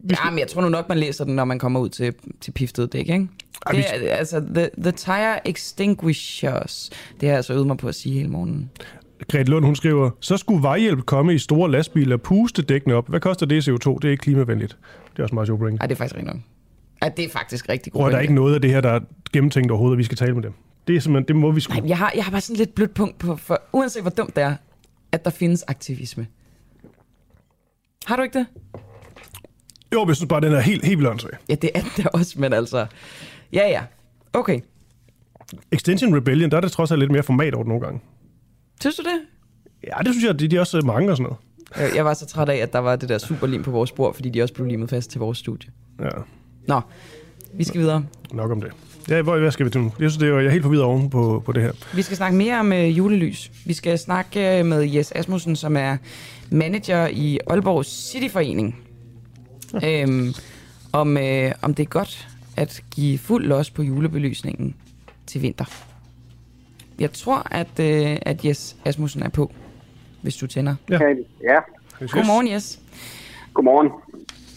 Ja, 0.09 0.29
men 0.29 0.39
jeg 0.39 0.47
tror 0.47 0.61
nu 0.61 0.69
nok, 0.69 0.89
man 0.89 0.97
læser 0.97 1.25
den, 1.25 1.36
når 1.36 1.45
man 1.45 1.59
kommer 1.59 1.79
ud 1.79 1.89
til, 1.89 2.13
til 2.41 2.51
piftet 2.51 2.93
dæk, 2.93 2.99
ikke? 2.99 3.11
Ej, 3.65 3.71
Det 3.71 3.77
vi- 4.01 4.07
er, 4.07 4.15
altså, 4.15 4.39
the, 4.55 4.69
the 4.77 4.91
Tire 4.91 5.47
Extinguishers. 5.49 6.89
Det 7.13 7.21
har 7.21 7.27
jeg 7.27 7.36
altså 7.36 7.53
øvet 7.53 7.67
mig 7.67 7.77
på 7.77 7.88
at 7.88 7.95
sige 7.95 8.15
hele 8.15 8.29
morgenen. 8.29 8.69
Grete 9.31 9.51
Lund, 9.51 9.65
hun 9.65 9.75
skriver, 9.75 10.09
så 10.19 10.38
skulle 10.38 10.61
vejhjælp 10.63 11.05
komme 11.05 11.34
i 11.36 11.38
store 11.38 11.71
lastbiler, 11.71 12.17
puste 12.17 12.61
dækkene 12.61 12.93
op. 12.95 13.09
Hvad 13.09 13.19
koster 13.19 13.45
det 13.45 13.67
i 13.67 13.71
CO2? 13.71 13.95
Det 14.01 14.05
er 14.05 14.11
ikke 14.11 14.21
klimavenligt. 14.21 14.77
Det 15.13 15.19
er 15.19 15.23
også 15.23 15.36
meget 15.36 15.47
sjovt. 15.47 15.61
Ej, 15.61 15.69
det 15.88 15.91
er 15.91 15.95
faktisk 15.95 16.15
rigtig 16.15 16.34
nok. 16.34 16.41
Ej, 17.04 17.10
det 17.10 17.26
er 17.26 17.30
faktisk 17.30 17.70
rigtig 17.70 17.95
Og 17.95 18.01
godt. 18.01 18.12
der 18.12 18.18
er 18.18 18.22
ikke 18.22 18.34
noget 18.34 18.56
af 18.56 18.62
det 18.62 18.70
her, 18.72 18.82
der 18.82 18.89
er 18.89 18.99
gennemtænkt 19.34 19.72
overhovedet, 19.72 19.95
at 19.95 19.97
vi 19.97 20.04
skal 20.04 20.18
tale 20.18 20.34
med 20.34 20.43
dem. 20.43 20.54
Det 20.88 20.95
er 20.95 20.99
simpelthen, 20.99 21.28
det 21.28 21.36
må 21.36 21.51
vi 21.51 21.62
sgu. 21.62 21.74
Nej, 21.74 21.89
jeg 21.89 21.97
har, 21.97 22.12
jeg 22.16 22.24
har 22.24 22.32
bare 22.32 22.41
sådan 22.41 22.58
lidt 22.58 22.76
blødt 22.76 22.93
punkt 22.93 23.18
på, 23.20 23.36
for 23.36 23.62
uanset 23.74 24.01
hvor 24.01 24.12
dumt 24.12 24.36
det 24.36 24.43
er, 24.43 24.56
at 25.12 25.26
der 25.26 25.32
findes 25.32 25.64
aktivisme. 25.68 26.28
Har 28.06 28.16
du 28.16 28.22
ikke 28.22 28.39
det? 28.39 28.47
Jo, 29.93 29.99
men 29.99 30.08
jeg 30.08 30.16
synes 30.16 30.30
bare, 30.30 30.41
den 30.41 30.54
er 30.54 30.60
helt, 30.60 30.86
helt 30.86 30.99
vildt. 30.99 31.26
Ja, 31.49 31.56
det 31.56 31.70
er 31.76 31.82
det 31.97 32.08
også, 32.08 32.39
men 32.39 32.54
altså... 32.54 32.86
Ja, 33.54 33.70
ja. 33.70 33.82
Okay. 34.34 34.60
Extension 35.72 36.16
Rebellion, 36.16 36.51
der 36.51 36.58
er 36.58 36.62
det 36.62 36.72
trods 36.72 36.91
alt 36.91 36.99
lidt 36.99 37.12
mere 37.12 37.24
format 37.24 37.54
over 37.54 37.66
nogle 37.66 37.82
gange. 37.84 38.01
Synes 38.82 38.95
du 38.95 39.01
det? 39.04 39.22
Ja, 39.88 39.97
det 40.04 40.14
synes 40.14 40.26
jeg, 40.26 40.39
de, 40.39 40.47
de 40.47 40.56
er 40.56 40.60
også 40.60 40.82
mange 40.86 41.12
og 41.12 41.18
sådan 41.18 41.24
noget. 41.24 41.38
Jeg, 41.89 41.95
jeg 41.95 42.06
var 42.06 42.14
så 42.14 42.26
træt 42.26 42.49
af, 42.49 42.56
at 42.56 42.74
der 42.74 42.80
var 42.80 42.95
det 42.95 43.10
der 43.10 43.18
superlim 43.18 43.64
på 43.64 43.72
vores 43.72 43.89
spor, 43.89 44.12
fordi 44.12 44.30
de 44.30 44.41
også 44.41 44.54
blev 44.54 44.68
limet 44.68 44.89
fast 44.89 45.12
til 45.12 45.20
vores 45.20 45.38
studie. 45.38 45.72
Ja, 45.99 46.10
Nå, 46.68 46.82
vi 47.53 47.64
skal 47.64 47.82
videre. 47.82 48.05
nok 48.32 48.51
om 48.51 48.61
det. 48.61 48.72
Ja, 49.09 49.22
hvor, 49.22 49.38
hvad 49.38 49.51
skal 49.51 49.66
vi 49.66 49.72
til 49.72 49.82
nu? 49.82 49.91
Jeg 49.99 50.11
synes, 50.11 50.18
det 50.18 50.30
er, 50.30 50.36
jeg 50.38 50.45
er 50.45 50.51
helt 50.51 50.64
forvirret 50.64 50.84
oven 50.84 51.09
på, 51.09 51.43
på 51.45 51.51
det 51.51 51.64
her. 51.64 51.72
Vi 51.95 52.01
skal 52.01 52.18
snakke 52.18 52.38
mere 52.38 52.59
om 52.59 52.74
øh, 52.74 52.97
julelys. 52.97 53.51
Vi 53.66 53.74
skal 53.74 53.99
snakke 53.99 54.59
øh, 54.59 54.66
med 54.66 54.84
Jes 54.84 55.11
Asmussen, 55.11 55.55
som 55.55 55.78
er 55.78 55.97
manager 56.51 57.07
i 57.07 57.39
Aalborg 57.47 57.86
Cityforening. 57.86 58.76
Øhm, 59.86 60.34
om, 60.91 61.18
øh, 61.18 61.51
om 61.61 61.74
det 61.74 61.84
er 61.84 61.88
godt 61.88 62.28
at 62.57 62.84
give 62.95 63.18
fuld 63.18 63.45
los 63.45 63.70
på 63.70 63.84
julebelysningen 63.84 64.76
til 65.28 65.41
vinter. 65.41 65.66
Jeg 66.99 67.11
tror, 67.11 67.47
at, 67.51 67.80
øh, 67.80 68.18
at 68.22 68.45
Jes 68.45 68.76
Asmussen 68.86 69.24
er 69.24 69.30
på, 69.30 69.51
hvis 70.22 70.36
du 70.36 70.47
tænder. 70.47 70.76
Ja. 70.89 70.99
ja. 71.43 71.59
Godmorgen, 71.99 72.47
Jes. 72.47 72.80
Godmorgen. 73.53 73.89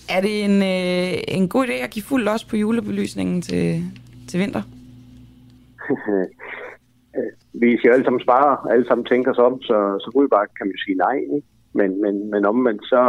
Er 0.08 0.20
det 0.20 0.44
en, 0.44 0.62
øh, 0.62 1.18
en 1.28 1.48
god 1.48 1.66
idé 1.66 1.72
at 1.72 1.90
give 1.90 2.02
fuld 2.02 2.24
los 2.24 2.44
på 2.44 2.56
julebelysningen 2.56 3.42
til, 3.42 3.84
til 4.28 4.40
vinter? 4.40 4.62
vi 7.62 7.78
skal 7.78 7.90
alle 7.90 8.04
sammen 8.04 8.20
spare, 8.20 8.72
alle 8.72 8.86
sammen 8.86 9.04
tænker 9.04 9.30
os 9.30 9.38
om, 9.38 9.62
så, 9.62 9.98
så 10.00 10.10
umiddelbart 10.14 10.48
kan 10.58 10.66
man 10.66 10.76
sige 10.84 10.96
nej. 10.96 11.16
Ikke? 11.36 11.46
Men, 11.72 12.02
men, 12.02 12.30
men 12.30 12.44
omvendt 12.44 12.84
så 12.84 13.02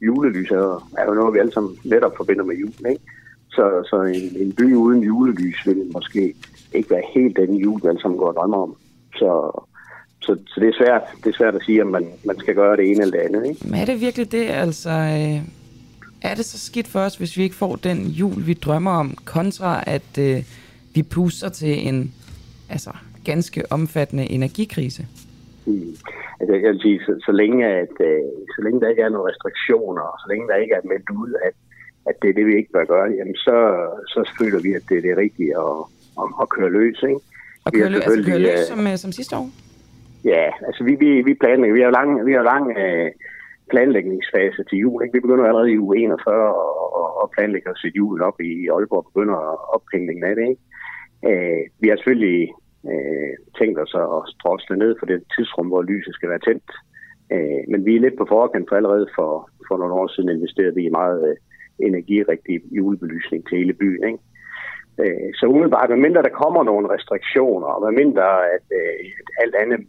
julelys 0.00 0.50
er, 0.50 0.88
er 0.98 1.04
jo 1.08 1.14
noget, 1.14 1.34
vi 1.34 1.38
alle 1.38 1.52
sammen 1.52 1.78
netop 1.84 2.16
forbinder 2.16 2.44
med 2.44 2.56
julen. 2.56 2.86
Ikke? 2.90 3.02
Så, 3.50 3.64
så 3.90 3.96
en, 4.02 4.42
en 4.42 4.52
by 4.52 4.74
uden 4.74 5.02
julelys 5.02 5.66
vil 5.66 5.90
måske 5.92 6.34
ikke 6.72 6.90
være 6.90 7.02
helt 7.14 7.36
den 7.36 7.54
jul, 7.54 7.80
vi 7.82 7.88
alle 7.88 8.00
sammen 8.00 8.18
går 8.18 8.28
og 8.28 8.34
drømmer 8.34 8.56
om. 8.56 8.76
Så, 9.14 9.30
så, 10.22 10.38
så 10.46 10.60
det, 10.60 10.68
er 10.68 10.84
svært, 10.84 11.02
det 11.24 11.30
er 11.30 11.36
svært 11.36 11.54
at 11.54 11.62
sige, 11.66 11.82
om 11.82 11.88
man, 11.88 12.06
man 12.24 12.38
skal 12.38 12.54
gøre 12.54 12.76
det 12.76 12.90
ene 12.90 13.02
eller 13.02 13.18
det 13.18 13.26
andet. 13.26 13.48
Ikke? 13.48 13.66
Men 13.70 13.80
er 13.80 13.84
det 13.84 14.00
virkelig 14.00 14.32
det? 14.32 14.46
Altså, 14.48 14.90
øh, 14.90 15.57
er 16.22 16.34
det 16.34 16.44
så 16.44 16.58
skidt 16.58 16.88
for 16.88 17.00
os, 17.00 17.16
hvis 17.16 17.36
vi 17.36 17.42
ikke 17.42 17.54
får 17.54 17.76
den 17.76 17.98
jul, 18.06 18.46
vi 18.46 18.54
drømmer 18.54 18.90
om, 18.90 19.14
kontra 19.24 19.84
at 19.86 20.18
øh, 20.18 20.42
vi 20.94 21.02
puster 21.02 21.48
til 21.48 21.88
en 21.88 22.14
altså, 22.70 22.90
ganske 23.24 23.62
omfattende 23.70 24.30
energikrise? 24.30 25.06
Hmm. 25.66 25.94
Altså, 26.40 26.54
jeg 26.54 26.70
vil 26.72 26.80
sige, 26.80 27.00
så, 27.06 27.12
så, 27.26 27.32
længe, 27.32 27.66
at, 27.66 27.94
øh, 28.00 28.22
så 28.54 28.60
længe 28.64 28.80
der 28.80 28.88
ikke 28.88 29.02
er 29.02 29.08
nogen 29.08 29.28
restriktioner, 29.30 30.02
og 30.02 30.18
så 30.22 30.26
længe 30.30 30.48
der 30.48 30.56
ikke 30.56 30.74
er 30.74 30.88
meldt 30.88 31.10
ud, 31.10 31.34
at, 31.46 31.54
at 32.08 32.14
det 32.22 32.30
er 32.30 32.34
det, 32.34 32.46
vi 32.46 32.56
ikke 32.56 32.72
bør 32.72 32.84
gøre, 32.84 33.08
jamen 33.18 33.36
så, 33.36 33.56
så 34.06 34.20
føler 34.38 34.60
vi, 34.62 34.72
at 34.72 34.82
det 34.88 34.96
er 34.98 35.02
det 35.02 35.16
rigtige 35.16 35.52
at, 35.66 35.76
at, 36.20 36.26
at 36.42 36.48
køre 36.48 36.70
løs. 36.70 37.02
Ikke? 37.02 37.20
Og 37.64 37.72
køre, 37.72 37.90
løs, 37.90 38.00
altså 38.00 38.30
køre 38.30 38.38
løs 38.38 38.60
som, 38.68 38.86
øh, 38.86 38.96
som 38.96 39.12
sidste 39.12 39.36
år? 39.36 39.50
Ja, 40.24 40.46
altså 40.66 40.84
vi, 40.84 40.94
vi, 40.94 41.22
vi 41.22 41.34
planlægger. 41.34 41.74
Vi 41.74 41.82
har 41.82 41.90
lang, 41.90 42.26
vi 42.26 42.32
har 42.32 42.42
lang 42.42 42.64
uh, 42.66 43.08
planlægningsfase 43.72 44.64
til 44.64 44.78
jul. 44.78 45.02
Ikke? 45.02 45.16
Vi 45.16 45.24
begynder 45.24 45.44
allerede 45.44 45.72
i 45.72 45.78
uge 45.78 45.98
41 45.98 46.54
og, 46.64 47.22
og 47.22 47.30
planlægger 47.34 47.70
os 47.72 47.84
et 47.84 47.96
jul 47.96 48.22
op 48.22 48.40
i 48.40 48.68
Aalborg 48.68 49.04
og 49.04 49.10
begynder 49.12 49.38
ophængningen 49.76 50.24
af 50.24 50.34
det. 50.36 50.46
Ikke? 50.52 50.62
Øh, 51.28 51.62
vi 51.80 51.88
har 51.88 51.96
selvfølgelig 51.96 52.40
øh, 52.90 53.32
tænkt 53.58 53.78
os 53.84 53.94
at 53.94 54.34
drosle 54.42 54.76
ned 54.76 54.92
for 54.98 55.06
det 55.06 55.18
tidsrum, 55.34 55.68
hvor 55.68 55.82
lyset 55.82 56.14
skal 56.14 56.28
være 56.28 56.46
tændt. 56.48 56.70
Øh, 57.34 57.62
men 57.70 57.84
vi 57.86 57.96
er 57.96 58.00
lidt 58.00 58.18
på 58.18 58.26
forkant, 58.28 58.68
for 58.68 58.76
allerede 58.76 59.08
for, 59.16 59.50
for 59.68 59.76
nogle 59.78 59.94
år 59.94 60.08
siden 60.08 60.28
investerede 60.36 60.74
vi 60.74 60.84
i 60.86 60.96
meget 61.00 61.20
øh, 61.28 61.36
energirigtig 61.88 62.56
julebelysning 62.70 63.48
til 63.48 63.58
hele 63.58 63.74
byen. 63.82 64.04
Ikke? 64.10 64.20
Øh, 65.02 65.28
så 65.34 65.46
umiddelbart, 65.46 65.90
medmindre 65.90 66.22
der 66.22 66.38
kommer 66.42 66.62
nogle 66.64 66.90
restriktioner, 66.94 67.66
og 67.66 67.80
medmindre 67.82 68.28
at, 68.54 68.66
øh, 68.80 68.98
at 69.20 69.28
alt 69.42 69.54
andet 69.62 69.80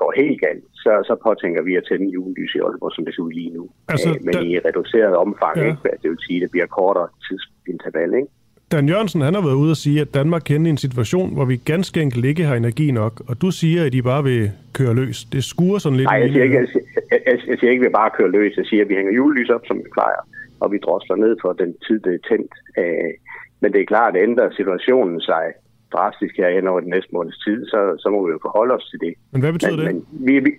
går 0.00 0.12
helt 0.22 0.40
galt, 0.40 0.64
så, 0.84 0.92
så 1.08 1.14
påtænker 1.26 1.62
vi 1.62 1.72
at 1.80 1.84
tænde 1.88 2.08
julelys 2.14 2.54
i 2.54 2.58
Aalborg, 2.58 2.92
som 2.94 3.04
det 3.04 3.14
ser 3.14 3.22
ud 3.22 3.32
lige 3.32 3.52
nu. 3.58 3.64
Altså, 3.88 4.08
men 4.24 4.34
da... 4.34 4.40
i 4.40 4.58
reduceret 4.58 5.14
omfang, 5.16 5.56
ja. 5.56 5.66
ikke? 5.66 5.80
det 6.02 6.10
vil 6.10 6.18
sige, 6.26 6.36
at 6.36 6.42
det 6.42 6.50
bliver 6.50 6.66
kortere 6.66 7.08
tidsinterval. 7.26 8.10
Ikke? 8.20 8.28
Dan 8.72 8.88
Jørgensen 8.88 9.20
han 9.20 9.34
har 9.34 9.42
været 9.42 9.60
ude 9.62 9.70
og 9.70 9.76
sige, 9.76 10.00
at 10.00 10.14
Danmark 10.14 10.42
kender 10.44 10.70
en 10.70 10.76
situation, 10.86 11.34
hvor 11.34 11.44
vi 11.44 11.56
ganske 11.56 12.02
enkelt 12.02 12.24
ikke 12.24 12.44
har 12.44 12.56
energi 12.56 12.90
nok, 12.90 13.14
og 13.28 13.42
du 13.42 13.50
siger, 13.50 13.84
at 13.84 13.94
I 13.94 14.02
bare 14.02 14.22
vil 14.24 14.50
køre 14.78 14.94
løs. 14.94 15.24
Det 15.24 15.44
skuer 15.44 15.78
sådan 15.78 15.96
lidt. 15.96 16.08
Nej, 16.08 16.20
jeg 16.20 16.28
siger, 16.28 16.44
ikke, 16.44 16.56
jeg, 16.56 16.66
jeg, 17.10 17.20
jeg, 17.26 17.38
jeg 17.48 17.56
siger 17.58 17.70
ikke, 17.70 17.84
at 17.84 17.88
vi 17.88 17.98
bare 18.00 18.10
kører 18.18 18.28
løs. 18.28 18.56
Jeg 18.56 18.66
siger, 18.66 18.82
at 18.82 18.88
vi 18.88 18.94
hænger 18.94 19.12
julelys 19.12 19.50
op, 19.50 19.64
som 19.66 19.76
vi 19.78 19.88
plejer, 19.92 20.22
og 20.60 20.72
vi 20.72 20.78
drosler 20.78 21.16
ned 21.16 21.36
for 21.42 21.52
den 21.52 21.74
tid, 21.86 22.00
det 22.00 22.14
er 22.14 22.28
tændt. 22.28 22.52
Øh, 22.78 23.12
men 23.60 23.72
det 23.72 23.80
er 23.80 23.92
klart, 23.94 24.16
at 24.16 24.22
ændrer 24.22 24.50
situationen 24.50 25.20
sig 25.20 25.44
drastisk 25.92 26.34
her 26.36 26.50
hen 26.56 26.68
over 26.68 26.80
den 26.80 26.90
næste 26.90 27.10
måneds 27.12 27.38
tid, 27.46 27.58
så, 27.66 27.78
så 28.02 28.08
må 28.10 28.26
vi 28.26 28.30
jo 28.32 28.38
forholde 28.42 28.74
os 28.74 28.86
til 28.90 28.98
det. 29.04 29.12
Men 29.32 29.40
hvad 29.42 29.52
betyder 29.52 29.76
men, 29.76 29.86
det? 29.86 29.94
Men, 29.94 30.26
vi, 30.26 30.34
vi, 30.46 30.50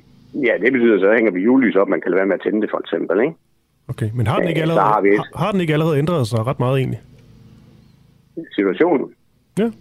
ja, 0.48 0.54
det 0.64 0.74
betyder 0.74 1.00
så, 1.00 1.06
at 1.10 1.16
hænger 1.16 1.32
vi 1.32 1.42
julelys 1.48 1.76
op, 1.76 1.88
man 1.88 2.02
kan 2.02 2.12
lade 2.12 2.20
være 2.20 2.30
med 2.32 2.40
at 2.40 2.42
tænde 2.46 2.62
det 2.62 2.70
for 2.74 2.80
eksempel, 2.84 3.16
ikke? 3.26 3.36
Okay, 3.92 4.10
men 4.14 4.28
har 4.28 4.40
den 4.40 4.48
ikke 4.50 4.62
allerede, 4.62 4.82
har, 4.82 5.02
har, 5.18 5.44
har 5.44 5.52
den 5.52 5.62
ikke 5.62 5.74
allerede 5.74 5.98
ændret 5.98 6.28
sig 6.28 6.48
ret 6.48 6.60
meget 6.60 6.78
egentlig? 6.78 7.02
Situationen? 8.56 9.06
Ja. 9.60 9.72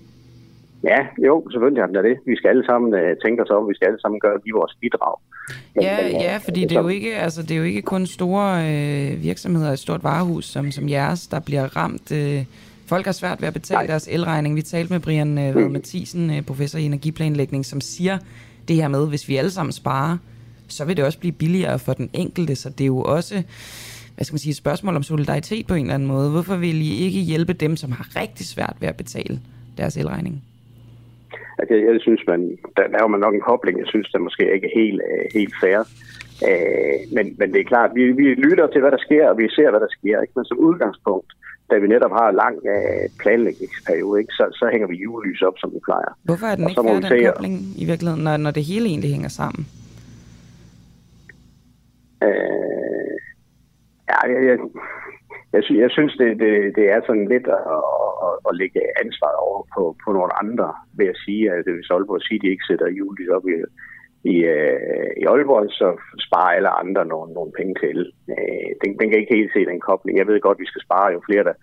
Ja, 0.85 1.07
jo, 1.27 1.47
selvfølgelig 1.51 1.83
har 1.83 1.87
den 1.87 2.05
det. 2.05 2.19
Vi 2.27 2.37
skal 2.37 2.49
alle 2.49 2.67
sammen 2.67 2.95
uh, 2.95 3.17
tænke 3.25 3.43
os 3.43 3.51
om, 3.51 3.69
vi 3.69 3.75
skal 3.75 3.87
alle 3.87 4.01
sammen 4.01 4.21
gøre 4.21 4.39
de 4.45 4.51
vores 4.53 4.75
bidrag. 4.81 5.17
Ja, 5.83 5.97
men, 6.03 6.21
ja, 6.21 6.37
fordi 6.37 6.61
det 6.61 6.77
er, 6.77 6.83
jo 6.83 6.89
ikke, 6.89 7.17
altså, 7.17 7.43
det 7.43 7.51
er 7.51 7.57
jo 7.57 7.63
ikke 7.63 7.83
kun 7.83 8.07
store 8.07 8.47
øh, 8.71 9.23
virksomheder, 9.23 9.71
et 9.73 9.79
stort 9.79 10.05
varehus 10.05 10.45
som, 10.45 10.71
som 10.71 10.89
jeres, 10.89 11.27
der 11.27 11.41
bliver 11.41 11.77
ramt. 11.77 12.13
Øh, 12.13 12.45
folk 12.89 13.05
har 13.05 13.13
svært 13.13 13.41
ved 13.41 13.49
at 13.49 13.55
betale 13.55 13.79
Nej. 13.79 13.87
deres 13.87 14.09
elregning. 14.11 14.57
Vi 14.57 14.63
talte 14.63 14.93
med 14.93 15.01
Brian 15.01 15.39
øh, 15.39 15.57
mm. 15.57 15.73
Mathisen, 15.73 16.31
øh, 16.31 16.43
professor 16.43 16.79
i 16.79 16.85
energiplanlægning, 16.85 17.67
som 17.67 17.81
siger 17.81 18.19
det 18.69 18.77
her 18.77 18.89
med, 18.89 19.09
hvis 19.09 19.29
vi 19.29 19.37
alle 19.37 19.51
sammen 19.51 19.73
sparer, 19.73 20.17
så 20.69 20.85
vil 20.85 20.97
det 20.97 21.05
også 21.05 21.19
blive 21.19 21.33
billigere 21.33 21.79
for 21.79 21.93
den 21.93 22.11
enkelte, 22.13 22.57
så 22.57 22.71
det 22.71 22.81
er 22.81 22.87
jo 22.87 23.03
også 23.03 23.43
hvad 24.19 24.25
skal 24.25 24.35
man 24.35 24.39
sige, 24.39 24.51
et 24.57 24.65
spørgsmål 24.65 24.97
om 24.97 25.03
solidaritet 25.03 25.67
på 25.67 25.75
en 25.75 25.85
eller 25.85 25.95
anden 25.95 26.09
måde. 26.15 26.31
Hvorfor 26.31 26.57
vil 26.57 26.79
I 26.91 26.93
ikke 27.07 27.21
hjælpe 27.31 27.53
dem, 27.53 27.77
som 27.77 27.91
har 27.93 28.07
rigtig 28.21 28.47
svært 28.47 28.77
ved 28.81 28.89
at 28.89 28.97
betale 28.97 29.35
deres 29.81 29.97
elregning? 29.97 30.35
Altså, 31.59 31.75
jeg, 31.75 31.85
jeg 31.97 32.01
synes, 32.01 32.23
man, 32.27 32.41
der 32.77 32.85
laver 32.95 33.09
man 33.15 33.21
nok 33.21 33.35
en 33.35 33.49
kobling. 33.51 33.79
Jeg 33.79 33.91
synes, 33.93 34.09
det 34.13 34.21
måske 34.21 34.55
ikke 34.55 34.67
er 34.71 34.79
helt, 34.81 35.01
uh, 35.09 35.25
helt 35.39 35.55
fair. 35.63 35.81
Uh, 36.49 36.97
men, 37.17 37.25
men 37.39 37.47
det 37.53 37.61
er 37.61 37.71
klart, 37.73 37.91
vi, 37.95 38.03
vi 38.21 38.27
lytter 38.47 38.67
til, 38.67 38.81
hvad 38.81 38.91
der 38.91 39.03
sker, 39.07 39.25
og 39.31 39.39
vi 39.39 39.49
ser, 39.49 39.71
hvad 39.71 39.81
der 39.81 39.93
sker. 39.99 40.17
Ikke? 40.23 40.35
Men 40.37 40.45
som 40.45 40.59
udgangspunkt, 40.69 41.31
da 41.71 41.79
vi 41.79 41.87
netop 41.89 42.11
har 42.11 42.29
en 42.29 42.37
lang 42.45 42.57
uh, 42.57 43.05
planlægningsperiode, 43.21 44.21
ikke? 44.21 44.33
Så, 44.33 44.45
så 44.53 44.69
hænger 44.73 44.89
vi 44.89 44.97
julelys 44.97 45.43
op, 45.43 45.57
som 45.59 45.71
vi 45.75 45.81
plejer. 45.85 46.11
Hvorfor 46.25 46.47
er 46.47 46.57
den 46.57 46.65
og 46.65 46.71
ikke 46.71 46.83
fair, 46.83 46.95
den 46.95 47.03
se, 47.03 47.25
kobling 47.25 47.55
i 47.83 47.85
virkeligheden, 47.91 48.25
når, 48.25 48.37
når 48.37 48.51
det 48.51 48.65
hele 48.65 48.87
egentlig 48.87 49.11
hænger 49.11 49.29
sammen? 49.29 49.63
Uh, 52.27 53.15
ja, 54.11 54.19
jeg, 54.33 54.41
jeg, 54.49 54.59
jeg, 55.53 55.63
sy- 55.65 55.81
jeg 55.85 55.91
synes, 55.91 56.13
det, 56.21 56.29
det, 56.43 56.53
det 56.79 56.87
er 56.95 57.01
sådan 57.07 57.29
lidt 57.35 57.47
at, 57.57 57.63
at, 58.27 58.35
at 58.49 58.53
lægge 58.61 58.81
ansvaret 59.05 59.39
over 59.47 59.61
på, 59.75 59.83
på 60.05 60.09
nogle 60.13 60.33
andre, 60.43 60.69
ved 60.99 61.07
at 61.07 61.21
sige, 61.25 61.43
at 61.53 61.65
hvis 61.77 61.91
Aalborg 61.91 62.23
siger, 62.23 62.39
at 62.41 62.45
de 62.45 62.53
ikke 62.55 62.69
sætter 62.69 62.97
julelys 62.99 63.29
op 63.37 63.47
i, 63.49 63.55
i, 64.25 64.37
øh, 64.55 65.11
i 65.21 65.25
Aalborg, 65.25 65.71
så 65.71 65.89
sparer 66.27 66.57
alle 66.57 66.69
andre 66.69 67.07
nogle, 67.07 67.33
nogle 67.33 67.53
penge 67.59 67.75
til. 67.85 67.99
Øh, 68.31 68.69
den, 68.83 68.91
den 68.99 69.11
kan 69.11 69.21
ikke 69.21 69.35
helt 69.35 69.53
se 69.53 69.71
den 69.71 69.81
kobling. 69.81 70.19
Jeg 70.19 70.27
ved 70.27 70.41
godt, 70.41 70.57
at 70.59 70.61
vi 70.61 70.71
skal 70.73 70.83
spare 70.83 71.13
jo 71.13 71.21
flere, 71.29 71.45
der 71.45 71.55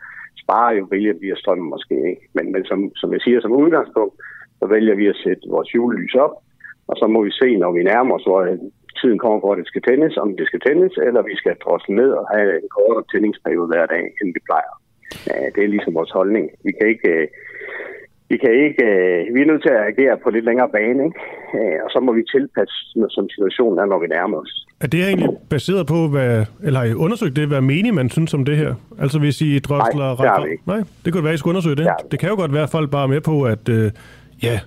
sparer, 0.43 0.73
jo 0.79 0.87
vælger 0.91 1.13
vi 1.21 1.29
at 1.31 1.37
strømme 1.37 1.65
måske 1.73 1.95
ikke. 2.11 2.23
Men, 2.33 2.51
men 2.51 2.65
som, 2.65 2.79
som 2.95 3.13
jeg 3.13 3.21
siger 3.21 3.41
som 3.41 3.51
udgangspunkt, 3.51 4.15
så 4.59 4.65
vælger 4.65 4.95
vi 4.95 5.07
at 5.07 5.21
sætte 5.23 5.43
vores 5.49 5.75
julelys 5.75 6.15
op, 6.15 6.35
og 6.87 6.95
så 6.97 7.07
må 7.07 7.23
vi 7.23 7.31
se, 7.31 7.57
når 7.57 7.71
vi 7.71 7.83
nærmer 7.83 8.15
os, 8.15 8.23
hvor 8.23 8.41
øh, 8.41 8.57
tiden 9.01 9.19
kommer, 9.19 9.39
hvor 9.39 9.55
det 9.55 9.67
skal 9.67 9.81
tændes, 9.81 10.17
om 10.17 10.37
det 10.37 10.47
skal 10.47 10.61
tændes, 10.67 10.93
eller 11.07 11.21
vi 11.21 11.35
skal 11.35 11.55
drosle 11.63 11.95
ned 11.95 12.11
og 12.11 12.25
have 12.33 12.49
en 12.61 12.69
kortere 12.75 13.03
tændingsperiode 13.11 13.67
hver 13.67 13.85
dag, 13.85 14.05
end 14.21 14.29
vi 14.35 14.41
plejer. 14.49 14.73
Øh, 15.31 15.47
det 15.55 15.63
er 15.63 15.73
ligesom 15.75 15.95
vores 15.95 16.11
holdning. 16.11 16.45
Vi 16.65 16.71
kan 16.71 16.87
ikke... 16.93 17.09
Øh, 17.09 17.27
vi 18.29 18.37
kan 18.37 18.51
ikke, 18.65 18.83
øh, 18.83 19.35
vi 19.35 19.41
er 19.41 19.45
nødt 19.51 19.61
til 19.61 19.69
at 19.69 19.85
agere 19.91 20.17
på 20.23 20.29
lidt 20.29 20.45
længere 20.45 20.69
bane, 20.69 21.05
ikke? 21.07 21.19
Øh, 21.57 21.77
og 21.85 21.89
så 21.93 21.99
må 21.99 22.11
vi 22.13 22.23
tilpasse, 22.35 22.75
som 23.15 23.29
situationen 23.29 23.79
er, 23.79 23.85
når 23.85 23.99
vi 23.99 24.07
nærmer 24.07 24.37
os. 24.37 24.53
Er 24.83 24.87
det 24.87 24.99
egentlig 25.07 25.29
baseret 25.49 25.87
på, 25.87 26.07
hvad, 26.07 26.45
eller 26.65 26.79
har 26.79 26.87
I 26.87 26.93
undersøgt 26.93 27.35
det, 27.35 27.47
hvad 27.47 27.61
mening 27.61 27.95
man 27.95 28.09
synes 28.09 28.33
om 28.33 28.45
det 28.45 28.57
her? 28.57 28.73
Altså 29.03 29.19
hvis 29.19 29.41
I 29.41 29.59
drøsler... 29.59 30.07
Nej, 30.07 30.23
det 30.25 30.29
har 30.29 30.45
vi 30.45 30.51
ikke. 30.51 30.63
Nej, 30.67 30.81
det 31.05 31.13
kunne 31.13 31.23
være, 31.23 31.33
I 31.33 31.37
skulle 31.37 31.53
undersøge 31.55 31.75
det. 31.75 31.85
Det, 31.85 32.11
det 32.11 32.19
kan 32.19 32.29
jo 32.29 32.35
godt 32.35 32.53
være, 32.53 32.63
at 32.63 32.75
folk 32.77 32.91
bare 32.91 33.03
er 33.03 33.13
med 33.15 33.21
på, 33.21 33.35
at 33.43 33.69
øh, 33.69 33.91
ja, 34.43 34.57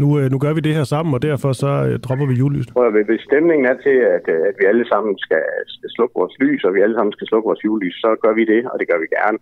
nu, 0.00 0.06
øh, 0.18 0.26
nu 0.32 0.38
gør 0.44 0.52
vi 0.56 0.60
det 0.60 0.74
her 0.78 0.86
sammen, 0.94 1.10
og 1.16 1.22
derfor 1.22 1.50
så 1.52 1.72
øh, 1.88 1.94
dropper 2.04 2.26
vi 2.30 2.34
julelyset. 2.42 2.72
Hvis 3.10 3.22
stemningen 3.30 3.66
er 3.72 3.76
til, 3.86 3.96
at, 4.16 4.26
øh, 4.34 4.40
at 4.50 4.54
vi 4.60 4.64
alle 4.70 4.86
sammen 4.92 5.12
skal, 5.24 5.44
skal 5.76 5.90
slukke 5.96 6.14
vores 6.20 6.34
lys, 6.42 6.64
og 6.66 6.74
vi 6.76 6.80
alle 6.84 6.96
sammen 6.98 7.12
skal 7.12 7.26
slukke 7.26 7.46
vores 7.50 7.64
julelys, 7.64 7.96
så 8.04 8.10
gør 8.24 8.34
vi 8.40 8.44
det, 8.52 8.62
og 8.70 8.76
det 8.80 8.86
gør 8.90 8.98
vi 9.04 9.08
gerne. 9.18 9.38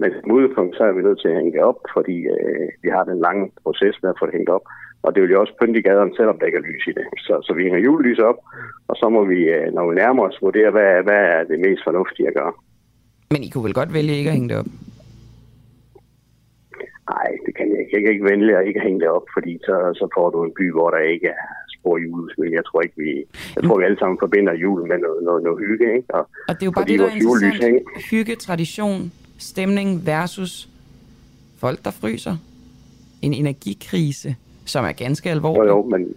Men 0.00 0.08
som 0.20 0.32
udgangspunkt, 0.36 0.76
så 0.76 0.82
er 0.84 0.92
vi 0.92 1.02
nødt 1.02 1.20
til 1.20 1.28
at 1.28 1.38
hænge 1.38 1.52
det 1.52 1.62
op, 1.70 1.80
fordi 1.96 2.16
øh, 2.34 2.68
vi 2.82 2.88
har 2.94 3.04
den 3.04 3.18
lange 3.26 3.44
proces 3.64 3.96
med 4.02 4.10
at 4.10 4.18
få 4.18 4.26
det 4.26 4.34
hængt 4.34 4.50
op. 4.56 4.64
Og 5.02 5.14
det 5.14 5.22
vil 5.22 5.30
jo 5.34 5.40
også 5.40 5.54
pynte 5.60 5.78
i 5.78 5.82
gaderne, 5.82 6.16
selvom 6.16 6.38
der 6.38 6.46
ikke 6.46 6.58
er 6.58 6.68
lys 6.70 6.84
i 6.90 6.92
det. 6.98 7.06
Så, 7.26 7.34
så 7.46 7.52
vi 7.54 7.62
hænger 7.62 7.78
julelys 7.86 8.18
op, 8.18 8.38
og 8.88 8.96
så 8.96 9.06
må 9.08 9.24
vi, 9.24 9.40
når 9.76 9.84
vi 9.88 9.94
nærmer 9.94 10.22
os, 10.28 10.42
vurdere, 10.42 10.70
hvad, 10.70 11.02
hvad 11.06 11.22
er 11.34 11.44
det 11.50 11.58
mest 11.60 11.82
fornuftige 11.84 12.28
at 12.28 12.34
gøre. 12.34 12.52
Men 13.32 13.42
I 13.42 13.48
kunne 13.48 13.64
vel 13.64 13.78
godt 13.80 13.94
vælge 13.94 14.14
ikke 14.18 14.30
at 14.30 14.36
hænge 14.38 14.48
det 14.48 14.58
op? 14.58 14.70
Nej, 17.12 17.28
det 17.46 17.52
kan 17.56 17.66
jeg 17.70 17.78
ikke. 17.80 17.92
Jeg 17.94 18.00
kan 18.02 18.12
ikke 18.12 18.28
vælge 18.32 18.58
at 18.58 18.66
ikke 18.66 18.80
hænge 18.80 19.00
det 19.00 19.08
op, 19.08 19.26
fordi 19.36 19.52
så, 19.66 19.74
så 20.00 20.06
får 20.16 20.30
du 20.30 20.38
en 20.44 20.54
by, 20.58 20.72
hvor 20.72 20.90
der 20.90 20.98
ikke 21.14 21.28
er 21.28 21.48
spor 21.74 21.96
julesmil. 21.98 22.52
Jeg 22.52 22.64
tror 22.64 22.80
ikke, 22.82 22.96
vi, 23.04 23.10
jeg 23.56 23.62
tror, 23.64 23.78
vi 23.78 23.84
alle 23.84 23.98
sammen 23.98 24.18
forbinder 24.24 24.54
julen 24.64 24.88
med 24.88 24.98
noget, 24.98 25.22
noget, 25.28 25.42
noget 25.42 25.58
hygge. 25.66 25.86
Ikke? 25.96 26.14
Og, 26.16 26.24
og 26.48 26.54
det 26.54 26.62
er 26.62 26.70
jo 26.70 26.76
bare 26.78 26.84
det, 26.84 26.98
der 26.98 27.06
er 27.06 27.14
interessant. 27.20 27.82
Hygge, 28.10 28.34
tradition, 28.46 29.12
stemning 29.42 30.06
versus 30.06 30.68
folk, 31.58 31.84
der 31.84 31.90
fryser. 31.90 32.36
En 33.22 33.34
energikrise, 33.34 34.36
som 34.64 34.84
er 34.84 34.92
ganske 34.92 35.30
alvorlig. 35.30 35.68
Jo, 35.68 35.76
jo, 35.76 35.82
men, 35.82 36.14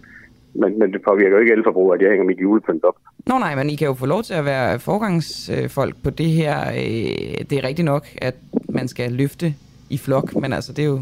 men, 0.54 0.78
men 0.78 0.92
det 0.92 1.02
påvirker 1.02 1.30
jo 1.30 1.38
ikke 1.38 1.52
elforbrug, 1.52 1.94
at 1.94 2.02
jeg 2.02 2.10
hænger 2.10 2.24
mit 2.24 2.40
julepynt 2.40 2.84
op. 2.84 2.96
Nå 3.26 3.38
nej, 3.38 3.54
men 3.54 3.70
I 3.70 3.74
kan 3.74 3.86
jo 3.86 3.94
få 3.94 4.06
lov 4.06 4.22
til 4.22 4.34
at 4.34 4.44
være 4.44 4.78
forgangsfolk 4.78 5.94
på 6.04 6.10
det 6.10 6.26
her. 6.26 6.68
Øh, 6.68 7.44
det 7.50 7.52
er 7.52 7.64
rigtigt 7.64 7.84
nok, 7.84 8.06
at 8.22 8.34
man 8.68 8.88
skal 8.88 9.12
løfte 9.12 9.54
i 9.90 9.98
flok, 9.98 10.34
men 10.34 10.52
altså 10.52 10.72
det 10.72 10.82
er 10.82 10.86
jo 10.86 11.00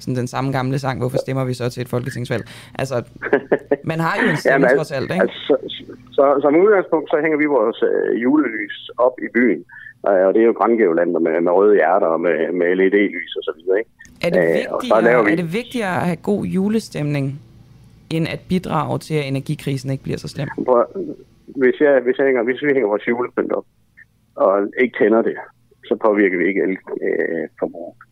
sådan 0.00 0.16
den 0.16 0.26
samme 0.26 0.52
gamle 0.52 0.78
sang, 0.78 0.98
hvorfor 0.98 1.18
stemmer 1.18 1.44
vi 1.44 1.54
så 1.54 1.70
til 1.70 1.80
et 1.80 1.88
folketingsvalg? 1.88 2.44
Altså, 2.74 3.02
man 3.90 4.00
har 4.00 4.14
jo 4.22 4.30
en 4.30 4.36
stemme 4.36 4.66
ja, 4.70 4.76
trods 4.76 4.92
alt, 4.92 5.10
ikke? 5.10 5.22
Altså, 5.22 5.38
så, 5.46 5.56
så, 6.10 6.38
som 6.42 6.56
udgangspunkt, 6.56 7.10
så 7.10 7.16
hænger 7.22 7.38
vi 7.38 7.44
vores 7.44 7.82
øh, 7.82 8.22
julelys 8.22 8.90
op 8.98 9.16
i 9.26 9.28
byen, 9.34 9.64
og 10.02 10.34
det 10.34 10.42
er 10.42 10.46
jo 10.46 10.52
grængævlander 10.52 11.20
med, 11.20 11.40
med 11.40 11.52
røde 11.52 11.74
hjerter 11.74 12.06
og 12.06 12.20
med, 12.20 12.52
med 12.52 12.76
LED-lys 12.76 13.36
og 13.36 13.42
så 13.42 13.52
videre, 13.56 13.78
ikke? 13.78 13.90
Er 14.22 14.30
det, 14.30 14.42
vigtigere, 14.42 15.24
vi... 15.24 15.32
er 15.32 15.36
det 15.36 15.52
vigtigere 15.52 15.96
at 15.96 16.06
have 16.10 16.16
god 16.16 16.44
julestemning, 16.44 17.40
end 18.10 18.28
at 18.28 18.40
bidrage 18.48 18.98
til, 18.98 19.14
at 19.14 19.28
energikrisen 19.28 19.90
ikke 19.90 20.02
bliver 20.02 20.18
så 20.18 20.28
slem? 20.28 20.48
hvis, 21.46 21.80
jeg, 21.80 22.00
hvis, 22.00 22.18
jeg 22.18 22.26
hænger, 22.26 22.42
hvis 22.42 22.62
vi 22.62 22.72
hænger 22.72 22.88
vores 22.88 23.08
julepynt 23.08 23.52
op, 23.52 23.66
og 24.34 24.68
ikke 24.80 24.98
tænder 24.98 25.22
det, 25.22 25.36
så 25.84 25.96
påvirker 26.06 26.38
vi 26.38 26.48
ikke 26.48 26.62
elforbruget. 26.62 27.96
Øh, 27.96 28.06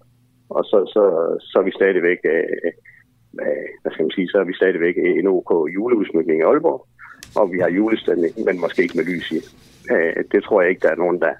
og 0.49 0.65
så, 0.65 0.79
så, 0.95 1.03
så 1.41 1.59
er 1.59 1.63
vi 1.63 1.71
stadigvæk, 1.71 2.19
øh, 2.25 2.71
øh, 3.45 3.67
hvad 3.83 3.93
skal 3.93 4.05
man 4.05 4.17
sige, 4.17 4.29
så 4.29 4.39
er 4.39 4.45
vi 4.45 4.55
stadigvæk 4.55 4.97
en 4.97 5.27
OK 5.27 5.51
juleudsmykning 5.75 6.39
i 6.41 6.43
Aalborg, 6.43 6.87
og 7.37 7.53
vi 7.53 7.59
har 7.59 7.71
julestemning, 7.71 8.33
men 8.47 8.61
måske 8.61 8.83
ikke 8.83 8.97
med 8.97 9.05
lys 9.05 9.31
i. 9.31 9.41
Øh, 9.93 10.25
det 10.33 10.45
tror 10.45 10.61
jeg 10.61 10.71
ikke, 10.71 10.85
der 10.87 10.93
er 10.93 11.03
nogen, 11.05 11.21
der, 11.21 11.33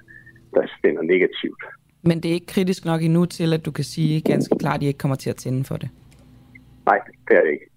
der 0.55 0.67
finder 0.81 1.01
negativt. 1.01 1.61
Men 2.07 2.15
det 2.19 2.29
er 2.29 2.33
ikke 2.33 2.53
kritisk 2.55 2.85
nok 2.85 3.01
endnu 3.01 3.25
til, 3.25 3.53
at 3.53 3.65
du 3.65 3.71
kan 3.71 3.83
sige 3.83 4.21
ganske 4.21 4.55
klart, 4.59 4.75
at 4.75 4.83
I 4.83 4.87
ikke 4.87 5.03
kommer 5.03 5.15
til 5.23 5.29
at 5.29 5.35
tænde 5.35 5.63
for 5.63 5.77
det? 5.77 5.89
Nej, 6.85 6.99
det 7.27 7.37
er 7.37 7.41
det 7.41 7.51
ikke. 7.51 7.67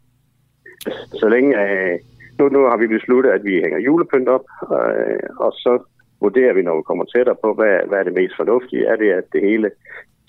Så 1.20 1.28
længe... 1.28 1.50
Øh, 1.64 1.98
nu, 2.38 2.48
nu 2.48 2.60
har 2.70 2.76
vi 2.76 2.86
besluttet, 2.86 3.30
at 3.30 3.44
vi 3.44 3.54
hænger 3.64 3.78
julepynt 3.78 4.28
op, 4.28 4.46
øh, 4.78 5.28
og 5.44 5.52
så 5.52 5.72
vurderer 6.20 6.54
vi, 6.54 6.62
når 6.62 6.76
vi 6.76 6.82
kommer 6.82 7.04
tættere 7.04 7.36
på, 7.44 7.54
hvad, 7.54 7.74
hvad 7.88 7.98
er 7.98 8.06
det 8.08 8.18
mest 8.20 8.34
fornuftige. 8.36 8.86
Er 8.86 8.96
det, 8.96 9.10
at 9.20 9.26
det 9.32 9.42
hele 9.50 9.70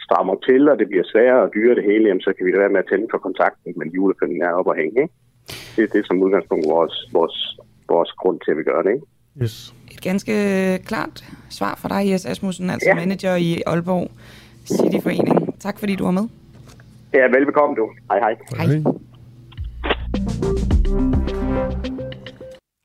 strammer 0.05 0.35
til, 0.47 0.69
og 0.69 0.79
det 0.79 0.87
bliver 0.87 1.03
sværere 1.11 1.41
og 1.45 1.51
dyre 1.55 1.75
det 1.75 1.83
hele, 1.83 2.07
jamen, 2.07 2.21
så 2.21 2.33
kan 2.33 2.45
vi 2.45 2.51
da 2.51 2.59
være 2.59 2.75
med 2.75 2.83
at 2.83 2.89
tænde 2.89 3.07
for 3.11 3.17
kontakten, 3.17 3.73
men 3.77 3.89
julepynten 3.89 4.41
er 4.41 4.53
op 4.59 4.67
og 4.67 4.75
hænge. 4.75 5.01
Ikke? 5.01 5.13
Det 5.75 5.83
er 5.83 5.93
det 5.95 6.05
som 6.05 6.23
udgangspunkt 6.23 6.65
vores, 6.75 6.95
vores, 7.13 7.37
vores 7.89 8.11
grund 8.11 8.39
til, 8.39 8.51
at 8.51 8.57
vi 8.57 8.63
gør 8.63 8.81
det. 8.81 8.91
Ikke? 8.95 9.05
Yes. 9.41 9.73
Et 9.91 10.01
ganske 10.01 10.79
klart 10.85 11.25
svar 11.49 11.75
fra 11.75 11.89
dig, 11.89 12.09
Jes 12.11 12.25
Asmussen, 12.25 12.69
altså 12.69 12.89
ja. 12.89 12.95
manager 12.95 13.35
i 13.35 13.61
Aalborg 13.65 14.11
Cityforening. 14.65 15.59
Tak 15.59 15.79
fordi 15.79 15.95
du 15.95 16.03
var 16.03 16.11
med. 16.11 16.27
Ja, 17.13 17.27
velbekomme 17.37 17.75
du. 17.75 17.89
Hej 18.11 18.19
hej. 18.19 18.35
Hej. 18.57 18.83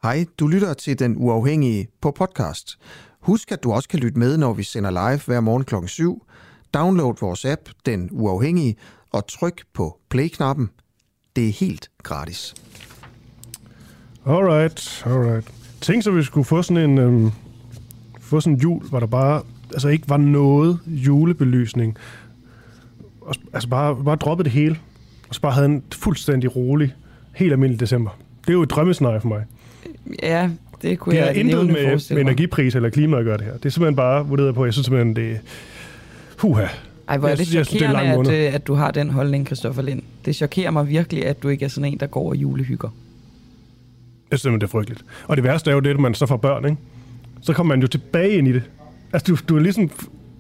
Hej, 0.03 0.25
du 0.39 0.47
lytter 0.49 0.75
til 0.75 0.99
Den 0.99 1.17
Uafhængige 1.17 1.89
på 2.01 2.11
podcast. 2.11 2.79
Husk, 3.21 3.53
at 3.53 3.63
du 3.63 3.73
også 3.73 3.89
kan 3.89 3.99
lytte 3.99 4.19
med, 4.19 4.37
når 4.37 4.53
vi 4.53 4.63
sender 4.63 4.91
live 4.91 5.21
hver 5.27 5.41
morgen 5.41 5.65
kl. 5.65 5.75
7. 5.87 6.27
Download 6.75 7.15
vores 7.21 7.45
app, 7.45 7.61
Den 7.87 8.09
Uafhængige, 8.13 8.77
og 9.13 9.27
tryk 9.27 9.63
på 9.73 9.99
play-knappen. 10.11 10.71
Det 11.37 11.49
er 11.49 11.53
helt 11.53 11.91
gratis. 12.03 12.55
Alright, 14.27 15.03
alright. 15.07 15.64
Tænk 15.85 16.03
så, 16.03 16.11
vi 16.11 16.23
skulle 16.23 16.45
få 16.45 16.63
sådan 16.63 16.91
en, 16.91 16.99
øhm, 16.99 17.31
få 18.21 18.41
sådan 18.41 18.53
en 18.57 18.61
jul, 18.61 18.83
hvor 18.89 19.01
der 19.01 19.07
bare 19.07 19.43
altså 19.73 19.89
ikke 19.89 20.09
var 20.09 20.17
noget 20.17 20.79
julebelysning. 20.87 21.97
Og, 23.21 23.35
altså 23.53 23.69
bare, 23.69 23.97
bare 24.05 24.17
droppet 24.17 24.45
det 24.45 24.53
hele. 24.53 24.77
Og 25.29 25.35
så 25.35 25.41
bare 25.41 25.53
havde 25.53 25.67
en 25.67 25.83
fuldstændig 25.93 26.57
rolig, 26.57 26.95
helt 27.35 27.53
almindelig 27.53 27.81
december. 27.81 28.11
Det 28.43 28.49
er 28.49 28.53
jo 28.53 28.63
et 28.63 28.71
drømmescenarie 28.71 29.21
for 29.21 29.29
mig. 29.29 29.45
Ja, 30.23 30.51
det 30.83 30.99
kunne 30.99 31.13
Det 31.13 31.19
jeg 31.19 31.27
har 31.27 31.33
intet 31.33 31.67
med, 31.67 32.15
med 32.15 32.21
energipris 32.23 32.75
eller 32.75 32.91
klima 32.91 33.19
at 33.19 33.25
gøre 33.25 33.37
det 33.39 33.45
her. 33.47 33.53
Det 33.53 33.67
er 33.67 33.71
simpelthen 33.71 33.97
bare 33.97 34.27
vurderet 34.27 34.55
på, 34.55 34.65
jeg 34.65 34.73
synes 34.73 34.87
simpelthen, 34.87 35.17
det 35.17 35.31
er... 35.31 35.37
Huha. 36.39 36.67
Ej, 37.09 37.19
hvor 37.19 37.29
er 37.29 37.31
Jeg 37.31 37.39
det 37.39 37.47
synes- 37.47 37.57
jeg 37.57 37.67
synes, 37.67 37.83
det 37.83 37.89
er 37.89 37.93
chokerende, 37.99 38.31
at, 38.33 38.49
øh, 38.49 38.55
at 38.55 38.67
du 38.67 38.75
har 38.75 38.91
den 38.91 39.11
holdning, 39.11 39.47
Christoffer 39.47 39.83
Lind. 39.83 40.03
Det 40.25 40.37
chokerer 40.37 40.71
mig 40.71 40.89
virkelig, 40.89 41.27
at 41.27 41.43
du 41.43 41.49
ikke 41.49 41.65
er 41.65 41.69
sådan 41.69 41.93
en, 41.93 42.01
der 42.01 42.07
går 42.07 42.29
og 42.29 42.37
julehygger. 42.37 42.89
Jeg 44.35 44.39
synes 44.39 44.43
simpelthen, 44.43 44.61
det 44.61 44.67
er 44.67 44.79
frygteligt. 44.79 45.05
Og 45.29 45.37
det 45.37 45.45
værste 45.45 45.71
er 45.71 45.75
jo 45.75 45.81
det, 45.81 45.91
at 45.91 46.01
man 46.01 46.15
så 46.15 46.27
får 46.27 46.37
børn, 46.37 46.65
ikke? 46.65 46.77
Så 47.41 47.53
kommer 47.53 47.75
man 47.75 47.83
jo 47.83 47.87
tilbage 47.87 48.31
ind 48.31 48.49
i 48.49 48.53
det. 48.53 48.63
Altså, 49.13 49.33
du, 49.33 49.39
du 49.49 49.57
er 49.57 49.61
ligesom 49.61 49.91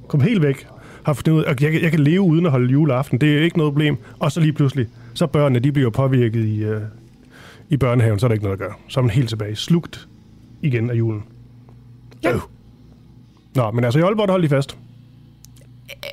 kommet 0.09 0.29
helt 0.29 0.43
væk. 0.43 0.67
Har 1.05 1.13
fundet 1.13 1.33
ud 1.33 1.45
af, 1.45 1.51
at 1.51 1.63
jeg, 1.63 1.83
jeg 1.83 1.91
kan 1.91 2.01
leve 2.01 2.21
uden 2.21 2.47
at 2.47 2.53
holde 2.53 2.73
juleaften. 2.73 3.21
Det 3.21 3.39
er 3.39 3.43
ikke 3.43 3.59
noget 3.59 3.73
problem. 3.73 3.97
Og 4.19 4.33
så 4.33 4.41
lige 4.41 4.53
pludselig, 4.53 4.87
så 5.15 5.27
børnene, 5.27 5.59
de 5.59 5.73
bliver 5.73 5.91
påvirket 5.91 6.45
i, 6.45 6.65
øh, 6.65 6.81
i 7.69 7.77
børnehaven, 7.77 8.19
så 8.19 8.27
er 8.27 8.29
der 8.29 8.33
ikke 8.33 8.45
noget 8.45 8.53
at 8.53 8.59
gøre. 8.59 8.75
Så 8.89 9.01
er 9.01 9.03
man 9.03 9.11
helt 9.11 9.29
tilbage. 9.29 9.57
Slugt 9.57 10.09
igen 10.63 10.91
af 10.91 10.95
julen. 10.95 11.23
Ja. 12.25 12.35
Øh. 12.35 12.41
Nå, 13.55 13.71
men 13.71 13.85
altså 13.85 13.99
i 13.99 14.03
Aalborg, 14.03 14.29
der 14.29 14.33
holdt 14.33 14.45
de 14.45 14.49
fast. 14.49 14.79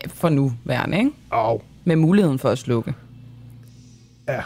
For 0.07 0.29
nu 0.29 0.53
værende, 0.63 0.97
ikke? 0.97 1.11
Au. 1.31 1.61
Med 1.85 1.95
muligheden 1.95 2.39
for 2.39 2.49
at 2.49 2.57
slukke. 2.57 2.93
Ja. 4.27 4.41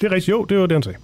Det 0.00 0.06
er 0.06 0.12
rigtigt. 0.12 0.28
Jo, 0.28 0.44
det 0.44 0.58
var 0.58 0.66
det, 0.66 0.74
han 0.74 0.82
sagde. 0.82 0.98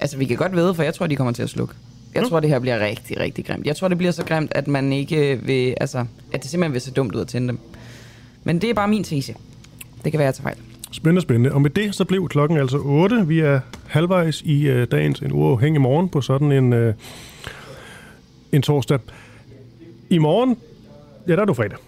Altså, 0.00 0.16
vi 0.16 0.24
kan 0.24 0.36
godt 0.36 0.52
vide, 0.52 0.74
for 0.74 0.82
jeg 0.82 0.94
tror, 0.94 1.06
de 1.06 1.16
kommer 1.16 1.32
til 1.32 1.42
at 1.42 1.50
slukke. 1.50 1.74
Jeg 2.14 2.28
tror, 2.28 2.40
det 2.40 2.50
her 2.50 2.58
bliver 2.58 2.78
rigtig, 2.78 3.20
rigtig 3.20 3.44
grimt. 3.44 3.66
Jeg 3.66 3.76
tror, 3.76 3.88
det 3.88 3.98
bliver 3.98 4.12
så 4.12 4.24
grimt, 4.24 4.52
at 4.54 4.68
man 4.68 4.92
ikke 4.92 5.40
vil... 5.42 5.74
Altså, 5.80 6.04
at 6.32 6.42
det 6.42 6.50
simpelthen 6.50 6.72
vil 6.72 6.80
se 6.80 6.92
dumt 6.92 7.14
ud 7.14 7.20
at 7.20 7.28
tænde 7.28 7.48
dem. 7.48 7.58
Men 8.44 8.60
det 8.60 8.70
er 8.70 8.74
bare 8.74 8.88
min 8.88 9.04
tese. 9.04 9.34
Det 10.04 10.12
kan 10.12 10.18
være, 10.18 10.28
at 10.28 10.32
jeg 10.32 10.34
tager 10.34 10.42
fejl. 10.42 10.56
Spændende, 10.92 11.22
spændende. 11.22 11.52
Og 11.52 11.62
med 11.62 11.70
det, 11.70 11.94
så 11.94 12.04
blev 12.04 12.28
klokken 12.28 12.58
altså 12.58 12.78
8. 12.78 13.28
Vi 13.28 13.40
er 13.40 13.60
halvvejs 13.86 14.42
i 14.42 14.62
øh, 14.62 14.86
dagens 14.90 15.20
en 15.20 15.32
uafhængig 15.32 15.80
morgen 15.80 16.08
på 16.08 16.20
sådan 16.20 16.52
en, 16.52 16.72
øh, 16.72 16.94
en 18.52 18.62
torsdag. 18.62 18.98
I 20.10 20.18
morgen, 20.18 20.56
ja, 21.28 21.32
der 21.32 21.40
er 21.40 21.44
du 21.44 21.54
fredag. 21.54 21.78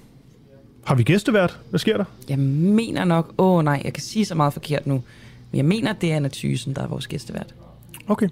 Har 0.84 0.94
vi 0.94 1.02
gæstevært? 1.02 1.58
Hvad 1.70 1.80
sker 1.80 1.96
der? 1.96 2.04
Jeg 2.28 2.38
mener 2.38 3.04
nok... 3.04 3.34
Åh 3.38 3.56
oh, 3.56 3.64
nej, 3.64 3.80
jeg 3.84 3.92
kan 3.92 4.02
sige 4.02 4.24
så 4.24 4.34
meget 4.34 4.52
forkert 4.52 4.86
nu. 4.86 5.02
Men 5.50 5.56
jeg 5.56 5.64
mener, 5.64 5.92
det 5.92 6.12
er 6.12 6.16
Anna 6.16 6.28
Thysen, 6.32 6.74
der 6.74 6.82
er 6.82 6.86
vores 6.86 7.06
gæstevært. 7.06 7.54
Okay. 8.08 8.28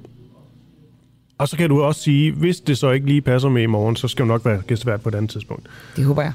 Og 1.39 1.49
så 1.49 1.57
kan 1.57 1.69
du 1.69 1.83
også 1.83 2.01
sige, 2.01 2.33
hvis 2.33 2.61
det 2.61 2.79
så 2.79 2.91
ikke 2.91 3.07
lige 3.07 3.21
passer 3.21 3.49
med 3.49 3.63
i 3.63 3.67
morgen, 3.67 3.97
så 3.97 4.09
skal 4.09 4.23
du 4.23 4.29
nok 4.29 4.45
være 4.45 4.63
gæstevært 4.67 5.01
på 5.01 5.09
et 5.09 5.15
andet 5.15 5.31
tidspunkt. 5.31 5.67
Det 5.97 6.05
håber 6.05 6.23
jeg. 6.23 6.33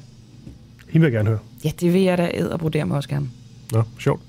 Hende 0.90 1.06
vil 1.06 1.14
jeg 1.14 1.18
gerne 1.18 1.30
høre. 1.30 1.40
Ja, 1.66 1.72
det 1.80 1.94
vil 1.94 2.02
jeg 2.02 2.18
da 2.18 2.32
æd 2.34 2.46
og 2.48 2.60
brodere 2.60 2.86
mig 2.86 2.98
også 2.98 3.10
gerne. 3.10 3.30
Nå, 3.72 3.84
sjovt. 4.00 4.22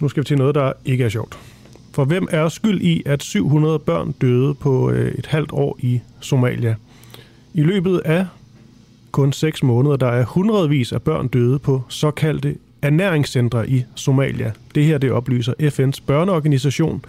Nu 0.00 0.08
skal 0.08 0.20
vi 0.20 0.24
til 0.24 0.38
noget, 0.38 0.54
der 0.54 0.72
ikke 0.84 1.04
er 1.04 1.08
sjovt. 1.08 1.38
For 1.92 2.04
hvem 2.04 2.28
er 2.30 2.48
skyld 2.48 2.82
i, 2.82 3.02
at 3.06 3.22
700 3.22 3.78
børn 3.78 4.12
døde 4.12 4.54
på 4.54 4.90
øh, 4.90 5.12
et 5.12 5.26
halvt 5.26 5.52
år 5.52 5.76
i 5.80 6.00
Somalia? 6.20 6.74
I 7.54 7.62
løbet 7.62 7.98
af 7.98 8.26
kun 9.10 9.32
6 9.32 9.62
måneder, 9.62 9.96
der 9.96 10.06
er 10.06 10.24
hundredvis 10.24 10.92
af 10.92 11.02
børn 11.02 11.28
døde 11.28 11.58
på 11.58 11.82
såkaldte 11.88 12.56
ernæringscentre 12.82 13.70
i 13.70 13.84
Somalia. 13.94 14.52
Det 14.74 14.84
her, 14.84 14.98
det 14.98 15.12
oplyser 15.12 15.52
FN's 15.60 16.02
børneorganisation 16.06 17.04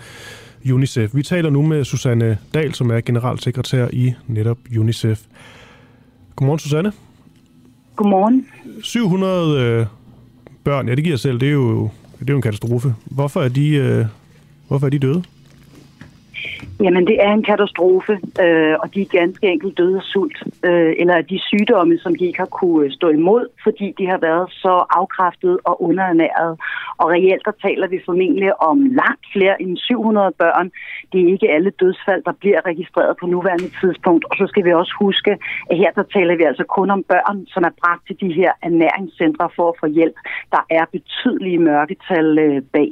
UNICEF. 0.71 1.15
Vi 1.15 1.23
taler 1.23 1.49
nu 1.49 1.61
med 1.61 1.83
Susanne 1.83 2.37
Dahl, 2.53 2.73
som 2.73 2.91
er 2.91 3.01
generalsekretær 3.01 3.87
i 3.93 4.13
netop 4.27 4.57
UNICEF. 4.77 5.21
Godmorgen, 6.35 6.59
Susanne. 6.59 6.91
Godmorgen. 7.95 8.45
700 8.83 9.59
øh, 9.61 9.85
børn, 10.63 10.87
ja 10.87 10.95
det 10.95 11.03
giver 11.03 11.17
selv, 11.17 11.39
det 11.39 11.47
er 11.47 11.51
jo, 11.51 11.89
det 12.19 12.29
er 12.29 12.33
jo 12.33 12.35
en 12.35 12.41
katastrofe. 12.41 12.95
Hvorfor 13.05 13.41
er 13.41 13.49
de, 13.49 13.69
øh, 13.69 14.05
hvorfor 14.67 14.85
er 14.85 14.89
de 14.89 14.99
døde? 14.99 15.23
Jamen, 16.83 17.07
det 17.07 17.17
er 17.25 17.31
en 17.33 17.43
katastrofe, 17.43 18.13
øh, 18.43 18.75
og 18.81 18.87
de 18.93 19.01
er 19.01 19.17
ganske 19.19 19.47
enkelt 19.47 19.77
døde 19.77 19.97
af 19.97 20.03
sult, 20.03 20.37
øh, 20.63 20.93
eller 21.01 21.15
af 21.15 21.25
de 21.25 21.39
sygdomme, 21.49 21.97
som 21.97 22.15
de 22.15 22.25
ikke 22.25 22.39
har 22.39 22.51
kunne 22.59 22.85
øh, 22.85 22.91
stå 22.91 23.07
imod, 23.09 23.43
fordi 23.63 23.87
de 23.97 24.05
har 24.07 24.17
været 24.17 24.47
så 24.51 24.73
afkræftet 24.99 25.57
og 25.63 25.83
underernæret. 25.83 26.51
Og 26.97 27.05
reelt 27.15 27.45
der 27.45 27.55
taler 27.65 27.87
vi 27.87 27.99
formentlig 28.05 28.61
om 28.61 28.77
langt 28.85 29.25
flere 29.33 29.61
end 29.61 29.77
700 29.77 30.31
børn. 30.37 30.71
Det 31.11 31.21
er 31.21 31.31
ikke 31.33 31.51
alle 31.55 31.71
dødsfald, 31.81 32.23
der 32.23 32.33
bliver 32.41 32.61
registreret 32.65 33.17
på 33.19 33.25
nuværende 33.25 33.69
tidspunkt. 33.81 34.25
Og 34.29 34.35
så 34.39 34.45
skal 34.47 34.65
vi 34.65 34.73
også 34.73 34.93
huske, 34.99 35.31
at 35.69 35.77
her 35.77 35.91
der 35.91 36.03
taler 36.03 36.35
vi 36.35 36.43
altså 36.43 36.63
kun 36.63 36.89
om 36.89 37.03
børn, 37.03 37.37
som 37.47 37.63
er 37.63 37.73
bragt 37.81 38.07
til 38.07 38.15
de 38.23 38.33
her 38.33 38.51
ernæringscentre 38.63 39.49
for 39.55 39.69
at 39.69 39.75
få 39.79 39.87
hjælp. 39.87 40.17
Der 40.51 40.63
er 40.69 40.85
betydelige 40.91 41.59
mørketal 41.59 42.39
øh, 42.39 42.61
bag. 42.73 42.91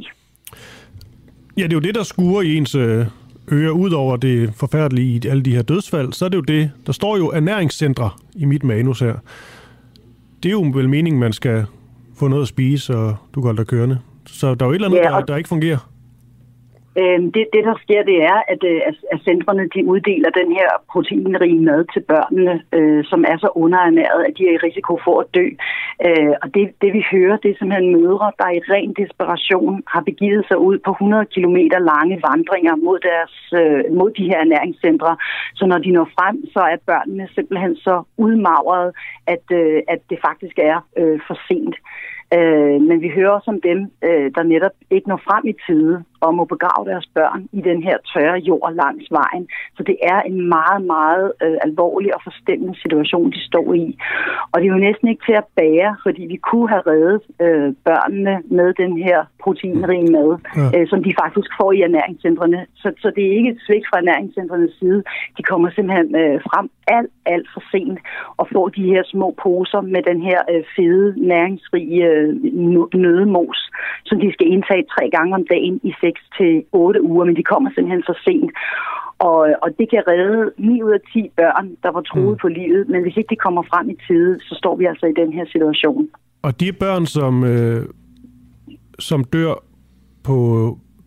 Ja, 1.58 1.64
det 1.64 1.74
er 1.74 1.80
jo 1.82 1.88
det, 1.88 1.95
der 1.95 2.04
skuer 2.04 2.41
i 2.41 2.56
ens 2.58 2.76
øh, 2.76 3.06
ører, 3.52 3.72
ud 3.72 3.92
over 3.92 4.18
det 4.18 4.54
forfærdelige 4.56 5.08
i 5.26 5.28
alle 5.30 5.44
de 5.44 5.56
her 5.56 5.62
dødsfald, 5.62 6.14
så 6.14 6.26
er 6.26 6.30
det 6.30 6.38
jo 6.38 6.42
det, 6.42 6.72
der 6.86 6.92
står 6.94 7.18
jo 7.18 7.32
ernæringscentre 7.32 8.10
i 8.36 8.46
mit 8.46 8.64
manus 8.64 9.00
her. 9.00 9.16
Det 10.44 10.50
er 10.50 10.54
jo 10.54 10.72
vel 10.74 10.89
meningen, 10.89 11.20
man 11.20 11.34
skal 11.34 11.66
få 12.16 12.28
noget 12.28 12.42
at 12.42 12.48
spise, 12.48 12.98
og 12.98 13.16
du 13.36 13.42
kan 13.42 13.48
holde 13.48 13.58
dig 13.58 13.68
kørende. 13.68 14.00
Så 14.26 14.56
der 14.56 14.66
er 14.66 14.68
jo 14.70 14.72
et 14.72 14.76
eller 14.76 14.88
andet, 14.88 14.98
Ja, 15.00 15.04
der, 15.04 15.12
og- 15.16 15.28
der 15.28 15.36
ikke 15.36 15.50
fungerer. 15.50 15.89
Øhm, 17.00 17.32
det, 17.36 17.44
det, 17.54 17.64
der 17.70 17.76
sker, 17.84 18.02
det 18.12 18.18
er, 18.34 18.39
at, 18.54 18.62
øh, 18.72 18.82
at, 18.89 18.96
at 19.14 19.20
centrene 19.30 19.70
de 19.76 19.86
uddeler 19.86 20.30
den 20.30 20.50
her 20.58 20.70
proteinrige 20.92 21.62
mad 21.70 21.82
til 21.94 22.04
børnene, 22.12 22.56
øh, 22.78 23.04
som 23.12 23.22
er 23.32 23.38
så 23.38 23.50
underernæret, 23.56 24.22
at 24.28 24.34
de 24.38 24.44
er 24.48 24.54
i 24.56 24.64
risiko 24.68 25.00
for 25.06 25.16
at 25.20 25.28
dø. 25.36 25.48
Øh, 26.08 26.34
og 26.44 26.48
det, 26.56 26.66
det 26.82 26.94
vi 26.94 27.04
hører, 27.12 27.38
det 27.38 27.50
er 27.52 27.58
simpelthen 27.58 28.02
mødre, 28.02 28.32
der 28.39 28.50
i 28.58 28.62
ren 28.74 28.94
desperation 29.02 29.84
har 29.94 30.02
begivet 30.10 30.44
sig 30.48 30.58
ud 30.58 30.78
på 30.86 30.92
100 30.92 31.26
km 31.26 31.58
lange 31.92 32.18
vandringer 32.28 32.76
mod, 32.76 33.00
deres, 33.10 33.36
øh, 33.62 33.82
mod 34.00 34.12
de 34.12 34.28
her 34.30 34.39
ernæringscentre. 34.39 35.18
Så 35.56 35.66
når 35.66 35.78
de 35.78 35.92
når 35.92 36.08
frem, 36.18 36.36
så 36.54 36.60
er 36.60 36.78
børnene 36.86 37.28
simpelthen 37.36 37.76
så 37.76 38.04
udmagret, 38.18 38.94
at, 39.28 39.46
øh, 39.52 39.82
at 39.88 40.00
det 40.10 40.20
faktisk 40.28 40.60
er 40.60 40.78
øh, 40.98 41.20
for 41.28 41.38
sent. 41.48 41.76
Øh, 42.38 42.78
men 42.88 43.02
vi 43.02 43.10
hører 43.16 43.32
også 43.38 43.52
om 43.52 43.62
dem, 43.62 43.80
øh, 44.08 44.32
der 44.36 44.44
netop 44.44 44.76
ikke 44.89 45.10
når 45.10 45.22
frem 45.28 45.48
i 45.48 45.56
tide, 45.68 46.04
og 46.22 46.36
må 46.36 46.44
begrave 46.46 46.84
deres 46.92 47.08
børn 47.18 47.42
i 47.52 47.62
den 47.70 47.84
her 47.84 47.98
tørre 48.14 48.40
jord 48.50 48.74
langs 48.84 49.08
vejen. 49.12 49.48
Så 49.78 49.84
det 49.84 49.98
er 50.14 50.20
en 50.22 50.50
meget, 50.58 50.82
meget 50.96 51.28
øh, 51.44 51.58
alvorlig 51.68 52.16
og 52.16 52.22
forstemmende 52.24 52.76
situation, 52.84 53.32
de 53.32 53.42
står 53.50 53.74
i. 53.74 53.98
Og 54.52 54.56
det 54.60 54.66
er 54.68 54.74
jo 54.76 54.88
næsten 54.88 55.08
ikke 55.08 55.26
til 55.28 55.36
at 55.42 55.50
bære, 55.56 55.92
fordi 56.06 56.24
vi 56.34 56.38
kunne 56.50 56.70
have 56.70 56.84
reddet 56.92 57.22
øh, 57.46 57.70
børnene 57.88 58.36
med 58.58 58.74
den 58.74 58.94
her 59.08 59.18
proteinrige 59.44 60.12
mad, 60.12 60.32
ja. 60.58 60.68
øh, 60.76 60.88
som 60.92 61.04
de 61.04 61.14
faktisk 61.22 61.50
får 61.60 61.72
i 61.72 61.82
ernæringscentrene. 61.82 62.66
Så, 62.76 62.88
så 63.02 63.08
det 63.16 63.24
er 63.26 63.38
ikke 63.38 63.50
et 63.50 63.62
svigt 63.66 63.86
fra 63.90 63.98
ernæringscentrenes 63.98 64.74
side. 64.80 65.04
De 65.38 65.44
kommer 65.44 65.70
simpelthen 65.70 66.16
øh, 66.16 66.42
frem 66.48 66.70
alt, 66.88 67.12
alt 67.26 67.48
for 67.54 67.64
sent 67.72 68.00
og 68.38 68.48
får 68.54 68.68
de 68.78 68.84
her 68.94 69.04
små 69.06 69.36
poser 69.44 69.82
med 69.82 70.02
den 70.10 70.22
her 70.22 70.40
øh, 70.52 70.64
fede, 70.76 71.28
næringsrige 71.28 72.06
øh, 72.06 72.30
nødemos, 72.94 73.71
som 74.06 74.20
de 74.20 74.34
skal 74.34 74.48
indtage 74.48 74.84
tre 74.96 75.10
gange 75.16 75.36
om 75.36 75.46
dagen 75.54 75.80
i 75.84 75.94
6 76.02 76.22
til 76.38 76.64
8 76.72 77.02
uger, 77.02 77.26
men 77.26 77.36
de 77.36 77.44
kommer 77.44 77.70
simpelthen 77.70 78.04
for 78.10 78.18
sent. 78.26 78.52
Og, 79.30 79.40
og 79.64 79.70
det 79.80 79.90
kan 79.90 80.04
redde 80.08 80.52
9 80.58 80.84
ud 80.84 80.92
af 80.92 81.02
10 81.14 81.32
børn, 81.38 81.76
der 81.84 81.92
var 81.92 82.02
troet 82.02 82.36
mm. 82.38 82.42
på 82.42 82.48
livet, 82.48 82.90
men 82.90 83.02
hvis 83.02 83.18
ikke 83.18 83.30
de 83.30 83.36
kommer 83.46 83.64
frem 83.72 83.90
i 83.90 83.96
tide, 84.08 84.40
så 84.40 84.56
står 84.56 84.76
vi 84.76 84.86
altså 84.86 85.06
i 85.06 85.14
den 85.22 85.34
her 85.34 85.46
situation. 85.46 86.08
Og 86.42 86.60
de 86.60 86.74
børn, 86.74 87.06
som, 87.06 87.44
øh, 87.44 87.86
som 89.00 89.24
dør 89.24 89.54
på, 90.24 90.38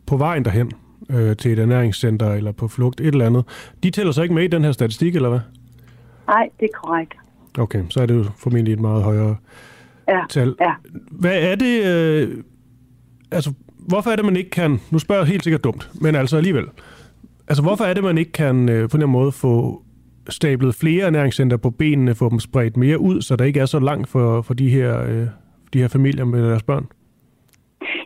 på 0.07 0.17
vejen 0.17 0.45
derhen 0.45 0.73
øh, 1.11 1.37
til 1.37 1.53
et 1.53 1.59
ernæringscenter 1.59 2.33
eller 2.33 2.53
på 2.53 2.69
flugt, 2.69 3.01
et 3.01 3.07
eller 3.07 3.27
andet, 3.27 3.75
de 3.83 3.91
tæller 3.91 4.13
så 4.13 4.23
ikke 4.23 4.35
med 4.35 4.45
i 4.45 4.47
den 4.47 4.65
her 4.65 4.73
statistik, 4.73 5.17
eller 5.17 5.29
hvad? 5.29 5.41
Nej, 6.27 6.49
det 6.61 6.71
er 6.73 6.79
korrekt. 6.85 7.15
Okay, 7.59 7.83
så 7.91 8.03
er 8.03 8.07
det 8.07 8.15
jo 8.15 8.25
formentlig 8.39 8.75
et 8.75 8.81
meget 8.81 9.03
højere 9.03 9.37
ja, 10.09 10.21
tal. 10.31 10.55
Ja. 10.61 10.73
Hvad 11.11 11.43
er 11.43 11.55
det... 11.55 11.85
Øh, 11.87 12.45
altså, 13.35 13.53
hvorfor 13.89 14.11
er 14.11 14.17
det, 14.17 14.25
man 14.25 14.37
ikke 14.37 14.51
kan... 14.51 14.81
Nu 14.93 14.99
spørger 14.99 15.23
jeg 15.23 15.29
helt 15.29 15.45
sikkert 15.45 15.65
dumt, 15.65 15.91
men 16.01 16.15
altså 16.15 16.37
alligevel. 16.37 16.65
Altså, 17.49 17.63
hvorfor 17.63 17.85
er 17.85 17.95
det, 17.95 18.05
man 18.05 18.19
ikke 18.19 18.33
kan 18.33 18.69
øh, 18.69 18.89
på 18.89 18.97
den 18.97 19.11
måde 19.11 19.33
få 19.33 19.83
stablet 20.29 20.75
flere 20.75 21.07
ernæringscenter 21.07 21.57
på 21.57 21.71
benene, 21.71 22.15
få 22.15 22.31
dem 22.31 22.41
spredt 22.41 22.77
mere 22.77 22.99
ud, 22.99 23.21
så 23.21 23.37
der 23.37 23.45
ikke 23.45 23.61
er 23.61 23.67
så 23.67 23.81
langt 23.81 24.09
for, 24.09 24.43
for 24.43 24.55
de, 24.55 24.69
her, 24.71 25.03
øh, 25.03 25.27
de 25.73 25.79
her 25.79 25.89
familier 25.89 26.25
med 26.25 26.49
deres 26.49 26.63
børn? 26.63 26.87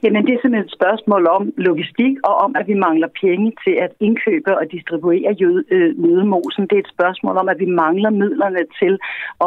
Jamen, 0.02 0.26
det 0.26 0.32
er 0.34 0.40
simpelthen 0.40 0.68
et 0.68 0.78
spørgsmål 0.78 1.26
om 1.26 1.52
logistik 1.56 2.14
og 2.24 2.34
om, 2.34 2.54
at 2.60 2.66
vi 2.68 2.74
mangler 2.74 3.08
penge 3.24 3.52
til 3.64 3.74
at 3.84 3.92
indkøbe 4.00 4.58
og 4.58 4.64
distribuere 4.72 5.32
nødemosen. 6.04 6.62
Øh, 6.62 6.68
det 6.70 6.76
er 6.76 6.84
et 6.86 6.94
spørgsmål 6.96 7.36
om, 7.36 7.48
at 7.48 7.58
vi 7.58 7.66
mangler 7.66 8.10
midlerne 8.10 8.62
til 8.80 8.94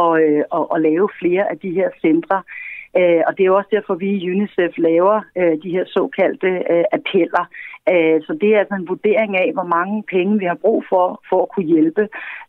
at, 0.03 0.09
øh, 0.25 0.43
at, 0.57 0.63
at 0.73 0.81
lave 0.87 1.09
flere 1.19 1.43
af 1.51 1.57
de 1.63 1.71
her 1.79 1.89
centre. 2.01 2.37
Øh, 2.99 3.21
og 3.27 3.37
det 3.37 3.45
er 3.45 3.51
også 3.51 3.69
derfor, 3.71 3.95
vi 3.95 4.09
i 4.09 4.29
UNICEF 4.31 4.73
laver 4.77 5.21
øh, 5.37 5.55
de 5.63 5.69
her 5.75 5.85
såkaldte 5.87 6.51
øh, 6.73 6.83
appeller. 6.97 7.45
Øh, 7.91 8.17
så 8.25 8.37
det 8.41 8.49
er 8.49 8.59
altså 8.59 8.75
en 8.75 8.87
vurdering 8.87 9.37
af, 9.37 9.49
hvor 9.53 9.67
mange 9.77 10.03
penge 10.13 10.39
vi 10.39 10.45
har 10.45 10.59
brug 10.65 10.83
for, 10.89 11.05
for 11.29 11.39
at 11.43 11.49
kunne 11.53 11.65
hjælpe. 11.73 12.03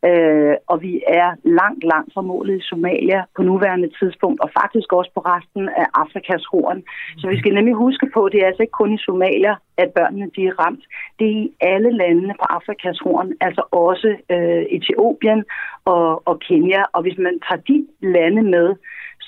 Øh, 0.09 0.55
og 0.66 0.82
vi 0.82 1.03
er 1.07 1.28
langt, 1.45 1.84
langt 1.84 2.14
fra 2.14 2.22
målet 2.22 2.57
i 2.59 2.68
Somalia 2.70 3.24
på 3.36 3.43
nuværende 3.43 3.90
tidspunkt, 3.99 4.40
og 4.40 4.51
faktisk 4.61 4.93
også 4.93 5.11
på 5.14 5.20
resten 5.20 5.68
af 5.68 5.86
Afrikas 5.95 6.45
horn. 6.53 6.82
Så 7.18 7.28
vi 7.28 7.38
skal 7.38 7.55
nemlig 7.55 7.74
huske 7.74 8.07
på, 8.14 8.24
at 8.24 8.32
det 8.32 8.40
er 8.43 8.47
altså 8.47 8.62
ikke 8.62 8.80
kun 8.80 8.95
i 8.95 9.05
Somalia, 9.07 9.55
at 9.76 9.93
børnene 9.99 10.30
de 10.36 10.47
er 10.47 10.61
ramt. 10.62 10.84
Det 11.18 11.26
er 11.26 11.36
i 11.45 11.53
alle 11.61 11.90
landene 11.97 12.34
på 12.40 12.47
Afrikas 12.57 12.99
horn, 13.05 13.32
altså 13.40 13.62
også 13.70 14.09
øh, 14.30 14.64
Etiopien 14.76 15.45
og, 15.84 16.28
og 16.28 16.40
Kenya. 16.40 16.82
Og 16.93 17.03
hvis 17.03 17.18
man 17.18 17.40
tager 17.47 17.61
de 17.70 17.86
lande 18.01 18.43
med, 18.43 18.74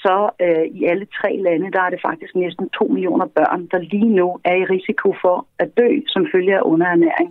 så 0.05 0.17
øh, 0.45 0.65
i 0.79 0.81
alle 0.91 1.07
tre 1.19 1.31
lande, 1.47 1.73
der 1.77 1.83
er 1.87 1.91
det 1.95 2.01
faktisk 2.09 2.33
næsten 2.45 2.67
2 2.69 2.85
millioner 2.95 3.27
børn, 3.39 3.61
der 3.73 3.79
lige 3.93 4.13
nu 4.21 4.29
er 4.51 4.57
i 4.63 4.71
risiko 4.77 5.09
for 5.23 5.37
at 5.63 5.69
dø 5.81 5.91
som 6.13 6.23
følge 6.33 6.55
af 6.59 6.65
underernæring. 6.73 7.31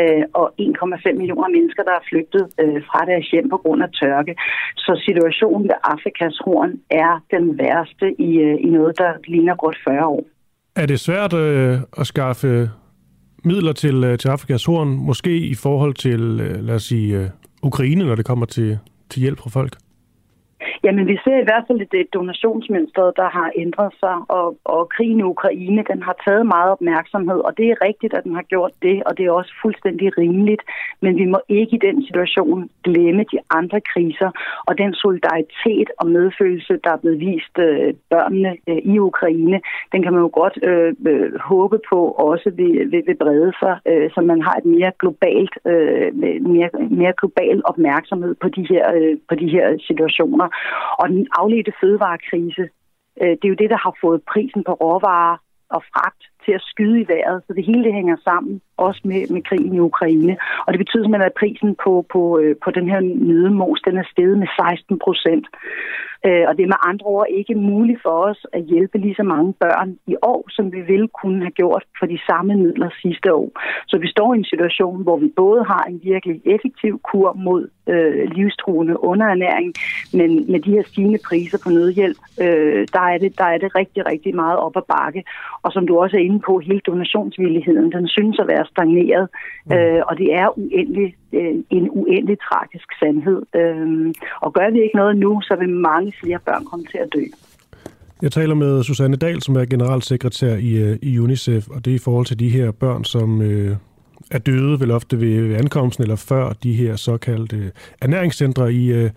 Øh, 0.00 0.24
og 0.40 0.46
1,5 0.60 1.12
millioner 1.20 1.48
mennesker, 1.56 1.82
der 1.88 1.94
er 2.00 2.04
flygtet 2.10 2.44
øh, 2.62 2.78
fra 2.88 3.00
deres 3.10 3.26
hjem 3.32 3.48
på 3.54 3.58
grund 3.62 3.82
af 3.82 3.90
tørke. 4.00 4.34
Så 4.76 4.92
situationen 5.06 5.64
ved 5.70 5.78
Afrikas 5.92 6.36
horn 6.44 6.72
er 6.90 7.12
den 7.34 7.58
værste 7.58 8.06
i, 8.28 8.30
øh, 8.46 8.56
i 8.66 8.68
noget, 8.76 8.98
der 8.98 9.10
ligner 9.32 9.54
godt 9.64 9.78
40 9.84 10.06
år. 10.06 10.24
Er 10.76 10.86
det 10.86 11.00
svært 11.00 11.32
øh, 11.34 11.78
at 12.00 12.06
skaffe 12.06 12.70
midler 13.44 13.72
til, 13.72 14.04
øh, 14.04 14.18
til 14.18 14.28
Afrikas 14.28 14.64
horn, 14.64 14.88
måske 14.88 15.36
i 15.38 15.54
forhold 15.54 15.94
til, 15.94 16.40
øh, 16.40 16.64
lad 16.66 16.74
os 16.74 16.82
sige, 16.82 17.18
øh, 17.18 17.28
Ukraine, 17.62 18.04
når 18.04 18.14
det 18.14 18.24
kommer 18.24 18.46
til, 18.46 18.78
til 19.10 19.20
hjælp 19.22 19.38
fra 19.38 19.50
folk? 19.50 19.72
Jamen, 20.84 21.06
vi 21.06 21.16
ser 21.24 21.36
i 21.40 21.46
hvert 21.48 21.64
fald 21.66 21.80
et 21.80 22.14
donationsmønster, 22.14 23.10
der 23.20 23.28
har 23.28 23.50
ændret 23.56 23.92
sig, 24.00 24.16
og, 24.28 24.56
og 24.64 24.88
krigen 24.88 25.20
i 25.20 25.22
Ukraine, 25.34 25.84
den 25.92 26.02
har 26.02 26.16
taget 26.24 26.46
meget 26.46 26.70
opmærksomhed, 26.70 27.38
og 27.46 27.56
det 27.58 27.66
er 27.70 27.84
rigtigt, 27.88 28.14
at 28.14 28.24
den 28.24 28.34
har 28.34 28.42
gjort 28.42 28.72
det, 28.82 29.02
og 29.06 29.18
det 29.18 29.26
er 29.26 29.30
også 29.30 29.52
fuldstændig 29.62 30.18
rimeligt, 30.18 30.62
men 31.00 31.16
vi 31.16 31.24
må 31.24 31.38
ikke 31.48 31.76
i 31.76 31.84
den 31.88 32.06
situation 32.06 32.70
glemme 32.84 33.24
de 33.32 33.38
andre 33.50 33.80
kriser, 33.80 34.30
og 34.66 34.78
den 34.78 34.94
solidaritet 34.94 35.88
og 35.98 36.06
medfølelse, 36.06 36.78
der 36.84 36.90
er 36.92 36.96
blevet 36.96 37.20
vist 37.20 37.58
øh, 37.58 37.94
børnene 38.10 38.56
øh, 38.68 38.76
i 38.76 38.98
Ukraine, 38.98 39.60
den 39.92 40.02
kan 40.02 40.12
man 40.12 40.22
jo 40.22 40.30
godt 40.32 40.58
øh, 40.62 40.94
øh, 41.06 41.38
håbe 41.40 41.78
på 41.90 42.00
også 42.30 42.50
vil, 42.56 42.92
vil, 42.92 43.02
vil 43.06 43.16
brede 43.16 43.52
sig, 43.62 43.74
øh, 43.90 44.10
så 44.14 44.20
man 44.20 44.42
har 44.42 44.54
et 44.54 44.64
mere 44.64 44.92
globalt, 45.00 45.54
øh, 45.66 46.08
mere, 46.54 46.70
mere 46.90 47.14
global 47.20 47.62
opmærksomhed 47.64 48.34
på 48.42 48.48
de 48.48 48.66
her, 48.70 48.84
øh, 48.94 49.16
på 49.28 49.34
de 49.34 49.48
her 49.48 49.66
situationer. 49.88 50.48
Og 51.00 51.08
den 51.08 51.26
afledte 51.40 51.72
fødevarekrise, 51.80 52.64
øh, 53.22 53.34
det 53.38 53.44
er 53.44 53.52
jo 53.54 53.62
det, 53.62 53.70
der 53.70 53.80
har 53.86 53.94
fået 54.04 54.22
prisen 54.32 54.64
på 54.64 54.72
råvarer 54.72 55.36
og 55.76 55.82
fragt 55.92 56.22
til 56.44 56.52
at 56.52 56.66
skyde 56.70 57.00
i 57.00 57.08
vejret. 57.12 57.42
Så 57.46 57.52
det 57.52 57.64
hele 57.64 57.84
det 57.84 57.94
hænger 57.94 58.16
sammen, 58.24 58.60
også 58.76 59.00
med, 59.04 59.22
med 59.34 59.42
krigen 59.42 59.74
i 59.74 59.80
Ukraine. 59.80 60.36
Og 60.66 60.72
det 60.72 60.78
betyder 60.78 61.02
simpelthen, 61.02 61.30
at 61.30 61.40
prisen 61.40 61.76
på, 61.84 62.06
på, 62.12 62.38
øh, 62.38 62.56
på 62.64 62.70
den 62.70 62.88
her 62.88 63.00
nødemos, 63.00 63.80
den 63.86 63.96
er 63.98 64.06
steget 64.12 64.38
med 64.38 64.48
16 64.56 64.98
procent. 65.04 65.46
Øh, 66.26 66.44
og 66.48 66.52
det 66.56 66.62
er 66.62 66.72
med 66.74 66.86
andre 66.90 67.06
ord 67.06 67.26
ikke 67.30 67.54
muligt 67.54 68.02
for 68.02 68.16
os 68.28 68.46
at 68.52 68.62
hjælpe 68.62 68.98
lige 68.98 69.14
så 69.14 69.22
mange 69.22 69.52
børn 69.52 69.98
i 70.06 70.16
år, 70.22 70.42
som 70.50 70.72
vi 70.72 70.80
ville 70.80 71.08
kunne 71.08 71.40
have 71.40 71.58
gjort 71.60 71.84
for 71.98 72.06
de 72.06 72.18
samme 72.26 72.54
midler 72.56 72.90
sidste 73.02 73.34
år. 73.34 73.48
Så 73.86 73.98
vi 73.98 74.08
står 74.08 74.34
i 74.34 74.38
en 74.38 74.50
situation, 74.52 75.02
hvor 75.02 75.16
vi 75.16 75.32
både 75.36 75.64
har 75.64 75.84
en 75.88 76.00
virkelig 76.02 76.40
effektiv 76.44 77.00
kur 77.10 77.32
mod 77.32 77.68
øh, 77.88 78.30
livstruende 78.36 79.04
underernæring, 79.04 79.74
men 80.12 80.30
med 80.52 80.60
de 80.60 80.70
her 80.70 80.82
stigende 80.82 81.18
priser 81.28 81.58
på 81.64 81.70
nødhjælp, 81.70 82.18
øh, 82.40 82.86
der, 82.92 83.04
er 83.12 83.18
det, 83.18 83.38
der 83.38 83.44
er 83.44 83.58
det 83.58 83.74
rigtig, 83.74 84.06
rigtig 84.06 84.34
meget 84.34 84.58
op 84.58 84.76
ad 84.76 84.86
bakke. 84.88 85.24
Og 85.62 85.72
som 85.72 85.86
du 85.86 85.98
også 85.98 86.16
er 86.16 86.20
inde 86.20 86.40
på, 86.40 86.58
hele 86.58 86.80
donationsvilligheden, 86.80 87.92
den 87.92 88.08
synes 88.08 88.38
at 88.38 88.48
være 88.48 88.63
stagneret, 88.64 89.28
mm. 89.66 89.72
øh, 89.74 90.02
og 90.08 90.18
det 90.18 90.34
er 90.34 90.58
uendelig, 90.58 91.14
øh, 91.32 91.54
en 91.70 91.88
uendelig 91.90 92.38
tragisk 92.48 92.88
sandhed. 93.00 93.42
Øh, 93.56 94.14
og 94.40 94.52
gør 94.52 94.70
vi 94.70 94.82
ikke 94.82 94.96
noget 94.96 95.16
nu, 95.16 95.40
så 95.42 95.56
vil 95.60 95.68
mange 95.68 96.12
flere 96.22 96.38
børn 96.38 96.64
komme 96.64 96.84
til 96.84 96.98
at 96.98 97.08
dø. 97.14 97.24
Jeg 98.22 98.32
taler 98.32 98.54
med 98.54 98.82
Susanne 98.82 99.16
Dahl, 99.16 99.42
som 99.42 99.56
er 99.56 99.64
generalsekretær 99.64 100.54
i, 100.54 100.72
øh, 100.76 100.98
i 101.02 101.18
UNICEF, 101.18 101.68
og 101.68 101.84
det 101.84 101.90
er 101.90 101.94
i 101.94 102.04
forhold 102.04 102.26
til 102.26 102.38
de 102.38 102.48
her 102.48 102.70
børn, 102.70 103.04
som 103.04 103.42
øh, 103.42 103.76
er 104.30 104.38
døde 104.38 104.80
vel 104.80 104.90
ofte 104.90 105.20
ved, 105.20 105.48
ved 105.48 105.56
ankomsten 105.56 106.02
eller 106.02 106.16
før 106.16 106.52
de 106.52 106.72
her 106.72 106.96
såkaldte 106.96 107.56
øh, 107.56 107.70
ernæringscentre 108.02 108.72
i, 108.72 108.92
øh, 108.92 109.10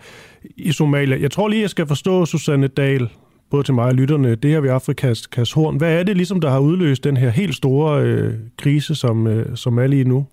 i 0.56 0.72
Somalia. 0.72 1.20
Jeg 1.20 1.30
tror 1.30 1.48
lige, 1.48 1.62
jeg 1.62 1.70
skal 1.70 1.86
forstå, 1.86 2.24
Susanne 2.24 2.66
Dahl, 2.66 3.10
både 3.50 3.62
til 3.62 3.74
mig 3.74 3.84
og 3.84 3.94
lytterne, 3.94 4.34
det 4.34 4.50
her 4.50 4.60
ved 4.60 4.70
Afrikas 4.70 5.52
horn. 5.52 5.76
Hvad 5.76 5.98
er 5.98 6.02
det 6.02 6.16
ligesom, 6.16 6.40
der 6.40 6.50
har 6.50 6.58
udløst 6.58 7.04
den 7.04 7.16
her 7.16 7.30
helt 7.30 7.54
store 7.54 8.02
øh, 8.02 8.34
krise, 8.58 8.94
som, 8.94 9.26
øh, 9.26 9.56
som 9.56 9.78
er 9.78 9.86
lige 9.86 10.04
nu? 10.04 10.26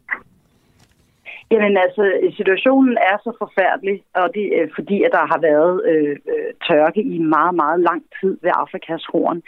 Jamen 1.52 1.78
altså, 1.78 2.04
situationen 2.38 2.98
er 3.12 3.18
så 3.24 3.32
forfærdelig, 3.44 4.04
og 4.14 4.28
det 4.36 4.46
er 4.60 4.68
fordi, 4.76 4.98
at 5.04 5.12
der 5.12 5.26
har 5.32 5.40
været 5.50 5.76
øh, 5.92 6.16
øh, 6.34 6.52
tørke 6.68 7.02
i 7.02 7.18
meget, 7.20 7.56
meget 7.56 7.80
lang 7.80 8.04
tid 8.20 8.38
ved 8.42 8.52
Afrikas 8.64 9.06
horn. 9.12 9.42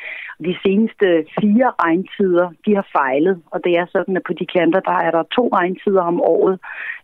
De 0.48 0.56
seneste 0.66 1.08
fire 1.40 1.68
regntider, 1.84 2.48
de 2.66 2.76
har 2.76 2.88
fejlet, 2.98 3.42
og 3.52 3.60
det 3.64 3.74
er 3.82 3.86
sådan, 3.92 4.18
at 4.18 4.24
på 4.28 4.34
de 4.34 4.46
kanter, 4.46 4.80
der 4.80 4.98
er 5.08 5.12
der 5.12 5.24
to 5.24 5.50
regntider 5.54 6.02
om 6.02 6.22
året, 6.22 6.60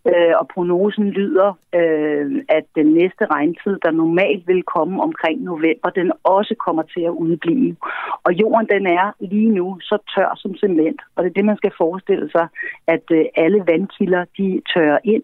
øh, 0.10 0.34
og 0.40 0.48
prognosen 0.54 1.10
lyder, 1.10 1.50
øh, 1.80 2.26
at 2.50 2.66
den 2.76 2.88
næste 3.00 3.24
regntid, 3.26 3.76
der 3.86 3.92
normalt 3.92 4.48
vil 4.48 4.64
komme 4.64 5.04
omkring 5.04 5.42
november, 5.42 5.90
den 5.90 6.12
også 6.24 6.56
kommer 6.66 6.84
til 6.94 7.02
at 7.02 7.18
udblive. 7.26 7.76
Og 8.24 8.34
jorden, 8.34 8.68
den 8.76 8.88
er 8.88 9.06
lige 9.20 9.50
nu 9.50 9.78
så 9.82 9.98
tør 10.16 10.32
som 10.36 10.56
cement, 10.56 11.02
og 11.16 11.24
det 11.24 11.30
er 11.30 11.34
det, 11.34 11.46
man 11.46 11.58
skal 11.58 11.72
forestille 11.78 12.30
sig, 12.32 12.48
at 12.88 13.06
øh, 13.12 13.26
alle 13.36 13.60
vandkilder, 13.68 14.26
de 14.38 14.62
tørrer 14.84 15.00
ind, 15.04 15.24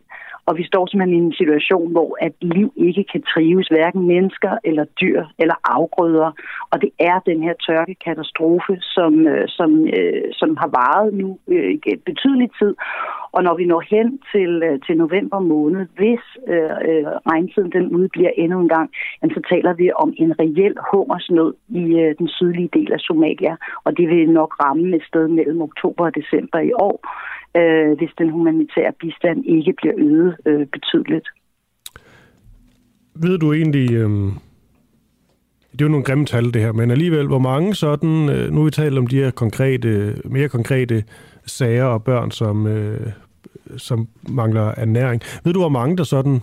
Og 0.49 0.57
vi 0.57 0.63
står 0.71 0.83
simpelthen 0.87 1.19
i 1.19 1.25
en 1.25 1.33
situation, 1.41 1.91
hvor 1.91 2.17
at 2.21 2.33
liv 2.41 2.73
ikke 2.77 3.03
kan 3.11 3.21
trives, 3.33 3.67
hverken 3.67 4.07
mennesker 4.07 4.53
eller 4.63 4.85
dyr 5.01 5.21
eller 5.41 5.55
afgrøder. 5.63 6.31
Og 6.71 6.81
det 6.81 6.91
er 6.99 7.19
den 7.19 7.43
her 7.43 7.53
tørkekatastrofe, 7.67 8.73
som, 8.81 9.27
øh, 9.27 9.45
som, 9.47 9.71
øh, 9.97 10.23
som 10.31 10.57
har 10.61 10.69
varet 10.79 11.13
nu 11.13 11.39
øh, 11.47 11.77
betydelig 12.05 12.49
tid. 12.59 12.73
Og 13.31 13.43
når 13.43 13.55
vi 13.59 13.65
når 13.65 13.83
hen 13.93 14.19
til, 14.33 14.51
øh, 14.67 14.79
til 14.85 14.97
november 14.97 15.39
måned, 15.39 15.81
hvis 15.97 16.23
øh, 16.53 16.75
øh, 16.89 17.05
regntiden 17.31 17.71
den 17.71 17.87
udbliver 17.95 18.31
endnu 18.37 18.59
en 18.61 18.69
gang, 18.69 18.89
jamen, 19.19 19.33
så 19.35 19.41
taler 19.51 19.73
vi 19.73 19.91
om 20.03 20.13
en 20.17 20.31
reel 20.39 20.75
hungersnød 20.91 21.53
i 21.69 21.83
øh, 22.03 22.15
den 22.19 22.27
sydlige 22.27 22.69
del 22.73 22.93
af 22.93 22.99
Somalia. 22.99 23.55
Og 23.83 23.97
det 23.97 24.09
vil 24.09 24.29
nok 24.29 24.51
ramme 24.63 24.95
et 24.95 25.03
sted 25.03 25.27
mellem 25.27 25.61
oktober 25.61 26.05
og 26.05 26.15
december 26.15 26.59
i 26.59 26.71
år, 26.73 26.97
øh, 27.57 27.97
hvis 27.97 28.09
den 28.17 28.29
humanitære 28.29 28.93
bistand 28.99 29.45
ikke 29.45 29.73
bliver 29.73 29.93
øget 29.97 30.35
øh, 30.45 30.67
betydeligt. 30.67 31.27
Ved 33.15 33.37
du 33.37 33.53
egentlig, 33.53 33.91
øh, 33.91 34.09
det 35.71 35.81
er 35.81 35.85
jo 35.85 35.87
nogle 35.87 36.05
grimme 36.05 36.25
tal 36.25 36.53
det 36.53 36.61
her, 36.61 36.71
men 36.71 36.91
alligevel, 36.91 37.27
hvor 37.27 37.39
mange 37.39 37.75
sådan, 37.75 38.29
øh, 38.29 38.51
nu 38.51 38.63
vi 38.63 38.71
talt 38.71 38.97
om 38.97 39.07
de 39.07 39.15
her 39.15 39.31
konkrete, 39.31 40.15
mere 40.25 40.49
konkrete 40.49 41.03
sager 41.45 41.83
og 41.83 42.03
børn, 42.03 42.31
som, 42.31 42.67
øh, 42.67 43.07
som 43.77 44.07
mangler 44.29 44.73
ernæring. 44.77 45.21
Ved 45.43 45.53
du, 45.53 45.59
hvor 45.59 45.69
mange 45.69 45.97
der 45.97 46.03
sådan 46.03 46.39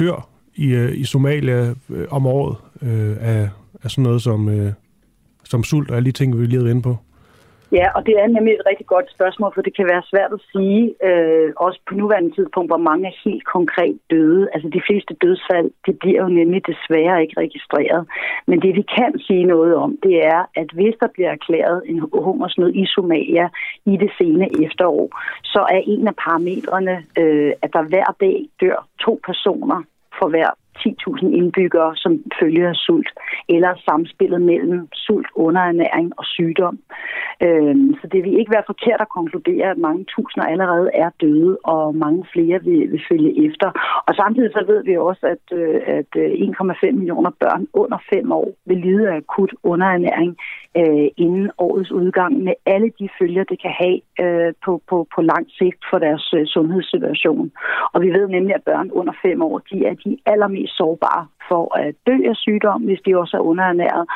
dør 0.00 0.28
i, 0.54 0.74
øh, 0.74 0.98
i 0.98 1.04
Somalia 1.04 1.74
øh, 1.90 2.06
om 2.10 2.26
året 2.26 2.56
øh, 2.82 3.16
af, 3.20 3.48
af 3.82 3.90
sådan 3.90 4.02
noget 4.02 4.22
som, 4.22 4.48
øh, 4.48 4.72
som 5.44 5.64
sult 5.64 5.90
og 5.90 5.96
alle 5.96 6.06
de 6.06 6.12
ting, 6.12 6.38
vi 6.38 6.46
lige 6.46 6.62
har 6.62 6.70
inde 6.70 6.82
på? 6.82 6.96
Ja, 7.72 7.86
og 7.96 8.06
det 8.06 8.14
er 8.20 8.26
nemlig 8.26 8.54
et 8.54 8.68
rigtig 8.70 8.86
godt 8.86 9.10
spørgsmål, 9.10 9.50
for 9.54 9.62
det 9.62 9.76
kan 9.76 9.86
være 9.92 10.08
svært 10.12 10.32
at 10.32 10.40
sige, 10.52 10.82
øh, 11.08 11.52
også 11.56 11.80
på 11.88 11.94
nuværende 11.94 12.34
tidspunkt, 12.34 12.70
hvor 12.70 12.82
mange 12.88 13.06
er 13.08 13.20
helt 13.24 13.44
konkret 13.44 13.98
døde. 14.10 14.48
Altså 14.54 14.68
de 14.68 14.82
fleste 14.88 15.14
dødsfald, 15.14 15.70
det 15.86 15.98
bliver 15.98 16.20
jo 16.22 16.28
nemlig 16.28 16.62
desværre 16.66 17.22
ikke 17.22 17.40
registreret. 17.40 18.08
Men 18.46 18.62
det 18.62 18.74
vi 18.74 18.84
kan 18.96 19.12
sige 19.26 19.44
noget 19.44 19.74
om, 19.74 19.90
det 20.02 20.16
er, 20.34 20.40
at 20.54 20.68
hvis 20.72 20.94
der 21.00 21.08
bliver 21.14 21.30
erklæret 21.30 21.82
en 21.86 21.98
hungersnød 22.12 22.72
i 22.74 22.86
Somalia 22.86 23.48
i 23.86 23.96
det 23.96 24.10
sene 24.18 24.46
efterår, 24.64 25.08
så 25.44 25.60
er 25.76 25.80
en 25.86 26.08
af 26.08 26.16
parametrene, 26.24 26.96
øh, 27.18 27.52
at 27.62 27.70
der 27.72 27.82
hver 27.82 28.10
dag 28.20 28.36
dør 28.60 28.86
to 29.04 29.20
personer 29.26 29.82
for 30.18 30.28
hver 30.28 30.50
10.000 30.86 31.26
indbyggere, 31.40 31.96
som 31.96 32.12
følger 32.40 32.68
af 32.68 32.74
sult, 32.74 33.10
eller 33.48 33.72
samspillet 33.88 34.40
mellem 34.42 34.88
sult, 34.92 35.28
underernæring 35.34 36.12
og 36.18 36.24
sygdom. 36.24 36.78
Øhm, 37.46 37.94
så 38.00 38.06
det 38.12 38.20
vil 38.24 38.38
ikke 38.38 38.54
være 38.56 38.70
forkert 38.72 39.00
at 39.00 39.14
konkludere, 39.18 39.70
at 39.70 39.78
mange 39.78 40.04
tusinder 40.14 40.46
allerede 40.48 40.90
er 40.94 41.10
døde, 41.20 41.58
og 41.64 41.94
mange 41.94 42.22
flere 42.32 42.58
vil, 42.64 42.92
vil 42.92 43.02
følge 43.10 43.46
efter. 43.46 43.68
Og 44.06 44.14
samtidig 44.14 44.50
så 44.52 44.64
ved 44.66 44.84
vi 44.84 44.96
også, 44.96 45.26
at, 45.34 45.44
øh, 45.58 45.80
at 45.98 46.10
øh, 46.16 46.30
1,5 46.30 46.92
millioner 46.92 47.30
børn 47.40 47.66
under 47.72 47.98
5 48.12 48.32
år 48.32 48.48
vil 48.66 48.78
lide 48.78 49.08
af 49.10 49.16
akut 49.16 49.52
underernæring 49.62 50.36
øh, 50.76 51.08
inden 51.16 51.50
årets 51.58 51.90
udgang, 51.90 52.32
med 52.46 52.54
alle 52.66 52.90
de 52.98 53.08
følger, 53.18 53.44
det 53.44 53.62
kan 53.62 53.74
have 53.82 54.00
øh, 54.22 54.52
på, 54.64 54.82
på, 54.88 55.06
på 55.14 55.20
lang 55.22 55.46
sigt 55.58 55.80
for 55.90 55.98
deres 55.98 56.34
øh, 56.38 56.46
sundhedssituation. 56.46 57.50
Og 57.92 58.02
vi 58.02 58.10
ved 58.10 58.28
nemlig, 58.28 58.54
at 58.54 58.62
børn 58.62 58.90
under 58.90 59.12
5 59.22 59.42
år, 59.42 59.58
de 59.58 59.86
er 59.86 59.94
de 59.94 60.18
allermest 60.26 60.67
sårbare 60.68 61.26
for 61.48 61.78
at 61.78 61.94
dø 62.06 62.16
af 62.30 62.36
sygdom, 62.36 62.82
hvis 62.82 63.00
de 63.06 63.18
også 63.18 63.36
er 63.36 63.40
underernæret 63.40 64.06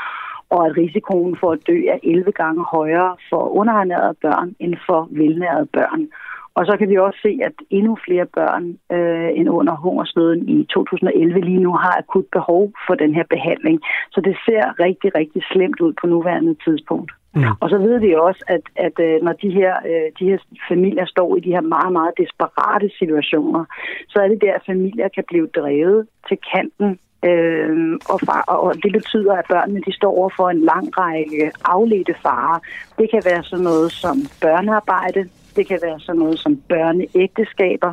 og 0.54 0.66
at 0.66 0.76
risikoen 0.76 1.36
for 1.40 1.50
at 1.52 1.66
dø 1.66 1.78
er 1.94 1.98
11 2.02 2.32
gange 2.32 2.64
højere 2.64 3.16
for 3.30 3.42
underernærede 3.60 4.16
børn 4.22 4.54
end 4.60 4.74
for 4.86 5.08
velnærede 5.10 5.66
børn. 5.66 6.08
Og 6.54 6.66
så 6.66 6.76
kan 6.78 6.88
vi 6.88 6.96
også 6.98 7.18
se, 7.22 7.32
at 7.48 7.56
endnu 7.70 7.96
flere 8.06 8.26
børn 8.26 8.64
øh, 8.96 9.30
end 9.38 9.48
under 9.48 9.76
hungersnøden 9.76 10.48
i 10.48 10.64
2011 10.64 11.40
lige 11.40 11.64
nu 11.66 11.72
har 11.72 11.94
akut 11.98 12.26
behov 12.32 12.72
for 12.86 12.94
den 12.94 13.14
her 13.14 13.24
behandling. 13.30 13.80
Så 14.10 14.20
det 14.20 14.36
ser 14.46 14.80
rigtig, 14.86 15.10
rigtig 15.14 15.42
slemt 15.52 15.80
ud 15.80 15.92
på 16.00 16.06
nuværende 16.06 16.54
tidspunkt. 16.64 17.12
Mm. 17.34 17.44
Og 17.60 17.70
så 17.70 17.78
ved 17.78 18.00
vi 18.00 18.14
også, 18.14 18.44
at, 18.46 18.64
at 18.76 18.96
øh, 19.06 19.22
når 19.22 19.32
de 19.32 19.50
her, 19.50 19.72
øh, 19.90 20.08
de 20.18 20.24
her 20.30 20.38
familier 20.68 21.06
står 21.06 21.36
i 21.36 21.40
de 21.40 21.54
her 21.56 21.60
meget, 21.60 21.92
meget 21.92 22.12
desperate 22.18 22.90
situationer, 22.98 23.64
så 24.08 24.18
er 24.18 24.28
det 24.28 24.40
der, 24.40 24.54
at 24.54 24.62
familier 24.66 25.08
kan 25.08 25.24
blive 25.28 25.46
drevet 25.46 26.06
til 26.28 26.38
kanten 26.52 26.98
Øh, 27.24 27.98
og, 28.12 28.20
far, 28.26 28.42
og 28.42 28.74
det 28.82 28.92
betyder, 28.92 29.32
at 29.32 29.44
børnene 29.48 29.80
de 29.86 29.92
står 29.92 30.12
over 30.18 30.30
for 30.36 30.50
en 30.50 30.60
lang 30.60 30.98
række 30.98 31.52
afledte 31.64 32.14
farer. 32.22 32.58
Det 32.98 33.10
kan 33.10 33.22
være 33.24 33.42
sådan 33.42 33.64
noget 33.64 33.92
som 33.92 34.16
børnearbejde, 34.40 35.28
det 35.56 35.66
kan 35.66 35.78
være 35.82 36.00
sådan 36.00 36.18
noget 36.18 36.38
som 36.38 36.56
børneægteskaber. 36.68 37.92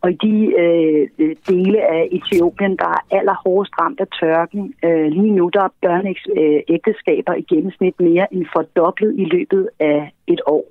Og 0.00 0.10
i 0.10 0.16
de 0.26 0.36
øh, 0.62 1.08
øh, 1.18 1.36
dele 1.48 1.80
af 1.96 2.08
Etiopien, 2.12 2.76
der 2.76 2.88
er 2.96 3.16
allerhårdest 3.18 3.72
ramt 3.80 4.00
af 4.00 4.06
tørken, 4.20 4.74
øh, 4.84 5.06
lige 5.06 5.32
nu 5.38 5.50
der 5.52 5.62
er 5.64 5.72
børneægteskaber 5.82 7.32
øh, 7.34 7.40
i 7.40 7.44
gennemsnit 7.54 8.00
mere 8.00 8.26
end 8.34 8.46
fordoblet 8.52 9.14
i 9.22 9.24
løbet 9.24 9.68
af 9.80 10.12
et 10.26 10.40
år. 10.46 10.64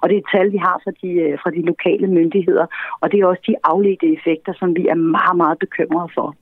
Og 0.00 0.08
det 0.08 0.14
er 0.16 0.20
et 0.20 0.30
tal, 0.34 0.52
vi 0.52 0.56
har 0.56 0.80
fra 0.84 0.92
de, 1.02 1.10
øh, 1.24 1.38
fra 1.42 1.50
de 1.50 1.62
lokale 1.62 2.06
myndigheder, 2.06 2.66
og 3.00 3.12
det 3.12 3.20
er 3.20 3.26
også 3.26 3.42
de 3.46 3.54
afledte 3.64 4.06
effekter, 4.16 4.52
som 4.60 4.76
vi 4.76 4.86
er 4.86 4.94
meget, 4.94 5.36
meget 5.36 5.58
bekymrede 5.58 6.08
for. 6.14 6.36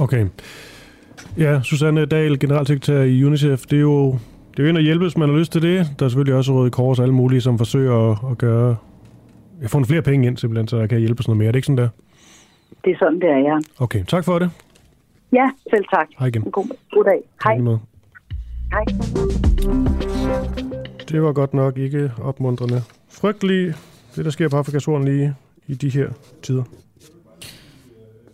Okay. 0.00 0.24
Ja, 1.38 1.62
Susanne 1.62 2.06
Dahl, 2.06 2.38
generalsekretær 2.38 3.00
i 3.00 3.24
UNICEF, 3.24 3.60
det 3.60 3.76
er 3.76 3.80
jo 3.80 4.18
det 4.56 4.62
er 4.62 4.66
jo 4.66 4.68
ind 4.68 4.78
at 4.78 4.84
hjælpe, 4.84 5.04
hvis 5.04 5.16
man 5.16 5.28
har 5.28 5.36
lyst 5.36 5.52
til 5.52 5.62
det. 5.62 5.86
Der 5.98 6.04
er 6.04 6.08
selvfølgelig 6.08 6.34
også 6.34 6.52
Røde 6.52 6.70
Kors 6.70 6.98
og 6.98 7.02
alle 7.02 7.14
mulige, 7.14 7.40
som 7.40 7.58
forsøger 7.58 8.10
at, 8.10 8.18
at 8.30 8.38
gøre... 8.38 8.76
Jeg 9.60 9.70
får 9.70 9.84
flere 9.84 10.02
penge 10.02 10.26
ind, 10.26 10.36
simpelthen, 10.36 10.68
så 10.68 10.76
jeg 10.78 10.88
kan 10.88 10.98
hjælpe 10.98 11.22
sådan 11.22 11.30
noget 11.30 11.38
mere. 11.38 11.48
Er 11.48 11.52
det 11.52 11.58
ikke 11.58 11.66
sådan 11.66 11.78
der? 11.78 11.88
Det 12.84 12.92
er 12.92 12.96
sådan, 12.98 13.20
det 13.20 13.28
er, 13.28 13.38
ja. 13.38 13.58
Okay, 13.78 14.04
tak 14.04 14.24
for 14.24 14.38
det. 14.38 14.50
Ja, 15.32 15.50
selv 15.70 15.84
tak. 15.94 16.06
Hej 16.18 16.28
igen. 16.28 16.42
God, 16.42 16.66
god 16.92 17.04
dag. 17.04 17.22
Hej. 17.44 17.56
Hej. 18.70 18.84
Det 21.08 21.22
var 21.22 21.32
godt 21.32 21.54
nok 21.54 21.78
ikke 21.78 22.12
opmuntrende. 22.22 22.82
Frygteligt, 23.08 23.76
det 24.16 24.24
der 24.24 24.30
sker 24.30 24.48
på 24.48 24.56
Afrikas 24.56 24.84
Horn 24.84 25.04
lige 25.04 25.34
i 25.66 25.74
de 25.74 25.88
her 25.88 26.08
tider. 26.42 26.62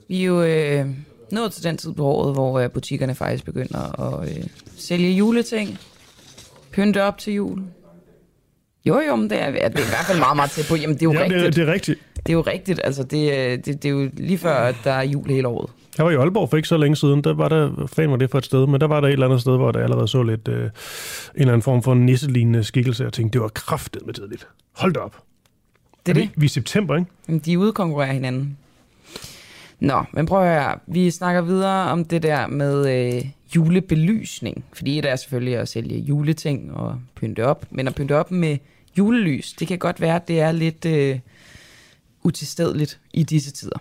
Vi 0.09 0.23
er 0.23 0.27
jo 0.27 0.43
øh, 0.43 0.86
nået 1.32 1.53
til 1.53 1.65
den 1.65 1.77
tid 1.77 1.93
på 1.93 2.05
året, 2.05 2.35
hvor 2.35 2.59
øh, 2.59 2.70
butikkerne 2.70 3.15
faktisk 3.15 3.44
begynder 3.44 4.01
at 4.01 4.28
øh, 4.28 4.44
sælge 4.77 5.11
juleting 5.11 5.78
pynte 6.73 7.03
op 7.03 7.19
til 7.19 7.35
jul. 7.35 7.62
Jo, 8.85 9.01
jo, 9.09 9.16
men 9.16 9.31
det 9.31 9.43
er, 9.43 9.51
det 9.51 9.61
er 9.61 9.69
i 9.69 9.70
hvert 9.70 10.07
fald 10.07 10.19
meget, 10.19 10.36
meget 10.36 10.51
tæt 10.51 10.66
på. 10.69 10.77
Jamen, 10.77 10.94
det 10.94 11.03
er 11.03 11.07
jo 11.07 11.12
ja, 11.12 11.23
rigtigt. 11.23 11.40
Det 11.40 11.47
er, 11.47 11.51
det 11.51 11.69
er 11.69 11.73
rigtigt. 11.73 11.99
Det 12.16 12.28
er 12.28 12.32
jo 12.32 12.40
rigtigt. 12.40 12.81
Altså, 12.85 13.03
det, 13.03 13.66
det, 13.66 13.82
det 13.82 13.85
er 13.85 13.93
jo 13.93 14.11
lige 14.12 14.39
før, 14.39 14.55
at 14.55 14.77
der 14.85 14.93
er 14.93 15.03
jul 15.03 15.28
hele 15.28 15.49
året. 15.49 15.70
Jeg 15.99 16.07
var 16.07 16.11
i 16.11 16.15
Aalborg 16.15 16.51
for 16.51 16.57
ikke 16.57 16.69
så 16.69 16.77
længe 16.77 16.97
siden. 16.97 17.24
Der 17.24 17.35
var 17.35 17.49
der, 17.49 17.86
fan 17.86 18.11
var 18.11 18.16
det 18.16 18.31
for 18.31 18.39
et 18.39 18.44
sted, 18.44 18.66
men 18.66 18.81
der 18.81 18.86
var 18.86 19.01
der 19.01 19.09
et 19.09 19.12
eller 19.12 19.27
andet 19.27 19.40
sted, 19.40 19.57
hvor 19.57 19.73
der 19.73 19.82
allerede 19.82 20.09
så 20.09 20.23
lidt 20.23 20.49
øh, 20.49 20.57
en 20.57 20.70
eller 21.35 21.53
anden 21.53 21.62
form 21.62 21.82
for 21.82 21.94
nisselignende 21.94 22.65
skikkelse. 22.65 23.05
Jeg 23.05 23.12
tænkte, 23.12 23.32
det 23.32 23.43
var 23.43 23.49
kraftet 23.49 24.07
med 24.07 24.15
tidligt. 24.15 24.49
Hold 24.77 24.93
da 24.93 25.01
op. 25.01 25.16
Det 26.07 26.12
er, 26.12 26.20
er 26.20 26.24
det. 26.24 26.31
Vi, 26.36 26.40
vi 26.40 26.44
er 26.44 26.47
i 26.47 26.49
september, 26.49 26.97
ikke? 26.97 27.11
Jamen, 27.28 27.39
de 27.39 27.59
udkonkurrerer 27.59 28.12
hinanden. 28.12 28.59
Nå, 29.82 30.04
men 30.12 30.26
prøv 30.26 30.42
at 30.42 30.62
høre. 30.62 30.78
Vi 30.86 31.10
snakker 31.10 31.40
videre 31.40 31.90
om 31.90 32.04
det 32.04 32.22
der 32.22 32.46
med 32.46 32.88
øh, 32.88 33.24
julebelysning. 33.56 34.64
Fordi 34.72 34.96
det 34.96 35.10
er 35.10 35.16
selvfølgelig 35.16 35.56
at 35.56 35.68
sælge 35.68 35.98
juleting 35.98 36.74
og 36.74 37.00
pynte 37.14 37.46
op. 37.46 37.66
Men 37.70 37.88
at 37.88 37.94
pynte 37.94 38.16
op 38.16 38.30
med 38.30 38.59
julelys, 38.98 39.52
det 39.52 39.68
kan 39.68 39.78
godt 39.78 40.00
være, 40.00 40.16
at 40.16 40.28
det 40.28 40.40
er 40.40 40.52
lidt 40.52 40.84
øh, 40.84 41.18
utilstedeligt 42.22 43.00
i 43.12 43.22
disse 43.22 43.50
tider. 43.50 43.78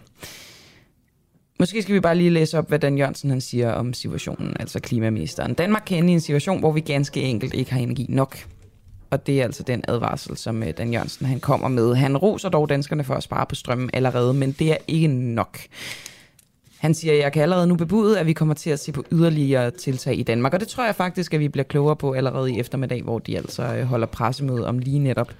Måske 1.59 1.81
skal 1.81 1.95
vi 1.95 1.99
bare 1.99 2.15
lige 2.15 2.29
læse 2.29 2.57
op, 2.57 2.67
hvad 2.67 2.79
Dan 2.79 2.97
Jørgensen 2.97 3.29
han 3.29 3.41
siger 3.41 3.71
om 3.71 3.93
situationen, 3.93 4.55
altså 4.59 4.79
klimaministeren. 4.79 5.53
Danmark 5.53 5.83
kan 5.85 5.97
ende 5.97 6.09
i 6.09 6.13
en 6.13 6.21
situation, 6.21 6.59
hvor 6.59 6.71
vi 6.71 6.79
ganske 6.79 7.21
enkelt 7.21 7.53
ikke 7.53 7.73
har 7.73 7.79
energi 7.79 8.05
nok. 8.09 8.37
Og 9.11 9.27
det 9.27 9.39
er 9.39 9.43
altså 9.43 9.63
den 9.63 9.83
advarsel, 9.87 10.37
som 10.37 10.63
øh, 10.63 10.69
Dan 10.77 10.93
Jørgensen 10.93 11.25
han 11.25 11.39
kommer 11.39 11.67
med. 11.67 11.95
Han 11.95 12.17
roser 12.17 12.49
dog 12.49 12.69
danskerne 12.69 13.03
for 13.03 13.13
at 13.13 13.23
spare 13.23 13.45
på 13.45 13.55
strømmen 13.55 13.89
allerede, 13.93 14.33
men 14.33 14.51
det 14.51 14.71
er 14.71 14.77
ikke 14.87 15.07
nok. 15.07 15.57
Han 16.77 16.93
siger, 16.93 17.13
jeg 17.13 17.33
kan 17.33 17.43
allerede 17.43 17.67
nu 17.67 17.75
bebude, 17.75 18.19
at 18.19 18.25
vi 18.25 18.33
kommer 18.33 18.53
til 18.53 18.69
at 18.69 18.79
se 18.79 18.91
på 18.91 19.03
yderligere 19.11 19.71
tiltag 19.71 20.19
i 20.19 20.23
Danmark. 20.23 20.53
Og 20.53 20.59
det 20.59 20.67
tror 20.67 20.85
jeg 20.85 20.95
faktisk, 20.95 21.33
at 21.33 21.39
vi 21.39 21.47
bliver 21.47 21.63
klogere 21.63 21.95
på 21.95 22.11
allerede 22.13 22.51
i 22.51 22.59
eftermiddag, 22.59 23.01
hvor 23.03 23.19
de 23.19 23.37
altså 23.37 23.75
øh, 23.75 23.83
holder 23.83 24.07
pressemøde 24.07 24.67
om 24.67 24.79
lige 24.79 24.99
netop 24.99 25.33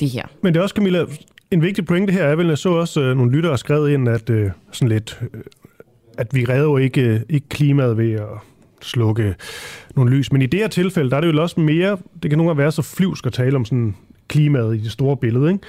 det 0.00 0.10
her. 0.10 0.26
Men 0.42 0.54
det 0.54 0.60
er 0.60 0.62
også, 0.62 0.74
Camilla, 0.74 1.06
en 1.50 1.62
vigtig 1.62 1.86
pointe 1.86 2.12
her 2.12 2.24
er 2.24 2.36
vel, 2.36 2.46
at 2.46 2.50
jeg 2.50 2.58
så 2.58 2.68
også 2.68 3.00
uh, 3.00 3.16
nogle 3.16 3.32
lyttere 3.32 3.58
skrevet 3.58 3.90
ind, 3.90 4.08
at 4.08 4.30
uh, 4.30 4.50
sådan 4.72 4.88
lidt, 4.88 5.20
at 6.18 6.34
vi 6.34 6.44
redder 6.44 6.64
jo 6.64 6.76
ikke, 6.76 7.24
ikke 7.28 7.48
klimaet 7.48 7.96
ved 7.96 8.12
at 8.12 8.28
slukke 8.82 9.34
nogle 9.96 10.16
lys. 10.16 10.32
Men 10.32 10.42
i 10.42 10.46
det 10.46 10.60
her 10.60 10.68
tilfælde, 10.68 11.10
der 11.10 11.16
er 11.16 11.20
det 11.20 11.32
jo 11.32 11.42
også 11.42 11.60
mere, 11.60 11.98
det 12.22 12.30
kan 12.30 12.38
nogle 12.38 12.50
gange 12.50 12.58
være 12.58 12.72
så 12.72 12.82
flyvsk 12.82 13.26
at 13.26 13.32
tale 13.32 13.56
om 13.56 13.64
sådan 13.64 13.96
klimaet 14.28 14.76
i 14.76 14.78
det 14.78 14.92
store 14.92 15.16
billede, 15.16 15.52
ikke? 15.52 15.64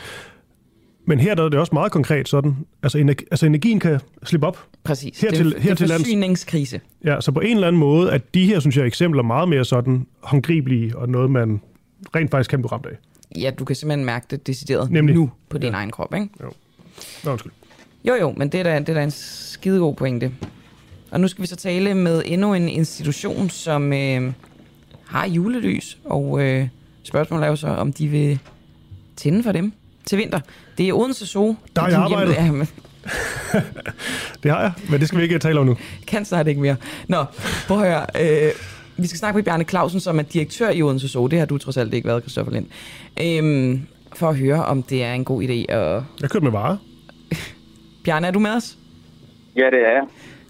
Men 1.08 1.20
her 1.20 1.36
der 1.36 1.44
er 1.44 1.50
det 1.50 1.60
også 1.60 1.74
meget 1.74 1.92
konkret 1.92 2.30
sådan, 2.30 2.56
altså, 2.84 2.98
energi, 2.98 3.26
altså 3.32 3.46
energien 3.46 3.80
kan 3.80 4.00
slippe 4.24 4.48
op. 4.48 4.66
Præcis, 4.84 5.22
her 5.22 5.30
det, 5.30 5.38
til, 5.38 5.54
er, 5.56 5.60
her 5.60 5.70
det 5.70 5.78
til 5.78 5.92
er 5.92 5.98
forsyningskrise. 5.98 6.82
Ja, 7.04 7.22
så 7.22 7.32
på 7.32 7.40
en 7.40 7.56
eller 7.56 7.68
anden 7.68 7.80
måde, 7.80 8.12
at 8.12 8.34
de 8.34 8.46
her, 8.46 8.60
synes 8.60 8.78
jeg, 8.78 8.86
eksempler 8.86 9.24
meget 9.24 9.50
mere 9.50 9.66
sådan 9.66 10.08
håndgribelige, 10.22 10.98
og 10.98 11.10
noget, 11.10 11.32
man 11.32 11.62
rent 12.16 12.32
faktisk 12.32 12.50
kan 12.50 12.60
blive 12.60 12.72
ramt 12.72 12.86
af. 12.86 12.98
Ja, 13.38 13.52
du 13.60 13.66
kan 13.66 13.76
simpelthen 13.76 14.06
mærke 14.06 14.26
det 14.30 14.48
decideret 14.48 14.92
Nemlig. 14.92 15.16
nu 15.16 15.32
på 15.50 15.58
din 15.58 15.70
ja. 15.70 15.76
egen 15.76 15.92
krop, 15.92 16.14
ikke? 16.14 16.30
Jo. 16.44 16.52
Nå, 17.24 17.32
undskyld. 17.32 17.52
Jo, 18.08 18.14
jo, 18.14 18.34
men 18.38 18.50
det 18.50 18.60
er 18.60 18.64
da, 18.64 18.80
det 18.80 18.90
er 18.90 18.94
da 18.94 19.04
en 19.04 19.12
skidegod 19.12 19.96
pointe. 19.96 20.32
Og 21.12 21.20
nu 21.20 21.28
skal 21.28 21.42
vi 21.42 21.48
så 21.48 21.56
tale 21.56 21.94
med 21.94 22.24
endnu 22.26 22.54
en 22.54 22.70
institution, 22.70 23.50
som 23.50 23.94
øh, 23.94 24.34
har 25.08 25.28
julelys, 25.28 25.98
og 26.06 26.42
øh, 26.42 26.68
spørgsmålet 27.04 27.46
er 27.46 27.50
jo 27.50 27.56
så, 27.56 27.68
om 27.68 27.94
de 27.94 28.08
vil 28.08 28.40
tænde 29.16 29.44
for 29.44 29.52
dem 29.52 29.74
til 30.06 30.18
vinter. 30.18 30.40
Det 30.78 30.90
er 30.90 30.94
Odense 30.94 31.26
Zoo. 31.26 31.56
Der 31.76 31.82
har 31.82 31.90
jeg 31.90 32.00
arbejdet. 32.00 32.34
Ja, 32.34 32.52
men... 32.52 32.68
det 34.44 34.52
har 34.52 34.62
jeg, 34.62 34.72
men 34.90 35.00
det 35.00 35.08
skal 35.08 35.18
vi 35.18 35.24
ikke 35.24 35.40
tale 35.40 35.60
om 35.60 35.66
nu. 35.66 35.78
Kan 36.08 36.26
snart 36.26 36.48
ikke 36.48 36.62
mere. 36.62 36.76
Nå, 37.08 37.26
prøv 37.68 37.82
at 37.82 37.88
høre. 37.88 38.06
Øh, 38.48 38.52
vi 38.98 39.08
skal 39.08 39.18
snakke 39.20 39.38
med 39.38 39.44
Bjarne 39.44 39.64
Clausen, 39.64 40.00
som 40.00 40.20
er 40.20 40.24
direktør 40.24 40.70
i 40.70 40.82
Odense 40.82 41.08
Zoo. 41.08 41.28
Det 41.28 41.40
har 41.40 41.46
du 41.46 41.58
trods 41.58 41.78
alt 41.78 41.94
ikke 41.94 42.08
været, 42.08 42.24
Christoffer 42.24 42.54
Lind. 42.54 42.68
Øhm, 43.22 43.82
for 44.14 44.30
at 44.30 44.38
høre, 44.38 44.66
om 44.66 44.84
det 44.84 45.04
er 45.04 45.14
en 45.14 45.26
god 45.26 45.44
idé 45.44 45.72
at... 45.74 46.04
Jeg 46.22 46.30
kører 46.30 46.44
med 46.44 46.52
varer. 46.52 46.78
Bjarne, 48.04 48.28
er 48.28 48.32
du 48.32 48.40
med 48.40 48.52
os? 48.52 48.78
Ja, 49.56 49.66
det 49.66 49.80
er 49.88 49.92
jeg. 49.92 50.04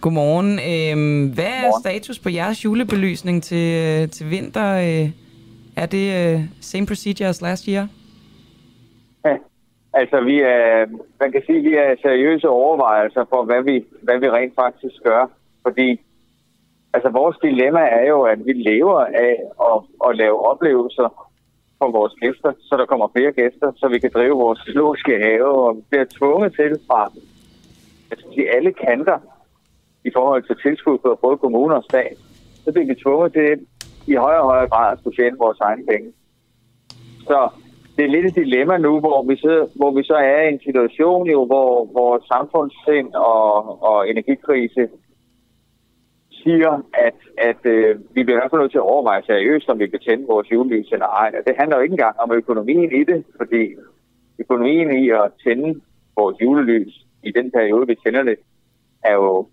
Godmorgen. 0.06 0.52
Øhm, 0.72 1.34
hvad 1.36 1.52
er 1.57 1.61
Godmorgen. 1.61 1.82
status 1.86 2.19
på 2.19 2.30
jeres 2.30 2.65
julebelysning 2.65 3.44
til, 3.44 3.69
til 4.10 4.26
vinter? 4.30 4.68
Øh, 4.88 5.06
er 5.82 5.88
det 5.95 6.06
uh, 6.19 6.41
same 6.61 6.86
procedure 6.88 7.30
as 7.30 7.41
last 7.41 7.64
year? 7.65 7.88
Ja, 9.26 9.36
altså 9.94 10.18
vi 10.30 10.36
er, 10.41 10.86
man 11.19 11.32
kan 11.32 11.41
sige, 11.45 11.60
vi 11.69 11.73
er 11.76 11.95
seriøse 12.02 12.48
overvejelser 12.49 13.26
for, 13.32 13.44
hvad 13.49 13.61
vi, 13.64 13.86
hvad 14.02 14.18
vi 14.19 14.30
rent 14.30 14.56
faktisk 14.56 14.95
gør. 15.03 15.23
Fordi 15.64 16.02
altså 16.94 17.10
vores 17.10 17.38
dilemma 17.41 17.84
er 17.99 18.06
jo, 18.07 18.22
at 18.22 18.40
vi 18.45 18.53
lever 18.53 18.99
af 19.27 19.36
at, 19.69 19.77
at 20.07 20.18
lave 20.18 20.38
oplevelser 20.52 21.07
for 21.80 21.91
vores 21.91 22.14
gæster, 22.22 22.52
så 22.68 22.77
der 22.77 22.86
kommer 22.86 23.07
flere 23.15 23.32
gæster, 23.32 23.72
så 23.76 23.88
vi 23.88 23.99
kan 23.99 24.11
drive 24.14 24.36
vores 24.45 24.60
zoologiske 24.60 25.14
have, 25.26 25.48
og 25.65 25.76
vi 25.76 25.82
bliver 25.90 26.06
tvunget 26.18 26.56
til 26.60 26.72
fra 26.88 27.11
altså, 28.11 28.26
alle 28.57 28.73
kanter 28.73 29.19
i 30.07 30.11
forhold 30.18 30.44
til 30.44 30.56
tilskud 30.65 30.98
fra 31.02 31.15
både 31.26 31.38
kommuner 31.38 31.76
og 31.76 31.84
stat, 31.84 32.18
så 32.64 32.72
bliver 32.72 32.88
vi 32.88 32.95
tvunget 33.03 33.34
til 33.34 33.52
i 34.07 34.15
højere 34.15 34.41
og 34.41 34.49
højere 34.52 34.69
grad 34.69 34.91
at 34.91 34.99
skulle 34.99 35.18
tjene 35.18 35.38
vores 35.38 35.60
egne 35.60 35.86
penge. 35.91 36.10
Så 37.30 37.49
det 37.95 38.06
er 38.06 38.10
lidt 38.15 38.26
et 38.26 38.36
dilemma 38.36 38.77
nu, 38.77 38.99
hvor 38.99 39.19
vi, 39.30 39.36
sidder, 39.38 39.65
hvor 39.76 39.91
vi 39.98 40.03
så 40.03 40.14
er 40.15 40.41
i 40.41 40.53
en 40.53 40.61
situation, 40.68 41.27
jo, 41.27 41.45
hvor 41.45 41.69
vores 41.99 42.23
samfundssind 42.34 43.10
og, 43.14 43.84
og 43.90 44.10
energikrise 44.10 44.84
siger, 46.30 46.73
at, 47.07 47.19
at 47.38 47.61
øh, 47.64 47.99
vi 48.15 48.23
bliver 48.23 48.38
i 48.38 48.41
hvert 48.41 48.52
fald 48.52 48.61
nødt 48.61 48.72
til 48.72 48.84
at 48.84 48.91
overveje 48.94 49.23
seriøst, 49.26 49.69
om 49.69 49.80
vi 49.80 49.88
kan 49.88 49.99
tænde 49.99 50.27
vores 50.27 50.52
julelys 50.52 50.91
eller 50.91 51.06
ej. 51.06 51.32
Og 51.38 51.41
det 51.48 51.56
handler 51.60 51.77
jo 51.77 51.84
ikke 51.84 51.94
engang 51.94 52.15
om 52.19 52.32
økonomien 52.32 52.91
i 53.02 53.03
det, 53.11 53.23
fordi 53.38 53.64
økonomien 54.40 55.03
i 55.03 55.10
at 55.10 55.32
tænde 55.44 55.82
vores 56.19 56.36
julelys 56.41 56.94
i 57.23 57.32
den 57.32 57.52
periode, 57.52 57.88
vi 57.88 57.95
tænder 58.06 58.23
det, 58.23 58.38
er 59.03 59.14
jo 59.14 59.48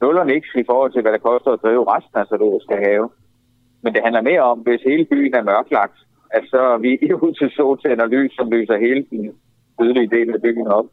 nul 0.00 0.16
og 0.18 0.26
niks 0.26 0.50
i 0.54 0.64
forhold 0.70 0.92
til, 0.92 1.02
hvad 1.02 1.12
det 1.12 1.22
koster 1.22 1.50
at 1.50 1.62
drive 1.62 1.84
resten 1.94 2.16
af 2.20 2.26
skal 2.66 2.78
have. 2.88 3.08
Men 3.82 3.94
det 3.94 4.02
handler 4.04 4.28
mere 4.30 4.42
om, 4.52 4.58
hvis 4.58 4.82
hele 4.90 5.04
byen 5.04 5.34
er 5.34 5.42
mørklagt, 5.42 5.98
at 6.30 6.44
så 6.52 6.60
er 6.74 6.78
vi 6.78 6.90
ud 7.26 7.32
til 7.40 7.50
så 7.50 7.76
tænder 7.82 8.06
lys, 8.06 8.32
som 8.36 8.50
lyser 8.50 8.84
hele 8.86 9.06
den 9.10 9.22
sydlige 9.78 10.10
del 10.16 10.34
af 10.34 10.42
byen 10.42 10.66
op 10.66 10.86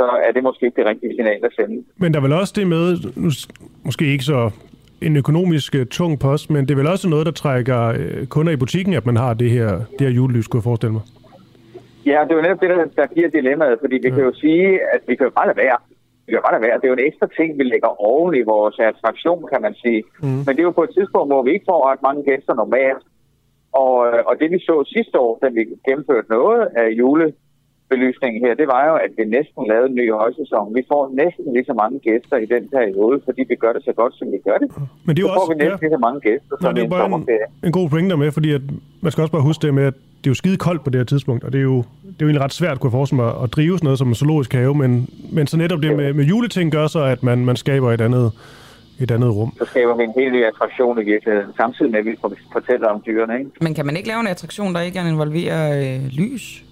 så 0.00 0.06
er 0.26 0.32
det 0.32 0.42
måske 0.42 0.66
ikke 0.66 0.78
det 0.80 0.86
rigtige 0.90 1.14
signal 1.16 1.40
at 1.48 1.52
sende. 1.58 1.84
Men 1.96 2.08
der 2.12 2.18
er 2.20 2.22
vel 2.22 2.32
også 2.32 2.54
det 2.56 2.66
med, 2.66 2.86
måske 3.84 4.04
ikke 4.14 4.24
så 4.24 4.50
en 5.02 5.16
økonomisk 5.16 5.74
uh, 5.74 5.84
tung 5.96 6.20
post, 6.26 6.50
men 6.50 6.60
det 6.64 6.70
er 6.70 6.80
vel 6.82 6.86
også 6.94 7.08
noget, 7.08 7.26
der 7.26 7.32
trækker 7.32 7.80
uh, 7.88 8.26
kunder 8.34 8.52
i 8.52 8.56
butikken, 8.56 8.94
at 8.94 9.06
man 9.06 9.16
har 9.16 9.34
det 9.34 9.50
her, 9.50 9.70
det 9.98 10.00
her 10.06 10.14
julelys, 10.18 10.46
kunne 10.46 10.58
jeg 10.58 10.64
forestille 10.70 10.92
mig. 10.92 11.02
Ja, 12.06 12.18
det 12.24 12.32
er 12.32 12.36
jo 12.36 12.42
netop 12.42 12.60
det, 12.60 12.70
der, 12.70 12.84
der 13.00 13.06
giver 13.14 13.28
dilemmaet, 13.28 13.76
fordi 13.80 13.96
vi 14.02 14.08
ja. 14.08 14.14
kan 14.14 14.24
jo 14.24 14.32
sige, 14.34 14.66
at 14.94 15.00
vi 15.08 15.14
kan 15.16 15.24
jo 15.24 15.32
bare 15.38 15.46
lade 15.46 15.56
være. 15.56 15.76
Vi 16.30 16.34
kan 16.34 16.52
lade 16.52 16.66
være. 16.66 16.76
Det 16.78 16.84
er 16.84 16.92
jo 16.92 16.98
en 16.98 17.08
ekstra 17.10 17.28
ting, 17.38 17.58
vi 17.58 17.64
lægger 17.64 17.90
oven 18.10 18.34
i 18.34 18.48
vores 18.54 18.76
attraktion, 18.90 19.42
kan 19.52 19.62
man 19.66 19.74
sige. 19.74 20.02
Mm. 20.22 20.42
Men 20.44 20.52
det 20.54 20.60
er 20.60 20.68
jo 20.70 20.78
på 20.78 20.86
et 20.88 20.94
tidspunkt, 20.98 21.28
hvor 21.32 21.42
vi 21.42 21.50
ikke 21.52 21.70
får 21.70 21.88
ret 21.90 22.02
mange 22.08 22.22
gæster 22.30 22.54
normalt. 22.54 23.04
Og, 23.82 23.94
øh, 24.06 24.20
og 24.28 24.34
det 24.40 24.48
vi 24.50 24.58
så 24.58 24.74
sidste 24.96 25.16
år, 25.18 25.38
da 25.42 25.48
vi 25.56 25.62
gennemførte 25.86 26.28
noget 26.30 26.60
af 26.76 26.86
jule 27.00 27.26
belysningen 27.92 28.38
her, 28.46 28.52
det 28.60 28.68
var 28.74 28.82
jo, 28.90 28.94
at 29.04 29.12
vi 29.18 29.24
næsten 29.36 29.60
lavede 29.70 29.88
en 29.92 29.96
ny 30.00 30.06
højsæson. 30.20 30.74
Vi 30.78 30.82
får 30.92 31.02
næsten 31.22 31.52
lige 31.56 31.66
så 31.70 31.74
mange 31.82 31.96
gæster 32.08 32.36
i 32.44 32.46
den 32.54 32.64
periode, 32.76 33.16
fordi 33.26 33.42
vi 33.52 33.56
gør 33.62 33.72
det 33.76 33.82
så 33.88 33.92
godt, 34.00 34.14
som 34.18 34.26
vi 34.34 34.38
gør 34.48 34.58
det. 34.62 34.68
Men 35.04 35.16
det 35.16 35.22
er 35.22 35.26
så 35.26 35.32
også, 35.32 35.46
får 35.46 35.52
vi 35.52 35.58
næsten 35.64 35.78
ja. 35.82 35.86
lige 35.86 35.96
så 35.96 36.02
mange 36.06 36.20
gæster, 36.28 36.54
som 36.60 36.66
Nå, 36.66 36.72
det 36.76 36.82
er 36.84 36.88
bare 36.88 37.06
en, 37.06 37.26
en 37.68 37.72
god 37.78 37.88
pointe 37.92 38.16
med, 38.16 38.30
fordi 38.38 38.50
at, 38.58 38.62
man 39.04 39.10
skal 39.12 39.22
også 39.22 39.32
bare 39.36 39.46
huske 39.50 39.62
det 39.66 39.74
med, 39.74 39.84
at 39.90 39.94
det 40.20 40.26
er 40.26 40.30
jo 40.30 40.34
skide 40.34 40.56
koldt 40.56 40.84
på 40.84 40.90
det 40.90 40.98
her 40.98 41.04
tidspunkt, 41.04 41.44
og 41.44 41.52
det 41.52 41.58
er 41.58 41.68
jo, 41.72 41.76
det 41.76 42.20
er 42.20 42.22
jo 42.24 42.26
egentlig 42.26 42.44
ret 42.44 42.52
svært, 42.52 42.80
kunne 42.80 42.88
jeg 42.88 42.98
forestille 42.98 43.22
mig, 43.22 43.32
at 43.42 43.52
drive 43.56 43.78
sådan 43.78 43.86
noget 43.86 43.98
som 43.98 44.08
en 44.08 44.14
zoologisk 44.14 44.52
have, 44.52 44.74
men, 44.74 45.08
men 45.32 45.46
så 45.46 45.56
netop 45.56 45.82
det 45.82 45.96
med, 45.96 46.12
med 46.12 46.24
juleting 46.24 46.72
gør 46.72 46.86
så, 46.86 47.02
at 47.04 47.22
man, 47.22 47.44
man 47.44 47.56
skaber 47.56 47.92
et 47.92 48.00
andet, 48.00 48.32
et 49.00 49.10
andet 49.10 49.30
rum. 49.36 49.52
Så 49.58 49.64
skaber 49.64 49.96
vi 49.96 50.04
en 50.04 50.12
helt 50.16 50.32
ny 50.32 50.44
attraktion 50.44 51.02
i 51.02 51.04
virkeligheden, 51.04 51.50
samtidig 51.56 51.90
med, 51.90 51.98
at 51.98 52.04
vi 52.06 52.16
fortæller 52.52 52.88
om 52.88 53.02
dyrene. 53.06 53.38
Ikke? 53.38 53.50
Men 53.60 53.74
kan 53.74 53.86
man 53.86 53.96
ikke 53.96 54.08
lave 54.08 54.20
en 54.20 54.26
attraktion, 54.26 54.74
der 54.74 54.80
ikke 54.80 54.98
involverer 55.08 55.62
øh, 55.80 56.06
lys? 56.06 56.64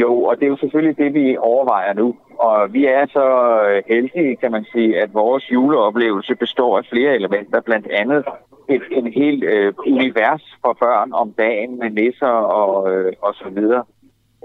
Jo, 0.00 0.22
og 0.22 0.36
det 0.36 0.44
er 0.44 0.48
jo 0.48 0.56
selvfølgelig 0.56 0.98
det, 0.98 1.14
vi 1.14 1.36
overvejer 1.36 1.92
nu. 1.92 2.16
Og 2.38 2.72
vi 2.72 2.86
er 2.86 3.06
så 3.06 3.26
øh, 3.68 3.82
heldige, 3.86 4.36
kan 4.36 4.52
man 4.52 4.64
sige, 4.72 5.02
at 5.02 5.14
vores 5.14 5.52
juleoplevelse 5.52 6.34
består 6.34 6.78
af 6.78 6.84
flere 6.92 7.14
elementer, 7.14 7.60
blandt 7.60 7.86
andet 7.86 8.24
et 8.68 8.82
en 8.90 9.12
helt 9.12 9.44
øh, 9.44 9.74
univers 9.86 10.44
for 10.62 10.72
børn 10.80 11.12
om 11.12 11.32
dagen 11.32 11.78
med 11.78 11.90
nisser 11.90 12.36
og, 12.60 12.92
øh, 12.92 13.12
og 13.22 13.34
så 13.34 13.48
videre. 13.48 13.84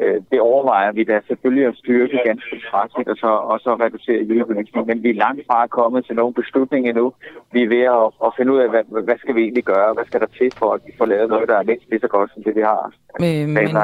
Øh, 0.02 0.22
det 0.32 0.40
overvejer 0.40 0.92
vi 0.92 1.04
da 1.04 1.20
selvfølgelig 1.28 1.66
at 1.68 1.76
styrke 1.76 2.20
ganske 2.26 2.62
kraftigt 2.70 3.08
og 3.10 3.18
så, 3.18 3.28
og 3.28 3.60
så 3.60 3.76
reducere 3.76 4.24
julebelysningen. 4.24 4.88
Men 4.88 5.04
vi 5.04 5.10
er 5.10 5.24
langt 5.26 5.44
fra 5.48 5.68
kommet 5.68 6.06
til 6.06 6.16
nogen 6.16 6.34
beslutning 6.34 6.90
endnu. 6.90 7.14
Vi 7.52 7.64
er 7.64 7.68
ved 7.68 7.86
at, 8.00 8.08
at 8.26 8.34
finde 8.38 8.54
ud 8.54 8.60
af, 8.60 8.70
hvad, 8.70 9.04
hvad 9.04 9.18
skal 9.18 9.36
vi 9.36 9.42
egentlig 9.42 9.64
gøre? 9.64 9.94
Hvad 9.94 10.06
skal 10.06 10.20
der 10.20 10.32
til 10.38 10.52
for, 10.58 10.74
at 10.74 10.82
vi 10.86 10.92
får 10.98 11.06
lavet 11.06 11.30
noget, 11.30 11.50
der 11.50 11.58
er 11.58 11.64
mindst 11.64 11.90
lige 11.90 12.00
så 12.00 12.08
godt 12.08 12.32
som 12.34 12.44
det, 12.44 12.56
vi 12.56 12.62
har 12.62 12.94
men, 13.20 13.54
men, 13.54 13.78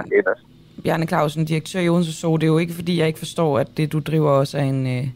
Bjarne 0.84 1.08
Clausen, 1.08 1.46
direktør 1.46 1.80
i 1.80 1.90
Odense 1.90 2.14
Så, 2.14 2.38
det 2.38 2.44
er 2.44 2.48
jo 2.48 2.58
ikke, 2.58 2.74
fordi 2.74 3.00
jeg 3.00 3.08
ikke 3.08 3.20
forstår, 3.20 3.60
at 3.60 3.78
det, 3.78 3.92
du 3.92 4.00
driver 4.00 4.30
også 4.30 4.58
er 4.58 4.64
en 4.64 4.88
øh, 4.88 5.08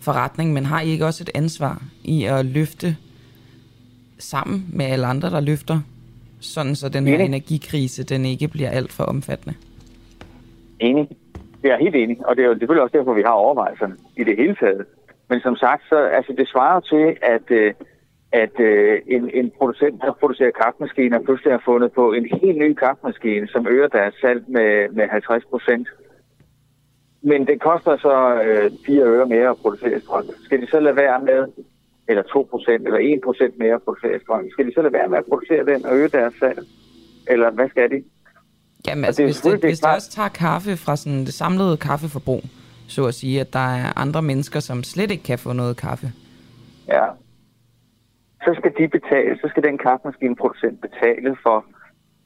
forretning, 0.00 0.52
men 0.52 0.66
har 0.66 0.80
I 0.80 0.88
ikke 0.88 1.06
også 1.06 1.24
et 1.24 1.30
ansvar 1.34 1.82
i 2.04 2.24
at 2.24 2.46
løfte 2.46 2.96
sammen 4.18 4.66
med 4.72 4.86
alle 4.86 5.06
andre, 5.06 5.30
der 5.30 5.40
løfter, 5.40 5.80
sådan 6.40 6.74
så 6.74 6.88
den 6.88 7.06
her 7.06 7.14
enig. 7.14 7.26
energikrise, 7.26 8.04
den 8.04 8.24
ikke 8.24 8.48
bliver 8.48 8.70
alt 8.70 8.92
for 8.92 9.04
omfattende? 9.04 9.54
Enig. 10.80 11.08
Det 11.62 11.70
er 11.70 11.78
helt 11.78 11.94
enig, 11.94 12.26
og 12.26 12.36
det 12.36 12.42
er 12.42 12.48
jo 12.48 12.54
selvfølgelig 12.58 12.82
også 12.82 12.98
derfor, 12.98 13.14
vi 13.14 13.22
har 13.22 13.32
overvejelserne 13.32 13.96
i 14.16 14.24
det 14.24 14.36
hele 14.36 14.54
taget. 14.54 14.84
Men 15.28 15.40
som 15.40 15.56
sagt, 15.56 15.82
så 15.88 15.96
altså, 15.96 16.34
det 16.38 16.48
svarer 16.48 16.80
til, 16.80 17.16
at 17.22 17.50
øh, 17.50 17.74
at 18.32 18.60
øh, 18.60 19.00
en, 19.06 19.30
en 19.34 19.50
producent, 19.58 20.02
der 20.02 20.12
producerer 20.20 20.50
kaffemaskiner, 20.50 21.18
pludselig 21.18 21.52
har 21.52 21.62
fundet 21.64 21.92
på 21.92 22.12
en 22.12 22.26
helt 22.42 22.58
ny 22.58 22.74
kaffemaskine, 22.74 23.48
som 23.48 23.66
øger 23.66 23.88
deres 23.88 24.14
salg 24.20 24.44
med, 24.48 24.88
med 24.88 25.08
50 25.08 25.44
procent. 25.44 25.88
Men 27.22 27.46
det 27.46 27.60
koster 27.60 27.96
så 27.96 28.42
øh, 28.44 28.70
4 28.86 29.02
øre 29.02 29.26
mere 29.26 29.48
at 29.48 29.56
producere 29.56 30.00
strøm. 30.00 30.30
Skal 30.44 30.60
de 30.62 30.66
så 30.70 30.80
lade 30.80 30.96
være 30.96 31.20
med, 31.22 31.46
eller 32.08 32.22
2 32.22 32.48
procent, 32.50 32.86
eller 32.86 32.98
1 32.98 33.20
procent 33.24 33.58
mere 33.58 33.74
at 33.74 33.82
producere 33.82 34.20
strøm? 34.20 34.50
Skal 34.50 34.66
de 34.66 34.74
så 34.74 34.82
lade 34.82 34.92
være 34.92 35.08
med 35.08 35.18
at 35.18 35.24
producere 35.28 35.66
den 35.66 35.86
og 35.86 35.96
øge 35.96 36.08
deres 36.08 36.34
salg? 36.40 36.58
Eller 37.28 37.50
hvad 37.50 37.68
skal 37.68 37.90
de? 37.90 38.04
Jamen, 38.86 39.04
altså, 39.04 39.24
hvis, 39.24 39.40
det, 39.40 39.60
hvis 39.60 39.80
det 39.80 39.94
også 39.94 40.10
tager 40.10 40.28
kaffe 40.28 40.76
fra 40.76 40.96
sådan 40.96 41.20
det 41.20 41.34
samlede 41.34 41.76
kaffeforbrug, 41.76 42.42
så 42.88 43.06
at 43.06 43.14
sige, 43.14 43.40
at 43.40 43.52
der 43.52 43.74
er 43.76 43.98
andre 43.98 44.22
mennesker, 44.22 44.60
som 44.60 44.82
slet 44.82 45.10
ikke 45.10 45.24
kan 45.24 45.38
få 45.38 45.52
noget 45.52 45.76
kaffe. 45.76 46.12
Ja, 46.88 47.04
så 48.44 48.54
skal 48.58 48.72
de 48.78 48.88
betale, 48.88 49.38
så 49.42 49.48
skal 49.48 49.62
den 49.62 49.78
kaffemaskineproducent 49.78 50.80
betale 50.80 51.36
for 51.42 51.64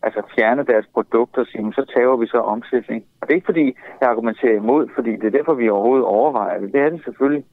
altså 0.02 0.22
fjerne 0.34 0.64
deres 0.72 0.86
produkter 0.94 1.40
og 1.40 1.47
sige, 1.47 1.72
så 1.72 1.84
tager 1.94 2.16
vi 2.16 2.26
så 2.26 2.40
omsætning. 2.55 3.05
Og 3.20 3.26
det 3.26 3.32
er 3.32 3.40
ikke 3.40 3.52
fordi, 3.52 3.66
jeg 4.01 4.09
argumenterer 4.09 4.56
imod, 4.56 4.88
fordi 4.94 5.12
det 5.20 5.24
er 5.24 5.38
derfor, 5.38 5.55
vi 5.55 5.68
overhovedet 5.68 6.06
overvejer 6.06 6.60
det. 6.60 6.72
Det 6.72 6.80
er 6.80 6.90
det 6.90 7.05
selvfølgelig. 7.05 7.44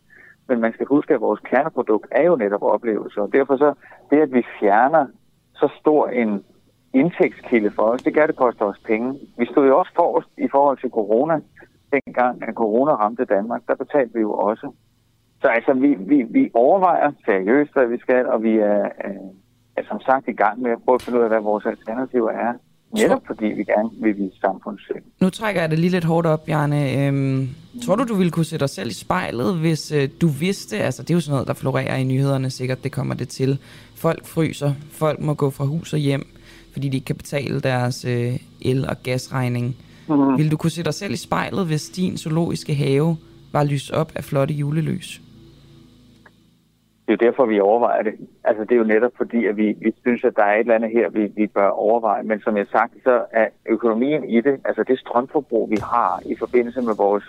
Men 0.48 0.60
man 0.60 0.74
skal 0.74 0.86
huske, 0.86 1.14
at 1.14 1.22
vores 1.22 1.40
kerneprodukt 1.40 2.08
er 2.12 2.24
jo 2.24 2.36
netop 2.36 2.64
oplevelser. 2.64 3.22
Og 3.22 3.34
derfor 3.34 3.58
så, 3.58 3.74
det 4.10 4.22
at 4.22 4.34
vi 4.34 4.44
fjerner 4.60 5.06
så 5.54 5.68
stor 5.80 6.08
en 6.08 6.44
indtægtskilde 6.94 7.72
for 7.72 7.84
os, 7.84 8.04
det 8.04 8.14
gør, 8.14 8.28
det 8.28 8.36
koster 8.36 8.66
os 8.66 8.80
penge. 8.86 9.20
Vi 9.38 9.46
stod 9.46 9.68
jo 9.68 9.80
også 9.80 9.92
forrest 9.96 10.30
i 10.38 10.48
forhold 10.52 10.78
til 10.78 10.90
corona. 10.90 11.40
Dengang, 11.92 12.44
at 12.48 12.54
corona 12.54 12.92
ramte 12.92 13.26
Danmark, 13.26 13.62
der 13.68 13.76
betalte 13.76 14.14
vi 14.14 14.20
jo 14.20 14.34
også 14.34 14.72
så 15.44 15.48
altså, 15.58 15.74
vi, 15.74 15.92
vi, 16.12 16.18
vi 16.38 16.44
overvejer 16.54 17.12
seriøst, 17.26 17.72
hvad 17.74 17.88
vi 17.94 17.98
skal, 18.06 18.26
og 18.34 18.44
vi 18.44 18.54
er, 18.74 18.86
er, 19.08 19.18
er 19.78 19.84
som 19.92 20.00
sagt 20.02 20.28
i 20.28 20.38
gang 20.44 20.62
med 20.62 20.72
at 20.72 20.78
prøve 20.86 20.96
at 20.96 21.02
finde 21.02 21.20
ud 21.20 21.24
af, 21.24 21.30
hvad 21.30 21.42
vores 21.42 21.66
alternativer 21.66 22.32
er. 22.32 22.54
Netop 22.94 23.22
fordi 23.28 23.46
vi 23.46 23.64
gerne 23.64 23.90
vil 24.02 24.18
vise 24.18 24.40
samfundssind. 24.40 25.04
Nu 25.22 25.30
trækker 25.30 25.62
jeg 25.62 25.70
det 25.72 25.80
lige 25.80 25.92
lidt 25.92 26.04
hårdt 26.04 26.28
op, 26.28 26.46
Bjarne. 26.46 27.08
Øhm, 27.08 27.50
tror 27.86 27.96
du, 27.96 28.04
du 28.04 28.16
ville 28.16 28.32
kunne 28.32 28.46
sætte 28.46 28.64
dig 28.64 28.70
selv 28.70 28.90
i 28.90 28.94
spejlet, 28.94 29.56
hvis 29.56 29.92
øh, 29.92 30.10
du 30.22 30.28
vidste, 30.28 30.78
altså 30.78 31.04
det 31.04 31.10
er 31.10 31.14
jo 31.14 31.20
sådan 31.20 31.34
noget, 31.34 31.48
der 31.48 31.54
florerer 31.54 31.96
i 31.96 32.04
nyhederne 32.04 32.50
sikkert, 32.50 32.84
det 32.84 32.92
kommer 32.92 33.16
det 33.16 33.30
til. 33.30 33.60
Folk 33.96 34.26
fryser, 34.26 34.74
folk 34.92 35.20
må 35.20 35.34
gå 35.34 35.50
fra 35.50 35.66
hus 35.66 35.94
og 35.94 36.00
hjem, 36.00 36.28
fordi 36.74 36.90
de 36.90 36.98
ikke 36.98 37.06
kan 37.06 37.16
betale 37.16 37.60
deres 37.60 38.06
øh, 38.06 38.40
el- 38.62 38.90
og 38.90 39.04
gasregning. 39.04 39.76
Mm-hmm. 40.08 40.38
Vil 40.38 40.52
du 40.52 40.58
kunne 40.58 40.72
sætte 40.72 40.88
dig 40.88 40.94
selv 40.94 41.14
i 41.14 41.18
spejlet, 41.18 41.66
hvis 41.66 41.90
din 41.90 42.18
zoologiske 42.18 42.76
have 42.76 43.18
var 43.52 43.64
lyst 43.64 43.92
op 43.92 44.12
af 44.16 44.24
flotte 44.24 44.54
julelys? 44.54 45.22
Det 47.08 47.14
er 47.14 47.18
jo 47.22 47.30
derfor, 47.30 47.46
vi 47.46 47.60
overvejer 47.60 48.04
det. 48.04 48.14
Altså, 48.44 48.64
det 48.64 48.72
er 48.72 48.76
jo 48.76 48.84
netop 48.84 49.12
fordi, 49.18 49.46
at 49.46 49.58
vi, 49.58 49.68
vi 49.82 49.94
synes, 50.02 50.24
at 50.24 50.36
der 50.36 50.44
er 50.44 50.56
et 50.56 50.60
eller 50.60 50.76
andet 50.76 50.92
her, 50.92 51.10
vi, 51.10 51.32
vi 51.36 51.48
bør 51.48 51.68
overveje. 51.68 52.24
Men 52.24 52.42
som 52.42 52.58
jeg 52.58 52.68
sagt, 52.72 52.94
så 53.04 53.26
er 53.32 53.48
økonomien 53.66 54.24
i 54.24 54.42
det, 54.42 54.60
altså 54.66 54.84
det 54.84 55.00
strømforbrug, 55.00 55.70
vi 55.70 55.78
har 55.84 56.22
i 56.26 56.36
forbindelse 56.40 56.82
med 56.82 56.96
vores 56.98 57.24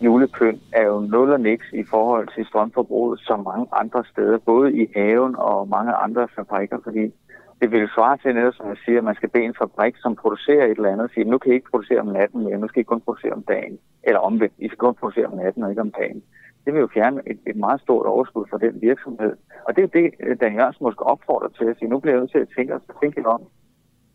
julepynt, 0.00 0.62
er 0.72 0.84
jo 0.86 1.00
nul 1.00 1.32
og 1.32 1.40
niks 1.40 1.66
i 1.72 1.84
forhold 1.84 2.28
til 2.34 2.46
strømforbruget 2.46 3.20
så 3.20 3.36
mange 3.36 3.66
andre 3.72 4.04
steder, 4.04 4.38
både 4.38 4.72
i 4.72 4.88
haven 4.96 5.34
og 5.38 5.68
mange 5.68 5.92
andre 5.92 6.28
fabrikker, 6.36 6.78
fordi 6.84 7.12
det 7.60 7.70
vil 7.70 7.88
svare 7.94 8.16
til 8.16 8.34
netop, 8.34 8.54
som 8.54 8.68
jeg 8.68 8.76
siger, 8.84 8.98
at 8.98 9.04
man 9.04 9.14
skal 9.14 9.28
bede 9.28 9.44
en 9.44 9.54
fabrik, 9.58 9.94
som 9.96 10.16
producerer 10.16 10.64
et 10.64 10.76
eller 10.76 10.92
andet, 10.92 11.04
og 11.04 11.10
sige, 11.14 11.24
nu 11.24 11.38
kan 11.38 11.52
I 11.52 11.54
ikke 11.54 11.70
producere 11.70 12.00
om 12.00 12.06
natten 12.06 12.44
mere, 12.44 12.58
nu 12.58 12.68
skal 12.68 12.80
I 12.80 12.90
kun 12.92 13.00
producere 13.00 13.32
om 13.32 13.42
dagen. 13.42 13.78
Eller 14.02 14.20
omvendt, 14.20 14.54
I 14.58 14.66
skal 14.68 14.78
kun 14.78 14.94
producere 14.94 15.26
om 15.26 15.36
natten 15.36 15.62
og 15.62 15.70
ikke 15.70 15.82
om 15.82 15.90
dagen 15.90 16.22
det 16.64 16.74
vil 16.74 16.80
jo 16.80 16.88
fjerne 16.94 17.20
et, 17.30 17.38
et 17.46 17.56
meget 17.56 17.80
stort 17.80 18.06
overskud 18.06 18.44
for 18.50 18.58
den 18.58 18.74
virksomhed. 18.80 19.32
Og 19.66 19.76
det 19.76 19.82
er 19.84 19.92
det, 19.98 20.06
øh, 20.20 20.36
Dan 20.40 20.54
Jørgensen 20.54 20.84
måske 20.84 21.02
opfordrer 21.02 21.48
til 21.48 21.64
at 21.64 21.76
sige, 21.78 21.88
nu 21.88 21.98
bliver 21.98 22.14
jeg 22.14 22.20
nødt 22.20 22.30
til 22.30 22.38
at 22.38 22.48
tænke 22.56 22.74
os 22.74 22.82
tænke 23.02 23.26
om. 23.26 23.42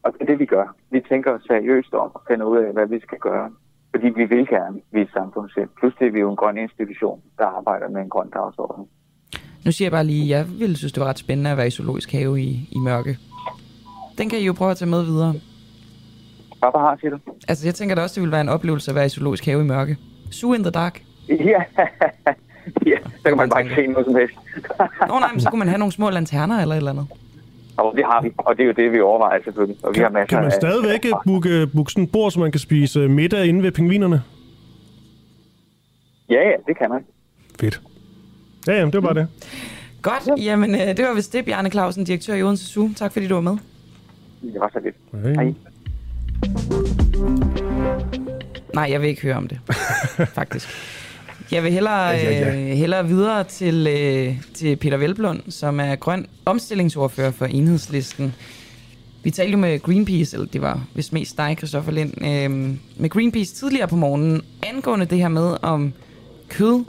Og 0.03 0.13
det 0.13 0.21
er 0.21 0.25
det, 0.25 0.39
vi 0.39 0.45
gør. 0.45 0.75
Vi 0.91 0.99
tænker 1.09 1.39
seriøst 1.47 1.93
om 1.93 2.11
at 2.15 2.21
finde 2.27 2.45
ud 2.47 2.57
af, 2.57 2.73
hvad 2.73 2.87
vi 2.87 2.99
skal 2.99 3.19
gøre. 3.19 3.49
Fordi 3.91 4.07
vi 4.09 4.25
vil 4.25 4.47
gerne 4.47 4.81
vise 4.91 5.11
samfundssind. 5.11 5.69
Plus 5.79 5.93
det 5.99 6.07
er 6.07 6.11
vi 6.11 6.19
jo 6.19 6.29
en 6.29 6.35
grøn 6.35 6.57
institution, 6.57 7.21
der 7.37 7.45
arbejder 7.45 7.89
med 7.89 8.01
en 8.01 8.09
grøn 8.09 8.29
dagsorden. 8.29 8.85
Nu 9.65 9.71
siger 9.71 9.85
jeg 9.85 9.91
bare 9.91 10.03
lige, 10.03 10.29
jeg 10.29 10.45
ville 10.59 10.77
synes, 10.77 10.93
det 10.93 11.01
var 11.01 11.07
ret 11.07 11.17
spændende 11.17 11.51
at 11.51 11.57
være 11.57 11.67
i 11.67 11.69
zoologisk 11.69 12.11
have 12.11 12.41
i, 12.41 12.69
i 12.71 12.79
mørke. 12.79 13.17
Den 14.17 14.29
kan 14.29 14.39
I 14.39 14.45
jo 14.45 14.53
prøve 14.53 14.71
at 14.71 14.77
tage 14.77 14.89
med 14.89 15.03
videre. 15.03 15.33
Hvad 16.59 16.81
har, 16.81 16.97
siger 16.99 17.11
du? 17.11 17.17
Altså, 17.47 17.67
jeg 17.67 17.75
tænker 17.75 17.95
da 17.95 18.01
også, 18.01 18.15
det 18.15 18.21
ville 18.21 18.31
være 18.31 18.41
en 18.41 18.49
oplevelse 18.49 18.91
at 18.91 18.95
være 18.95 19.05
i 19.05 19.09
zoologisk 19.09 19.45
have 19.45 19.61
i 19.61 19.63
mørke. 19.63 19.97
Zoo 20.31 20.53
in 20.53 20.63
the 20.63 20.71
dark. 20.71 21.06
Ja, 21.51 21.61
ja 22.85 22.97
så 23.17 23.23
kan 23.23 23.37
man 23.37 23.49
bare 23.49 23.63
ikke 23.63 23.75
se 23.75 23.87
noget 23.87 24.05
som 24.05 24.15
helst. 24.15 24.35
Nå 25.07 25.19
nej, 25.19 25.31
men 25.31 25.41
så 25.41 25.49
kunne 25.49 25.59
man 25.59 25.67
have 25.67 25.77
nogle 25.79 25.91
små 25.91 26.09
lanterner 26.09 26.61
eller 26.61 26.75
et 26.75 26.77
eller 26.77 26.91
andet. 26.91 27.07
Og 27.77 27.93
det 27.95 28.05
har 28.05 28.21
vi, 28.21 28.31
og 28.37 28.57
det 28.57 28.63
er 28.63 28.67
jo 28.67 28.73
det, 28.73 28.91
vi 28.91 29.01
overvejer 29.01 29.43
selvfølgelig. 29.43 29.85
Og 29.85 29.95
vi 29.95 29.99
har 29.99 30.09
masser 30.09 30.37
kan 30.37 30.43
man 30.43 30.51
stadigvæk 30.51 31.05
af... 31.05 31.11
booke, 31.25 31.67
booke 31.75 31.91
sådan 31.91 32.03
et 32.03 32.11
bord, 32.11 32.31
så 32.31 32.39
man 32.39 32.51
kan 32.51 32.59
spise 32.59 33.07
middag 33.07 33.45
inde 33.45 33.63
ved 33.63 33.71
pingvinerne? 33.71 34.23
Ja, 36.29 36.49
ja, 36.49 36.55
det 36.67 36.77
kan 36.77 36.89
man. 36.89 37.05
Fedt. 37.59 37.81
Ja, 38.67 38.73
jamen, 38.73 38.93
det 38.93 39.03
var 39.03 39.13
bare 39.13 39.21
det. 39.21 39.27
Godt, 40.01 40.43
jamen 40.43 40.75
øh, 40.75 40.81
det 40.97 41.05
var 41.05 41.13
vist 41.13 41.33
det, 41.33 41.45
Bjarne 41.45 41.69
Clausen, 41.69 42.03
direktør 42.03 42.33
i 42.33 42.43
Odense 42.43 42.65
Zoo. 42.65 42.89
Tak 42.95 43.13
fordi 43.13 43.27
du 43.27 43.33
var 43.33 43.41
med. 43.41 43.57
Det 44.41 44.59
var 44.59 44.69
så 44.73 44.79
lidt. 44.79 44.95
Hej. 45.23 45.33
Hej. 45.33 45.53
Nej, 48.73 48.87
jeg 48.91 49.01
vil 49.01 49.09
ikke 49.09 49.21
høre 49.21 49.35
om 49.35 49.47
det, 49.47 49.59
faktisk. 50.39 50.67
Jeg 51.51 51.63
vil 51.63 51.71
hellere, 51.71 52.07
ja, 52.07 52.31
ja, 52.31 52.39
ja. 52.39 52.71
Øh, 52.71 52.77
hellere 52.77 53.07
videre 53.07 53.43
til, 53.43 53.87
øh, 53.87 54.35
til 54.53 54.75
Peter 54.75 54.97
Velblund, 54.97 55.39
som 55.49 55.79
er 55.79 55.95
grøn 55.95 56.25
omstillingsordfører 56.45 57.31
for 57.31 57.45
Enhedslisten. 57.45 58.33
Vi 59.23 59.31
talte 59.31 59.51
jo 59.51 59.57
med 59.57 59.79
Greenpeace, 59.79 60.35
eller 60.35 60.47
det 60.47 60.61
var 60.61 60.85
vist 60.93 61.13
mest 61.13 61.37
dig, 61.37 61.55
Christoffer 61.57 61.91
Lind, 61.91 62.13
øh, 62.21 62.77
med 63.01 63.09
Greenpeace 63.09 63.55
tidligere 63.55 63.87
på 63.87 63.95
morgenen, 63.95 64.41
angående 64.63 65.05
det 65.05 65.17
her 65.17 65.27
med, 65.27 65.57
om 65.61 65.93
kød 66.49 66.83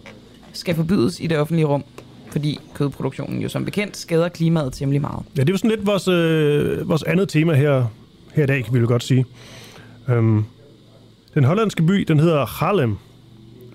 skal 0.53 0.75
forbydes 0.75 1.21
i 1.21 1.27
det 1.27 1.39
offentlige 1.39 1.67
rum, 1.67 1.85
fordi 2.31 2.59
kødproduktionen 2.75 3.43
jo 3.43 3.49
som 3.49 3.65
bekendt 3.65 3.97
skader 3.97 4.29
klimaet 4.29 4.73
temmelig 4.73 5.01
meget. 5.01 5.23
Ja, 5.37 5.41
det 5.41 5.49
er 5.49 5.53
jo 5.53 5.57
sådan 5.57 5.71
lidt 5.71 5.87
vores, 5.87 6.09
øh, 6.09 6.89
vores 6.89 7.03
andet 7.03 7.29
tema 7.29 7.55
her, 7.55 7.87
her 8.35 8.45
i 8.45 8.47
dag, 8.47 8.65
kan 8.65 8.75
vi 8.75 8.79
jo 8.79 8.87
godt 8.87 9.03
sige. 9.03 9.27
Um, 10.09 10.47
den 11.35 11.45
hollandske 11.45 11.83
by, 11.83 11.95
den 11.95 12.21
hedder 12.21 12.47
Haarlem. 12.47 12.97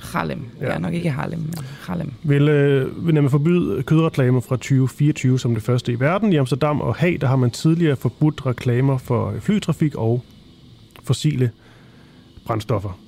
Harlem. 0.04 0.46
Ja. 0.62 0.72
ja, 0.72 0.80
nok 0.80 0.94
ikke 0.94 1.10
Harlem, 1.10 1.40
men 1.40 1.66
Harlem. 1.82 2.12
Vil, 2.24 2.50
øh, 2.50 3.06
vil 3.06 3.14
nemlig 3.14 3.32
forbyde 3.32 3.84
kødreklamer 3.84 4.40
fra 4.40 4.56
2024 4.56 5.40
som 5.40 5.54
det 5.54 5.64
første 5.64 5.92
i 5.92 6.00
verden. 6.00 6.34
I 6.34 6.36
Amsterdam 6.36 6.82
og 6.82 6.96
Haag, 6.96 7.18
der 7.22 7.28
har 7.28 7.36
man 7.36 7.52
tidligere 7.52 7.96
forbudt 7.96 8.46
reklamer 8.46 8.98
for 8.98 9.34
flytrafik 9.40 9.96
og 9.96 10.24
fossile 11.04 11.52
brændstoffer. 12.46 13.00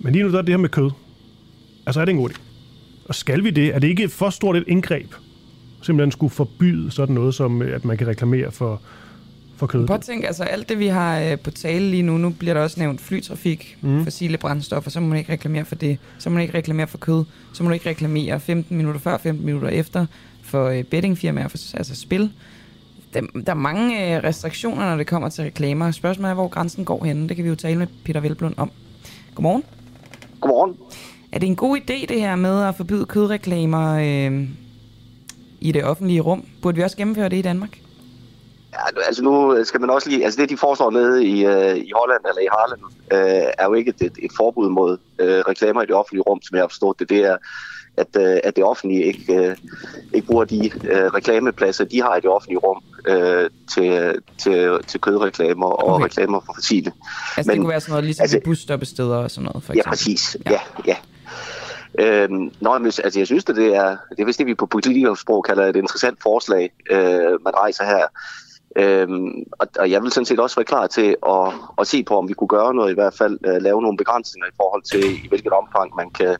Men 0.00 0.12
lige 0.12 0.24
nu 0.24 0.32
der 0.32 0.38
er 0.38 0.42
det 0.42 0.52
her 0.52 0.58
med 0.58 0.68
kød. 0.68 0.90
Altså 1.86 2.00
er 2.00 2.04
det 2.04 2.12
en 2.12 2.18
god 2.18 2.30
idé? 2.30 2.40
Og 3.04 3.14
skal 3.14 3.44
vi 3.44 3.50
det? 3.50 3.74
Er 3.74 3.78
det 3.78 3.88
ikke 3.88 4.08
for 4.08 4.30
stort 4.30 4.56
et 4.56 4.64
indgreb? 4.66 5.14
Simpelthen 5.82 6.12
skulle 6.12 6.30
forbyde 6.30 6.90
sådan 6.90 7.14
noget 7.14 7.34
som, 7.34 7.62
at 7.62 7.84
man 7.84 7.96
kan 7.96 8.06
reklamere 8.06 8.50
for 8.50 8.82
for 9.62 9.66
kød. 9.66 9.86
Prøv 9.86 9.94
at 9.94 10.00
tænke, 10.00 10.26
altså 10.26 10.44
alt 10.44 10.68
det, 10.68 10.78
vi 10.78 10.86
har 10.86 11.20
øh, 11.20 11.38
på 11.38 11.50
tale 11.50 11.90
lige 11.90 12.02
nu, 12.02 12.18
nu 12.18 12.30
bliver 12.30 12.54
der 12.54 12.60
også 12.60 12.80
nævnt 12.80 13.00
flytrafik, 13.00 13.78
mm. 13.80 14.04
fossile 14.04 14.38
brændstoffer, 14.38 14.90
så 14.90 15.00
må 15.00 15.06
man 15.06 15.18
ikke 15.18 15.32
reklamere 15.32 15.64
for 15.64 15.74
det. 15.74 15.98
Så 16.18 16.30
må 16.30 16.34
man 16.34 16.42
ikke 16.42 16.54
reklamere 16.54 16.86
for 16.86 16.98
kød. 16.98 17.24
Så 17.52 17.62
må 17.62 17.68
man 17.68 17.74
ikke 17.74 17.90
reklamere 17.90 18.40
15 18.40 18.76
minutter 18.76 19.00
før, 19.00 19.18
15 19.18 19.46
minutter 19.46 19.68
efter 19.68 20.06
for 20.42 20.68
øh, 20.68 20.84
bettingfirmaer, 20.84 21.48
for, 21.48 21.76
altså 21.76 21.94
spil. 21.94 22.32
Der, 23.14 23.20
der 23.20 23.50
er 23.52 23.54
mange 23.54 24.16
øh, 24.16 24.24
restriktioner, 24.24 24.90
når 24.90 24.96
det 24.96 25.06
kommer 25.06 25.28
til 25.28 25.44
reklamer. 25.44 25.90
Spørgsmålet 25.90 26.30
er, 26.30 26.34
hvor 26.34 26.48
grænsen 26.48 26.84
går 26.84 27.04
henne. 27.04 27.28
Det 27.28 27.36
kan 27.36 27.44
vi 27.44 27.48
jo 27.48 27.56
tale 27.56 27.78
med 27.78 27.86
Peter 28.04 28.20
Velblund 28.20 28.54
om. 28.56 28.70
Godmorgen. 29.34 29.64
Godmorgen. 30.40 30.76
Er 31.32 31.38
det 31.38 31.46
en 31.46 31.56
god 31.56 31.78
idé, 31.78 32.06
det 32.06 32.20
her 32.20 32.36
med 32.36 32.62
at 32.62 32.74
forbyde 32.74 33.06
kødreklamer 33.06 33.94
øh, 33.94 34.48
i 35.60 35.72
det 35.72 35.84
offentlige 35.84 36.20
rum? 36.20 36.44
Burde 36.62 36.76
vi 36.76 36.82
også 36.82 36.96
gennemføre 36.96 37.28
det 37.28 37.36
i 37.36 37.42
Danmark? 37.42 37.78
Ja, 38.72 39.02
altså 39.06 39.22
nu 39.22 39.64
skal 39.64 39.80
man 39.80 39.90
også 39.90 40.08
lige, 40.08 40.24
altså 40.24 40.40
det 40.40 40.50
de 40.50 40.56
foreslår 40.56 40.90
nede 40.90 41.24
i, 41.24 41.46
øh, 41.46 41.76
i 41.76 41.92
Holland 41.96 42.24
eller 42.28 42.42
i 42.42 42.48
Harlem, 42.52 42.80
øh, 43.12 43.52
er 43.58 43.64
jo 43.64 43.74
ikke 43.74 43.94
et, 44.00 44.12
et, 44.18 44.30
forbud 44.36 44.68
mod 44.68 44.98
øh, 45.18 45.38
reklamer 45.48 45.82
i 45.82 45.86
det 45.86 45.94
offentlige 45.94 46.22
rum, 46.22 46.42
som 46.42 46.54
jeg 46.54 46.62
har 46.62 46.68
forstået 46.68 46.98
det. 46.98 47.08
Det 47.08 47.24
er, 47.24 47.36
at, 47.96 48.16
øh, 48.16 48.40
at 48.44 48.56
det 48.56 48.64
offentlige 48.64 49.04
ikke, 49.04 49.34
øh, 49.34 49.56
ikke 50.14 50.26
bruger 50.26 50.44
de 50.44 50.70
øh, 50.84 51.04
reklamepladser, 51.04 51.84
de 51.84 52.02
har 52.02 52.16
i 52.16 52.20
det 52.20 52.30
offentlige 52.30 52.58
rum 52.58 52.82
øh, 53.06 53.50
til, 53.74 54.14
til, 54.38 54.78
til 54.86 55.00
kødreklamer 55.00 55.66
og 55.66 55.94
okay. 55.94 56.04
reklamer 56.04 56.40
for 56.46 56.52
fossile. 56.54 56.92
Altså 57.36 57.50
Men, 57.50 57.56
det 57.56 57.60
kunne 57.62 57.70
være 57.70 57.80
sådan 57.80 57.92
noget 57.92 58.04
ligesom 58.04 58.22
altså, 58.22 58.40
busstoppesteder 58.44 59.16
og 59.16 59.30
sådan 59.30 59.44
noget, 59.44 59.64
for 59.64 59.72
eksempel? 59.72 59.78
Ja, 59.86 59.90
præcis. 59.90 60.36
Ja, 60.46 60.50
ja. 60.50 60.60
ja. 60.86 60.96
Øhm, 61.98 62.52
nå, 62.60 62.78
men, 62.78 62.86
altså, 62.86 63.20
jeg 63.20 63.26
synes, 63.26 63.44
at 63.48 63.56
det 63.56 63.76
er, 63.76 63.96
det 64.10 64.20
er 64.20 64.24
vist 64.24 64.38
det, 64.38 64.46
vi 64.46 64.54
på 64.54 64.66
politikersprog 64.66 65.44
kalder 65.44 65.66
et 65.66 65.76
interessant 65.76 66.18
forslag, 66.22 66.70
øh, 66.90 67.44
man 67.44 67.54
rejser 67.56 67.84
her. 67.84 68.06
Øhm, 68.76 69.44
og, 69.58 69.66
og 69.78 69.90
jeg 69.90 70.02
vil 70.02 70.12
sådan 70.12 70.24
set 70.24 70.40
også 70.40 70.56
være 70.56 70.64
klar 70.64 70.86
til 70.86 71.16
at, 71.28 71.52
at 71.78 71.86
se 71.86 72.02
på, 72.02 72.18
om 72.18 72.28
vi 72.28 72.34
kunne 72.34 72.48
gøre 72.48 72.74
noget, 72.74 72.90
i 72.90 72.94
hvert 72.94 73.14
fald 73.14 73.38
uh, 73.48 73.62
lave 73.62 73.82
nogle 73.82 73.96
begrænsninger 73.96 74.46
i 74.46 74.56
forhold 74.56 74.82
til, 74.82 75.24
i 75.24 75.28
hvilket 75.28 75.52
omfang 75.52 75.96
man 75.96 76.10
kan, 76.10 76.36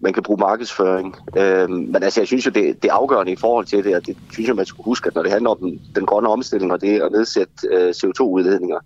man 0.00 0.12
kan 0.12 0.22
bruge 0.22 0.40
markedsføring. 0.40 1.16
Øhm, 1.36 1.72
men 1.72 2.02
altså, 2.02 2.20
jeg 2.20 2.26
synes 2.26 2.46
jo, 2.46 2.50
det, 2.50 2.82
det 2.82 2.88
er 2.88 2.94
afgørende 2.94 3.32
i 3.32 3.36
forhold 3.36 3.66
til 3.66 3.84
det, 3.84 3.96
og 3.96 4.06
det 4.06 4.16
synes 4.30 4.48
jeg, 4.48 4.56
man 4.56 4.66
skulle 4.66 4.84
huske, 4.84 5.06
at 5.06 5.14
når 5.14 5.22
det 5.22 5.32
handler 5.32 5.50
om 5.50 5.58
den, 5.58 5.80
den 5.94 6.06
grønne 6.06 6.28
omstilling 6.28 6.72
og 6.72 6.80
det 6.80 7.02
at 7.02 7.12
nedsætte 7.12 7.68
øh, 7.70 7.84
uh, 7.84 7.90
CO2-udledninger, 7.90 8.78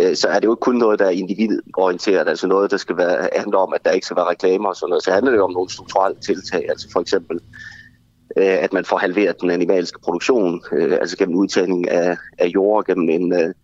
øh, 0.00 0.16
så 0.16 0.28
er 0.28 0.34
det 0.34 0.44
jo 0.44 0.52
ikke 0.52 0.60
kun 0.60 0.76
noget, 0.76 0.98
der 0.98 1.06
er 1.06 1.10
individorienteret, 1.10 2.28
altså 2.28 2.46
noget, 2.46 2.70
der 2.70 2.76
skal 2.76 2.96
være, 2.96 3.28
handle 3.36 3.58
om, 3.58 3.72
at 3.74 3.84
der 3.84 3.90
ikke 3.90 4.06
skal 4.06 4.16
være 4.16 4.30
reklamer 4.30 4.68
og 4.68 4.76
sådan 4.76 4.88
noget. 4.88 5.04
Så 5.04 5.12
handler 5.12 5.32
det 5.32 5.40
om 5.40 5.52
nogle 5.52 5.70
strukturelle 5.70 6.20
tiltag, 6.20 6.64
altså 6.68 6.88
for 6.92 7.00
eksempel 7.00 7.40
Øh, 8.36 8.56
at 8.64 8.72
man 8.72 8.84
får 8.84 8.98
halveret 8.98 9.40
den 9.40 9.50
animalske 9.50 10.00
produktion, 10.00 10.62
øh, 10.72 10.92
altså 10.92 11.16
gennem 11.16 11.36
udtagning 11.36 11.90
af, 11.90 12.16
af 12.38 12.46
jord, 12.46 12.84
gennem 12.84 13.08
en, 13.08 13.32
øh, 13.32 13.54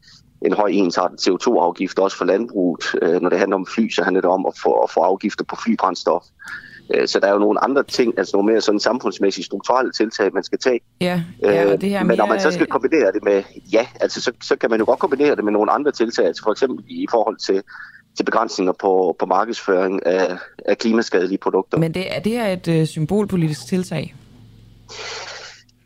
en 0.42 0.52
høj 0.52 0.68
ensartet 0.72 1.28
CO2-afgift, 1.28 1.98
også 1.98 2.16
for 2.16 2.24
landbruget. 2.24 2.84
Når 3.22 3.28
det 3.28 3.38
handler 3.38 3.56
om 3.56 3.66
fly, 3.66 3.90
så 3.90 4.02
handler 4.02 4.20
det 4.20 4.30
om 4.30 4.47
at 4.47 4.52
få, 4.62 4.72
at 4.72 4.90
få 4.90 5.01
afgifter 5.01 5.44
på 5.44 5.56
flybrændstof. 5.64 6.22
Så 7.06 7.20
der 7.20 7.28
er 7.28 7.32
jo 7.32 7.38
nogle 7.38 7.64
andre 7.64 7.82
ting, 7.82 8.18
altså 8.18 8.36
nogle 8.36 8.52
mere 8.52 8.60
sådan 8.60 8.80
samfundsmæssige 8.80 9.44
strukturelle 9.44 9.92
tiltag, 9.92 10.34
man 10.34 10.44
skal 10.44 10.59
tage. 10.59 10.80
Ja, 11.01 11.22
ja 11.42 11.72
og 11.72 11.80
det 11.80 11.88
her 11.88 12.05
Men 12.05 12.16
når 12.16 12.26
man 12.26 12.40
så 12.40 12.51
skal 12.51 12.66
kombinere 12.66 13.12
det 13.12 13.24
med, 13.24 13.42
ja, 13.72 13.86
altså 14.01 14.20
så, 14.20 14.32
så 14.42 14.56
kan 14.56 14.70
man 14.70 14.78
jo 14.78 14.84
godt 14.84 14.98
kombinere 14.98 15.36
det 15.36 15.44
med 15.44 15.52
nogle 15.52 15.72
andre 15.72 15.92
tiltag, 15.92 16.26
altså 16.26 16.42
for 16.42 16.51
eksempel 16.51 16.84
i 16.88 17.06
forhold 17.10 17.36
til 17.36 17.62
til 18.16 18.24
begrænsninger 18.24 18.72
på, 18.72 19.16
på 19.18 19.26
markedsføring 19.26 20.06
af, 20.06 20.36
af 20.66 20.78
klimaskadelige 20.78 21.38
produkter. 21.38 21.78
Men 21.78 21.94
det, 21.94 22.16
er 22.16 22.20
det 22.20 22.32
her 22.32 22.47
et 22.47 22.68
øh, 22.68 22.86
symbolpolitisk 22.86 23.66
tiltag? 23.66 24.14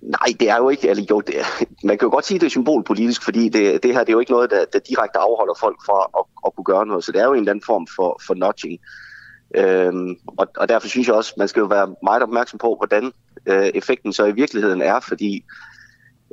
Nej, 0.02 0.36
det 0.40 0.50
er 0.50 0.56
jo 0.56 0.68
ikke, 0.68 0.88
eller 0.88 1.04
jo, 1.10 1.20
det 1.20 1.40
er, 1.40 1.44
man 1.84 1.98
kan 1.98 2.06
jo 2.06 2.12
godt 2.12 2.26
sige, 2.26 2.36
at 2.36 2.40
det 2.40 2.46
er 2.46 2.50
symbolpolitisk, 2.50 3.22
fordi 3.22 3.48
det, 3.48 3.82
det 3.82 3.92
her 3.92 4.00
det 4.00 4.08
er 4.08 4.12
jo 4.12 4.20
ikke 4.20 4.32
noget, 4.32 4.50
der, 4.50 4.64
der 4.72 4.78
direkte 4.78 5.18
afholder 5.18 5.54
folk 5.60 5.76
fra 5.86 6.10
at, 6.18 6.24
at 6.46 6.56
kunne 6.56 6.64
gøre 6.64 6.86
noget, 6.86 7.04
så 7.04 7.12
det 7.12 7.20
er 7.20 7.24
jo 7.24 7.32
en 7.32 7.38
eller 7.38 7.50
anden 7.50 7.64
form 7.66 7.86
for, 7.96 8.20
for 8.26 8.34
nudging. 8.34 8.80
Øhm, 9.56 10.16
og, 10.26 10.46
og 10.56 10.68
derfor 10.68 10.88
synes 10.88 11.06
jeg 11.06 11.16
også, 11.16 11.34
man 11.36 11.48
skal 11.48 11.60
jo 11.60 11.66
være 11.66 11.94
meget 12.02 12.22
opmærksom 12.22 12.58
på, 12.58 12.76
hvordan 12.76 13.12
øh, 13.46 13.66
effekten 13.74 14.12
så 14.12 14.24
i 14.24 14.32
virkeligheden 14.32 14.82
er, 14.82 15.00
fordi 15.00 15.44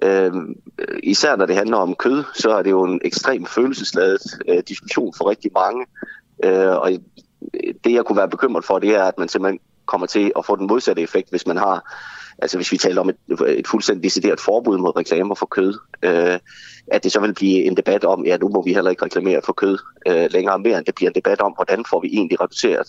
øh, 0.03 0.31
især 1.03 1.35
når 1.35 1.45
det 1.45 1.55
handler 1.55 1.77
om 1.77 1.95
kød, 1.95 2.23
så 2.33 2.51
er 2.51 2.61
det 2.63 2.69
jo 2.69 2.83
en 2.83 3.01
ekstrem 3.03 3.45
følelsesladet 3.45 4.21
øh, 4.47 4.63
diskussion 4.67 5.13
for 5.17 5.29
rigtig 5.29 5.51
mange. 5.53 5.85
Øh, 6.43 6.75
og 6.77 6.91
det 7.83 7.93
jeg 7.93 8.05
kunne 8.05 8.17
være 8.17 8.29
bekymret 8.29 8.65
for, 8.65 8.79
det 8.79 8.95
er, 8.95 9.03
at 9.03 9.17
man 9.17 9.27
simpelthen 9.27 9.59
kommer 9.85 10.07
til 10.07 10.31
at 10.37 10.45
få 10.45 10.55
den 10.55 10.67
modsatte 10.67 11.01
effekt, 11.01 11.29
hvis 11.29 11.47
man 11.47 11.57
har, 11.57 11.95
altså 12.41 12.57
hvis 12.57 12.71
vi 12.71 12.77
taler 12.77 13.01
om 13.01 13.09
et, 13.09 13.15
et 13.47 13.67
fuldstændig 13.67 14.03
decideret 14.03 14.39
forbud 14.39 14.77
mod 14.77 14.95
reklamer 14.95 15.35
for 15.35 15.45
kød, 15.45 15.77
øh, 16.01 16.39
at 16.87 17.03
det 17.03 17.11
så 17.11 17.19
vil 17.19 17.33
blive 17.33 17.63
en 17.63 17.77
debat 17.77 18.03
om, 18.03 18.25
ja, 18.25 18.37
nu 18.37 18.49
må 18.49 18.63
vi 18.63 18.73
heller 18.73 18.91
ikke 18.91 19.05
reklamere 19.05 19.41
for 19.45 19.53
kød 19.53 19.77
øh, 20.07 20.27
længere 20.31 20.59
mere, 20.59 20.77
end 20.77 20.85
det 20.85 20.95
bliver 20.95 21.09
en 21.09 21.15
debat 21.15 21.41
om, 21.41 21.51
hvordan 21.51 21.85
får 21.89 22.01
vi 22.01 22.07
egentlig 22.07 22.41
reduceret 22.41 22.87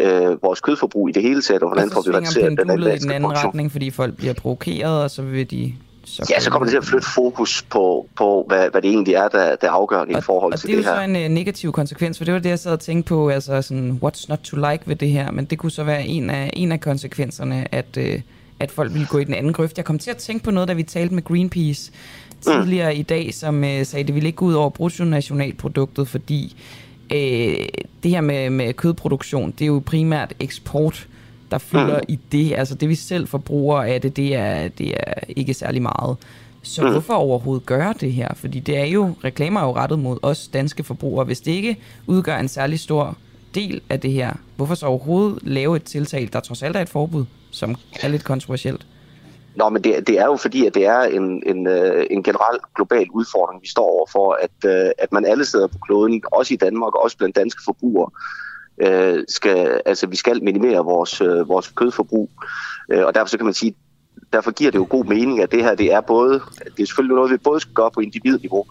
øh, 0.00 0.42
vores 0.42 0.60
kødforbrug 0.60 1.08
i 1.08 1.12
det 1.12 1.22
hele 1.22 1.42
taget, 1.42 1.62
og 1.62 1.68
hvordan 1.68 1.90
får 1.90 2.02
vi 2.06 2.16
reduceret 2.16 2.58
den 2.58 2.70
anden 2.70 2.94
i 2.94 2.98
den 2.98 3.10
anden 3.10 3.32
retning, 3.32 3.72
fordi 3.72 3.90
folk 3.90 4.16
bliver 4.16 4.34
provokeret, 4.34 5.02
og 5.02 5.10
så 5.10 5.22
vil 5.22 5.50
de 5.50 5.74
så 6.04 6.26
ja, 6.30 6.40
så 6.40 6.50
kommer 6.50 6.66
det 6.66 6.70
til 6.72 6.78
at 6.78 6.84
flytte 6.84 7.06
fokus 7.14 7.62
på, 7.62 8.08
på 8.16 8.44
hvad, 8.48 8.70
hvad 8.70 8.82
det 8.82 8.90
egentlig 8.90 9.14
er, 9.14 9.28
der, 9.28 9.56
der 9.56 9.66
er 9.66 9.70
afgørende 9.70 10.14
og, 10.14 10.18
i 10.18 10.22
forhold 10.22 10.52
og 10.52 10.60
til 10.60 10.68
det 10.68 10.84
her. 10.84 10.92
Og 10.92 10.98
det 10.98 11.02
er 11.04 11.08
jo 11.08 11.16
så 11.16 11.20
en 11.20 11.30
uh, 11.30 11.34
negativ 11.34 11.72
konsekvens, 11.72 12.18
for 12.18 12.24
det 12.24 12.34
var 12.34 12.40
det, 12.40 12.50
jeg 12.50 12.58
sad 12.58 12.72
og 12.72 12.80
tænkte 12.80 13.08
på, 13.08 13.28
altså 13.28 13.62
sådan, 13.62 14.00
what's 14.04 14.26
not 14.28 14.38
to 14.38 14.56
like 14.56 14.82
ved 14.86 14.96
det 14.96 15.08
her, 15.08 15.30
men 15.30 15.44
det 15.44 15.58
kunne 15.58 15.70
så 15.70 15.84
være 15.84 16.06
en 16.06 16.30
af, 16.30 16.50
en 16.52 16.72
af 16.72 16.80
konsekvenserne, 16.80 17.74
at, 17.74 17.96
uh, 17.96 18.20
at 18.60 18.70
folk 18.70 18.92
ville 18.92 19.06
gå 19.06 19.18
i 19.18 19.24
den 19.24 19.34
anden 19.34 19.52
grøft. 19.52 19.76
Jeg 19.76 19.84
kom 19.84 19.98
til 19.98 20.10
at 20.10 20.16
tænke 20.16 20.44
på 20.44 20.50
noget, 20.50 20.68
da 20.68 20.74
vi 20.74 20.82
talte 20.82 21.14
med 21.14 21.24
Greenpeace 21.24 21.92
tidligere 22.40 22.96
i 22.96 23.02
dag, 23.02 23.34
som 23.34 23.56
uh, 23.56 23.62
sagde, 23.62 24.00
at 24.00 24.06
det 24.06 24.14
ville 24.14 24.26
ikke 24.26 24.36
gå 24.36 24.44
ud 24.44 24.54
over 24.54 24.70
bruttonationalproduktet, 24.70 26.08
fordi 26.08 26.56
uh, 27.04 27.18
det 28.02 28.10
her 28.10 28.20
med, 28.20 28.50
med 28.50 28.72
kødproduktion, 28.72 29.50
det 29.50 29.62
er 29.62 29.66
jo 29.66 29.82
primært 29.86 30.34
eksport, 30.40 31.08
der 31.50 31.58
fylder 31.58 31.98
mm. 31.98 32.04
i 32.08 32.18
det. 32.32 32.54
Altså 32.54 32.74
det, 32.74 32.88
vi 32.88 32.94
selv 32.94 33.26
forbruger 33.28 33.82
af 33.82 34.00
det, 34.00 34.16
det 34.16 34.34
er, 34.34 34.68
det 34.68 34.88
er 34.88 35.14
ikke 35.28 35.54
særlig 35.54 35.82
meget. 35.82 36.16
Så 36.62 36.82
mm. 36.82 36.90
hvorfor 36.90 37.14
overhovedet 37.14 37.66
gøre 37.66 37.94
det 38.00 38.12
her? 38.12 38.28
Fordi 38.34 38.60
det 38.60 38.78
er 38.78 38.84
jo, 38.84 39.14
reklamer 39.24 39.60
er 39.60 39.64
jo 39.64 39.76
rettet 39.76 39.98
mod 39.98 40.18
os 40.22 40.48
danske 40.48 40.84
forbrugere. 40.84 41.24
Hvis 41.24 41.40
det 41.40 41.52
ikke 41.52 41.76
udgør 42.06 42.36
en 42.36 42.48
særlig 42.48 42.80
stor 42.80 43.16
del 43.54 43.80
af 43.88 44.00
det 44.00 44.12
her, 44.12 44.32
hvorfor 44.56 44.74
så 44.74 44.86
overhovedet 44.86 45.38
lave 45.42 45.76
et 45.76 45.82
tiltag, 45.82 46.28
der 46.32 46.40
trods 46.40 46.62
alt 46.62 46.76
er 46.76 46.80
et 46.80 46.88
forbud, 46.88 47.24
som 47.58 47.76
er 48.02 48.08
lidt 48.08 48.24
kontroversielt? 48.24 48.86
Nå, 49.56 49.68
men 49.68 49.84
det, 49.84 50.06
det 50.06 50.18
er 50.18 50.24
jo 50.24 50.36
fordi, 50.36 50.66
at 50.66 50.74
det 50.74 50.86
er 50.86 51.00
en, 51.00 51.42
en, 51.46 51.66
øh, 51.66 52.06
en 52.10 52.22
generel 52.22 52.58
global 52.76 53.06
udfordring, 53.10 53.62
vi 53.62 53.68
står 53.68 53.84
overfor, 53.84 54.38
at, 54.42 54.70
øh, 54.70 54.90
at 54.98 55.12
man 55.12 55.24
alle 55.24 55.44
steder 55.44 55.66
på 55.66 55.78
kloden, 55.78 56.22
også 56.32 56.54
i 56.54 56.56
Danmark, 56.56 56.94
også 56.94 57.16
blandt 57.16 57.36
danske 57.36 57.62
forbrugere, 57.64 58.10
øh, 58.82 59.24
skal, 59.28 59.80
altså 59.86 60.06
vi 60.06 60.16
skal 60.16 60.44
minimere 60.44 60.84
vores, 60.84 61.20
øh, 61.20 61.48
vores 61.48 61.68
kødforbrug. 61.68 62.30
Øh, 62.92 63.06
og 63.06 63.14
derfor 63.14 63.28
så 63.28 63.36
kan 63.36 63.44
man 63.44 63.54
sige, 63.54 63.74
derfor 64.32 64.50
giver 64.50 64.70
det 64.70 64.78
jo 64.78 64.86
god 64.90 65.04
mening, 65.04 65.42
at 65.42 65.52
det 65.52 65.64
her 65.64 65.74
det 65.74 65.92
er 65.92 66.00
både, 66.00 66.40
det 66.76 66.82
er 66.82 66.86
selvfølgelig 66.86 67.16
noget, 67.16 67.32
vi 67.32 67.36
både 67.36 67.60
skal 67.60 67.74
gøre 67.74 67.90
på 67.90 68.00
individniveau, 68.00 68.66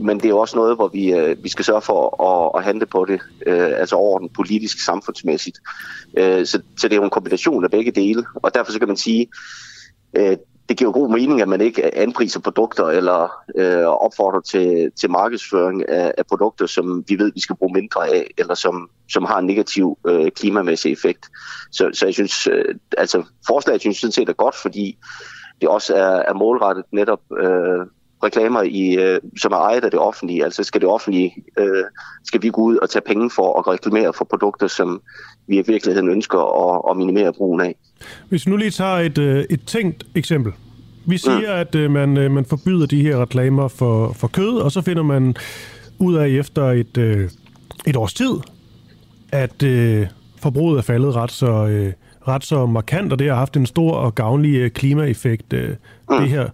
men 0.00 0.20
det 0.20 0.30
er 0.30 0.34
også 0.34 0.56
noget, 0.56 0.76
hvor 0.76 0.88
vi, 0.88 1.12
øh, 1.12 1.44
vi 1.44 1.48
skal 1.48 1.64
sørge 1.64 1.82
for 1.82 2.22
at, 2.22 2.60
at 2.60 2.64
handle 2.64 2.86
på 2.86 3.04
det, 3.04 3.20
øh, 3.46 3.80
altså 3.80 3.96
over 3.96 4.18
den 4.18 4.28
politisk 4.28 4.84
samfundsmæssigt. 4.84 5.58
Øh, 6.16 6.46
så, 6.46 6.60
så 6.78 6.88
det 6.88 6.92
er 6.92 6.96
jo 6.96 7.04
en 7.04 7.10
kombination 7.10 7.64
af 7.64 7.70
begge 7.70 7.90
dele, 7.90 8.24
og 8.34 8.54
derfor 8.54 8.72
så 8.72 8.78
kan 8.78 8.88
man 8.88 8.96
sige, 8.96 9.28
øh, 10.16 10.36
det 10.68 10.76
giver 10.76 10.92
god 10.92 11.10
mening, 11.10 11.42
at 11.42 11.48
man 11.48 11.60
ikke 11.60 11.94
anpriser 11.94 12.40
produkter 12.40 12.84
eller 12.84 13.32
øh, 13.56 13.86
opfordrer 13.86 14.40
til, 14.40 14.90
til 15.00 15.10
markedsføring 15.10 15.88
af, 15.88 16.12
af 16.18 16.26
produkter, 16.26 16.66
som 16.66 17.04
vi 17.08 17.18
ved, 17.18 17.32
vi 17.34 17.40
skal 17.40 17.56
bruge 17.56 17.72
mindre 17.72 18.08
af, 18.08 18.26
eller 18.38 18.54
som, 18.54 18.90
som 19.12 19.24
har 19.24 19.38
en 19.38 19.46
negativ 19.46 19.98
øh, 20.06 20.30
klimamæssig 20.30 20.92
effekt. 20.92 21.26
Så, 21.72 21.90
så 21.92 22.06
jeg 22.06 22.14
synes, 22.14 22.46
øh, 22.46 22.74
altså 22.98 23.22
forslaget 23.46 23.80
synes 23.80 23.96
jeg 23.96 24.00
sådan 24.00 24.12
set 24.12 24.28
er 24.28 24.32
godt, 24.32 24.54
fordi 24.54 24.98
det 25.60 25.68
også 25.68 25.94
er, 25.94 26.22
er 26.28 26.34
målrettet 26.34 26.84
netop 26.92 27.20
øh, 27.38 27.86
reklamer, 28.24 28.62
i, 28.62 28.94
øh, 28.94 29.20
som 29.40 29.52
er 29.52 29.56
ejet 29.56 29.84
af 29.84 29.90
det 29.90 30.00
offentlige. 30.00 30.44
Altså 30.44 30.64
skal 30.64 30.80
det 30.80 30.88
offentlige, 30.88 31.34
øh, 31.58 31.84
skal 32.24 32.42
vi 32.42 32.48
gå 32.48 32.62
ud 32.62 32.76
og 32.76 32.90
tage 32.90 33.02
penge 33.06 33.30
for 33.30 33.58
at 33.58 33.68
reklamere 33.68 34.12
for 34.12 34.24
produkter, 34.24 34.66
som 34.66 35.00
vi 35.46 35.58
i 35.58 35.62
virkeligheden 35.66 36.08
ønsker 36.08 36.38
at, 36.38 36.82
at 36.90 36.96
minimere 36.96 37.32
brugen 37.32 37.60
af. 37.60 37.74
Hvis 38.28 38.46
vi 38.46 38.50
nu 38.50 38.56
lige 38.56 38.70
tager 38.70 38.96
et, 38.96 39.18
øh, 39.18 39.44
et 39.50 39.60
tænkt 39.66 40.06
eksempel. 40.14 40.52
Vi 41.06 41.18
siger, 41.18 41.54
mm. 41.54 41.60
at 41.60 41.74
øh, 41.74 41.90
man, 41.90 42.16
øh, 42.16 42.30
man 42.30 42.44
forbyder 42.44 42.86
de 42.86 43.02
her 43.02 43.22
reklamer 43.22 43.68
for, 43.68 44.12
for 44.12 44.28
kød, 44.28 44.58
og 44.58 44.72
så 44.72 44.82
finder 44.82 45.02
man 45.02 45.36
ud 45.98 46.14
af 46.14 46.28
efter 46.28 46.64
et, 46.64 46.98
øh, 46.98 47.30
et 47.86 47.96
års 47.96 48.14
tid, 48.14 48.32
at 49.32 49.62
øh, 49.62 50.06
forbruget 50.42 50.78
er 50.78 50.82
faldet 50.82 51.16
ret 51.16 51.32
så, 51.32 51.66
øh, 51.66 51.92
ret 52.28 52.44
så 52.44 52.66
markant, 52.66 53.12
og 53.12 53.18
det 53.18 53.28
har 53.28 53.36
haft 53.36 53.56
en 53.56 53.66
stor 53.66 53.92
og 53.92 54.14
gavnlig 54.14 54.56
øh, 54.56 54.70
klimaeffekt, 54.70 55.52
øh, 55.52 55.70
mm. 56.10 56.16
det 56.20 56.28
her. 56.28 56.48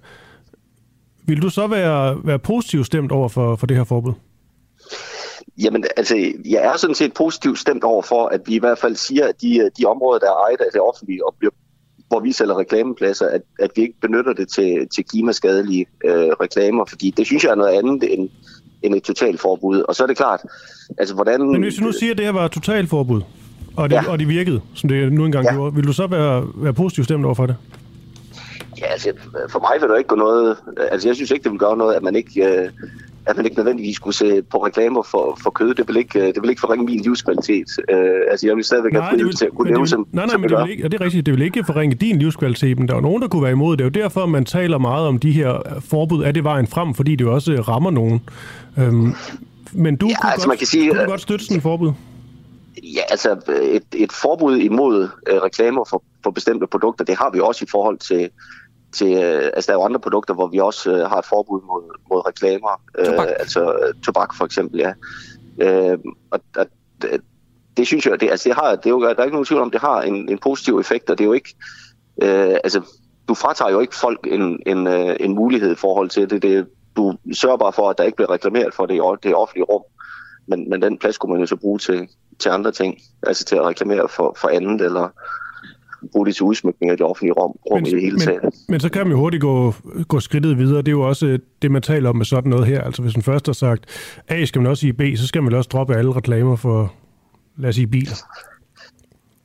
Vil 1.27 1.43
du 1.43 1.51
så 1.51 1.67
være, 1.67 2.17
være 2.25 2.39
positivt 2.39 2.87
stemt 2.87 3.13
over 3.13 3.29
for, 3.29 3.57
for 3.57 3.67
det 3.67 3.77
her 3.77 3.85
forbud? 3.85 4.13
Jamen, 5.63 5.85
altså, 5.97 6.33
jeg 6.45 6.63
er 6.65 6.77
sådan 6.77 6.95
set 6.95 7.15
positivt 7.15 7.59
stemt 7.59 7.85
over 7.85 8.03
for, 8.03 8.27
at 8.27 8.41
vi 8.47 8.55
i 8.55 8.59
hvert 8.59 8.79
fald 8.79 8.97
siger, 8.97 9.29
at 9.29 9.43
de, 9.43 9.71
de 9.79 9.85
områder, 9.85 10.19
der 10.19 10.27
er 10.27 10.47
ejet 10.47 10.61
af 10.61 10.67
det 10.73 10.81
offentlige 10.81 11.27
og 11.27 11.35
bliver 11.39 11.53
hvor 12.09 12.21
vi 12.21 12.33
sælger 12.33 12.59
reklamepladser, 12.59 13.27
at, 13.27 13.41
at 13.61 13.71
vi 13.77 13.83
ikke 13.83 13.95
benytter 14.01 14.33
det 14.33 14.49
til, 14.49 14.89
til 14.95 15.05
klimaskadelige 15.05 15.87
øh, 16.05 16.13
reklamer, 16.13 16.85
fordi 16.85 17.11
det 17.17 17.27
synes 17.27 17.45
jeg 17.45 17.51
er 17.51 17.55
noget 17.55 17.79
andet 17.79 18.15
end, 18.15 18.29
end 18.83 18.95
et 18.95 19.03
totalforbud. 19.03 19.81
Og 19.81 19.95
så 19.95 20.03
er 20.03 20.07
det 20.07 20.17
klart, 20.17 20.41
altså 20.99 21.15
hvordan... 21.15 21.41
Men 21.41 21.63
hvis 21.63 21.75
du 21.75 21.85
nu 21.85 21.93
siger, 21.93 22.11
at 22.11 22.19
det 22.19 22.27
her 22.27 22.33
var 22.33 22.45
et 22.45 22.53
totalforbud, 22.53 23.23
og 23.77 23.91
det, 23.91 23.97
ja. 23.97 24.11
og 24.11 24.19
det 24.19 24.29
virkede, 24.29 24.61
som 24.75 24.89
det 24.89 25.13
nu 25.13 25.25
engang 25.25 25.45
ja. 25.45 25.55
gjorde, 25.55 25.75
vil 25.75 25.87
du 25.87 25.93
så 25.93 26.07
være, 26.07 26.47
være 26.57 26.73
positivt 26.73 27.05
stemt 27.05 27.25
over 27.25 27.35
for 27.35 27.47
det? 27.47 27.57
Ja, 28.81 28.87
altså, 28.87 29.13
for 29.49 29.61
mig 29.61 29.81
vil 29.81 29.89
der 29.89 29.97
ikke 29.97 30.09
gå 30.09 30.17
noget... 30.17 30.57
Altså, 30.91 31.09
jeg 31.09 31.17
synes 31.17 31.31
ikke, 31.31 31.45
det 31.45 31.53
vil 31.53 31.59
gøre 31.59 31.77
noget, 31.77 31.95
at 31.95 32.03
man 32.03 32.17
ikke... 32.17 32.45
Øh, 32.45 32.71
at 33.27 33.37
man 33.37 33.45
ikke 33.45 33.57
nødvendigvis 33.57 33.97
skulle 33.97 34.15
se 34.15 34.43
på 34.43 34.67
reklamer 34.67 35.03
for, 35.03 35.39
for 35.43 35.51
kød. 35.51 35.75
Det 35.75 35.89
vil 35.89 35.97
ikke, 35.97 36.27
det 36.27 36.43
vil 36.43 36.51
ikke 36.51 36.61
forringe 36.61 36.85
min 36.85 37.01
livskvalitet. 37.01 37.67
Uh, 37.93 37.97
altså, 38.31 38.47
jeg 38.47 38.57
vil 38.57 38.65
stadigvæk 38.65 38.93
nej, 38.93 39.03
have 39.03 39.11
frihed 39.11 39.33
til 39.33 39.47
at 39.47 39.53
kunne 39.55 39.71
leve 39.71 39.87
som 39.87 40.07
Nej, 40.13 40.27
nej, 40.27 40.37
men 40.37 40.51
det 40.51 40.59
vil 40.59 40.71
ikke, 40.71 40.85
og 40.85 40.93
det 40.93 41.01
er 41.01 41.05
rigtigt, 41.05 41.27
det 41.27 41.35
vil 41.35 41.43
ikke 41.43 41.65
forringe 41.65 41.95
din 41.95 42.19
livskvalitet, 42.19 42.79
men 42.79 42.89
der 42.89 42.97
er 42.97 43.01
nogen, 43.01 43.23
der 43.23 43.29
kunne 43.29 43.43
være 43.43 43.53
imod 43.53 43.77
det. 43.77 43.79
Det 43.79 43.97
er 43.97 44.01
jo 44.01 44.05
derfor, 44.05 44.27
man 44.27 44.45
taler 44.45 44.79
meget 44.79 45.09
om 45.09 45.19
de 45.19 45.33
her 45.33 45.81
forbud. 45.81 46.25
Er 46.25 46.33
det 46.33 46.45
vejen 46.45 46.67
frem, 46.67 46.95
fordi 46.95 47.17
det 47.17 47.27
også 47.27 47.53
rammer 47.53 47.91
nogen? 47.91 48.21
Um, 48.77 49.15
men 49.73 49.97
du, 49.97 50.07
ja, 50.07 50.15
kunne, 50.21 50.33
altså, 50.33 50.47
godt, 50.47 50.49
man 50.49 50.59
kan 50.59 50.67
sige, 50.67 50.91
du 50.91 50.95
kunne 50.95 51.07
godt 51.07 51.21
støtte 51.21 51.45
sådan 51.45 51.57
et 51.57 51.63
forbud? 51.63 51.93
Ja, 52.83 53.03
altså 53.11 53.37
et, 53.63 53.83
et 53.93 54.13
forbud 54.13 54.57
imod 54.57 55.03
uh, 55.03 55.37
reklamer 55.37 55.85
for, 55.91 56.03
for 56.23 56.31
bestemte 56.31 56.67
produkter, 56.67 57.05
det 57.05 57.17
har 57.17 57.31
vi 57.31 57.41
også 57.41 57.65
i 57.65 57.69
forhold 57.71 57.99
til 57.99 58.31
til, 58.95 59.13
øh, 59.25 59.51
altså 59.55 59.73
der 59.73 59.79
er 59.79 59.81
jo 59.81 59.85
andre 59.85 60.01
produkter, 60.01 60.35
hvor 60.35 60.47
vi 60.47 60.59
også 60.59 60.93
øh, 60.93 61.09
har 61.11 61.19
et 61.19 61.25
forbud 61.25 61.61
mod, 61.63 61.99
mod 62.11 62.27
reklamer, 62.27 62.81
øh, 62.99 63.07
tobak. 63.07 63.29
øh, 63.29 63.35
altså 63.39 63.73
øh, 63.73 63.95
tobak 64.05 64.35
for 64.35 64.45
eksempel, 64.45 64.81
ja. 64.81 64.93
Øh, 65.59 65.99
og, 66.31 66.41
og 66.57 66.67
det, 67.03 67.21
det 67.77 67.87
synes 67.87 68.07
jeg, 68.07 68.21
det, 68.21 68.31
altså 68.31 68.49
det 68.49 68.57
har, 68.57 68.77
det 68.77 68.87
er 68.87 68.91
jo, 68.91 69.03
der 69.03 69.09
er 69.09 69.25
ikke 69.25 69.35
nogen 69.35 69.45
tvivl 69.45 69.63
om, 69.63 69.71
det 69.71 69.81
har 69.81 70.03
en, 70.03 70.29
en 70.29 70.39
positiv 70.39 70.79
effekt, 70.79 71.11
og 71.11 71.19
det 71.19 71.25
er 71.25 71.29
jo 71.29 71.33
ikke, 71.33 71.55
øh, 72.23 72.57
altså 72.65 72.83
du 73.29 73.35
fratager 73.35 73.71
jo 73.71 73.81
ikke 73.81 73.95
folk 73.95 74.27
en, 74.27 74.63
en, 74.67 74.87
øh, 74.87 75.17
en 75.21 75.35
mulighed 75.35 75.73
i 75.73 75.75
forhold 75.75 76.09
til 76.09 76.31
det. 76.31 76.43
det. 76.43 76.67
Du 76.97 77.17
sørger 77.33 77.57
bare 77.57 77.73
for, 77.73 77.91
at 77.91 77.99
der 77.99 78.05
ikke 78.05 78.17
bliver 78.17 78.31
reklameret 78.31 78.75
for 78.75 78.87
det 78.87 78.95
i 78.95 79.29
det 79.29 79.35
offentlige 79.35 79.65
rum, 79.65 79.83
men, 80.47 80.71
men 80.71 80.83
den 80.83 80.99
plads 80.99 81.19
kunne 81.19 81.33
man 81.33 81.41
jo 81.41 81.47
så 81.47 81.57
bruge 81.57 81.79
til, 81.79 82.09
til 82.39 82.49
andre 82.49 82.73
ting, 82.73 82.99
altså 83.23 83.45
til 83.45 83.57
at 83.57 83.63
reklamere 83.63 84.09
for, 84.09 84.37
for 84.41 84.49
andet, 84.49 84.81
eller 84.81 85.09
bruge 86.13 86.27
det 86.27 86.35
til 86.35 86.45
udsmykning 86.45 86.91
af 86.91 86.97
det 86.97 87.07
offentlige 87.07 87.33
rum, 87.33 87.57
rum 87.71 87.79
men, 87.79 87.87
i 87.87 87.91
det 87.91 88.01
hele 88.01 88.19
taget. 88.19 88.43
Men, 88.43 88.53
men 88.69 88.81
så 88.81 88.89
kan 88.89 89.03
man 89.03 89.11
jo 89.11 89.19
hurtigt 89.19 89.41
gå, 89.41 89.75
gå 90.09 90.21
skridtet 90.21 90.59
videre. 90.59 90.79
Det 90.79 90.89
er 90.89 90.93
jo 90.93 91.09
også 91.09 91.39
det, 91.63 91.71
man 91.71 91.83
taler 91.83 92.11
om 92.11 92.17
med 92.17 92.25
sådan 92.25 92.51
noget 92.51 92.67
her. 92.67 92.81
Altså 92.81 93.03
hvis 93.03 93.17
man 93.17 93.23
først 93.23 93.47
har 93.47 93.53
sagt 93.53 93.85
A, 94.29 94.45
skal 94.45 94.63
man 94.63 94.71
også 94.71 94.81
sige 94.81 94.93
B, 94.93 95.03
så 95.17 95.27
skal 95.27 95.43
man 95.43 95.55
også 95.55 95.69
droppe 95.73 95.95
alle 95.95 96.13
reklamer 96.13 96.57
for, 96.57 96.93
lad 97.57 97.69
os 97.69 97.75
sige, 97.75 97.87
biler. 97.87 98.17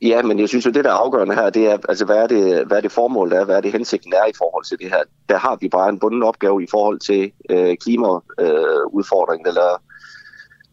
Ja, 0.02 0.22
men 0.22 0.38
jeg 0.38 0.48
synes 0.48 0.66
jo, 0.66 0.70
det 0.70 0.84
der 0.84 0.90
er 0.90 0.94
afgørende 0.94 1.34
her, 1.34 1.50
det 1.50 1.66
er, 1.66 1.76
altså, 1.88 2.04
hvad 2.04 2.16
er 2.16 2.26
det, 2.26 2.66
hvad 2.66 2.76
er 2.76 2.80
det 2.80 2.92
formål, 2.92 3.30
der 3.30 3.40
er, 3.40 3.44
hvad 3.44 3.56
er 3.56 3.60
det 3.60 3.72
hensigten 3.72 4.12
er 4.12 4.26
i 4.28 4.32
forhold 4.38 4.64
til 4.64 4.78
det 4.78 4.88
her. 4.88 5.02
Der 5.28 5.38
har 5.38 5.58
vi 5.60 5.68
bare 5.68 5.88
en 5.88 5.98
bunden 5.98 6.22
opgave 6.22 6.62
i 6.62 6.66
forhold 6.70 6.98
til 7.00 7.32
øh, 7.50 7.76
klimaudfordringen, 7.76 9.46
øh, 9.46 9.50
eller 9.50 9.82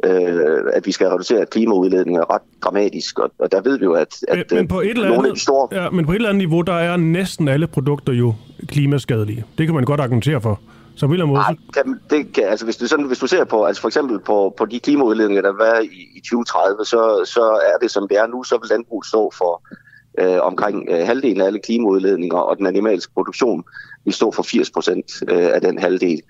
øh, 0.03 0.61
at 0.74 0.86
vi 0.86 0.91
skal 0.91 1.07
reducere 1.07 1.45
klimaudledninger 1.45 2.34
ret 2.34 2.41
dramatisk, 2.64 3.19
og, 3.19 3.32
og 3.40 3.52
der 3.52 3.61
ved 3.61 3.80
vi 3.80 3.86
jo, 3.86 3.94
at, 3.94 4.15
at 4.28 4.52
men, 4.52 4.68
på 4.68 4.82
et 4.82 4.90
eller 4.90 5.19
andet, 5.19 5.40
store... 5.40 5.84
Ja, 5.84 5.90
men 5.90 6.06
på 6.06 6.11
et 6.11 6.15
eller 6.15 6.30
andet 6.30 6.38
niveau, 6.38 6.61
der 6.61 6.74
er 6.74 6.98
næsten 6.98 7.48
alle 7.48 7.68
produkter 7.68 8.14
jo 8.14 8.34
klimaskadelige. 8.68 9.45
Det 9.57 9.68
kan 9.68 9.76
man 9.76 9.84
godt 9.84 9.99
argumentere 9.99 10.41
for. 10.41 10.60
Så 10.95 11.07
på 11.07 11.14
en 11.14 11.14
eller 11.14 11.26
anden 11.26 11.36
måde... 11.36 11.41
Nej, 11.41 11.56
kan, 11.74 11.99
det 12.10 12.34
kan, 12.34 12.44
altså, 12.44 12.65
hvis, 12.65 12.78
du 12.78 12.88
sådan, 12.88 13.06
hvis 13.06 13.19
du 13.19 13.28
ser 13.28 13.44
på, 13.44 13.64
altså 13.64 13.82
for 13.82 13.88
eksempel 13.88 14.19
på, 14.19 14.53
på 14.57 14.65
de 14.65 14.80
klimaudledninger, 14.80 15.41
der 15.41 15.53
var 15.53 15.80
i, 15.80 16.18
i 16.18 16.19
2030, 16.19 16.86
så, 16.86 17.32
så 17.34 17.44
er 17.74 17.78
det, 17.82 17.91
som 17.91 18.07
det 18.07 18.18
er 18.18 18.28
nu, 18.28 18.44
så 18.44 18.57
vil 18.61 18.69
landbruget 18.69 19.06
stå 19.06 19.32
for 19.38 19.61
øh, 20.19 20.40
omkring 20.41 20.88
øh, 20.90 21.06
halvdelen 21.06 21.41
af 21.41 21.45
alle 21.45 21.60
klimaudledninger, 21.60 22.38
og 22.38 22.57
den 22.57 22.68
animalske 22.68 23.14
produktion 23.14 23.64
vil 24.08 24.14
stå 24.14 24.32
for 24.32 24.44
80 24.44 24.72
procent 24.72 25.06
øh, 25.28 25.50
af 25.54 25.62
den 25.62 25.80
halvdel. 25.80 26.22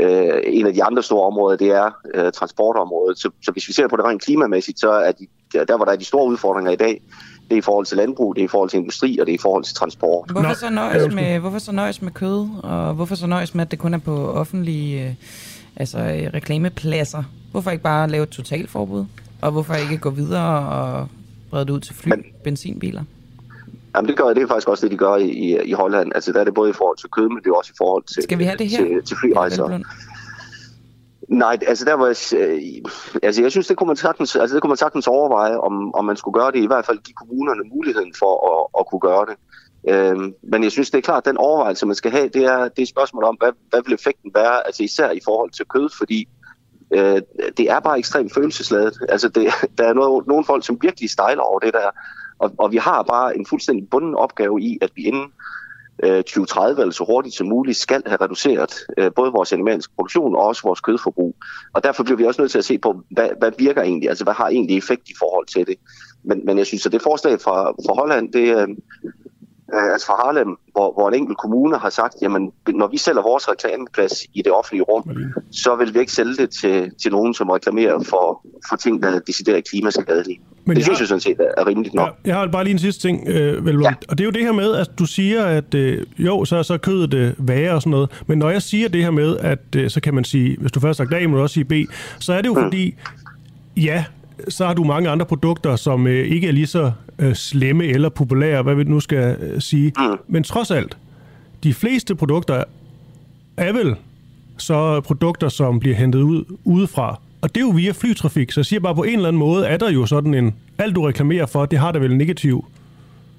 Øh, 0.00 0.40
en 0.46 0.66
af 0.66 0.74
de 0.74 0.84
andre 0.84 1.02
store 1.02 1.26
områder, 1.26 1.56
det 1.56 1.68
er 1.68 1.90
øh, 2.14 2.32
transportområdet. 2.32 3.18
Så, 3.18 3.30
så 3.42 3.52
hvis 3.52 3.68
vi 3.68 3.72
ser 3.72 3.88
på 3.88 3.96
det 3.96 4.04
rent 4.04 4.22
klimamæssigt, 4.22 4.80
så 4.80 4.90
er 4.90 5.12
de, 5.12 5.26
der, 5.52 5.76
hvor 5.76 5.84
der 5.84 5.92
er 5.92 5.96
de 5.96 6.04
store 6.04 6.26
udfordringer 6.26 6.72
i 6.72 6.76
dag, 6.76 7.02
det 7.48 7.54
er 7.54 7.58
i 7.58 7.60
forhold 7.60 7.86
til 7.86 7.96
landbrug, 7.96 8.34
det 8.34 8.40
er 8.40 8.44
i 8.44 8.48
forhold 8.48 8.70
til 8.70 8.78
industri, 8.78 9.18
og 9.18 9.26
det 9.26 9.32
er 9.32 9.34
i 9.34 9.42
forhold 9.42 9.64
til 9.64 9.74
transport. 9.74 10.30
Hvorfor 10.30 10.54
så 10.54 10.70
nøjes 10.70 11.14
med, 11.14 11.38
hvorfor 11.38 11.58
så 11.58 11.72
nøjes 11.72 12.02
med 12.02 12.12
kød, 12.12 12.48
og 12.62 12.94
hvorfor 12.94 13.14
så 13.14 13.26
nøjes 13.26 13.54
med, 13.54 13.64
at 13.64 13.70
det 13.70 13.78
kun 13.78 13.94
er 13.94 13.98
på 13.98 14.32
offentlige 14.32 15.06
øh, 15.06 15.14
altså, 15.76 15.98
reklamepladser? 16.34 17.22
Hvorfor 17.50 17.70
ikke 17.70 17.82
bare 17.82 18.08
lave 18.08 18.22
et 18.22 18.28
totalforbud? 18.28 19.04
Og 19.40 19.52
hvorfor 19.52 19.74
ikke 19.74 19.98
gå 19.98 20.10
videre 20.10 20.68
og 20.68 21.08
brede 21.50 21.64
det 21.64 21.70
ud 21.70 21.80
til 21.80 21.94
fly, 21.94 22.08
Men, 22.08 22.24
benzinbiler? 22.44 23.02
Jamen 23.94 24.08
det 24.08 24.16
gør 24.16 24.28
det 24.28 24.42
er 24.42 24.46
faktisk 24.46 24.68
også 24.68 24.86
det, 24.86 24.92
de 24.92 24.96
gør 24.96 25.16
i, 25.16 25.58
i, 25.64 25.72
Holland. 25.72 26.12
Altså 26.14 26.32
der 26.32 26.40
er 26.40 26.44
det 26.44 26.54
både 26.54 26.70
i 26.70 26.72
forhold 26.72 26.96
til 26.96 27.08
kød, 27.08 27.28
men 27.28 27.38
det 27.38 27.46
er 27.46 27.54
også 27.54 27.70
i 27.74 27.78
forhold 27.78 28.04
til, 28.04 28.22
Skal 28.22 28.38
vi 28.38 28.44
have 28.44 28.56
det 28.56 28.68
her? 28.68 28.78
til, 28.78 29.02
til 29.04 29.16
flyrejser. 29.16 29.80
Nej, 31.28 31.58
altså 31.66 31.84
der 31.84 31.94
var 31.94 32.06
øh, 32.36 32.60
altså 33.22 33.42
jeg 33.42 33.50
synes 33.50 33.66
det 33.66 33.76
kunne 33.76 33.86
man 33.86 33.96
sagtens, 33.96 34.36
altså 34.36 34.54
det 34.54 34.62
kunne 34.62 34.68
man 34.68 34.76
sagtens 34.76 35.06
overveje 35.06 35.56
om, 35.58 35.94
om 35.94 36.04
man 36.04 36.16
skulle 36.16 36.40
gøre 36.40 36.52
det 36.52 36.62
i 36.62 36.66
hvert 36.66 36.86
fald 36.86 36.98
give 36.98 37.14
kommunerne 37.14 37.62
muligheden 37.74 38.14
for 38.18 38.32
at, 38.52 38.80
at 38.80 38.86
kunne 38.86 39.00
gøre 39.00 39.26
det. 39.26 39.36
Øhm, 39.88 40.34
men 40.42 40.62
jeg 40.62 40.72
synes 40.72 40.90
det 40.90 40.98
er 40.98 41.02
klart 41.02 41.26
at 41.26 41.30
den 41.30 41.36
overvejelse 41.36 41.86
man 41.86 41.94
skal 41.94 42.10
have, 42.10 42.28
det 42.28 42.44
er 42.44 42.58
det 42.62 42.78
er 42.78 42.82
et 42.82 42.88
spørgsmål 42.88 43.24
om 43.24 43.36
hvad, 43.40 43.52
hvad 43.70 43.80
vil 43.86 43.94
effekten 43.94 44.30
være, 44.34 44.66
altså 44.66 44.82
især 44.82 45.10
i 45.10 45.20
forhold 45.24 45.50
til 45.50 45.66
kød, 45.66 45.88
fordi 45.98 46.28
øh, 46.94 47.22
det 47.56 47.70
er 47.70 47.80
bare 47.80 47.98
ekstremt 47.98 48.34
følelsesladet. 48.34 48.98
Altså 49.08 49.28
det, 49.28 49.46
der 49.78 49.84
er 49.84 49.92
noget, 49.92 50.26
nogle 50.26 50.44
folk 50.44 50.66
som 50.66 50.78
virkelig 50.82 51.10
stejler 51.10 51.42
over 51.42 51.58
det 51.58 51.72
der, 51.72 51.90
og, 52.40 52.52
og 52.58 52.72
vi 52.72 52.76
har 52.76 53.02
bare 53.02 53.36
en 53.36 53.46
fuldstændig 53.46 53.88
bunden 53.90 54.14
opgave 54.14 54.60
i 54.60 54.78
at 54.82 54.90
vi 54.96 55.02
inden 55.02 55.26
øh, 56.02 56.22
2030 56.22 56.72
eller 56.72 56.84
altså 56.84 56.98
så 56.98 57.04
hurtigt 57.04 57.34
som 57.34 57.46
muligt 57.46 57.76
skal 57.76 58.02
have 58.06 58.18
reduceret 58.20 58.72
øh, 58.98 59.10
både 59.16 59.32
vores 59.32 59.52
animalske 59.52 59.94
produktion 59.94 60.34
og 60.34 60.42
også 60.42 60.62
vores 60.64 60.80
kødforbrug. 60.80 61.34
Og 61.72 61.84
derfor 61.84 62.04
bliver 62.04 62.16
vi 62.16 62.24
også 62.24 62.42
nødt 62.42 62.50
til 62.50 62.58
at 62.58 62.64
se 62.64 62.78
på, 62.78 63.02
hvad, 63.10 63.28
hvad 63.38 63.52
virker 63.58 63.82
egentlig, 63.82 64.08
altså 64.08 64.24
hvad 64.24 64.34
har 64.34 64.48
egentlig 64.48 64.78
effekt 64.78 65.08
i 65.08 65.14
forhold 65.18 65.46
til 65.46 65.66
det. 65.66 65.76
Men, 66.22 66.46
men 66.46 66.58
jeg 66.58 66.66
synes, 66.66 66.86
at 66.86 66.92
det 66.92 67.02
forslag 67.02 67.40
fra, 67.40 67.70
fra 67.70 68.00
Holland, 68.00 68.32
det, 68.32 68.56
øh, 68.56 68.68
altså 69.72 70.06
fra 70.06 70.14
Harlem, 70.24 70.56
hvor, 70.72 70.92
hvor 70.92 71.08
en 71.08 71.14
enkelt 71.14 71.38
kommune 71.38 71.78
har 71.78 71.90
sagt, 71.90 72.14
jamen 72.22 72.52
når 72.68 72.86
vi 72.86 72.98
sælger 72.98 73.22
vores 73.22 73.48
reklameplads 73.48 74.12
i 74.34 74.42
det 74.42 74.52
offentlige 74.52 74.82
rum, 74.82 75.04
så 75.52 75.76
vil 75.76 75.94
vi 75.94 75.98
ikke 75.98 76.12
sælge 76.12 76.36
det 76.36 76.50
til, 76.50 76.90
til 77.02 77.10
nogen, 77.12 77.34
som 77.34 77.50
reklamerer 77.50 78.02
for, 78.02 78.46
for 78.68 78.76
ting, 78.76 79.02
der 79.02 79.08
er 79.08 79.18
decideret 79.18 79.68
klimaskadelige. 79.68 80.40
Men 80.64 80.76
det 80.76 80.84
synes 80.84 81.00
jeg 81.00 81.08
sådan 81.08 81.20
set 81.20 81.36
er 81.56 81.66
rimeligt 81.66 81.94
nok. 81.94 82.06
Jeg, 82.06 82.14
jeg 82.26 82.36
har 82.36 82.46
bare 82.46 82.64
lige 82.64 82.72
en 82.72 82.78
sidste 82.78 83.08
ting, 83.08 83.28
øh, 83.28 83.66
vel, 83.66 83.80
ja. 83.82 83.92
og 84.08 84.18
det 84.18 84.20
er 84.20 84.24
jo 84.24 84.30
det 84.30 84.42
her 84.42 84.52
med, 84.52 84.74
at 84.74 84.90
du 84.98 85.04
siger, 85.04 85.44
at 85.44 85.74
øh, 85.74 86.06
jo, 86.18 86.44
så, 86.44 86.62
så 86.62 86.74
er 86.74 86.78
kødet 86.78 87.14
øh, 87.14 87.32
værre 87.38 87.72
og 87.72 87.82
sådan 87.82 87.90
noget, 87.90 88.22
men 88.26 88.38
når 88.38 88.50
jeg 88.50 88.62
siger 88.62 88.88
det 88.88 89.02
her 89.02 89.10
med, 89.10 89.36
at 89.36 89.76
øh, 89.76 89.90
så 89.90 90.00
kan 90.00 90.14
man 90.14 90.24
sige, 90.24 90.56
hvis 90.60 90.72
du 90.72 90.80
først 90.80 90.98
har 90.98 91.04
sagt 91.04 91.22
A, 91.22 91.26
må 91.26 91.36
du 91.36 91.42
også 91.42 91.54
sige 91.54 91.64
B, 91.64 91.72
så 92.18 92.32
er 92.32 92.40
det 92.42 92.48
jo 92.48 92.54
mm. 92.54 92.62
fordi, 92.62 92.94
ja, 93.76 94.04
så 94.48 94.66
har 94.66 94.74
du 94.74 94.84
mange 94.84 95.10
andre 95.10 95.26
produkter, 95.26 95.76
som 95.76 96.06
øh, 96.06 96.26
ikke 96.26 96.48
er 96.48 96.52
lige 96.52 96.66
så 96.66 96.92
øh, 97.20 97.34
slemme 97.34 97.84
eller 97.84 98.08
populære, 98.08 98.62
hvad 98.62 98.74
vi 98.74 98.84
nu 98.84 99.00
skal 99.00 99.36
øh, 99.40 99.60
sige. 99.60 99.92
Mm. 99.98 100.16
Men 100.28 100.42
trods 100.42 100.70
alt, 100.70 100.96
de 101.64 101.74
fleste 101.74 102.14
produkter 102.14 102.64
er 103.56 103.72
vel 103.72 103.94
så 104.58 105.00
produkter, 105.00 105.48
som 105.48 105.80
bliver 105.80 105.96
hentet 105.96 106.20
ud 106.22 106.44
udefra. 106.64 107.20
Og 107.40 107.54
det 107.54 107.60
er 107.60 107.64
jo 107.64 107.70
via 107.70 107.92
flytrafik, 107.92 108.52
så 108.52 108.60
jeg 108.60 108.66
siger 108.66 108.80
bare, 108.80 108.94
på 108.94 109.02
en 109.02 109.14
eller 109.14 109.28
anden 109.28 109.38
måde 109.38 109.66
er 109.66 109.76
der 109.76 109.90
jo 109.90 110.06
sådan 110.06 110.34
en, 110.34 110.54
alt 110.78 110.94
du 110.94 111.02
reklamerer 111.02 111.46
for, 111.46 111.66
det 111.66 111.78
har 111.78 111.92
da 111.92 111.98
vel 111.98 112.10
en 112.10 112.18
negativ 112.18 112.64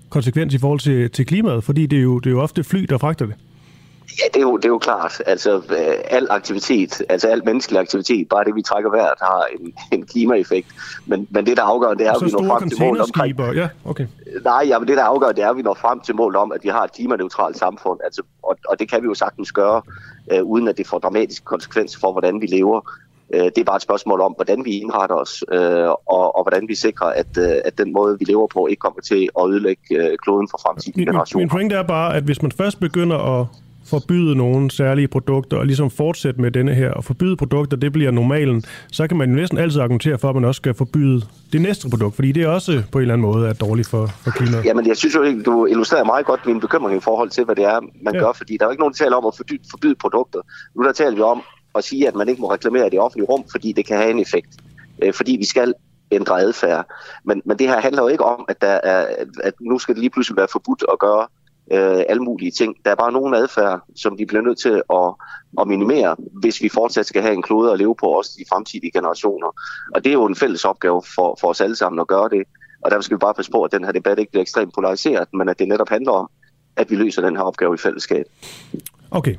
konsekvens 0.09 0.53
i 0.53 0.57
forhold 0.57 0.79
til, 0.79 1.09
til 1.09 1.25
klimaet, 1.25 1.63
fordi 1.63 1.85
det 1.85 1.97
er, 1.97 2.03
jo, 2.03 2.19
det 2.19 2.25
er 2.25 2.31
jo 2.31 2.41
ofte 2.41 2.63
fly, 2.63 2.85
der 2.89 2.97
fragter 2.97 3.25
det. 3.25 3.35
Ja, 4.21 4.25
det 4.33 4.35
er, 4.35 4.41
jo, 4.41 4.57
det 4.57 4.65
er 4.65 4.69
jo 4.69 4.77
klart. 4.77 5.21
Altså, 5.25 5.55
øh, 5.55 5.95
al 6.09 6.27
aktivitet, 6.29 7.01
altså 7.09 7.27
al 7.27 7.45
menneskelig 7.45 7.79
aktivitet, 7.79 8.29
bare 8.29 8.43
det, 8.43 8.55
vi 8.55 8.61
trækker 8.61 8.89
vejret, 8.89 9.13
har 9.21 9.45
en, 9.59 9.73
en 9.91 10.05
klimaeffekt. 10.05 10.67
Men, 11.05 11.27
men 11.29 11.45
det, 11.45 11.57
der 11.57 11.63
afgør, 11.63 11.93
det 11.93 12.07
er, 12.07 12.11
at 12.11 12.25
vi 12.25 12.31
når 12.31 12.47
frem 12.47 12.69
til 12.69 12.79
målet 12.79 13.01
omkring... 13.01 13.55
Ja, 13.55 13.67
okay. 13.85 14.07
Nej, 14.43 14.63
ja, 14.67 14.79
men 14.79 14.87
det, 14.87 14.97
der 14.97 15.03
afgør, 15.03 15.31
det 15.31 15.43
er, 15.43 15.49
at 15.49 15.57
vi 15.57 15.61
når 15.61 15.73
frem 15.73 15.99
til 15.99 16.15
målet 16.15 16.37
om, 16.37 16.51
at 16.51 16.63
vi 16.63 16.69
har 16.69 16.83
et 16.83 16.91
klimaneutralt 16.91 17.57
samfund. 17.57 17.99
Altså, 18.03 18.21
og, 18.43 18.57
og 18.67 18.79
det 18.79 18.89
kan 18.89 19.01
vi 19.01 19.07
jo 19.07 19.13
sagtens 19.13 19.51
gøre, 19.51 19.81
øh, 20.31 20.43
uden 20.43 20.67
at 20.67 20.77
det 20.77 20.87
får 20.87 20.99
dramatiske 20.99 21.45
konsekvenser 21.45 21.99
for, 21.99 22.11
hvordan 22.11 22.41
vi 22.41 22.45
lever. 22.45 22.81
Øh, 23.33 23.43
det 23.43 23.57
er 23.57 23.63
bare 23.63 23.75
et 23.75 23.81
spørgsmål 23.81 24.21
om, 24.21 24.33
hvordan 24.37 24.65
vi 24.65 24.71
indretter 24.71 25.15
os, 25.15 25.43
øh, 25.51 25.87
og, 25.89 26.35
og 26.35 26.43
hvordan 26.43 26.67
vi 26.67 26.75
sikrer, 26.75 27.07
at, 27.07 27.37
øh, 27.37 27.55
at 27.65 27.77
den 27.77 27.93
måde, 27.93 28.19
vi 28.19 28.25
lever 28.25 28.47
på, 28.47 28.67
ikke 28.67 28.79
kommer 28.79 29.01
til 29.01 29.29
at 29.39 29.49
ødelægge 29.49 29.81
øh, 29.91 30.17
kloden 30.17 30.47
for 30.51 30.59
fremtidige 30.65 31.05
generationer. 31.05 31.41
Min 31.41 31.49
pointe 31.49 31.75
er 31.75 31.83
bare, 31.83 32.15
at 32.15 32.23
hvis 32.23 32.41
man 32.41 32.51
først 32.51 32.79
begynder 32.79 33.39
at 33.39 33.47
forbyde 33.91 34.35
nogle 34.35 34.71
særlige 34.71 35.07
produkter, 35.07 35.57
og 35.57 35.65
ligesom 35.65 35.89
fortsætte 35.89 36.41
med 36.41 36.51
denne 36.51 36.73
her, 36.73 36.91
og 36.91 37.03
forbyde 37.03 37.35
produkter, 37.37 37.77
det 37.77 37.91
bliver 37.91 38.11
normalen, 38.11 38.63
så 38.91 39.07
kan 39.07 39.17
man 39.17 39.29
næsten 39.29 39.57
altid 39.57 39.81
argumentere 39.81 40.17
for, 40.17 40.29
at 40.29 40.35
man 40.35 40.45
også 40.45 40.59
skal 40.63 40.73
forbyde 40.73 41.21
det 41.53 41.61
næste 41.61 41.89
produkt, 41.89 42.15
fordi 42.15 42.31
det 42.31 42.43
er 42.43 42.47
også 42.47 42.83
på 42.91 42.97
en 42.97 43.01
eller 43.01 43.13
anden 43.13 43.27
måde 43.27 43.49
er 43.49 43.53
dårligt 43.53 43.87
for, 43.87 44.07
for 44.23 44.31
klimaet. 44.31 44.65
Jamen, 44.65 44.87
jeg 44.87 44.97
synes 44.97 45.15
jo 45.15 45.41
du 45.45 45.65
illustrerer 45.65 46.03
meget 46.03 46.25
godt 46.25 46.45
min 46.45 46.59
bekymring 46.59 46.97
i 46.97 47.03
forhold 47.03 47.29
til, 47.29 47.43
hvad 47.45 47.55
det 47.55 47.65
er, 47.65 47.79
man 48.01 48.13
ja. 48.13 48.19
gør, 48.19 48.31
fordi 48.33 48.57
der 48.57 48.65
er 48.65 48.67
jo 48.67 48.71
ikke 48.71 48.81
nogen, 48.81 48.93
der 48.93 49.03
taler 49.03 49.17
om 49.17 49.25
at 49.25 49.33
forbyde, 49.37 49.63
forbyde 49.71 49.95
produkter. 49.95 50.39
Nu 50.75 50.83
der 50.83 50.91
taler 50.91 51.15
vi 51.15 51.21
om 51.21 51.41
at 51.75 51.83
sige, 51.83 52.07
at 52.07 52.15
man 52.15 52.29
ikke 52.29 52.41
må 52.41 52.51
reklamere 52.53 52.87
i 52.87 52.89
det 52.89 52.99
offentlige 52.99 53.27
rum, 53.27 53.43
fordi 53.51 53.71
det 53.71 53.85
kan 53.85 53.97
have 53.97 54.11
en 54.11 54.19
effekt. 54.19 54.51
Øh, 55.03 55.13
fordi 55.13 55.35
vi 55.39 55.45
skal 55.45 55.73
ændre 56.11 56.41
adfærd. 56.41 56.85
Men, 57.25 57.41
men 57.45 57.59
det 57.59 57.67
her 57.67 57.81
handler 57.81 58.01
jo 58.01 58.07
ikke 58.07 58.25
om, 58.25 58.45
at, 58.47 58.61
der 58.61 58.79
er, 58.83 59.05
at 59.43 59.53
nu 59.61 59.79
skal 59.79 59.95
det 59.95 59.99
lige 59.99 60.09
pludselig 60.09 60.37
være 60.37 60.47
forbudt 60.51 60.83
at 60.91 60.99
gøre 60.99 61.27
øh, 61.73 62.03
alle 62.09 62.23
mulige 62.23 62.51
ting. 62.51 62.75
Der 62.85 62.91
er 62.91 62.95
bare 62.95 63.11
nogle 63.11 63.37
adfærd, 63.37 63.81
som 63.95 64.17
vi 64.17 64.25
bliver 64.25 64.43
nødt 64.43 64.59
til 64.59 64.81
at, 64.93 65.13
at 65.61 65.67
minimere, 65.67 66.15
hvis 66.41 66.61
vi 66.61 66.69
fortsat 66.69 67.05
skal 67.05 67.21
have 67.21 67.33
en 67.33 67.41
klode 67.41 67.71
at 67.71 67.79
leve 67.79 67.95
på, 67.99 68.05
også 68.05 68.31
de 68.39 68.45
fremtidige 68.49 68.91
generationer. 68.91 69.47
Og 69.95 70.03
det 70.03 70.09
er 70.09 70.13
jo 70.13 70.25
en 70.25 70.35
fælles 70.35 70.65
opgave 70.65 71.01
for, 71.15 71.37
for 71.41 71.47
os 71.47 71.61
alle 71.61 71.75
sammen 71.75 71.99
at 71.99 72.07
gøre 72.07 72.29
det. 72.29 72.43
Og 72.81 72.91
derfor 72.91 73.01
skal 73.01 73.17
vi 73.17 73.19
bare 73.19 73.33
passe 73.33 73.51
på, 73.51 73.63
at 73.63 73.71
den 73.71 73.83
her 73.83 73.91
debat 73.91 74.19
ikke 74.19 74.31
bliver 74.31 74.41
ekstremt 74.41 74.73
polariseret, 74.73 75.27
men 75.33 75.49
at 75.49 75.59
det 75.59 75.67
netop 75.67 75.89
handler 75.89 76.11
om, 76.11 76.29
at 76.75 76.91
vi 76.91 76.95
løser 76.95 77.21
den 77.21 77.35
her 77.35 77.43
opgave 77.43 77.73
i 77.73 77.77
fællesskab. 77.77 78.25
Okay. 79.11 79.35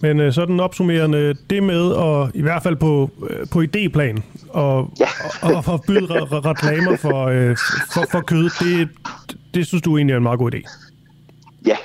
Men 0.00 0.20
øh, 0.20 0.32
sådan 0.32 0.60
opsummerende, 0.60 1.34
det 1.50 1.62
med 1.62 1.94
at, 1.96 2.30
i 2.34 2.42
hvert 2.42 2.62
fald 2.62 2.76
på, 2.76 3.10
øh, 3.30 3.46
på 3.52 3.62
idéplan, 3.62 4.22
og, 4.48 4.90
ja. 5.00 5.06
og, 5.42 5.54
og 5.54 5.64
forbyde 5.64 6.06
re- 6.06 6.48
reklamer 6.50 6.96
for, 6.96 7.26
øh, 7.26 7.56
for, 7.94 8.04
for 8.10 8.20
kød, 8.20 8.50
det, 8.60 8.88
det 9.54 9.66
synes 9.66 9.82
du 9.82 9.96
egentlig 9.96 10.12
er 10.12 10.16
en 10.16 10.22
meget 10.22 10.38
god 10.38 10.54
idé? 10.54 10.81
Ja, 11.66 11.76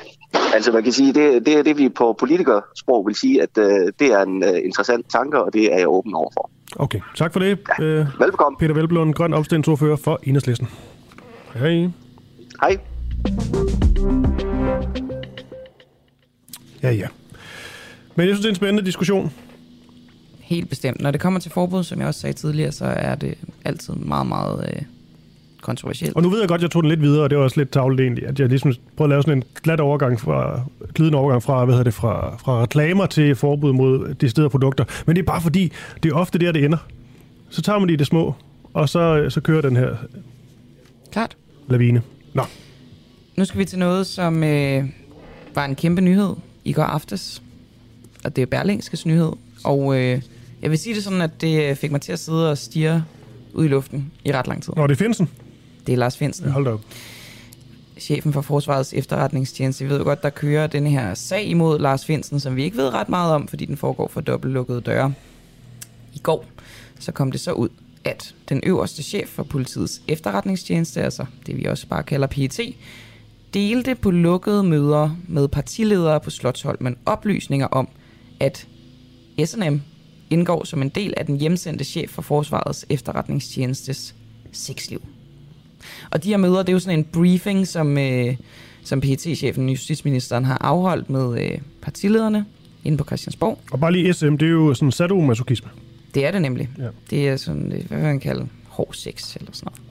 altså 0.53 0.71
man 0.71 0.83
kan 0.83 0.91
sige, 0.91 1.13
det, 1.13 1.45
det 1.45 1.53
er 1.53 1.63
det, 1.63 1.77
vi 1.77 1.89
på 1.89 2.15
politikersprog 2.19 3.07
vil 3.07 3.15
sige, 3.15 3.41
at 3.41 3.57
øh, 3.57 3.91
det 3.99 4.07
er 4.13 4.21
en 4.21 4.43
øh, 4.43 4.65
interessant 4.65 5.09
tanke, 5.09 5.43
og 5.43 5.53
det 5.53 5.73
er 5.73 5.77
jeg 5.77 5.87
åben 5.87 6.15
over 6.15 6.29
for. 6.33 6.49
Okay, 6.75 6.99
tak 7.15 7.33
for 7.33 7.39
det. 7.39 7.59
Ja. 7.79 7.83
Øh, 7.83 8.05
Velbekomme. 8.19 8.57
Peter 8.57 8.73
Velblom, 8.73 9.13
grøn 9.13 9.33
opstillingsordfører 9.33 9.95
for 9.95 10.19
Enhedslisten. 10.23 10.67
Hej. 11.53 11.89
Hej. 12.61 12.77
Ja, 16.83 16.91
ja. 16.91 17.07
Men 18.15 18.27
jeg 18.27 18.35
synes, 18.35 18.39
det 18.39 18.45
er 18.45 18.49
en 18.49 18.55
spændende 18.55 18.85
diskussion. 18.85 19.31
Helt 20.39 20.69
bestemt. 20.69 21.01
Når 21.01 21.11
det 21.11 21.21
kommer 21.21 21.39
til 21.39 21.51
forbud, 21.51 21.83
som 21.83 21.99
jeg 21.99 22.07
også 22.07 22.19
sagde 22.19 22.33
tidligere, 22.33 22.71
så 22.71 22.85
er 22.85 23.15
det 23.15 23.37
altid 23.65 23.93
meget, 23.93 24.27
meget 24.27 24.69
øh, 24.75 24.81
kontroversielt. 25.67 26.15
Og 26.15 26.21
nu 26.23 26.29
ved 26.29 26.39
jeg 26.39 26.47
godt, 26.47 26.59
at 26.59 26.63
jeg 26.63 26.71
tog 26.71 26.83
den 26.83 26.89
lidt 26.89 27.01
videre, 27.01 27.23
og 27.23 27.29
det 27.29 27.37
var 27.37 27.43
også 27.43 27.59
lidt 27.59 27.71
tavlet 27.71 27.99
egentlig, 27.99 28.27
at 28.27 28.39
jeg 28.39 28.49
ligesom 28.49 28.73
prøvede 28.97 29.13
at 29.13 29.15
lave 29.15 29.23
sådan 29.23 29.37
en 29.37 29.43
glat 29.63 29.79
overgang 29.79 30.19
fra, 30.19 30.61
glidende 30.93 31.17
overgang 31.17 31.43
fra, 31.43 31.65
hvad 31.65 31.73
hedder 31.73 31.83
det, 31.83 31.93
fra, 31.93 32.37
fra 32.37 32.61
reklamer 32.61 33.05
til 33.05 33.35
forbud 33.35 33.73
mod 33.73 34.13
de 34.13 34.29
steder 34.29 34.49
produkter. 34.49 34.83
Men 35.05 35.15
det 35.15 35.21
er 35.21 35.25
bare 35.25 35.41
fordi, 35.41 35.71
det 36.03 36.11
er 36.11 36.15
ofte 36.15 36.39
der, 36.39 36.51
det 36.51 36.65
ender. 36.65 36.77
Så 37.49 37.61
tager 37.61 37.79
man 37.79 37.87
det 37.87 37.93
i 37.93 37.97
det 37.97 38.07
små, 38.07 38.33
og 38.73 38.89
så, 38.89 39.29
så 39.29 39.41
kører 39.41 39.61
den 39.61 39.75
her 39.75 39.95
Klart. 41.11 41.37
lavine. 41.69 42.01
Nå. 42.33 42.43
Nu 43.35 43.45
skal 43.45 43.59
vi 43.59 43.65
til 43.65 43.79
noget, 43.79 44.07
som 44.07 44.43
øh, 44.43 44.83
var 45.55 45.65
en 45.65 45.75
kæmpe 45.75 46.01
nyhed 46.01 46.35
i 46.65 46.73
går 46.73 46.83
aftes. 46.83 47.41
Og 48.23 48.35
det 48.35 48.41
er 48.41 48.45
Berlingskes 48.45 49.05
nyhed. 49.05 49.31
Og 49.63 49.97
øh, 49.99 50.21
jeg 50.61 50.69
vil 50.69 50.77
sige 50.79 50.95
det 50.95 51.03
sådan, 51.03 51.21
at 51.21 51.41
det 51.41 51.77
fik 51.77 51.91
mig 51.91 52.01
til 52.01 52.11
at 52.11 52.19
sidde 52.19 52.51
og 52.51 52.57
stige 52.57 53.03
ud 53.53 53.65
i 53.65 53.67
luften 53.67 54.11
i 54.25 54.31
ret 54.31 54.47
lang 54.47 54.63
tid. 54.63 54.73
Nå, 54.75 54.87
det 54.87 54.91
er 54.93 54.95
Finsen? 54.95 55.29
Det 55.87 55.93
er 55.93 55.97
Lars 55.97 56.17
Finsen. 56.17 56.51
Hold 56.51 56.67
op. 56.67 56.81
Chefen 57.99 58.33
for 58.33 58.41
Forsvarets 58.41 58.93
efterretningstjeneste. 58.93 59.83
Vi 59.83 59.89
ved 59.89 59.97
jo 59.97 60.03
godt, 60.03 60.23
der 60.23 60.29
kører 60.29 60.67
den 60.67 60.87
her 60.87 61.13
sag 61.13 61.45
imod 61.45 61.79
Lars 61.79 62.05
Finsen, 62.05 62.39
som 62.39 62.55
vi 62.55 62.63
ikke 62.63 62.77
ved 62.77 62.93
ret 62.93 63.09
meget 63.09 63.33
om, 63.33 63.47
fordi 63.47 63.65
den 63.65 63.77
foregår 63.77 64.07
for 64.07 64.21
dobbeltlukkede 64.21 64.81
døre. 64.81 65.13
I 66.13 66.19
går 66.19 66.45
så 66.99 67.11
kom 67.11 67.31
det 67.31 67.39
så 67.39 67.51
ud, 67.51 67.69
at 68.03 68.35
den 68.49 68.61
øverste 68.65 69.03
chef 69.03 69.27
for 69.29 69.43
politiets 69.43 70.01
efterretningstjeneste, 70.07 71.01
altså 71.01 71.25
det 71.45 71.57
vi 71.57 71.65
også 71.65 71.87
bare 71.87 72.03
kalder 72.03 72.27
PET, 72.27 72.59
delte 73.53 73.95
på 73.95 74.11
lukkede 74.11 74.63
møder 74.63 75.17
med 75.27 75.47
partiledere 75.47 76.19
på 76.19 76.29
Slottholmen 76.29 76.97
oplysninger 77.05 77.67
om, 77.67 77.87
at 78.39 78.67
SNM 79.45 79.81
indgår 80.29 80.63
som 80.63 80.81
en 80.81 80.89
del 80.89 81.13
af 81.17 81.25
den 81.25 81.37
hjemsendte 81.37 81.83
chef 81.85 82.09
for 82.09 82.21
Forsvarets 82.21 82.85
efterretningstjenestes 82.89 84.15
sexliv. 84.51 85.01
Og 86.11 86.23
de 86.23 86.29
her 86.29 86.37
møder, 86.37 86.57
det 86.57 86.69
er 86.69 86.73
jo 86.73 86.79
sådan 86.79 86.99
en 86.99 87.05
briefing, 87.05 87.67
som, 87.67 87.97
øh, 87.97 88.35
som 88.83 89.01
PET-chefen, 89.01 89.69
justitsministeren, 89.69 90.45
har 90.45 90.57
afholdt 90.61 91.09
med 91.09 91.43
øh, 91.43 91.57
partilederne 91.81 92.45
inde 92.83 92.97
på 92.97 93.03
Christiansborg. 93.03 93.59
Og 93.71 93.79
bare 93.79 93.91
lige 93.91 94.13
SM, 94.13 94.37
det 94.37 94.45
er 94.45 94.51
jo 94.51 94.73
sådan 94.73 94.91
sadomasochisme. 94.91 95.69
Det 96.13 96.25
er 96.25 96.31
det 96.31 96.41
nemlig. 96.41 96.69
Ja. 96.77 96.87
Det 97.09 97.29
er 97.29 97.37
sådan, 97.37 97.71
øh, 97.71 97.87
hvad 97.87 97.97
vil 97.97 98.05
man 98.07 98.19
kalde, 98.19 98.47
hård 98.67 98.93
sex 98.93 99.35
eller 99.35 99.51
sådan 99.53 99.71
noget. 99.71 99.81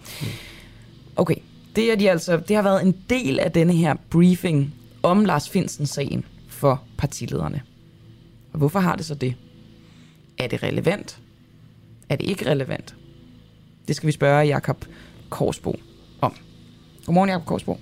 Okay, 1.17 1.37
det, 1.77 1.93
er 1.93 1.97
de 1.97 2.11
altså, 2.11 2.37
det 2.37 2.57
har 2.57 2.63
været 2.63 2.83
en 2.83 2.95
del 3.11 3.41
af 3.41 3.53
denne 3.53 3.73
her 3.73 3.95
briefing 4.11 4.75
om 5.03 5.25
Lars 5.25 5.49
Finsen-sagen 5.49 6.25
for 6.49 6.83
partilederne. 6.99 7.63
Og 8.53 8.59
hvorfor 8.59 8.81
har 8.81 8.97
det 8.97 9.07
så 9.07 9.15
det? 9.15 9.35
Er 10.39 10.47
det 10.47 10.63
relevant? 10.63 11.19
Er 12.09 12.17
det 12.17 12.29
ikke 12.29 12.51
relevant? 12.51 12.95
Det 13.89 13.97
skal 13.97 14.07
vi 14.07 14.13
spørge 14.13 14.47
Jakob 14.47 14.85
Korsbo. 15.29 15.81
Godmorgen, 17.07 17.31
Jakob 17.31 17.47
Korsbo. 17.47 17.77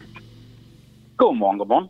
Godmorgen, 1.17 1.59
godmorgen. 1.59 1.89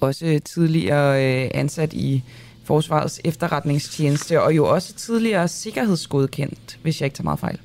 Også 0.00 0.40
tidligere 0.44 1.10
øh, 1.24 1.50
ansat 1.54 1.92
i 1.92 2.22
Forsvarets 2.64 3.20
efterretningstjeneste, 3.24 4.42
og 4.42 4.56
jo 4.56 4.64
også 4.74 4.94
tidligere 4.94 5.48
sikkerhedsgodkendt, 5.48 6.78
hvis 6.82 7.00
jeg 7.00 7.06
ikke 7.06 7.16
tager 7.16 7.24
meget 7.24 7.38
fejl. 7.38 7.60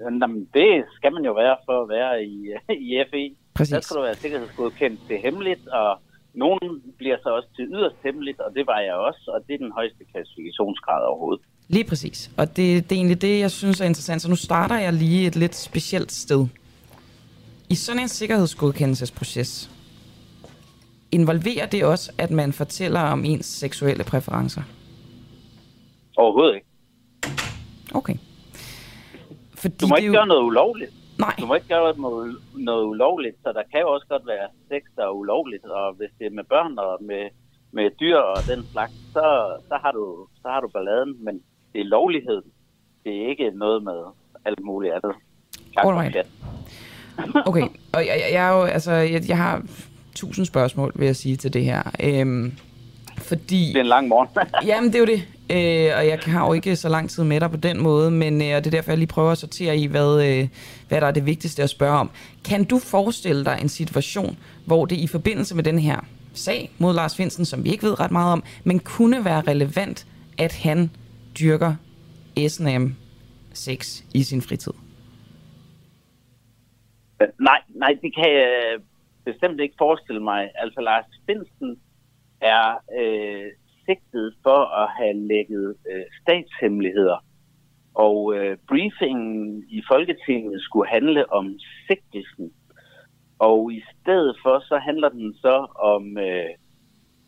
Jamen, 0.00 0.48
det 0.54 0.84
skal 0.96 1.12
man 1.12 1.24
jo 1.24 1.32
være 1.32 1.56
for 1.66 1.82
at 1.82 1.88
være 1.88 2.24
i, 2.24 2.36
i 2.88 3.04
FE. 3.10 3.36
Præcis. 3.54 3.72
Der 3.72 3.80
skal 3.80 3.96
du 3.96 4.02
være 4.02 4.14
sikkerhedsgodkendt 4.14 5.00
til 5.08 5.16
hemmeligt, 5.18 5.68
og 5.68 5.98
nogen 6.34 6.82
bliver 6.98 7.16
så 7.22 7.28
også 7.28 7.48
til 7.56 7.64
yderst 7.64 7.96
hemmeligt, 8.04 8.40
og 8.40 8.54
det 8.54 8.66
var 8.66 8.80
jeg 8.80 8.94
også, 8.94 9.30
og 9.34 9.40
det 9.46 9.54
er 9.54 9.58
den 9.58 9.72
højeste 9.72 10.04
klassifikationsgrad 10.12 11.02
overhovedet. 11.06 11.44
Lige 11.68 11.84
præcis. 11.84 12.30
Og 12.36 12.46
det, 12.56 12.56
det 12.56 12.92
er 12.92 12.96
egentlig 12.96 13.22
det, 13.22 13.40
jeg 13.40 13.50
synes 13.50 13.80
er 13.80 13.84
interessant. 13.84 14.22
Så 14.22 14.28
nu 14.30 14.36
starter 14.36 14.78
jeg 14.78 14.92
lige 14.92 15.26
et 15.26 15.36
lidt 15.36 15.54
specielt 15.54 16.12
sted. 16.12 16.46
I 17.70 17.74
sådan 17.74 18.02
en 18.02 18.08
sikkerhedsgodkendelsesproces, 18.08 19.70
involverer 21.12 21.66
det 21.66 21.84
også, 21.84 22.12
at 22.18 22.30
man 22.30 22.52
fortæller 22.52 23.00
om 23.00 23.24
ens 23.24 23.46
seksuelle 23.46 24.04
præferencer? 24.04 24.62
Overhovedet 26.16 26.54
ikke. 26.54 26.66
Okay. 27.94 28.14
Fordi 29.54 29.74
du 29.80 29.86
må 29.86 29.96
ikke 29.96 30.06
jo... 30.06 30.12
gøre 30.12 30.26
noget 30.26 30.42
ulovligt. 30.42 30.92
Nej. 31.18 31.34
Du 31.40 31.46
må 31.46 31.54
ikke 31.54 31.68
gøre 31.68 31.98
noget, 31.98 32.36
noget 32.54 32.84
ulovligt, 32.84 33.36
så 33.42 33.52
der 33.52 33.62
kan 33.70 33.80
jo 33.80 33.88
også 33.92 34.06
godt 34.08 34.26
være 34.26 34.48
sex, 34.68 34.82
der 34.96 35.04
er 35.04 35.10
ulovligt, 35.10 35.64
og 35.64 35.94
hvis 35.94 36.10
det 36.18 36.26
er 36.26 36.30
med 36.30 36.44
børn 36.44 36.78
og 36.78 36.98
med, 37.02 37.24
med 37.70 37.90
dyr 38.00 38.16
og 38.16 38.38
den 38.48 38.66
slags, 38.72 38.92
så, 39.12 39.56
så, 39.68 39.78
har 39.82 39.92
du, 39.92 40.26
så 40.42 40.48
har 40.48 40.60
du 40.60 40.68
balladen, 40.68 41.24
men 41.24 41.34
det 41.72 41.80
er 41.80 41.84
lovlighed. 41.84 42.42
Det 43.04 43.12
er 43.22 43.28
ikke 43.28 43.50
noget 43.50 43.82
med 43.82 44.00
alt 44.44 44.60
muligt 44.60 44.94
andet. 44.94 45.14
Alright. 45.76 46.16
Okay, 47.46 47.66
og 47.92 48.06
jeg, 48.06 48.24
jeg, 48.32 48.48
er 48.48 48.50
jo, 48.50 48.62
altså, 48.62 48.92
jeg, 48.92 49.28
jeg 49.28 49.36
har 49.36 49.62
tusind 50.14 50.46
spørgsmål, 50.46 50.92
vil 50.94 51.06
jeg 51.06 51.16
sige 51.16 51.36
til 51.36 51.52
det 51.52 51.64
her. 51.64 51.82
Øhm, 52.00 52.52
fordi... 53.18 53.66
Det 53.66 53.76
er 53.76 53.80
en 53.80 53.86
lang 53.86 54.08
morgen. 54.08 54.28
jamen, 54.68 54.92
det 54.92 54.94
er 54.94 54.98
jo 54.98 55.06
det. 55.06 55.22
Øh, 55.50 55.98
og 55.98 56.06
jeg 56.06 56.18
har 56.24 56.46
jo 56.46 56.52
ikke 56.52 56.76
så 56.76 56.88
lang 56.88 57.10
tid 57.10 57.24
med 57.24 57.40
dig 57.40 57.50
på 57.50 57.56
den 57.56 57.82
måde, 57.82 58.10
men 58.10 58.42
øh, 58.42 58.56
og 58.56 58.64
det 58.64 58.66
er 58.66 58.70
derfor, 58.70 58.90
jeg 58.90 58.98
lige 58.98 59.06
prøver 59.06 59.32
at 59.32 59.38
sortere 59.38 59.76
i, 59.76 59.86
hvad, 59.86 60.24
øh, 60.26 60.48
hvad 60.88 61.00
der 61.00 61.06
er 61.06 61.10
det 61.10 61.26
vigtigste 61.26 61.62
at 61.62 61.70
spørge 61.70 61.98
om. 61.98 62.10
Kan 62.44 62.64
du 62.64 62.78
forestille 62.78 63.44
dig 63.44 63.58
en 63.62 63.68
situation, 63.68 64.36
hvor 64.64 64.86
det 64.86 64.96
i 64.96 65.06
forbindelse 65.06 65.54
med 65.54 65.64
den 65.64 65.78
her 65.78 66.00
sag 66.34 66.70
mod 66.78 66.94
Lars 66.94 67.16
Finsen, 67.16 67.44
som 67.44 67.64
vi 67.64 67.70
ikke 67.70 67.82
ved 67.82 68.00
ret 68.00 68.10
meget 68.10 68.32
om, 68.32 68.42
men 68.64 68.78
kunne 68.78 69.24
være 69.24 69.40
relevant, 69.40 70.06
at 70.38 70.52
han 70.52 70.90
dyrker 71.38 71.74
S&M 72.48 72.86
sex 73.52 74.00
i 74.14 74.22
sin 74.22 74.42
fritid? 74.42 74.72
Øh, 77.24 77.32
nej, 77.40 77.60
nej, 77.68 77.98
det 78.02 78.14
kan 78.14 78.32
jeg 78.32 78.72
øh, 78.74 78.80
bestemt 79.24 79.60
ikke 79.60 79.74
forestille 79.78 80.22
mig. 80.22 80.50
Altså, 80.54 80.80
Lars 80.80 81.04
Finsen 81.26 81.80
er 82.40 82.78
øh, 83.00 83.50
sigtet 83.86 84.34
for 84.42 84.60
at 84.82 84.88
have 84.98 85.14
lægget 85.14 85.76
øh, 85.90 86.04
statshemmeligheder. 86.22 87.24
Og 87.94 88.34
øh, 88.36 88.56
briefingen 88.68 89.64
i 89.68 89.82
Folketinget 89.88 90.62
skulle 90.62 90.88
handle 90.88 91.32
om 91.32 91.58
sigtelsen. 91.86 92.52
Og 93.38 93.72
i 93.72 93.82
stedet 93.90 94.36
for, 94.42 94.58
så 94.68 94.78
handler 94.78 95.08
den 95.08 95.34
så 95.34 95.66
om 95.78 96.18
øh, 96.18 96.50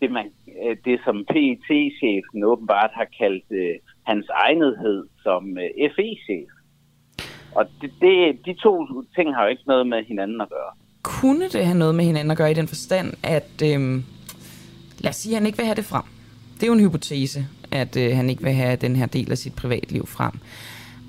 det, 0.00 0.10
man, 0.10 0.32
øh, 0.64 0.76
det, 0.84 1.00
som 1.04 1.24
PET-chefen 1.24 2.44
åbenbart 2.44 2.90
har 2.94 3.08
kaldt 3.18 3.44
øh, 3.50 3.74
hans 4.06 4.26
egnethed 4.28 5.08
som 5.22 5.58
øh, 5.58 5.90
FE-chef. 5.94 6.55
Og 7.56 7.66
det, 7.80 7.90
det, 8.00 8.38
de 8.46 8.54
to 8.54 8.86
ting 9.16 9.34
har 9.34 9.42
jo 9.42 9.48
ikke 9.48 9.62
noget 9.66 9.86
med 9.86 10.04
hinanden 10.04 10.40
at 10.40 10.48
gøre. 10.48 10.70
Kunne 11.02 11.48
det 11.48 11.66
have 11.66 11.78
noget 11.78 11.94
med 11.94 12.04
hinanden 12.04 12.30
at 12.30 12.36
gøre 12.36 12.50
i 12.50 12.54
den 12.54 12.68
forstand, 12.68 13.14
at 13.22 13.62
øhm, 13.64 14.04
lad 14.98 15.10
os 15.10 15.16
sige, 15.16 15.32
at 15.32 15.40
han 15.40 15.46
ikke 15.46 15.58
vil 15.58 15.66
have 15.66 15.76
det 15.76 15.84
frem. 15.84 16.02
Det 16.54 16.62
er 16.62 16.66
jo 16.66 16.72
en 16.72 16.80
hypotese, 16.80 17.46
at 17.72 17.96
øh, 17.96 18.16
han 18.16 18.30
ikke 18.30 18.42
vil 18.42 18.52
have 18.52 18.76
den 18.76 18.96
her 18.96 19.06
del 19.06 19.30
af 19.30 19.38
sit 19.38 19.56
privatliv 19.56 20.06
frem. 20.06 20.32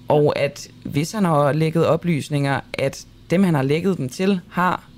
Og 0.08 0.40
at 0.40 0.72
hvis 0.86 1.12
han 1.12 1.26
har 1.26 1.52
lægget 1.52 1.88
oplysninger, 1.88 2.60
at 2.74 3.08
dem, 3.30 3.44
han 3.44 3.56
har 3.56 3.62
lægget 3.62 3.98
dem 3.98 4.10
til, 4.10 4.42
har 4.52 4.90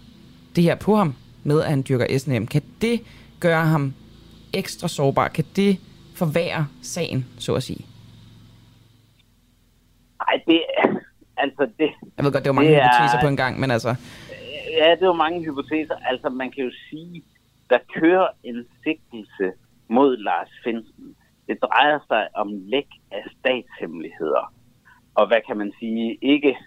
det 0.56 0.64
her 0.64 0.76
på 0.76 0.96
ham 0.96 1.14
med, 1.44 1.62
at 1.62 1.70
han 1.70 1.84
dyrker 1.90 2.18
SNM, 2.18 2.48
kan 2.48 2.62
det 2.82 3.02
gøre 3.40 3.66
ham 3.66 3.94
ekstra 4.54 4.88
sårbar? 4.88 5.28
Kan 5.28 5.46
det 5.56 5.78
forværre 6.16 6.68
sagen, 6.82 7.26
så 7.40 7.54
at 7.54 7.64
sige? 7.64 7.86
Nej, 10.20 10.42
det, 10.48 10.62
altså 11.40 11.64
det... 11.80 11.90
Jeg 12.18 12.26
ved 12.26 12.32
godt, 12.32 12.44
det 12.44 12.50
var 12.50 12.60
mange 12.62 12.72
det 12.72 12.84
hypoteser 12.84 13.18
er, 13.18 13.22
på 13.22 13.28
en 13.28 13.38
gang, 13.38 13.60
men 13.60 13.72
altså... 13.72 13.96
Ja, 14.78 14.96
det 15.00 15.08
var 15.08 15.14
mange 15.26 15.44
hypoteser. 15.44 15.96
Altså, 16.12 16.30
man 16.30 16.52
kan 16.52 16.64
jo 16.64 16.72
sige, 16.90 17.24
der 17.70 17.80
kører 17.96 18.28
en 18.44 18.68
sigtelse 18.84 19.52
mod 19.88 20.18
Lars 20.18 20.50
Finsen. 20.64 21.16
Det 21.48 21.58
drejer 21.62 22.00
sig 22.08 22.28
om 22.36 22.50
læk 22.74 22.88
af 23.12 23.24
statshemmeligheder. 23.40 24.54
Og 25.16 25.28
hvad 25.28 25.42
kan 25.48 25.58
man 25.58 25.72
sige? 25.80 26.18
Ikke 26.22 26.58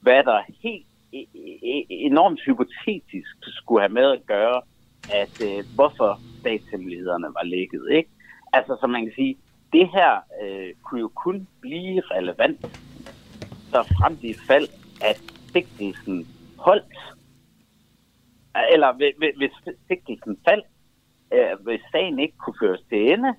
hvad 0.00 0.24
der 0.24 0.42
helt 0.62 0.86
e- 1.14 1.28
e- 1.74 1.86
enormt 1.88 2.40
hypotetisk 2.46 3.36
skulle 3.40 3.80
have 3.80 3.92
med 3.92 4.10
at 4.12 4.26
gøre, 4.26 4.62
at 5.08 5.34
øh, 5.38 5.64
hvorfor 5.74 6.20
statshemmelighederne 6.40 7.26
var 7.26 7.44
lækket, 7.44 7.86
ikke? 7.90 8.10
Altså, 8.52 8.76
som 8.80 8.90
man 8.90 9.02
kan 9.04 9.12
sige, 9.14 9.36
det 9.72 9.88
her 9.88 10.12
øh, 10.42 10.74
kunne 10.84 11.00
jo 11.00 11.08
kun 11.08 11.48
blive 11.60 12.00
relevant, 12.00 12.60
så 13.72 13.82
frem 13.98 14.18
i 14.22 14.34
fald, 14.48 14.68
at 15.10 15.18
sigtelsen 15.52 16.26
holdt, 16.58 16.98
eller 18.72 18.90
hvis 19.36 19.54
sigtelsen 19.88 20.38
faldt, 20.48 20.66
øh, 21.34 21.64
hvis 21.64 21.80
sagen 21.92 22.18
ikke 22.18 22.36
kunne 22.36 22.60
føres 22.62 22.82
til 22.88 23.12
ende, 23.12 23.34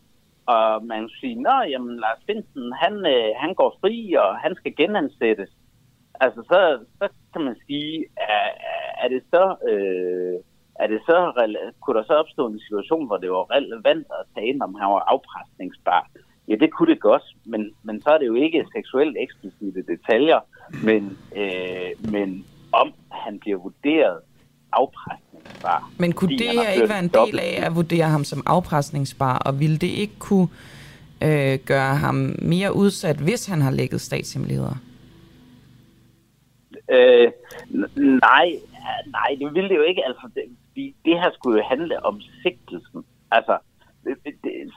og 0.46 0.86
man 0.86 1.10
siger, 1.20 1.42
nå, 1.48 1.56
jamen 1.72 1.96
Lars 2.04 2.22
Finsen, 2.28 2.74
han, 2.82 2.94
øh, 3.14 3.30
han 3.38 3.54
går 3.54 3.78
fri, 3.82 4.14
og 4.14 4.40
han 4.44 4.56
skal 4.56 4.76
genansættes. 4.76 5.52
Altså, 6.24 6.42
så, 6.52 6.60
så 7.00 7.10
kan 7.34 7.42
man 7.42 7.56
sige, 7.68 8.06
er, 8.18 8.50
er 9.04 9.08
det 9.08 9.24
så, 9.34 9.44
øh, 9.70 10.36
er 10.84 10.88
det 10.88 11.02
så, 11.10 11.18
kunne 11.82 11.98
der 12.00 12.06
så 12.06 12.14
opstå 12.14 12.48
en 12.48 12.60
situation, 12.60 13.08
hvor 13.08 13.18
det 13.18 13.32
var 13.32 13.52
relevant 13.56 14.08
at 14.20 14.26
tage 14.34 14.48
ind, 14.48 14.62
om 14.62 14.76
han 14.76 14.90
var 14.90 15.04
afpresningsbar? 15.14 16.10
Ja, 16.50 16.56
det 16.56 16.72
kunne 16.72 16.94
det 16.94 17.02
godt, 17.02 17.24
men, 17.46 17.72
men 17.84 18.02
så 18.02 18.10
er 18.10 18.18
det 18.18 18.28
jo 18.28 18.36
ikke 18.36 18.66
seksuelt 18.76 19.18
eksplicite 19.20 19.84
detaljer, 19.88 20.40
men, 20.84 21.18
øh, 21.36 22.12
men 22.12 22.46
om 22.72 22.94
han 23.12 23.40
bliver 23.40 23.58
vurderet 23.58 24.20
afpresningsbar. 24.72 25.92
Men 26.00 26.14
kunne 26.14 26.38
det 26.38 26.50
her 26.50 26.70
ikke 26.70 26.90
være 26.90 27.00
en 27.00 27.08
del 27.08 27.40
af 27.40 27.66
at 27.66 27.76
vurdere 27.76 28.06
ham 28.06 28.24
som 28.24 28.44
afpresningsbar, 28.46 29.38
og 29.38 29.60
ville 29.60 29.78
det 29.78 29.88
ikke 29.88 30.20
kunne 30.20 30.48
øh, 31.24 31.60
gøre 31.66 31.96
ham 31.96 32.36
mere 32.42 32.76
udsat, 32.76 33.18
hvis 33.18 33.46
han 33.46 33.62
har 33.62 33.72
lægget 33.72 34.02
statshemmeligheder? 34.02 34.76
Øh, 36.92 37.32
nej, 37.96 38.48
nej, 39.08 39.36
det 39.40 39.54
ville 39.54 39.70
det 39.70 39.76
jo 39.76 39.82
ikke. 39.82 40.06
Altså, 40.06 40.30
det, 40.36 40.94
det 41.06 41.20
her 41.20 41.32
skulle 41.34 41.58
jo 41.60 41.66
handle 41.70 42.06
om 42.06 42.22
sigtelsen. 42.44 43.04
Altså, 43.32 43.58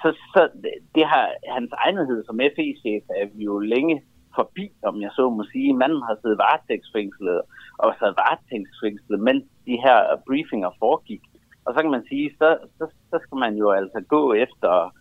så, 0.02 0.08
så 0.34 0.48
det 0.94 1.04
har, 1.06 1.26
hans 1.56 1.72
egnethed 1.86 2.24
som 2.24 2.40
FE-chef 2.54 3.04
er 3.20 3.26
vi 3.34 3.44
jo 3.44 3.58
længe 3.58 4.02
forbi, 4.34 4.66
om 4.82 5.02
jeg 5.02 5.10
så 5.16 5.30
må 5.30 5.44
sige. 5.52 5.74
Manden 5.74 6.02
har 6.02 6.16
siddet 6.22 6.38
varetægtsfængslet 6.38 7.40
og 7.78 7.94
sad 7.98 8.12
varetægtsfængslet, 8.22 9.20
mens 9.20 9.44
de 9.66 9.76
her 9.84 9.98
briefinger 10.26 10.70
foregik. 10.78 11.22
Og 11.64 11.74
så 11.74 11.80
kan 11.80 11.90
man 11.90 12.04
sige, 12.08 12.34
så, 12.38 12.58
så, 12.78 12.84
så 13.10 13.18
skal 13.22 13.38
man 13.38 13.54
jo 13.56 13.70
altså 13.70 14.00
gå 14.08 14.32
efter 14.32 14.94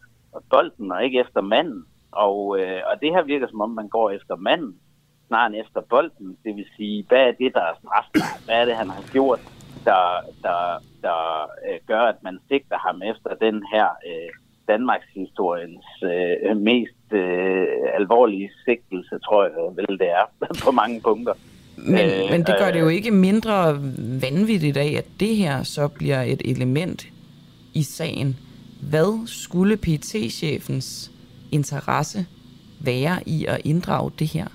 bolden 0.49 0.91
og 0.91 1.03
ikke 1.03 1.19
efter 1.19 1.41
manden. 1.41 1.85
Og, 2.11 2.59
øh, 2.59 2.81
og 2.89 3.01
det 3.01 3.09
her 3.15 3.23
virker 3.23 3.47
som 3.47 3.61
om, 3.61 3.69
man 3.69 3.87
går 3.87 4.09
efter 4.09 4.35
manden, 4.35 4.75
snarere 5.27 5.47
end 5.47 5.55
efter 5.55 5.81
bolden. 5.89 6.37
Det 6.43 6.55
vil 6.55 6.65
sige, 6.77 7.05
hvad 7.07 7.23
er 7.27 7.31
det, 7.31 7.53
der 7.53 7.61
er 7.61 7.75
strafbart? 7.79 8.45
Hvad 8.45 8.55
er 8.61 8.65
det, 8.65 8.75
han 8.75 8.89
har 8.89 9.03
gjort, 9.11 9.39
der, 9.85 10.03
der, 10.43 10.83
der 11.01 11.49
øh, 11.67 11.79
gør, 11.87 12.01
at 12.01 12.23
man 12.23 12.39
sigter 12.47 12.77
ham 12.77 13.01
efter 13.01 13.35
den 13.35 13.63
her 13.73 13.87
øh, 14.07 14.29
Danmarks 14.67 15.07
historiens 15.15 15.85
øh, 16.03 16.57
mest 16.57 17.13
øh, 17.13 17.67
alvorlige 17.93 18.49
sigtelse, 18.65 19.19
tror 19.25 19.43
jeg 19.43 19.51
vel 19.75 19.99
det 19.99 20.09
er, 20.09 20.25
på 20.65 20.71
mange 20.71 21.01
punkter. 21.01 21.33
Men, 21.77 22.05
øh, 22.09 22.31
men 22.31 22.43
det 22.45 22.55
gør 22.59 22.71
det 22.71 22.79
jo 22.79 22.87
ikke 22.87 23.11
mindre 23.11 23.79
vanvittigt 24.21 24.77
af, 24.77 24.93
at 24.97 25.05
det 25.19 25.35
her 25.35 25.63
så 25.63 25.87
bliver 25.87 26.21
et 26.21 26.41
element 26.45 27.07
i 27.73 27.83
sagen. 27.83 28.37
Hvad 28.89 29.27
skulle 29.27 29.77
PT-chefens 29.77 31.11
interesse 31.51 32.25
være 32.79 33.17
i 33.25 33.45
at 33.45 33.61
inddrage 33.63 34.11
det 34.19 34.27
her? 34.27 34.47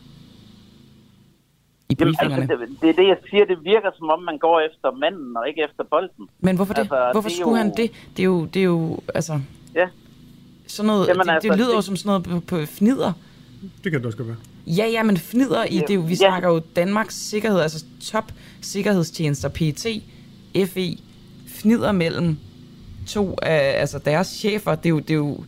I 1.88 1.96
Jamen, 2.00 2.14
altså, 2.20 2.40
det, 2.40 2.68
det 2.82 2.88
er 2.90 2.94
det, 2.94 3.06
jeg 3.08 3.16
siger. 3.30 3.44
Det 3.44 3.58
virker 3.64 3.90
som 3.98 4.10
om, 4.10 4.22
man 4.22 4.38
går 4.38 4.60
efter 4.60 4.90
manden 4.90 5.36
og 5.36 5.48
ikke 5.48 5.62
efter 5.62 5.84
bolden. 5.90 6.28
Men 6.40 6.56
hvorfor 6.56 6.74
det? 6.74 6.80
Altså, 6.80 7.08
hvorfor 7.12 7.28
det 7.28 7.38
skulle 7.38 7.58
jo... 7.58 7.64
han 7.64 7.72
det? 7.76 7.90
Det 8.16 8.22
er 8.22 8.24
jo, 8.24 8.44
det 8.44 8.60
er 8.60 8.64
jo 8.64 8.98
altså... 9.14 9.40
Ja. 9.74 9.88
Sådan 10.66 10.86
noget, 10.86 11.08
Jamen, 11.08 11.26
det, 11.26 11.32
altså, 11.32 11.48
det 11.48 11.58
lyder 11.58 11.68
det... 11.68 11.76
jo 11.76 11.80
som 11.80 11.96
sådan 11.96 12.08
noget 12.08 12.44
på, 12.46 12.56
på 12.56 12.66
fnider. 12.66 13.12
Det 13.84 13.92
kan 13.92 14.00
det 14.00 14.06
også 14.06 14.22
være. 14.22 14.36
Ja, 14.66 14.86
ja, 14.86 15.02
men 15.02 15.16
fnider 15.16 15.64
i, 15.64 15.78
det 15.78 15.90
er 15.90 15.94
jo, 15.94 16.00
vi 16.00 16.08
ja. 16.08 16.14
snakker 16.14 16.48
jo 16.48 16.60
Danmarks 16.76 17.14
sikkerhed, 17.14 17.60
altså 17.60 17.84
top 18.04 18.32
sikkerhedstjenester, 18.60 19.48
PT, 19.48 19.86
FE, 20.70 20.98
fnider 21.48 21.92
mellem 21.92 22.38
to 23.08 23.38
af 23.42 23.80
altså 23.80 23.98
deres 23.98 24.26
chefer. 24.26 24.74
Det 24.74 24.86
er 24.86 24.90
jo, 24.90 24.98
det 24.98 25.10
er 25.10 25.14
jo 25.14 25.44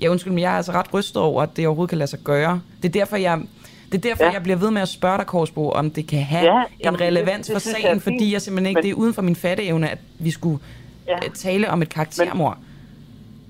ja, 0.00 0.08
undskyld, 0.08 0.32
men 0.32 0.42
jeg 0.42 0.52
er 0.52 0.56
altså 0.56 0.72
ret 0.72 0.94
rystet 0.94 1.22
over, 1.22 1.42
at 1.42 1.56
det 1.56 1.66
overhovedet 1.66 1.88
kan 1.88 1.98
lade 1.98 2.10
sig 2.10 2.18
gøre. 2.24 2.60
Det 2.82 2.88
er 2.88 2.92
derfor, 2.92 3.16
jeg, 3.16 3.42
det 3.92 4.04
er 4.04 4.08
derfor, 4.08 4.24
ja. 4.24 4.30
jeg 4.30 4.42
bliver 4.42 4.56
ved 4.56 4.70
med 4.70 4.82
at 4.82 4.88
spørge 4.88 5.18
dig, 5.18 5.26
Korsbo, 5.26 5.70
om 5.70 5.90
det 5.90 6.08
kan 6.08 6.22
have 6.22 6.44
ja, 6.44 6.88
en 6.88 7.00
relevans 7.00 7.46
det, 7.46 7.54
det, 7.54 7.62
for 7.62 7.70
sagen, 7.70 8.00
fordi 8.00 8.32
jeg 8.32 8.40
simpelthen 8.42 8.68
ikke, 8.68 8.78
men, 8.78 8.84
det 8.84 8.90
er 8.90 8.94
uden 8.94 9.14
for 9.14 9.22
min 9.22 9.36
fatteevne, 9.36 9.90
at 9.90 9.98
vi 10.18 10.30
skulle 10.30 10.58
ja. 11.06 11.16
Øh, 11.16 11.30
tale 11.34 11.70
om 11.70 11.82
et 11.82 11.88
karaktermord. 11.88 12.58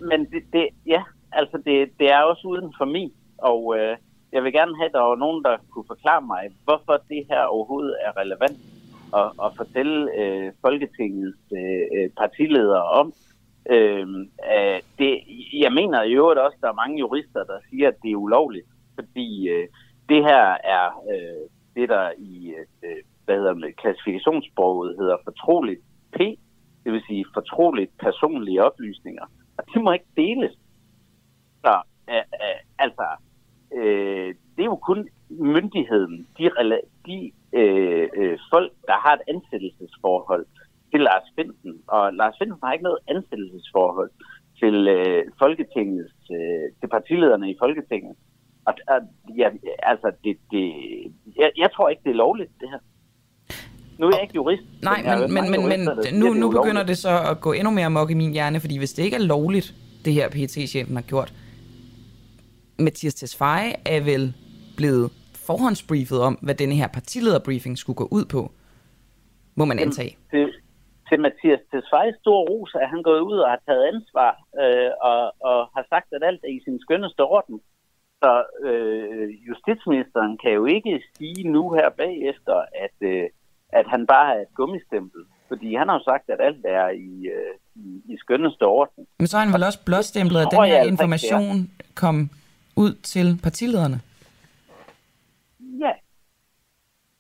Men, 0.00 0.08
men 0.08 0.20
det, 0.20 0.42
det, 0.52 0.68
ja, 0.86 1.02
altså 1.32 1.56
det, 1.66 1.90
det 1.98 2.10
er 2.10 2.20
også 2.20 2.48
uden 2.48 2.74
for 2.78 2.84
min, 2.84 3.12
og 3.38 3.76
øh, 3.78 3.96
jeg 4.32 4.44
vil 4.44 4.52
gerne 4.52 4.76
have, 4.76 4.86
at 4.86 4.92
der 4.92 5.00
var 5.00 5.16
nogen, 5.16 5.44
der 5.44 5.56
kunne 5.70 5.84
forklare 5.86 6.22
mig, 6.22 6.42
hvorfor 6.64 7.02
det 7.08 7.26
her 7.30 7.42
overhovedet 7.42 7.96
er 8.06 8.20
relevant 8.20 8.58
at, 9.20 9.28
at 9.44 9.50
fortælle 9.56 10.10
øh, 10.20 10.52
Folketingets 10.60 11.38
øh, 11.52 11.84
øh 11.96 12.10
partiledere 12.18 12.84
om. 13.00 13.12
Øh, 13.70 14.06
øh, 14.56 14.80
det, 14.98 15.12
jeg 15.64 15.72
mener 15.72 16.02
i 16.02 16.12
øvrigt 16.12 16.40
også, 16.40 16.56
at 16.56 16.62
der 16.62 16.68
er 16.68 16.82
mange 16.82 16.98
jurister, 16.98 17.44
der 17.44 17.58
siger, 17.70 17.88
at 17.88 18.02
det 18.02 18.10
er 18.10 18.16
ulovligt, 18.16 18.66
fordi 18.94 19.48
øh, 19.48 19.68
det 20.10 20.20
her 20.30 20.44
er 20.76 20.86
øh, 21.12 21.42
det, 21.76 21.88
der 21.88 22.12
i 22.18 22.54
øh, 22.84 23.02
hvad 23.24 23.36
hedder 23.36 23.54
det, 23.54 23.76
klassifikationssproget 23.76 24.96
hedder 24.98 25.16
fortroligt 25.24 25.80
P, 26.12 26.18
det 26.84 26.92
vil 26.92 27.02
sige 27.08 27.24
fortroligt 27.34 27.90
personlige 27.98 28.64
oplysninger. 28.64 29.26
Og 29.58 29.64
de 29.74 29.82
må 29.82 29.92
ikke 29.92 30.12
deles. 30.16 30.54
Så 31.64 31.74
øh, 32.10 32.16
øh, 32.16 32.60
altså, 32.78 33.06
øh, 33.76 34.34
det 34.54 34.62
er 34.62 34.72
jo 34.74 34.76
kun 34.76 35.08
myndigheden, 35.28 36.28
de, 36.38 36.50
de 37.06 37.32
øh, 37.52 38.08
øh, 38.16 38.38
folk, 38.52 38.72
der 38.86 38.96
har 39.04 39.14
et 39.14 39.22
ansættelsesforhold 39.28 40.46
til 40.90 41.00
Lars 41.00 41.28
Finsen. 41.36 41.82
Og 41.86 42.12
Lars 42.12 42.34
Finsen 42.38 42.60
har 42.64 42.72
ikke 42.72 42.88
noget 42.88 42.98
ansættelsesforhold 43.08 44.10
til 44.60 44.88
øh, 44.88 45.24
Folketingets, 45.38 46.18
øh, 46.30 46.66
til 46.80 46.88
partilederne 46.88 47.50
i 47.50 47.56
Folketinget. 47.58 48.16
Og, 48.70 48.94
og 48.94 49.00
ja, 49.36 49.48
altså, 49.82 50.12
det, 50.24 50.36
det, 50.50 50.64
jeg, 51.36 51.50
jeg 51.56 51.70
tror 51.74 51.88
ikke, 51.88 52.02
det 52.04 52.10
er 52.10 52.20
lovligt, 52.24 52.50
det 52.60 52.68
her. 52.70 52.78
Nu 53.98 54.06
er 54.06 54.10
jeg 54.14 54.22
ikke 54.22 54.34
jurist. 54.34 54.62
Nej, 54.82 55.02
men, 55.02 55.34
men, 55.34 55.50
men, 55.50 55.68
men 55.68 55.80
nu, 56.20 56.34
nu 56.34 56.50
begynder 56.50 56.82
det 56.82 56.98
så 56.98 57.14
at 57.30 57.40
gå 57.40 57.52
endnu 57.52 57.70
mere 57.70 57.90
mok 57.90 58.10
i 58.10 58.14
min 58.14 58.32
hjerne, 58.32 58.60
fordi 58.60 58.78
hvis 58.78 58.92
det 58.92 59.02
ikke 59.04 59.16
er 59.16 59.26
lovligt, 59.34 59.74
det 60.04 60.12
her 60.12 60.28
PET-chefen 60.28 60.94
har 60.96 61.02
gjort, 61.02 61.32
Mathias 62.78 63.14
Tesfaye 63.14 63.72
er 63.86 64.00
vel 64.00 64.34
blevet 64.76 65.10
forhåndsbriefet 65.46 66.20
om, 66.28 66.34
hvad 66.42 66.54
denne 66.54 66.74
her 66.74 66.88
partilederbriefing 66.88 67.78
skulle 67.78 67.96
gå 67.96 68.08
ud 68.10 68.24
på, 68.24 68.52
må 69.54 69.64
man 69.64 69.78
antage. 69.78 70.16
Til, 70.30 70.46
til 71.08 71.20
Mathias 71.20 71.62
Tesfaye 71.70 72.12
stor 72.22 72.38
ros, 72.50 72.72
at 72.82 72.88
han 72.92 73.02
gået 73.02 73.20
ud 73.30 73.38
og 73.44 73.48
har 73.50 73.60
taget 73.68 73.84
ansvar 73.92 74.32
øh, 74.62 74.90
og, 75.10 75.22
og 75.48 75.58
har 75.76 75.84
sagt, 75.92 76.08
at 76.16 76.22
alt 76.28 76.40
er 76.48 76.52
i 76.58 76.60
sin 76.66 76.78
skønneste 76.84 77.20
orden. 77.20 77.60
Så 78.22 78.44
øh, 78.64 79.48
justitsministeren 79.48 80.38
kan 80.42 80.52
jo 80.52 80.64
ikke 80.64 81.02
sige 81.16 81.48
nu 81.48 81.72
her 81.72 81.90
bagefter, 81.90 82.56
at, 82.84 82.96
øh, 83.00 83.28
at 83.68 83.86
han 83.86 84.06
bare 84.06 84.36
er 84.36 84.40
et 84.40 84.54
gummistempel. 84.54 85.20
Fordi 85.48 85.74
han 85.74 85.88
har 85.88 85.94
jo 85.94 86.04
sagt, 86.04 86.30
at 86.30 86.40
alt 86.40 86.64
er 86.64 86.88
i, 86.88 87.26
øh, 87.26 87.54
i, 87.74 88.02
i 88.12 88.16
skønneste 88.18 88.62
orden. 88.62 89.06
Men 89.18 89.26
så 89.26 89.36
har 89.36 89.44
han 89.44 89.54
vel 89.54 89.62
også 89.62 89.84
blåstemplet, 89.84 90.40
at 90.40 90.48
den 90.50 90.64
her 90.64 90.76
altså 90.76 90.90
information 90.92 91.70
kom 91.94 92.30
ud 92.76 92.92
til 92.94 93.40
partilederne? 93.42 94.00
Ja. 95.60 95.92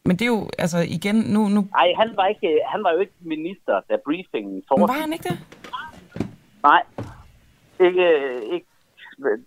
Men 0.04 0.16
det 0.16 0.22
er 0.22 0.32
jo, 0.36 0.48
altså 0.58 0.78
igen, 0.78 1.16
nu... 1.16 1.48
nu... 1.48 1.60
Nej, 1.78 1.92
han 1.96 2.16
var, 2.16 2.26
ikke, 2.26 2.60
han 2.66 2.84
var 2.84 2.92
jo 2.92 2.98
ikke 2.98 3.12
minister, 3.20 3.80
da 3.88 3.96
briefingen 4.04 4.62
foregik. 4.68 4.88
var 4.88 5.00
han 5.00 5.12
ikke 5.12 5.28
det? 5.28 5.38
Nej, 6.62 6.82
ikke, 7.80 8.06
ikke 8.54 8.69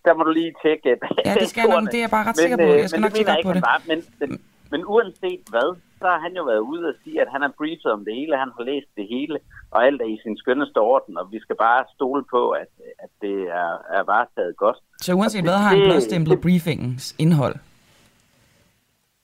der 0.05 0.13
må 0.17 0.23
du 0.23 0.31
lige 0.31 0.53
tjekke. 0.63 0.89
Ja, 1.25 1.33
det 1.41 1.47
skal 1.49 1.61
jeg 1.69 1.81
det 1.91 1.99
er 2.01 2.05
jeg 2.07 2.13
bare 2.17 2.25
ret 2.29 2.37
sikker 2.37 2.57
på. 2.57 2.69
Jeg 2.83 2.89
skal 2.89 3.01
nok 3.01 3.13
tjekke 3.13 3.47
på 3.49 3.53
det. 3.53 3.61
Var, 3.61 3.81
men, 3.89 3.99
men, 4.19 4.29
men 4.71 4.81
uanset 4.93 5.43
hvad, 5.53 5.69
så 5.99 6.05
har 6.13 6.19
han 6.25 6.33
jo 6.39 6.43
været 6.51 6.63
ude 6.71 6.85
og 6.91 6.95
sige, 7.03 7.21
at 7.21 7.29
han 7.33 7.41
har 7.41 7.51
briefet 7.57 7.89
om 7.97 8.05
det 8.05 8.13
hele, 8.19 8.37
han 8.43 8.51
har 8.57 8.63
læst 8.71 8.89
det 8.97 9.05
hele, 9.13 9.37
og 9.71 9.85
alt 9.85 10.01
er 10.01 10.09
i 10.15 10.19
sin 10.23 10.37
skønneste 10.37 10.77
orden, 10.77 11.17
og 11.17 11.25
vi 11.31 11.39
skal 11.39 11.55
bare 11.55 11.83
stole 11.95 12.23
på, 12.35 12.41
at, 12.49 12.71
at 13.03 13.11
det 13.21 13.37
er, 13.61 13.71
er 13.97 14.03
varetaget 14.13 14.55
godt. 14.57 14.77
Så 15.05 15.13
uanset 15.13 15.43
det, 15.43 15.49
hvad 15.49 15.59
har 15.63 15.69
han 15.75 15.81
blåstemplet 15.89 16.41
briefingens 16.41 17.15
indhold? 17.19 17.55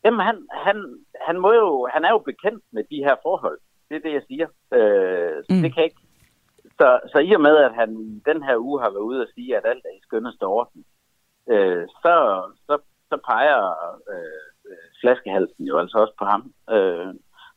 Jamen, 0.05 0.19
han, 0.19 0.37
han, 0.65 0.77
han, 1.27 1.39
må 1.39 1.49
jo, 1.53 1.87
han 1.93 2.01
er 2.05 2.11
jo 2.15 2.21
bekendt 2.31 2.63
med 2.71 2.83
de 2.91 2.99
her 3.07 3.15
forhold. 3.23 3.59
Det 3.89 3.95
er 3.95 4.03
det, 4.07 4.13
jeg 4.13 4.23
siger. 4.27 4.47
Øh, 4.77 5.35
mm. 5.49 5.61
Det 5.63 5.73
kan 5.73 5.83
ikke 5.83 5.98
så, 6.79 6.87
så 7.11 7.17
i 7.19 7.31
og 7.37 7.41
med, 7.41 7.55
at 7.67 7.73
han 7.75 7.89
i 8.15 8.21
den 8.29 8.43
her 8.43 8.57
uge 8.57 8.81
har 8.81 8.89
været 8.89 9.07
ude 9.09 9.21
og 9.21 9.27
sige, 9.35 9.57
at 9.57 9.65
alt 9.65 9.83
er 9.85 9.95
i 9.97 10.05
skønneste 10.07 10.43
orden, 10.43 10.85
øh, 11.53 11.87
så, 12.03 12.15
så, 12.67 12.77
så 13.09 13.17
peger 13.29 13.59
øh, 14.13 14.77
flaskehalsen 15.01 15.63
jo 15.65 15.79
altså 15.79 15.97
også 15.97 16.13
på 16.19 16.25
ham, 16.25 16.41
øh, 16.75 17.13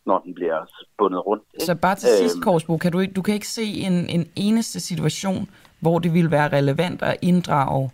når 0.06 0.18
den 0.18 0.34
bliver 0.34 0.58
bundet 0.98 1.26
rundt. 1.26 1.44
Ikke? 1.54 1.66
Så 1.66 1.74
bare 1.74 1.96
til 1.96 2.08
sidst, 2.08 2.36
øh, 2.36 2.42
Korsbo, 2.42 2.76
kan 2.76 2.92
du, 2.92 3.04
du 3.16 3.22
kan 3.22 3.34
ikke 3.34 3.48
se 3.48 3.64
en, 3.64 3.92
en 3.92 4.30
eneste 4.36 4.80
situation, 4.80 5.50
hvor 5.80 5.98
det 5.98 6.14
ville 6.14 6.30
være 6.30 6.48
relevant 6.48 7.02
at 7.02 7.16
inddrage 7.22 7.90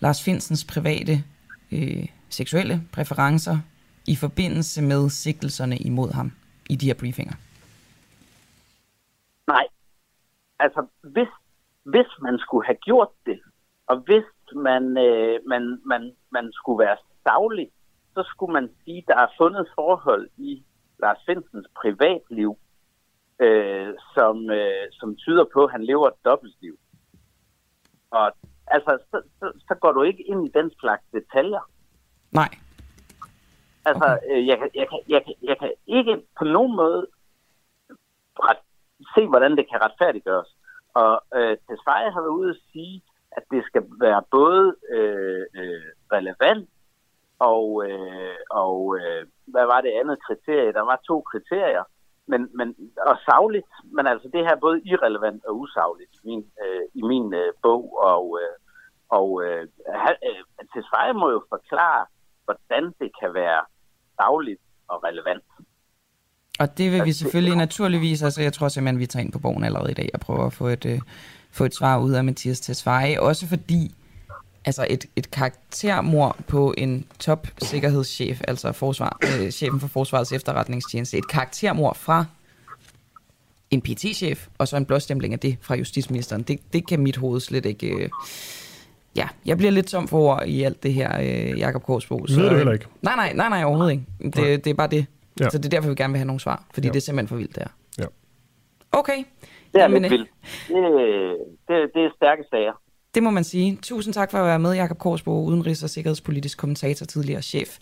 Lars 0.00 0.24
Finsens 0.24 0.66
private 0.74 1.14
øh, 1.72 2.06
seksuelle 2.28 2.82
præferencer 2.92 3.56
i 4.06 4.16
forbindelse 4.16 4.82
med 4.82 5.10
sigtelserne 5.10 5.76
imod 5.76 6.12
ham 6.12 6.32
i 6.70 6.76
de 6.76 6.86
her 6.86 6.94
briefinger? 6.94 7.34
Nej, 9.46 9.66
altså, 10.64 10.86
hvis, 11.02 11.28
hvis 11.84 12.10
man 12.20 12.38
skulle 12.38 12.66
have 12.66 12.80
gjort 12.88 13.12
det, 13.26 13.40
og 13.86 13.96
hvis 13.96 14.24
man, 14.54 14.84
øh, 14.98 15.40
man, 15.46 15.80
man, 15.84 16.02
man 16.30 16.52
skulle 16.52 16.84
være 16.86 16.96
savlig, 17.26 17.70
så 18.14 18.22
skulle 18.26 18.52
man 18.52 18.70
sige, 18.84 18.98
at 18.98 19.04
der 19.08 19.16
er 19.16 19.36
fundet 19.38 19.68
forhold 19.74 20.28
i 20.36 20.64
Lars 21.02 21.18
Finsens 21.26 21.68
privatliv, 21.80 22.58
øh, 23.40 23.94
som, 24.14 24.50
øh, 24.50 24.86
som 24.92 25.16
tyder 25.16 25.44
på, 25.52 25.64
at 25.64 25.72
han 25.72 25.84
lever 25.84 26.08
et 26.08 26.24
dobbeltliv. 26.24 26.78
Og 28.10 28.32
altså, 28.66 28.98
så, 29.10 29.22
så, 29.38 29.52
så 29.68 29.74
går 29.74 29.92
du 29.92 30.02
ikke 30.02 30.22
ind 30.22 30.46
i 30.46 30.50
den 30.58 30.70
slags 30.80 31.02
detaljer. 31.12 31.70
Nej. 32.32 32.50
Altså, 33.84 34.04
okay. 34.04 34.36
øh, 34.36 34.46
jeg, 34.46 34.58
kan, 34.58 34.70
jeg, 34.74 34.88
kan, 34.88 34.98
jeg, 35.08 35.22
kan, 35.24 35.34
jeg 35.42 35.58
kan 35.58 35.72
ikke 35.86 36.22
på 36.38 36.44
nogen 36.44 36.76
måde 36.76 37.06
ret, 38.38 38.56
se, 39.14 39.26
hvordan 39.26 39.56
det 39.56 39.66
kan 39.70 39.82
retfærdiggøres. 39.84 40.56
Og 40.94 41.22
øh, 41.34 41.56
Tesfaye 41.66 42.12
har 42.14 42.20
været 42.20 42.38
ude 42.40 42.50
at 42.50 42.62
sige, 42.72 43.02
at 43.32 43.42
det 43.50 43.64
skal 43.64 43.82
være 44.00 44.22
både 44.30 44.76
øh, 44.90 45.44
øh, 45.60 45.90
relevant 46.12 46.68
og, 47.38 47.66
øh, 47.86 48.36
og 48.50 48.96
øh, 48.98 49.26
hvad 49.46 49.66
var 49.66 49.80
det 49.80 49.92
andet 50.00 50.22
kriterie? 50.26 50.72
Der 50.72 50.80
var 50.80 51.00
to 51.06 51.20
kriterier, 51.20 51.84
men, 52.26 52.50
men, 52.54 52.68
og 53.06 53.16
savligt, 53.28 53.72
men 53.96 54.06
altså 54.06 54.28
det 54.32 54.40
her 54.44 54.54
er 54.54 54.66
både 54.66 54.82
irrelevant 54.84 55.44
og 55.44 55.58
usagligt 55.60 56.14
i 56.14 56.26
min, 56.28 56.52
øh, 56.64 56.84
i 56.94 57.02
min 57.02 57.34
øh, 57.34 57.52
bog, 57.62 57.84
og, 58.02 58.38
øh, 58.42 58.56
og 59.08 59.28
øh, 59.44 59.62
øh, 60.28 60.42
Tesfaye 60.74 61.12
må 61.12 61.30
jo 61.30 61.42
forklare, 61.48 62.06
hvordan 62.44 62.84
det 63.00 63.10
kan 63.20 63.34
være 63.34 63.62
savligt 64.16 64.62
og 64.88 65.04
relevant. 65.04 65.44
Og 66.60 66.78
det 66.78 66.92
vil 66.92 67.04
vi 67.04 67.12
selvfølgelig 67.12 67.56
naturligvis, 67.56 68.22
altså 68.22 68.42
jeg 68.42 68.52
tror 68.52 68.68
simpelthen, 68.68 68.98
vi 68.98 69.06
tager 69.06 69.24
ind 69.24 69.32
på 69.32 69.38
bogen 69.38 69.64
allerede 69.64 69.90
i 69.90 69.94
dag 69.94 70.08
og 70.14 70.20
prøver 70.20 70.46
at 70.46 70.52
få 70.52 70.66
et, 70.66 70.84
øh, 70.84 71.00
få 71.50 71.64
et 71.64 71.74
svar 71.74 71.98
ud 71.98 72.12
af 72.12 72.24
Mathias 72.24 72.60
Tesfaye. 72.60 73.20
Også 73.20 73.46
fordi 73.46 73.94
altså 74.64 74.86
et, 74.90 75.06
et 75.16 75.30
karaktermor 75.30 76.36
på 76.46 76.74
en 76.78 77.04
top 77.18 77.48
sikkerhedschef, 77.62 78.40
altså 78.48 78.72
forsvar, 78.72 79.18
øh, 79.22 79.50
chefen 79.50 79.80
for 79.80 79.88
Forsvarets 79.88 80.32
efterretningstjeneste, 80.32 81.18
et 81.18 81.28
karaktermor 81.28 81.92
fra 81.92 82.24
en 83.70 83.80
PT-chef, 83.80 84.46
og 84.58 84.68
så 84.68 84.76
en 84.76 84.84
blåstempling 84.84 85.34
af 85.34 85.40
det 85.40 85.56
fra 85.60 85.74
justitsministeren. 85.76 86.42
Det, 86.42 86.58
det 86.72 86.86
kan 86.86 87.00
mit 87.00 87.16
hoved 87.16 87.40
slet 87.40 87.66
ikke... 87.66 87.86
Øh, 87.86 88.08
ja, 89.16 89.28
jeg 89.46 89.56
bliver 89.56 89.70
lidt 89.70 89.86
tom 89.86 90.08
for 90.08 90.18
ord 90.18 90.42
i 90.46 90.62
alt 90.62 90.82
det 90.82 90.94
her, 90.94 91.20
øh, 91.20 91.58
Jakob 91.58 91.82
Korsbo. 91.82 92.26
Så, 92.26 92.40
ved 92.40 92.50
du 92.50 92.56
heller 92.56 92.72
ikke. 92.72 92.86
Nej, 93.02 93.16
nej, 93.16 93.32
nej, 93.32 93.48
nej, 93.48 93.64
overhovedet 93.64 93.92
ikke. 93.92 94.04
Det, 94.22 94.36
nej. 94.36 94.56
det 94.56 94.66
er 94.66 94.74
bare 94.74 94.88
det. 94.88 95.06
Ja. 95.40 95.50
Så 95.50 95.58
det 95.58 95.64
er 95.64 95.68
derfor, 95.68 95.88
vi 95.88 95.94
gerne 95.94 96.12
vil 96.12 96.18
have 96.18 96.26
nogle 96.26 96.40
svar, 96.40 96.64
fordi 96.74 96.86
ja. 96.86 96.92
det 96.92 96.96
er 96.96 97.00
simpelthen 97.00 97.28
for 97.28 97.36
vildt, 97.36 97.54
det 97.54 97.62
her. 97.62 97.70
Ja. 97.98 98.08
Okay. 98.92 99.16
Det 99.72 99.78
er 99.78 99.82
Jamen, 99.82 100.02
lidt 100.02 100.12
vildt. 100.12 100.30
Det, 100.68 101.36
det, 101.68 101.90
det 101.94 102.04
er 102.04 102.10
stærke 102.16 102.44
sager. 102.50 102.72
Det 103.14 103.22
må 103.22 103.30
man 103.30 103.44
sige. 103.44 103.78
Tusind 103.82 104.14
tak 104.14 104.30
for 104.30 104.38
at 104.38 104.44
være 104.44 104.58
med, 104.58 104.74
Jakob 104.74 104.98
Korsbo, 104.98 105.46
udenrigs- 105.50 105.84
og 105.84 105.90
sikkerhedspolitisk 105.90 106.58
kommentator, 106.58 107.06
tidligere 107.06 107.42
chef, 107.42 107.78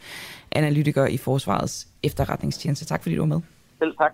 analytiker 0.52 1.06
i 1.06 1.16
Forsvarets 1.16 1.88
efterretningstjeneste. 2.02 2.84
Tak 2.84 3.02
fordi 3.02 3.14
du 3.14 3.20
var 3.20 3.26
med. 3.26 3.40
Selv 3.78 3.96
tak. 3.96 4.12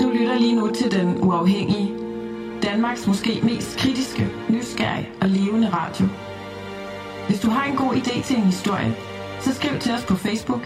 Du 0.00 0.10
lytter 0.18 0.38
lige 0.38 0.56
nu 0.60 0.70
til 0.74 0.90
Den 0.90 1.22
Uafhængige. 1.22 1.98
Danmarks 2.62 3.06
måske 3.06 3.40
mest 3.42 3.78
kritiske, 3.78 4.22
nysgerrige 4.50 5.08
og 5.22 5.28
levende 5.28 5.68
radio. 5.68 6.06
Hvis 7.28 7.40
du 7.40 7.48
har 7.50 7.64
en 7.70 7.76
god 7.76 7.92
idé 7.94 8.22
til 8.26 8.36
en 8.36 8.42
historie, 8.42 8.94
så 9.40 9.54
skriv 9.54 9.78
til 9.80 9.92
os 9.92 10.04
på 10.04 10.14
Facebook 10.14 10.62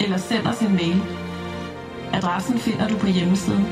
eller 0.00 0.16
send 0.16 0.46
os 0.46 0.60
en 0.60 0.72
mail. 0.72 1.02
Adressen 2.12 2.58
finder 2.58 2.88
du 2.88 2.96
på 2.98 3.06
hjemmesiden. 3.06 3.66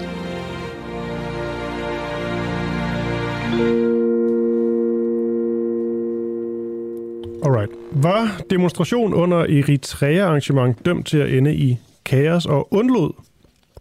Alright. 7.45 7.71
Var 7.93 8.41
demonstration 8.51 9.15
under 9.15 9.39
Eritrea-arrangement 9.39 10.85
dømt 10.85 11.07
til 11.07 11.19
at 11.19 11.35
ende 11.35 11.55
i 11.55 11.79
kaos 12.05 12.47
og 12.47 12.75
undlod 12.75 13.13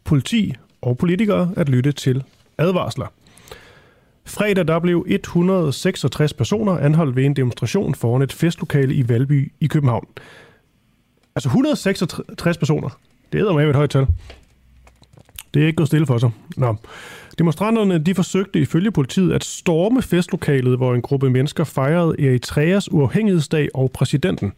politi 0.03 0.55
og 0.81 0.97
politikere 0.97 1.51
at 1.57 1.69
lytte 1.69 1.91
til 1.91 2.23
advarsler? 2.57 3.07
Fredag 4.25 4.67
der 4.67 4.79
blev 4.79 5.05
166 5.07 6.33
personer 6.33 6.77
anholdt 6.77 7.15
ved 7.15 7.25
en 7.25 7.35
demonstration 7.35 7.95
foran 7.95 8.21
et 8.21 8.33
festlokale 8.33 8.93
i 8.93 9.09
Valby 9.09 9.51
i 9.59 9.67
København. 9.67 10.07
Altså 11.35 11.49
166 11.49 12.57
personer. 12.57 12.89
Det 13.33 13.41
er 13.41 13.53
med 13.53 13.69
et 13.69 13.75
højt 13.75 13.89
tal. 13.89 14.07
Det 15.53 15.61
er 15.61 15.67
ikke 15.67 15.77
gået 15.77 15.87
stille 15.87 16.07
for 16.07 16.17
sig. 16.17 16.31
Nå. 16.57 16.75
Demonstranterne 17.37 17.97
de 17.97 18.15
forsøgte 18.15 18.59
ifølge 18.59 18.91
politiet 18.91 19.33
at 19.33 19.43
storme 19.43 20.01
festlokalet, 20.01 20.77
hvor 20.77 20.95
en 20.95 21.01
gruppe 21.01 21.29
mennesker 21.29 21.63
fejrede 21.63 22.27
Eritreas 22.27 22.91
uafhængighedsdag 22.91 23.69
og 23.73 23.91
præsidenten. 23.91 24.53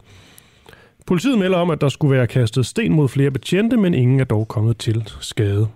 Politiet 1.06 1.38
melder 1.38 1.58
om, 1.58 1.70
at 1.70 1.80
der 1.80 1.88
skulle 1.88 2.16
være 2.16 2.26
kastet 2.26 2.66
sten 2.66 2.92
mod 2.92 3.08
flere 3.08 3.30
betjente, 3.30 3.76
men 3.76 3.94
ingen 3.94 4.20
er 4.20 4.24
dog 4.24 4.48
kommet 4.48 4.78
til 4.78 5.12
skade. 5.20 5.68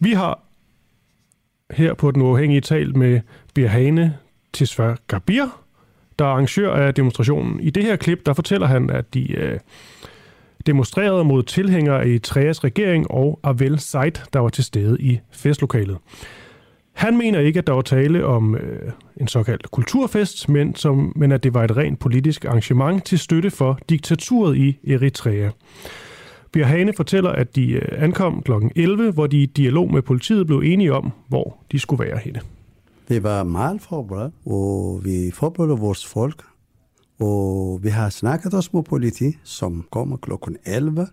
Vi 0.00 0.12
har 0.12 0.40
her 1.70 1.94
på 1.94 2.10
den 2.10 2.22
uafhængige 2.22 2.60
tal 2.60 2.96
med 2.98 3.20
Birhane 3.54 4.18
Tisvar 4.52 4.98
Gabir, 5.08 5.63
der 6.18 6.24
er 6.24 6.28
arrangør 6.28 6.72
af 6.72 6.94
demonstrationen. 6.94 7.60
I 7.60 7.70
det 7.70 7.84
her 7.84 7.96
klip, 7.96 8.26
der 8.26 8.32
fortæller 8.32 8.66
han, 8.66 8.90
at 8.90 9.14
de 9.14 9.32
øh, 9.32 9.58
demonstrerede 10.66 11.24
mod 11.24 11.42
tilhængere 11.42 12.08
i 12.08 12.10
Eritreas 12.10 12.64
regering 12.64 13.10
og 13.10 13.40
Avel 13.42 13.78
Said, 13.78 14.12
der 14.32 14.38
var 14.38 14.48
til 14.48 14.64
stede 14.64 14.96
i 15.00 15.20
festlokalet. 15.30 15.98
Han 16.92 17.16
mener 17.16 17.38
ikke, 17.38 17.58
at 17.58 17.66
der 17.66 17.72
var 17.72 17.82
tale 17.82 18.26
om 18.26 18.54
øh, 18.54 18.92
en 19.16 19.28
såkaldt 19.28 19.70
kulturfest, 19.70 20.48
men, 20.48 20.74
som, 20.74 21.12
men 21.16 21.32
at 21.32 21.42
det 21.42 21.54
var 21.54 21.64
et 21.64 21.76
rent 21.76 21.98
politisk 21.98 22.44
arrangement 22.44 23.04
til 23.04 23.18
støtte 23.18 23.50
for 23.50 23.78
diktaturet 23.88 24.56
i 24.56 24.78
Eritrea. 24.88 25.50
Birhane 26.52 26.92
fortæller, 26.96 27.30
at 27.30 27.56
de 27.56 27.72
øh, 27.72 28.02
ankom 28.02 28.42
kl. 28.42 28.52
11, 28.76 29.12
hvor 29.12 29.26
de 29.26 29.42
i 29.42 29.46
dialog 29.46 29.92
med 29.92 30.02
politiet 30.02 30.46
blev 30.46 30.58
enige 30.64 30.92
om, 30.92 31.12
hvor 31.28 31.58
de 31.72 31.78
skulle 31.78 32.04
være 32.04 32.18
henne. 32.18 32.40
Vi 33.08 33.22
var 33.22 33.44
meget 33.44 33.82
forberedt, 33.82 34.34
og 34.46 35.00
vi 35.04 35.30
forberedte 35.30 35.80
vores 35.80 36.06
folk 36.06 36.44
og 37.20 37.80
vi 37.82 37.88
har 37.88 38.08
snakket 38.08 38.54
også 38.54 38.70
med 38.72 38.82
politi, 38.82 39.38
som 39.42 39.84
kommer 39.90 40.16
klokken 40.16 40.56
11. 40.64 41.06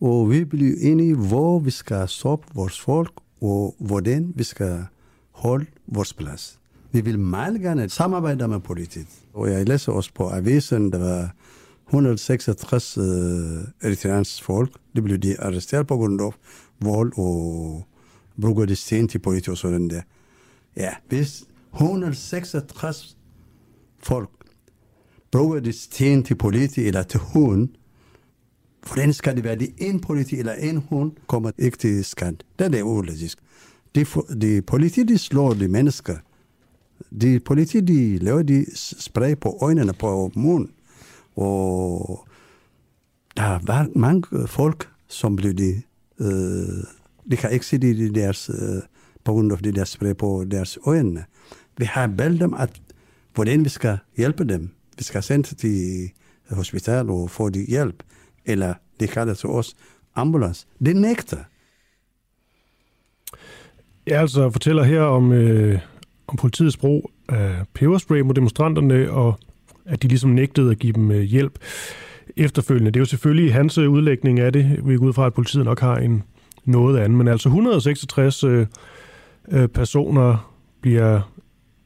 Og 0.00 0.30
vi 0.30 0.44
blev 0.44 0.74
enige, 0.80 1.14
hvor 1.14 1.58
vi 1.58 1.70
skal 1.70 2.08
stoppe 2.08 2.46
vores 2.54 2.80
folk, 2.80 3.12
og 3.40 3.74
hvordan 3.78 4.32
vi 4.36 4.44
skal 4.44 4.84
holde 5.30 5.66
vores 5.86 6.12
plads. 6.12 6.58
Vi 6.92 7.00
vil 7.00 7.18
meget 7.18 7.60
gerne 7.60 7.88
samarbejde 7.88 8.48
med 8.48 8.60
politiet. 8.60 9.08
Og 9.34 9.50
jeg 9.50 9.68
læser 9.68 9.92
også 9.92 10.10
på 10.14 10.28
avisen, 10.28 10.92
der 10.92 10.98
var 10.98 11.34
166 11.86 12.98
uh, 12.98 13.04
eritreanske 13.82 14.44
folk. 14.44 14.70
Det 14.96 15.04
blev 15.04 15.18
de 15.18 15.40
arresteret 15.40 15.86
på 15.86 15.96
grund 15.96 16.20
af 16.20 16.32
vold 16.80 17.12
og 17.16 17.82
bruger 18.40 18.66
de 18.66 18.76
sten 18.76 19.08
til 19.08 19.18
politi 19.18 19.50
og 19.50 19.56
sådan 19.56 19.90
der. 19.90 20.02
Ja, 20.78 20.90
hvis 21.08 21.44
166 21.74 23.16
folk 23.98 24.30
bruger 25.30 25.60
det 25.60 25.74
sten 25.74 26.22
til 26.22 26.34
politi 26.34 26.80
eller 26.80 27.02
til 27.02 27.20
hund, 27.20 27.68
hvordan 28.86 29.12
skal 29.12 29.36
det 29.36 29.44
være, 29.44 29.56
det 29.56 29.74
en 29.78 30.00
politi 30.00 30.38
eller 30.38 30.52
en 30.52 30.76
hund 30.76 31.12
kommer 31.26 31.50
ikke 31.58 31.78
til 31.78 32.04
skand? 32.04 32.36
Det 32.58 32.74
er 32.74 32.82
ulogisk. 32.82 33.38
De, 33.94 34.06
de 34.40 34.62
politi, 34.62 35.02
de 35.02 35.18
slår 35.18 35.54
de 35.54 35.68
mennesker. 35.68 36.16
De 37.20 37.40
politi, 37.40 37.80
de 37.80 38.18
laver 38.18 38.42
de 38.42 38.66
spray 38.76 39.36
på 39.40 39.58
øjnene, 39.60 39.92
på 39.92 40.32
munden. 40.34 40.70
Og 41.36 42.26
der 43.36 43.58
var 43.66 43.88
mange 43.94 44.48
folk, 44.48 44.88
som 45.08 45.36
blev 45.36 45.54
de, 45.54 45.82
øh, 46.20 46.84
de 47.30 47.36
kan 47.36 47.50
ikke 47.52 47.66
se 47.66 47.78
det 47.78 48.14
deres, 48.14 48.50
øh, 48.50 48.82
på 49.28 49.32
grund 49.32 49.52
af 49.52 49.58
det 49.58 49.76
der 49.76 49.84
spray 49.84 50.14
på 50.14 50.44
deres 50.50 50.78
øjne. 50.86 51.24
Vi 51.78 51.84
har 51.84 52.06
bedt 52.06 52.40
dem, 52.40 52.54
at 52.54 52.70
hvordan 53.34 53.64
vi 53.64 53.68
skal 53.68 53.98
hjælpe 54.16 54.44
dem 54.44 54.70
vi 54.98 55.04
skal 55.04 55.22
sende 55.22 55.54
til 55.54 56.10
hospital 56.50 57.10
og 57.10 57.30
få 57.30 57.48
de 57.48 57.66
hjælp, 57.68 58.02
eller 58.46 58.74
de 59.00 59.06
kalder 59.06 59.34
til 59.34 59.48
os 59.48 59.76
ambulance. 60.14 60.66
Det 60.84 60.96
nægter. 60.96 61.36
Jeg 64.06 64.20
altså 64.20 64.50
fortæller 64.50 64.82
her 64.82 65.02
om, 65.02 65.32
øh, 65.32 65.78
om 66.26 66.36
politiets 66.36 66.76
brug 66.76 67.10
af 67.28 67.54
peberspray 67.74 68.20
mod 68.20 68.34
demonstranterne, 68.34 69.10
og 69.10 69.38
at 69.84 70.02
de 70.02 70.08
ligesom 70.08 70.30
nægtede 70.30 70.70
at 70.70 70.78
give 70.78 70.92
dem 70.92 71.10
øh, 71.10 71.20
hjælp 71.22 71.58
efterfølgende. 72.36 72.90
Det 72.90 72.96
er 72.96 73.00
jo 73.00 73.04
selvfølgelig 73.04 73.54
hans 73.54 73.78
øh, 73.78 73.90
udlægning 73.90 74.40
af 74.40 74.52
det. 74.52 74.80
Vi 74.88 74.96
går 74.96 75.06
ud 75.06 75.12
fra, 75.12 75.26
at 75.26 75.34
politiet 75.34 75.64
nok 75.64 75.80
har 75.80 75.96
en 75.96 76.22
noget 76.64 76.98
andet. 76.98 77.18
Men 77.18 77.28
altså 77.28 77.48
166 77.48 78.44
øh, 78.44 78.66
øh, 79.50 79.68
personer 79.68 80.52
bliver 80.80 81.20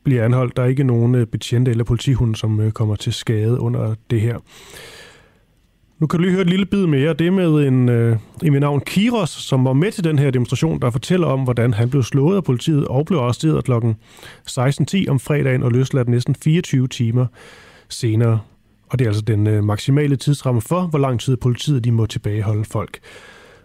bliver 0.05 0.25
anholdt. 0.25 0.57
Der 0.57 0.63
er 0.63 0.67
ikke 0.67 0.85
nogen 0.85 1.15
øh, 1.15 1.27
betjente 1.27 1.71
eller 1.71 1.85
politihunde, 1.85 2.37
som 2.37 2.61
øh, 2.61 2.73
kommer 2.73 2.97
til 2.97 3.13
skade 3.13 3.61
under 3.61 3.95
det 4.11 4.21
her. 4.21 4.39
Nu 5.99 6.07
kan 6.07 6.19
du 6.19 6.23
lige 6.23 6.33
høre 6.33 6.43
et 6.43 6.51
lille 6.51 6.67
bid 6.67 6.87
mere. 6.87 7.13
Det 7.15 7.27
er 7.27 7.31
med 7.31 7.67
en 7.67 7.89
øh, 7.89 8.17
i 8.43 8.51
mit 8.51 8.61
navn 8.61 8.81
Kiros, 8.81 9.31
som 9.31 9.65
var 9.65 9.73
med 9.73 9.93
til 9.93 10.05
den 10.05 10.19
her 10.19 10.31
demonstration, 10.31 10.81
der 10.81 10.91
fortæller 10.91 11.27
om, 11.27 11.41
hvordan 11.41 11.75
han 11.75 11.91
blev 11.91 12.03
slået 12.03 12.37
af 12.37 12.45
politiet 12.45 12.89
og 12.89 13.07
blev 13.07 13.19
arresteret 13.19 13.65
kl. 13.65 13.73
16.10 13.73 15.09
om 15.09 15.21
fredagen 15.21 15.63
og 15.63 15.73
løsladt 15.73 16.09
næsten 16.09 16.35
24 16.35 16.89
timer 16.89 17.27
senere. 17.89 18.41
Og 18.89 18.99
det 18.99 19.05
er 19.05 19.09
altså 19.09 19.23
den 19.23 19.47
øh, 19.47 19.65
maksimale 19.65 20.17
tidsramme 20.17 20.61
for, 20.61 20.83
hvor 20.83 20.99
lang 20.99 21.21
tid 21.21 21.37
politiet 21.37 21.85
de 21.85 21.93
må 21.93 22.07
tilbageholde 22.07 22.65
folk. 22.65 22.99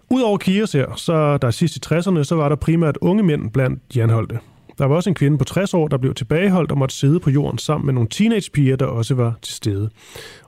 Udover 0.09 0.37
Kias 0.37 0.71
her, 0.71 0.95
så 0.95 1.37
der 1.37 1.51
sidst 1.51 1.77
i 1.77 1.79
60'erne, 1.85 2.23
så 2.23 2.35
var 2.35 2.49
der 2.49 2.55
primært 2.55 2.97
unge 3.01 3.23
mænd 3.23 3.51
blandt 3.51 3.93
de 3.93 4.03
anholdte. 4.03 4.39
Der 4.77 4.85
var 4.85 4.95
også 4.95 5.09
en 5.09 5.15
kvinde 5.15 5.37
på 5.37 5.43
60 5.43 5.73
år, 5.73 5.87
der 5.87 5.97
blev 5.97 6.13
tilbageholdt 6.13 6.71
og 6.71 6.77
måtte 6.77 6.95
sidde 6.95 7.19
på 7.19 7.29
jorden 7.29 7.57
sammen 7.57 7.85
med 7.85 7.93
nogle 7.93 8.09
teenagepiger, 8.09 8.75
der 8.75 8.85
også 8.85 9.15
var 9.15 9.33
til 9.41 9.53
stede. 9.53 9.89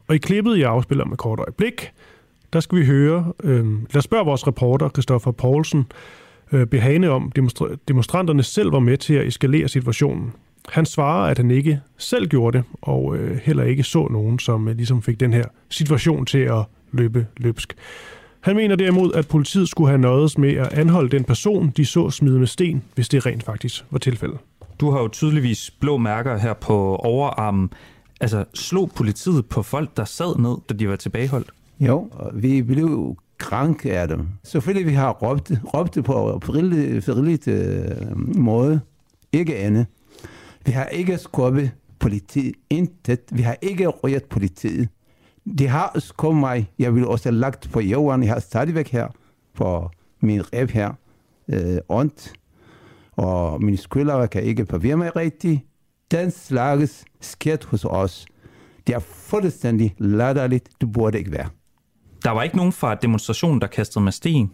Og 0.08 0.16
i 0.16 0.18
klippet, 0.18 0.60
jeg 0.60 0.70
afspiller 0.70 1.06
med 1.06 1.18
kort 1.18 1.40
øjeblik, 1.40 1.92
der 2.54 2.60
skal 2.60 2.78
vi 2.78 2.86
høre, 2.86 3.34
øh, 3.44 3.66
lad 3.94 4.02
spørge 4.02 4.26
vores 4.26 4.48
reporter, 4.48 4.90
Christoffer 4.90 5.32
Poulsen, 5.32 5.86
øh, 6.52 6.68
behane 6.68 7.10
om, 7.10 7.32
demonstra- 7.40 7.76
demonstranterne 7.88 8.44
selv 8.44 8.72
var 8.72 8.80
med 8.80 8.98
til 8.98 9.14
at 9.14 9.28
eskalere 9.28 9.68
situationen. 9.68 10.34
Han 10.70 10.86
svarer, 10.86 11.32
at 11.32 11.38
han 11.38 11.52
ikke 11.52 11.80
selv 11.98 12.28
gjorde 12.28 12.58
det, 12.58 12.66
og 12.82 13.18
øh, 13.18 13.40
heller 13.44 13.64
ikke 13.64 13.84
så 13.84 14.08
nogen, 14.08 14.40
som 14.40 14.68
øh, 14.68 14.76
ligesom 14.76 15.02
fik 15.02 15.20
den 15.20 15.34
her 15.34 15.46
situation 15.70 16.26
til 16.26 16.40
at 16.40 16.64
løbe 16.92 17.28
løbsk. 17.38 17.76
Han 18.42 18.56
mener 18.56 18.76
derimod, 18.76 19.12
at 19.14 19.28
politiet 19.28 19.70
skulle 19.70 19.90
have 19.90 20.02
nøjes 20.02 20.38
med 20.38 20.54
at 20.54 20.74
anholde 20.74 21.10
den 21.10 21.24
person, 21.24 21.70
de 21.78 21.86
så 21.86 22.10
smide 22.10 22.40
med 22.40 22.48
sten, 22.48 22.84
hvis 22.96 23.10
det 23.10 23.26
rent 23.26 23.44
faktisk 23.44 23.86
var 23.90 24.00
tilfældet. 24.00 24.40
Du 24.80 24.92
har 24.92 25.02
jo 25.02 25.08
tydeligvis 25.08 25.72
blå 25.80 25.98
mærker 25.98 26.38
her 26.38 26.54
på 26.54 26.96
overarmen. 26.96 27.70
Altså, 28.22 28.46
slog 28.54 28.92
politiet 28.96 29.46
på 29.46 29.64
folk, 29.64 29.98
der 29.98 30.06
sad 30.06 30.40
ned, 30.40 30.56
da 30.70 30.74
de 30.74 30.90
var 30.90 30.96
tilbageholdt? 30.96 31.50
Jo, 31.80 32.12
vi 32.34 32.62
blev 32.62 33.18
krank 33.38 33.86
af 33.86 34.08
dem. 34.08 34.28
Selvfølgelig 34.44 34.88
vi 34.88 34.94
har 34.94 35.12
råbt, 35.12 35.52
råbt 35.74 36.04
på 36.04 36.40
frilligt 36.44 37.48
øh, 37.48 38.38
måde. 38.38 38.80
Ikke 39.32 39.58
andet. 39.58 39.86
Vi 40.66 40.72
har 40.72 40.86
ikke 40.86 41.18
skubbet 41.18 41.72
politiet. 42.00 42.56
Intet. 42.70 43.20
Vi 43.32 43.42
har 43.42 43.58
ikke 43.62 43.88
røget 43.88 44.24
politiet 44.24 44.90
de 45.58 45.68
har 45.68 46.12
kommet 46.18 46.40
mig. 46.40 46.72
Jeg 46.80 46.96
vil 46.96 47.08
også 47.08 47.30
have 47.30 47.40
lagt 47.40 47.70
på 47.72 47.80
jorden. 47.80 48.24
Jeg 48.24 48.34
har 48.34 48.40
stadigvæk 48.40 48.90
her 48.90 49.08
på 49.56 49.90
min 50.22 50.54
reb 50.54 50.70
her 50.70 50.94
øh, 51.48 51.78
ondt. 51.90 52.34
Og 53.12 53.64
min 53.64 53.78
skuldre 53.78 54.28
kan 54.28 54.44
ikke 54.44 54.66
forvirre 54.66 54.98
mig 54.98 55.16
rigtigt. 55.16 55.62
Den 56.12 56.32
slags 56.32 57.06
sket 57.22 57.64
hos 57.64 57.86
os. 57.86 58.26
Det 58.88 58.96
er 58.96 59.00
fuldstændig 59.00 59.96
latterligt. 59.98 60.70
Du 60.82 60.88
burde 60.88 61.18
ikke 61.18 61.32
være. 61.32 61.50
Der 62.24 62.32
var 62.32 62.44
ikke 62.44 62.58
nogen 62.58 62.72
fra 62.72 62.96
demonstrationen, 62.96 63.62
der 63.62 63.68
kastede 63.68 64.04
med 64.04 64.12
sten? 64.12 64.52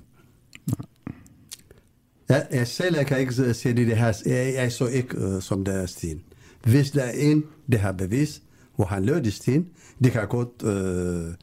Jeg, 2.30 2.48
jeg 2.52 2.68
selv 2.68 2.96
jeg 2.96 3.08
kan 3.08 3.20
ikke 3.20 3.34
se 3.54 3.76
det, 3.76 3.88
det 3.88 3.98
her. 3.98 4.14
Jeg, 4.26 4.54
jeg 4.54 4.72
så 4.72 4.88
ikke, 4.88 5.18
uh, 5.18 5.42
som 5.42 5.66
der 5.66 5.74
er 5.74 5.86
sten. 5.86 6.22
Hvis 6.64 6.92
der 6.92 7.04
er 7.04 7.12
en, 7.12 7.44
der 7.72 7.78
har 7.78 7.92
bevis, 7.92 8.42
hvor 8.76 8.86
han 8.86 9.06
lød 9.06 9.26
i 9.26 9.32
sten, 9.32 9.68
de 10.04 10.10
kan 10.10 10.28
godt 10.28 10.64
øh, 10.64 11.34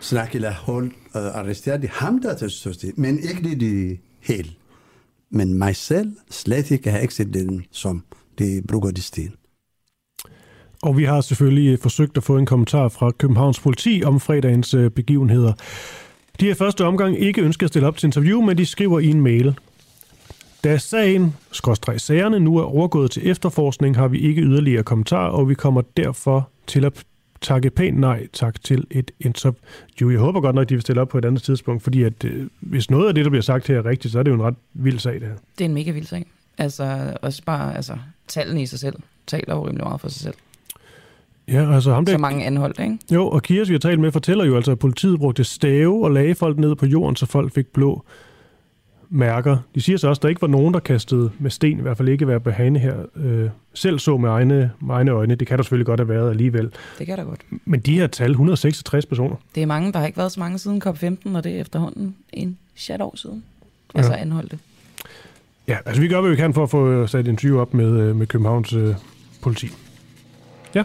snakke 0.00 0.34
eller 0.34 0.52
holde 0.52 0.88
øh, 0.88 1.22
arrestere 1.22 1.78
de 1.78 1.88
ham, 1.88 2.22
der 2.22 2.34
til 2.34 2.50
sten, 2.50 2.92
men 2.96 3.18
ikke 3.18 3.42
det 3.42 3.60
de 3.60 3.98
helt. 4.20 4.56
Men 5.30 5.58
mig 5.58 5.76
selv 5.76 6.16
slet 6.30 6.70
ikke 6.70 6.90
har 6.90 6.98
ikke 6.98 7.14
set 7.14 7.34
den, 7.34 7.64
som 7.70 8.04
de 8.38 8.62
bruger 8.68 8.90
de 8.90 9.02
sten. 9.02 9.34
Og 10.82 10.96
vi 10.96 11.04
har 11.04 11.20
selvfølgelig 11.20 11.72
øh, 11.72 11.78
forsøgt 11.78 12.16
at 12.16 12.22
få 12.22 12.38
en 12.38 12.46
kommentar 12.46 12.88
fra 12.88 13.10
Københavns 13.10 13.60
politi 13.60 14.02
om 14.04 14.20
fredagens 14.20 14.74
øh, 14.74 14.90
begivenheder. 14.90 15.52
De 16.40 16.48
har 16.48 16.54
første 16.54 16.84
omgang 16.84 17.18
ikke 17.20 17.42
ønsket 17.42 17.66
at 17.66 17.70
stille 17.70 17.88
op 17.88 17.96
til 17.96 18.06
interview, 18.06 18.40
men 18.40 18.58
de 18.58 18.66
skriver 18.66 18.98
i 19.00 19.06
en 19.06 19.20
mail. 19.20 19.58
Da 20.64 20.78
sagen, 20.78 21.36
skorstræk 21.52 21.98
sagerne, 21.98 22.40
nu 22.40 22.56
er 22.56 22.62
overgået 22.62 23.10
til 23.10 23.30
efterforskning, 23.30 23.96
har 23.96 24.08
vi 24.08 24.18
ikke 24.18 24.42
yderligere 24.42 24.82
kommentarer, 24.82 25.30
og 25.30 25.48
vi 25.48 25.54
kommer 25.54 25.82
derfor 25.96 26.50
til 26.66 26.84
at 26.84 27.04
takke 27.40 27.70
pænt 27.70 27.98
nej 27.98 28.26
tak 28.32 28.64
til 28.64 28.86
et 28.90 29.10
interview. 29.20 30.10
Jeg 30.10 30.18
håber 30.18 30.40
godt 30.40 30.54
nok, 30.54 30.62
at 30.62 30.68
de 30.68 30.74
vil 30.74 30.82
stille 30.82 31.00
op 31.00 31.08
på 31.08 31.18
et 31.18 31.24
andet 31.24 31.42
tidspunkt, 31.42 31.82
fordi 31.82 32.02
at, 32.02 32.24
øh, 32.24 32.46
hvis 32.60 32.90
noget 32.90 33.08
af 33.08 33.14
det, 33.14 33.24
der 33.24 33.30
bliver 33.30 33.42
sagt 33.42 33.66
her 33.66 33.78
er 33.78 33.84
rigtigt, 33.84 34.12
så 34.12 34.18
er 34.18 34.22
det 34.22 34.30
jo 34.30 34.34
en 34.34 34.42
ret 34.42 34.54
vild 34.74 34.98
sag, 34.98 35.14
det 35.14 35.22
her. 35.22 35.34
Det 35.58 35.64
er 35.64 35.68
en 35.68 35.74
mega 35.74 35.90
vild 35.90 36.06
sag. 36.06 36.26
Altså, 36.58 37.16
også 37.22 37.42
bare, 37.46 37.76
altså, 37.76 37.96
tallene 38.28 38.62
i 38.62 38.66
sig 38.66 38.78
selv 38.78 38.96
taler 39.26 39.54
jo 39.54 39.66
rimelig 39.66 39.84
meget 39.84 40.00
for 40.00 40.08
sig 40.08 40.20
selv. 40.20 40.34
Ja, 41.48 41.74
altså 41.74 41.94
ham 41.94 42.04
der... 42.04 42.12
Så 42.12 42.18
mange 42.18 42.44
anholdt, 42.44 42.80
ikke? 42.80 42.98
Jo, 43.10 43.28
og 43.28 43.42
Kias, 43.42 43.68
vi 43.68 43.74
har 43.74 43.78
talt 43.78 44.00
med, 44.00 44.12
fortæller 44.12 44.44
jo 44.44 44.56
altså, 44.56 44.72
at 44.72 44.78
politiet 44.78 45.18
brugte 45.18 45.44
stave 45.44 46.04
og 46.04 46.10
lagde 46.10 46.34
folk 46.34 46.58
ned 46.58 46.74
på 46.74 46.86
jorden, 46.86 47.16
så 47.16 47.26
folk 47.26 47.54
fik 47.54 47.66
blå 47.66 48.04
mærker. 49.10 49.56
De 49.74 49.80
siger 49.80 49.96
så 49.96 50.08
også, 50.08 50.18
at 50.18 50.22
der 50.22 50.28
ikke 50.28 50.42
var 50.42 50.48
nogen, 50.48 50.74
der 50.74 50.80
kastede 50.80 51.30
med 51.38 51.50
sten, 51.50 51.78
i 51.78 51.82
hvert 51.82 51.96
fald 51.96 52.08
ikke 52.08 52.28
være 52.28 52.40
behane 52.40 52.78
her. 52.78 52.96
Øh, 53.16 53.50
selv 53.74 53.98
så 53.98 54.16
med 54.16 54.30
egne, 54.30 54.70
med 54.80 54.94
egne 54.94 55.10
øjne. 55.10 55.34
Det 55.34 55.48
kan 55.48 55.58
der 55.58 55.64
selvfølgelig 55.64 55.86
godt 55.86 56.00
have 56.00 56.08
været 56.08 56.30
alligevel. 56.30 56.70
Det 56.98 57.06
kan 57.06 57.18
der 57.18 57.24
godt. 57.24 57.40
Men 57.64 57.80
de 57.80 57.98
her 57.98 58.06
tal, 58.06 58.30
166 58.30 59.06
personer. 59.06 59.36
Det 59.54 59.62
er 59.62 59.66
mange, 59.66 59.92
der 59.92 59.98
har 59.98 60.06
ikke 60.06 60.18
været 60.18 60.32
så 60.32 60.40
mange 60.40 60.58
siden 60.58 60.82
COP15, 60.86 61.36
og 61.36 61.44
det 61.44 61.56
er 61.56 61.60
efterhånden 61.60 62.16
en 62.32 62.58
chat 62.76 63.00
år 63.00 63.16
siden. 63.16 63.44
Altså 63.94 64.12
ja. 64.12 64.18
anholdte. 64.18 64.58
Ja, 65.68 65.78
altså 65.86 66.02
vi 66.02 66.08
gør, 66.08 66.20
hvad 66.20 66.30
vi 66.30 66.36
kan 66.36 66.54
for 66.54 66.62
at 66.62 66.70
få 66.70 67.06
sat 67.06 67.24
en 67.24 67.30
interview 67.30 67.60
op 67.60 67.74
med, 67.74 68.00
øh, 68.00 68.16
med 68.16 68.26
Københavns 68.26 68.72
øh, 68.72 68.94
politi. 69.42 69.68
Ja. 70.74 70.84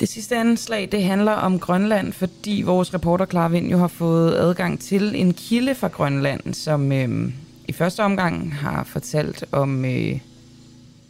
Det 0.00 0.08
sidste 0.08 0.36
anslag, 0.36 0.88
det 0.92 1.04
handler 1.04 1.32
om 1.32 1.58
Grønland, 1.58 2.12
fordi 2.12 2.62
vores 2.66 2.94
reporter 2.94 3.26
Clara 3.26 3.48
Vind 3.48 3.70
jo 3.70 3.78
har 3.78 3.88
fået 3.88 4.34
adgang 4.34 4.80
til 4.80 5.12
en 5.14 5.34
kilde 5.34 5.74
fra 5.74 5.88
Grønland, 5.88 6.54
som 6.54 6.92
øh, 6.92 7.32
i 7.68 7.72
første 7.72 8.00
omgang 8.00 8.54
har 8.54 8.84
fortalt 8.84 9.44
om 9.52 9.84
øh, 9.84 10.18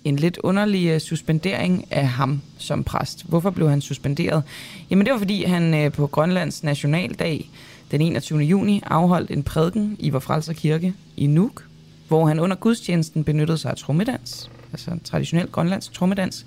en 0.05 0.16
lidt 0.16 0.39
underlig 0.43 0.89
øh, 0.89 1.01
suspendering 1.01 1.85
af 1.90 2.09
ham 2.09 2.40
som 2.59 2.85
præst. 2.85 3.24
Hvorfor 3.28 3.51
blev 3.51 3.70
han 3.70 3.81
suspenderet? 3.81 4.43
Jamen 4.90 5.06
det 5.06 5.12
var 5.12 5.19
fordi 5.19 5.44
han 5.44 5.74
øh, 5.74 5.93
på 5.93 6.06
Grønlands 6.06 6.62
nationaldag 6.62 7.51
den 7.90 8.01
21. 8.01 8.39
juni 8.39 8.82
afholdt 8.86 9.31
en 9.31 9.43
prædiken 9.43 9.97
i 9.98 10.10
Vorfrelser 10.10 10.52
Kirke 10.52 10.94
i 11.16 11.27
Nuuk, 11.27 11.65
hvor 12.09 12.27
han 12.27 12.40
under 12.40 12.56
gudstjenesten 12.56 13.24
benyttede 13.24 13.59
sig 13.59 13.70
af 13.70 13.77
trommedans, 13.77 14.51
altså 14.73 14.90
en 14.90 15.01
traditionel 15.01 15.47
grønlandsk 15.47 15.93
trommedans, 15.93 16.47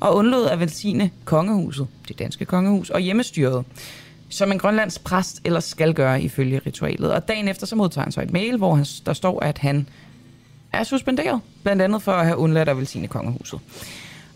og 0.00 0.16
undlod 0.16 0.46
at 0.46 0.60
velsigne 0.60 1.10
kongehuset, 1.24 1.86
det 2.08 2.18
danske 2.18 2.44
kongehus, 2.44 2.90
og 2.90 3.00
hjemmestyret, 3.00 3.64
som 4.28 4.52
en 4.52 4.58
grønlands 4.58 4.98
præst 4.98 5.40
ellers 5.44 5.64
skal 5.64 5.94
gøre 5.94 6.22
ifølge 6.22 6.60
ritualet. 6.66 7.12
Og 7.12 7.28
dagen 7.28 7.48
efter 7.48 7.66
så 7.66 7.76
modtager 7.76 8.04
han 8.04 8.12
så 8.12 8.20
et 8.20 8.32
mail, 8.32 8.56
hvor 8.56 8.74
han, 8.74 8.86
der 9.06 9.12
står, 9.12 9.44
at 9.44 9.58
han 9.58 9.88
er 10.72 10.84
suspenderet, 10.84 11.40
blandt 11.62 11.82
andet 11.82 12.02
for 12.02 12.12
at 12.12 12.26
have 12.26 12.36
undladt 12.36 12.68
at 12.68 12.76
velsigne 12.76 13.08
kongehuset. 13.08 13.60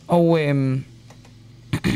Og 0.09 0.41
øhm, 0.41 0.85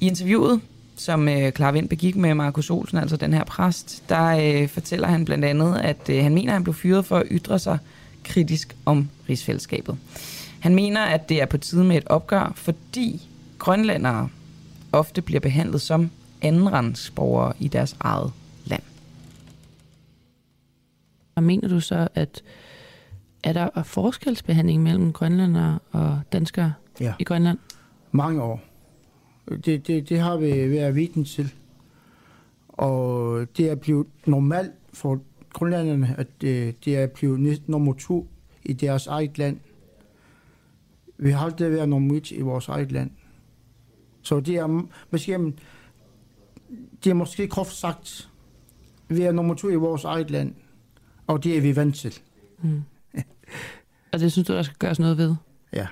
i 0.00 0.06
interviewet, 0.06 0.60
som 0.96 1.28
øh, 1.28 1.52
Clara 1.52 1.72
Vind 1.72 1.88
begik 1.88 2.16
med 2.16 2.34
Markus 2.34 2.70
Olsen, 2.70 2.98
altså 2.98 3.16
den 3.16 3.32
her 3.32 3.44
præst, 3.44 4.02
der 4.08 4.24
øh, 4.24 4.68
fortæller 4.68 5.08
han 5.08 5.24
blandt 5.24 5.44
andet, 5.44 5.76
at 5.76 6.08
øh, 6.08 6.22
han 6.22 6.34
mener, 6.34 6.48
at 6.48 6.54
han 6.54 6.64
blev 6.64 6.74
fyret 6.74 7.04
for 7.04 7.16
at 7.16 7.26
ytre 7.30 7.58
sig 7.58 7.78
kritisk 8.24 8.76
om 8.86 9.08
rigsfællesskabet. 9.28 9.96
Han 10.64 10.74
mener, 10.74 11.00
at 11.00 11.28
det 11.28 11.42
er 11.42 11.46
på 11.46 11.58
tide 11.58 11.84
med 11.84 11.96
et 11.96 12.06
opgør, 12.06 12.52
fordi 12.56 13.28
grønlændere 13.58 14.28
ofte 14.92 15.22
bliver 15.22 15.40
behandlet 15.40 15.80
som 15.80 16.10
andenrandsborgere 16.42 17.52
i 17.60 17.68
deres 17.68 17.96
eget 18.00 18.32
land. 18.64 18.82
Og 21.34 21.42
mener 21.42 21.68
du 21.68 21.80
så, 21.80 22.08
at 22.14 22.42
er 23.42 23.52
der 23.52 23.82
forskelsbehandling 23.82 24.82
mellem 24.82 25.12
grønlændere 25.12 25.78
og 25.92 26.20
danskere 26.32 26.72
Ja. 27.00 27.14
i 27.18 27.24
Grønland? 27.24 27.58
Mange 28.12 28.42
år. 28.42 28.60
Det, 29.64 29.86
det, 29.86 30.08
det 30.08 30.20
har 30.20 30.36
vi 30.36 30.70
været 30.70 30.94
viden 30.94 31.24
til. 31.24 31.52
Og 32.68 33.46
det 33.56 33.70
er 33.70 33.74
blevet 33.74 34.06
normalt 34.26 34.72
for 34.92 35.20
grønlænderne, 35.52 36.14
at 36.18 36.26
det, 36.40 36.84
det 36.84 36.96
er 36.96 37.06
blevet 37.06 37.62
nummer 37.68 37.92
to 37.92 38.28
i 38.62 38.72
deres 38.72 39.06
eget 39.06 39.38
land. 39.38 39.56
Vi 41.16 41.30
har 41.30 41.44
aldrig 41.44 41.70
været 41.70 41.88
nummer 41.88 42.16
et 42.16 42.30
i 42.30 42.40
vores 42.40 42.68
eget 42.68 42.92
land. 42.92 43.10
Så 44.22 44.40
det 44.40 44.56
er 44.56 44.66
måske, 45.10 45.52
det 47.04 47.10
er 47.10 47.14
måske 47.14 47.48
groft 47.48 47.72
sagt, 47.72 48.30
vi 49.08 49.22
er 49.22 49.32
nummer 49.32 49.54
to 49.54 49.68
i 49.68 49.74
vores 49.74 50.04
eget 50.04 50.30
land, 50.30 50.54
og 51.26 51.44
det 51.44 51.56
er 51.56 51.60
vi 51.60 51.76
vant 51.76 51.96
til. 51.96 52.18
Mm. 52.62 52.82
og 54.12 54.20
det 54.20 54.32
synes 54.32 54.46
du, 54.48 54.52
der 54.52 54.62
skal 54.62 54.76
gøres 54.78 54.98
noget 54.98 55.18
ved? 55.18 55.34
Ja, 55.72 55.86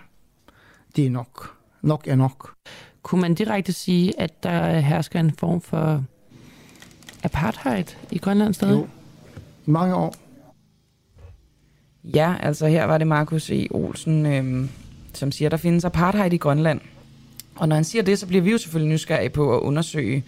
det 0.97 1.07
er 1.07 1.11
nok. 1.11 1.57
Nok 1.83 2.09
er 2.09 2.17
nok. 2.17 2.55
Kunne 3.03 3.21
man 3.21 3.35
direkte 3.35 3.73
sige, 3.73 4.21
at 4.21 4.43
der 4.43 4.81
hersker 4.81 5.21
en 5.21 5.31
form 5.31 5.61
for 5.61 6.05
apartheid 7.23 7.85
i 8.11 8.19
Grønland 8.19 8.55
stadig? 8.55 8.75
Jo. 8.75 8.89
I 9.67 9.71
mange 9.71 9.95
år. 9.95 10.15
Ja, 12.05 12.37
altså 12.41 12.67
her 12.67 12.85
var 12.85 12.99
det 12.99 13.07
Markus 13.07 13.51
E. 13.51 13.69
Olsen, 13.71 14.27
øhm, 14.27 14.69
som 15.19 15.33
siger, 15.33 15.49
at 15.49 15.51
der 15.51 15.57
findes 15.57 15.85
apartheid 15.85 16.33
i 16.33 16.37
Grønland. 16.37 16.81
Og 17.57 17.69
når 17.69 17.77
han 17.77 17.85
siger 17.85 18.03
det, 18.03 18.19
så 18.19 18.27
bliver 18.27 18.43
vi 18.43 18.51
jo 18.51 18.59
selvfølgelig 18.59 18.93
nysgerrige 18.93 19.31
på 19.31 19.57
at 19.57 19.61
undersøge, 19.61 20.25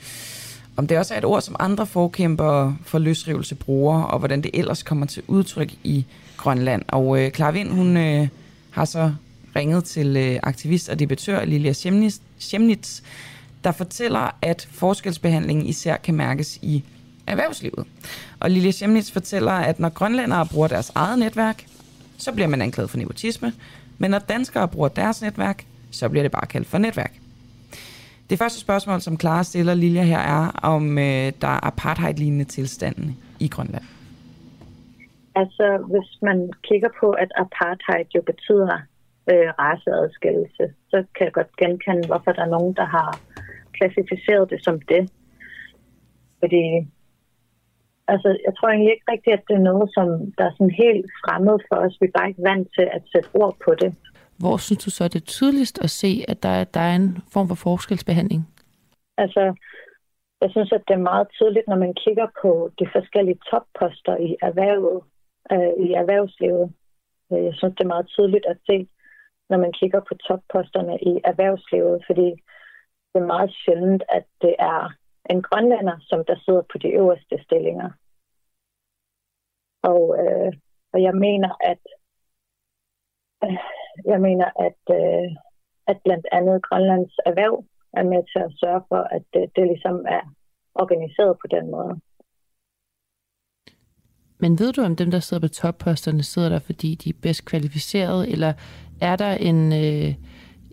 om 0.77 0.87
det 0.87 0.99
også 0.99 1.15
er 1.15 1.19
et 1.19 1.25
ord, 1.25 1.43
som 1.43 1.57
andre 1.59 1.87
forkæmper 1.87 2.75
for 2.85 2.99
løsrivelse 2.99 3.55
bruger, 3.55 4.03
og 4.03 4.19
hvordan 4.19 4.43
det 4.43 4.51
ellers 4.55 4.83
kommer 4.83 5.07
til 5.07 5.23
udtryk 5.27 5.75
i 5.85 6.05
Grønland. 6.37 6.83
Og 6.89 7.21
øh, 7.21 7.31
Clara 7.31 7.51
Vind, 7.51 7.71
hun 7.71 7.97
øh, 7.97 8.29
har 8.71 8.85
så 8.85 9.13
ringet 9.57 9.85
til 9.85 10.17
øh, 10.17 10.41
aktivist 10.43 10.89
og 10.89 10.99
debattør 10.99 11.45
Lilja 11.45 11.73
Schemnitz, 12.39 13.01
der 13.65 13.73
fortæller, 13.73 14.37
at 14.43 14.69
forskelsbehandlingen 14.73 15.67
især 15.67 15.97
kan 15.97 16.15
mærkes 16.15 16.59
i 16.63 16.85
erhvervslivet. 17.27 17.87
Og 18.41 18.51
Lilja 18.51 18.71
Schemnitz 18.71 19.11
fortæller, 19.11 19.53
at 19.53 19.81
når 19.81 19.89
grønlændere 19.89 20.47
bruger 20.47 20.69
deres 20.69 20.93
eget 20.95 21.19
netværk, 21.19 21.67
så 22.19 22.33
bliver 22.33 22.49
man 22.49 22.63
anklaget 22.63 22.91
for 22.91 22.99
nepotisme, 22.99 23.53
men 23.99 24.11
når 24.11 24.19
danskere 24.19 24.69
bruger 24.69 24.89
deres 24.89 25.23
netværk, 25.23 25.65
så 25.91 26.09
bliver 26.09 26.23
det 26.23 26.33
bare 26.33 26.47
kaldt 26.47 26.67
for 26.67 26.79
netværk. 26.79 27.13
Det 28.31 28.39
første 28.39 28.61
spørgsmål, 28.61 29.01
som 29.01 29.21
Clara 29.21 29.43
stiller 29.43 29.75
Lilja 29.75 30.03
her, 30.03 30.19
er, 30.19 30.61
om 30.63 30.99
øh, 30.99 31.33
der 31.41 31.49
er 31.49 31.67
apartheid-lignende 31.67 32.45
tilstanden 32.45 33.17
i 33.41 33.49
Grønland. 33.49 33.85
Altså, 35.35 35.67
hvis 35.91 36.23
man 36.23 36.51
kigger 36.69 36.89
på, 37.01 37.11
at 37.11 37.31
apartheid 37.37 38.07
jo 38.15 38.23
betyder 38.23 38.79
øh, 39.31 39.49
raceadskillelse, 39.59 40.65
så 40.91 41.05
kan 41.15 41.25
jeg 41.25 41.33
godt 41.33 41.57
genkende, 41.57 42.07
hvorfor 42.07 42.33
der 42.33 42.43
er 42.43 42.55
nogen, 42.57 42.75
der 42.75 42.85
har 42.85 43.21
klassificeret 43.73 44.51
det 44.51 44.65
som 44.65 44.81
det. 44.81 45.11
Fordi, 46.41 46.63
altså, 48.13 48.29
jeg 48.47 48.53
tror 48.57 48.69
egentlig 48.69 48.93
ikke 48.93 49.13
rigtigt, 49.13 49.37
at 49.37 49.45
det 49.49 49.55
er 49.57 49.69
noget, 49.71 49.91
som 49.97 50.07
der 50.39 50.45
er 50.47 50.55
sådan 50.59 50.77
helt 50.85 51.07
fremmed 51.25 51.57
for 51.69 51.77
os. 51.85 51.97
Vi 52.01 52.07
er 52.07 52.19
bare 52.19 52.29
ikke 52.29 52.43
vant 52.51 52.69
til 52.77 52.87
at 52.97 53.03
sætte 53.13 53.29
ord 53.35 53.57
på 53.65 53.75
det. 53.83 53.91
Hvor 54.39 54.57
synes 54.57 54.85
du 54.85 54.91
så, 54.91 55.05
det 55.09 55.21
er 55.23 55.27
tydeligst 55.39 55.77
at 55.85 55.91
se, 55.91 56.11
at 56.29 56.43
der, 56.43 56.49
er- 56.49 56.65
der 56.65 56.81
er 56.81 56.95
en 56.97 57.19
form 57.33 57.49
for 57.49 57.55
forskelsbehandling? 57.55 58.43
Altså, 59.19 59.55
jeg 60.43 60.51
synes, 60.51 60.73
at 60.73 60.83
det 60.89 60.95
er 60.95 61.09
meget 61.13 61.27
tydeligt, 61.37 61.69
når 61.69 61.77
man 61.85 61.95
kigger 62.05 62.27
på 62.43 62.71
de 62.79 62.87
forskellige 62.93 63.39
topposter 63.51 64.17
i 64.17 64.37
erhvervet, 64.43 65.03
øh, 65.53 65.73
i 65.87 65.93
erhvervslivet. 65.93 66.73
Øh, 67.33 67.45
Jeg 67.45 67.55
synes, 67.55 67.75
det 67.77 67.85
er 67.85 67.95
meget 67.95 68.07
tydeligt 68.07 68.47
at 68.53 68.59
se, 68.69 68.89
når 69.51 69.59
man 69.59 69.73
kigger 69.81 70.01
på 70.09 70.15
topposterne 70.29 70.95
i 71.11 71.13
erhvervslivet, 71.31 72.03
fordi 72.09 72.29
det 73.11 73.19
er 73.23 73.27
meget 73.35 73.51
sjældent, 73.65 74.03
at 74.09 74.25
det 74.43 74.55
er 74.59 74.93
en 75.31 75.43
grønlænder, 75.43 75.97
som 76.01 76.25
der 76.29 76.37
sidder 76.45 76.63
på 76.73 76.79
de 76.79 76.89
øverste 76.89 77.43
stillinger. 77.45 77.91
Og, 79.83 80.03
øh, 80.21 80.53
og 80.93 81.03
jeg 81.03 81.15
mener, 81.15 81.51
at 81.71 81.83
øh, 83.45 83.59
jeg 84.13 84.21
mener, 84.21 84.49
at, 84.67 84.81
øh, 84.99 85.29
at 85.87 85.99
blandt 86.05 86.27
andet 86.33 86.63
Grønlands 86.63 87.15
erhverv 87.27 87.65
er 87.93 88.03
med 88.03 88.23
til 88.33 88.41
at 88.47 88.53
sørge 88.61 88.83
for, 88.89 89.03
at 89.17 89.23
det, 89.33 89.51
det 89.57 89.67
ligesom 89.67 89.97
er 90.09 90.25
organiseret 90.75 91.39
på 91.43 91.47
den 91.47 91.71
måde. 91.71 92.01
Men 94.39 94.59
ved 94.59 94.73
du, 94.73 94.83
om 94.83 94.97
dem, 94.97 95.11
der 95.11 95.21
sidder 95.21 95.41
på 95.41 95.53
topposterne, 95.53 96.23
sidder 96.23 96.49
der, 96.49 96.59
fordi 96.59 96.95
de 96.95 97.09
er 97.11 97.19
bedst 97.23 97.45
kvalificerede, 97.45 98.31
eller 98.31 98.53
er 99.01 99.17
der 99.17 99.33
en, 99.35 99.73
øh, 99.73 100.15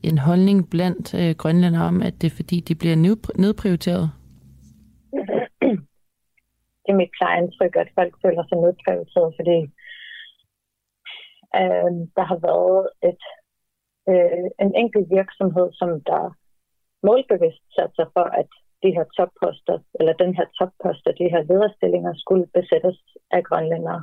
en 0.04 0.18
holdning 0.18 0.70
blandt 0.70 1.14
øh, 1.14 1.36
grønlændere 1.36 1.84
om, 1.84 2.02
at 2.02 2.22
det 2.22 2.32
er 2.32 2.36
fordi, 2.36 2.60
de 2.60 2.76
bliver 2.76 2.96
nedprioriteret? 3.36 4.12
Det 6.92 6.96
er 6.98 7.06
mit 7.06 7.18
klare 7.20 7.38
indtryk, 7.42 7.76
at 7.76 7.96
folk 8.00 8.14
føler 8.24 8.44
sig 8.46 8.58
nedprioriteret, 8.58 9.30
fordi 9.40 9.58
øh, 11.60 11.92
der 12.18 12.26
har 12.32 12.40
været 12.50 12.82
et, 13.10 13.24
øh, 14.12 14.48
en 14.64 14.72
enkelt 14.84 15.08
virksomhed, 15.20 15.68
som 15.80 15.90
der 16.12 16.24
målbevidst 17.08 17.64
satte 17.76 17.96
sig 17.96 18.08
for 18.16 18.26
at 18.42 18.50
de 18.84 18.96
her 18.98 19.06
topposter, 19.18 19.78
eller 20.00 20.14
den 20.24 20.32
her 20.38 20.48
topposter, 20.60 21.12
de 21.12 21.32
her 21.34 21.42
lederstillinger, 21.52 22.14
skulle 22.24 22.46
besættes 22.58 22.98
af 23.36 23.42
grønlændere. 23.50 24.02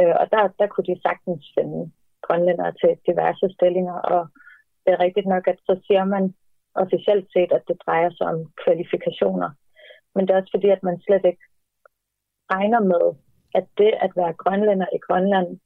Øh, 0.00 0.14
og 0.20 0.26
der, 0.32 0.42
der 0.60 0.66
kunne 0.66 0.88
de 0.90 1.04
sagtens 1.06 1.44
finde 1.56 1.80
grønlændere 2.26 2.72
til 2.80 2.90
diverse 3.08 3.46
stillinger, 3.56 3.98
og 4.14 4.20
det 4.82 4.90
er 4.92 5.04
rigtigt 5.06 5.28
nok, 5.34 5.44
at 5.52 5.58
så 5.68 5.74
siger 5.86 6.04
man 6.04 6.24
officielt 6.82 7.26
set, 7.34 7.52
at 7.58 7.64
det 7.68 7.76
drejer 7.86 8.10
sig 8.10 8.26
om 8.32 8.38
kvalifikationer. 8.62 9.50
Men 10.14 10.22
det 10.22 10.30
er 10.32 10.40
også 10.40 10.54
fordi, 10.56 10.68
at 10.76 10.82
man 10.88 11.00
slet 11.00 11.24
ikke 11.30 11.44
regner 12.50 12.80
med, 12.80 13.04
at 13.54 13.66
det 13.78 13.92
at 14.04 14.12
være 14.16 14.32
grønlænder 14.32 14.86
i 14.96 14.98
Grønland, 14.98 15.60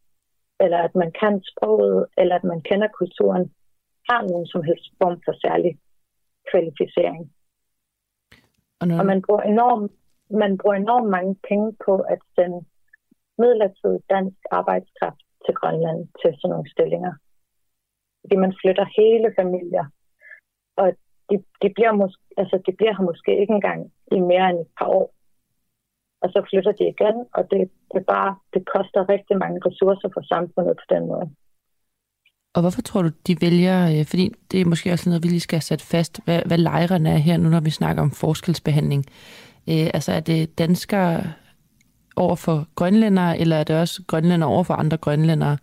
eller 0.61 0.79
at 0.79 0.95
man 0.95 1.13
kan 1.21 1.43
sproget, 1.51 2.07
eller 2.19 2.35
at 2.35 2.45
man 2.45 2.61
kender 2.61 2.89
kulturen, 2.89 3.53
har 4.11 4.23
nogen 4.31 4.47
som 4.47 4.63
helst 4.63 4.87
form 5.03 5.17
for 5.25 5.35
særlig 5.47 5.79
kvalificering. 6.51 7.33
Og, 8.81 8.89
når... 8.89 8.99
og 8.99 9.07
man, 9.07 9.23
bruger 9.23 9.43
enormt, 9.43 9.93
man 10.31 10.59
bruger 10.59 10.77
enormt 10.77 11.11
mange 11.11 11.37
penge 11.49 11.77
på 11.87 11.95
at 12.15 12.21
sende 12.35 12.65
midlertidig 13.39 14.01
dansk 14.11 14.39
arbejdskraft 14.51 15.23
til 15.45 15.55
Grønland 15.55 16.01
til 16.21 16.31
sådan 16.39 16.51
nogle 16.51 16.71
stillinger. 16.71 17.15
Fordi 18.21 18.37
man 18.37 18.55
flytter 18.61 18.87
hele 19.01 19.29
familier, 19.41 19.87
og 20.77 20.87
de, 21.31 21.37
de, 21.63 21.69
bliver, 21.77 21.93
mås- 22.01 22.25
altså, 22.37 22.57
de 22.67 22.73
bliver 22.79 22.95
her 22.97 23.05
måske 23.11 23.41
ikke 23.41 23.55
engang 23.59 23.93
i 24.13 24.19
mere 24.21 24.51
end 24.51 24.61
et 24.61 24.73
par 24.79 24.87
år. 24.87 25.09
Og 26.23 26.29
så 26.33 26.47
flytter 26.51 26.73
de 26.73 26.85
igen, 26.95 27.17
og 27.35 27.43
det, 27.51 27.71
det, 27.95 28.07
bare, 28.07 28.37
det 28.55 28.63
koster 28.75 29.09
rigtig 29.09 29.37
mange 29.39 29.61
ressourcer 29.67 30.09
for 30.15 30.23
samfundet 30.33 30.77
på 30.77 30.95
den 30.95 31.07
måde. 31.07 31.27
Og 32.55 32.61
hvorfor 32.61 32.83
tror 32.83 33.03
du, 33.03 33.11
de 33.27 33.37
vælger, 33.41 33.79
øh, 33.93 34.05
fordi 34.07 34.35
det 34.51 34.61
er 34.61 34.65
måske 34.65 34.93
også 34.93 35.09
noget, 35.09 35.23
vi 35.23 35.29
lige 35.29 35.41
skal 35.41 35.57
have 35.57 35.71
sat 35.73 35.83
fast, 35.83 36.25
hvad, 36.25 36.43
hvad 36.47 36.59
lejrene 36.59 37.11
er 37.11 37.17
her 37.17 37.37
nu, 37.37 37.49
når 37.49 37.61
vi 37.61 37.71
snakker 37.71 38.03
om 38.03 38.11
forskelsbehandling. 38.11 39.05
Øh, 39.71 39.87
altså 39.95 40.13
er 40.13 40.21
det 40.21 40.59
danskere 40.59 41.23
over 42.17 42.37
for 42.37 42.67
grønlændere, 42.75 43.39
eller 43.39 43.57
er 43.57 43.65
det 43.65 43.81
også 43.81 44.03
grønlændere 44.07 44.51
over 44.51 44.63
for 44.65 44.75
andre 44.75 44.97
grønlændere? 44.97 45.59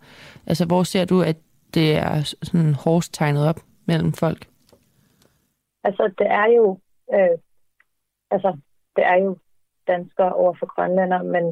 Altså 0.46 0.66
hvor 0.66 0.82
ser 0.82 1.04
du, 1.04 1.22
at 1.22 1.36
det 1.74 1.96
er 1.96 2.34
sådan 2.42 2.74
hårdest 2.74 3.14
tegnet 3.14 3.48
op 3.48 3.60
mellem 3.86 4.12
folk? 4.12 4.46
Altså 5.84 6.12
det 6.18 6.26
er 6.26 6.46
jo, 6.56 6.78
øh, 7.14 7.38
altså 8.30 8.58
det 8.96 9.04
er 9.04 9.16
jo 9.24 9.38
danskere 9.86 10.32
over 10.32 10.54
for 10.58 10.66
grønlændere, 10.74 11.24
men 11.24 11.44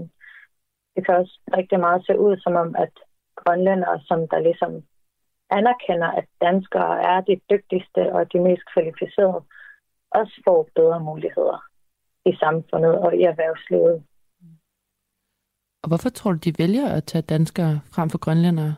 det 0.97 1.06
kan 1.06 1.15
også 1.16 1.40
rigtig 1.56 1.81
meget 1.81 2.06
se 2.06 2.19
ud 2.19 2.36
som 2.36 2.55
om, 2.56 2.74
at 2.78 2.93
grønlændere, 3.36 4.01
som 4.01 4.28
der 4.28 4.39
ligesom 4.39 4.73
anerkender, 5.51 6.11
at 6.20 6.27
danskere 6.40 7.02
er 7.02 7.20
de 7.20 7.40
dygtigste 7.51 8.12
og 8.12 8.32
de 8.32 8.40
mest 8.40 8.62
kvalificerede, 8.73 9.43
også 10.11 10.43
får 10.44 10.69
bedre 10.74 11.01
muligheder 11.01 11.65
i 12.27 12.32
samfundet 12.43 12.98
og 12.98 13.16
i 13.16 13.23
erhvervslivet. 13.23 14.05
Og 15.82 15.89
hvorfor 15.89 16.09
tror 16.09 16.32
du, 16.32 16.39
de 16.39 16.59
vælger 16.59 16.89
at 16.97 17.05
tage 17.05 17.23
danskere 17.23 17.81
frem 17.94 18.11
for 18.11 18.19
grønlændere? 18.19 18.74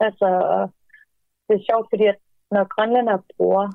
Altså, 0.00 0.28
det 1.46 1.54
er 1.56 1.66
sjovt, 1.70 1.86
fordi 1.90 2.04
at 2.04 2.18
når 2.50 2.64
grønlændere 2.74 3.22
bruger 3.36 3.66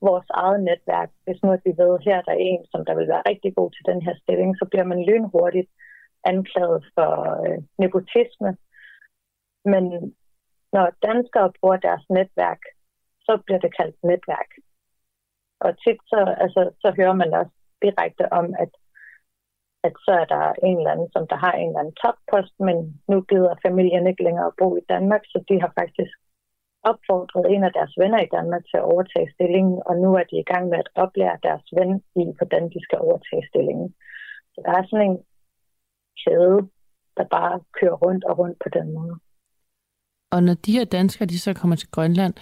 vores 0.00 0.26
eget 0.30 0.60
netværk, 0.62 1.10
hvis 1.24 1.42
nu 1.42 1.52
at 1.52 1.62
vi 1.64 1.72
ved, 1.82 1.98
her 2.06 2.22
der 2.22 2.32
er 2.32 2.44
en, 2.50 2.66
som 2.72 2.84
der 2.84 2.94
vil 2.94 3.08
være 3.08 3.28
rigtig 3.30 3.54
god 3.54 3.70
til 3.70 3.84
den 3.90 4.02
her 4.02 4.14
stilling, 4.22 4.50
så 4.58 4.64
bliver 4.70 4.84
man 4.84 5.04
lynhurtigt 5.10 5.70
anklaget 6.24 6.84
for 6.94 7.12
øh, 7.44 7.58
nepotisme. 7.78 8.50
Men 9.72 9.84
når 10.72 10.86
danskere 11.08 11.52
bruger 11.60 11.76
deres 11.76 12.04
netværk, 12.10 12.62
så 13.26 13.32
bliver 13.44 13.60
det 13.64 13.76
kaldt 13.78 13.96
netværk. 14.02 14.50
Og 15.60 15.70
tit 15.82 16.00
så, 16.12 16.20
altså, 16.44 16.62
så 16.82 16.88
hører 16.98 17.16
man 17.22 17.34
også 17.34 17.54
direkte 17.82 18.32
om, 18.32 18.46
at, 18.64 18.72
at 19.86 19.94
så 20.06 20.12
er 20.22 20.26
der 20.34 20.44
en 20.68 20.78
eller 20.78 20.90
anden, 20.90 21.10
som 21.12 21.26
der 21.30 21.36
har 21.36 21.52
en 21.52 21.68
eller 21.68 21.80
anden 21.80 21.98
toppost, 22.02 22.54
men 22.68 22.76
nu 23.08 23.16
gider 23.30 23.62
familien 23.66 24.06
ikke 24.06 24.24
længere 24.24 24.52
bo 24.58 24.76
i 24.76 24.88
Danmark, 24.88 25.22
så 25.24 25.44
de 25.48 25.60
har 25.60 25.72
faktisk 25.80 26.14
opfordret 26.90 27.44
en 27.54 27.64
af 27.64 27.72
deres 27.72 27.94
venner 27.98 28.20
i 28.22 28.32
Danmark 28.36 28.62
til 28.64 28.76
at 28.80 28.88
overtage 28.92 29.32
stillingen, 29.34 29.82
og 29.86 29.94
nu 29.96 30.08
er 30.20 30.24
de 30.30 30.36
i 30.38 30.48
gang 30.52 30.68
med 30.68 30.78
at 30.78 30.90
oplære 30.94 31.38
deres 31.42 31.66
ven 31.78 31.92
i, 32.22 32.24
hvordan 32.36 32.64
de 32.74 32.80
skal 32.86 32.98
overtage 32.98 33.48
stillingen. 33.50 33.94
Så 34.52 34.58
der 34.64 34.72
er 34.78 34.84
sådan 34.86 35.10
en 35.10 35.18
kæde, 36.22 36.58
der 37.16 37.24
bare 37.36 37.60
kører 37.80 37.96
rundt 38.04 38.24
og 38.24 38.38
rundt 38.38 38.58
på 38.64 38.68
den 38.78 38.92
måde. 38.92 39.14
Og 40.30 40.42
når 40.42 40.54
de 40.54 40.72
her 40.72 40.84
danskere, 40.84 41.26
de 41.26 41.38
så 41.38 41.54
kommer 41.54 41.76
til 41.76 41.90
Grønland, 41.90 42.34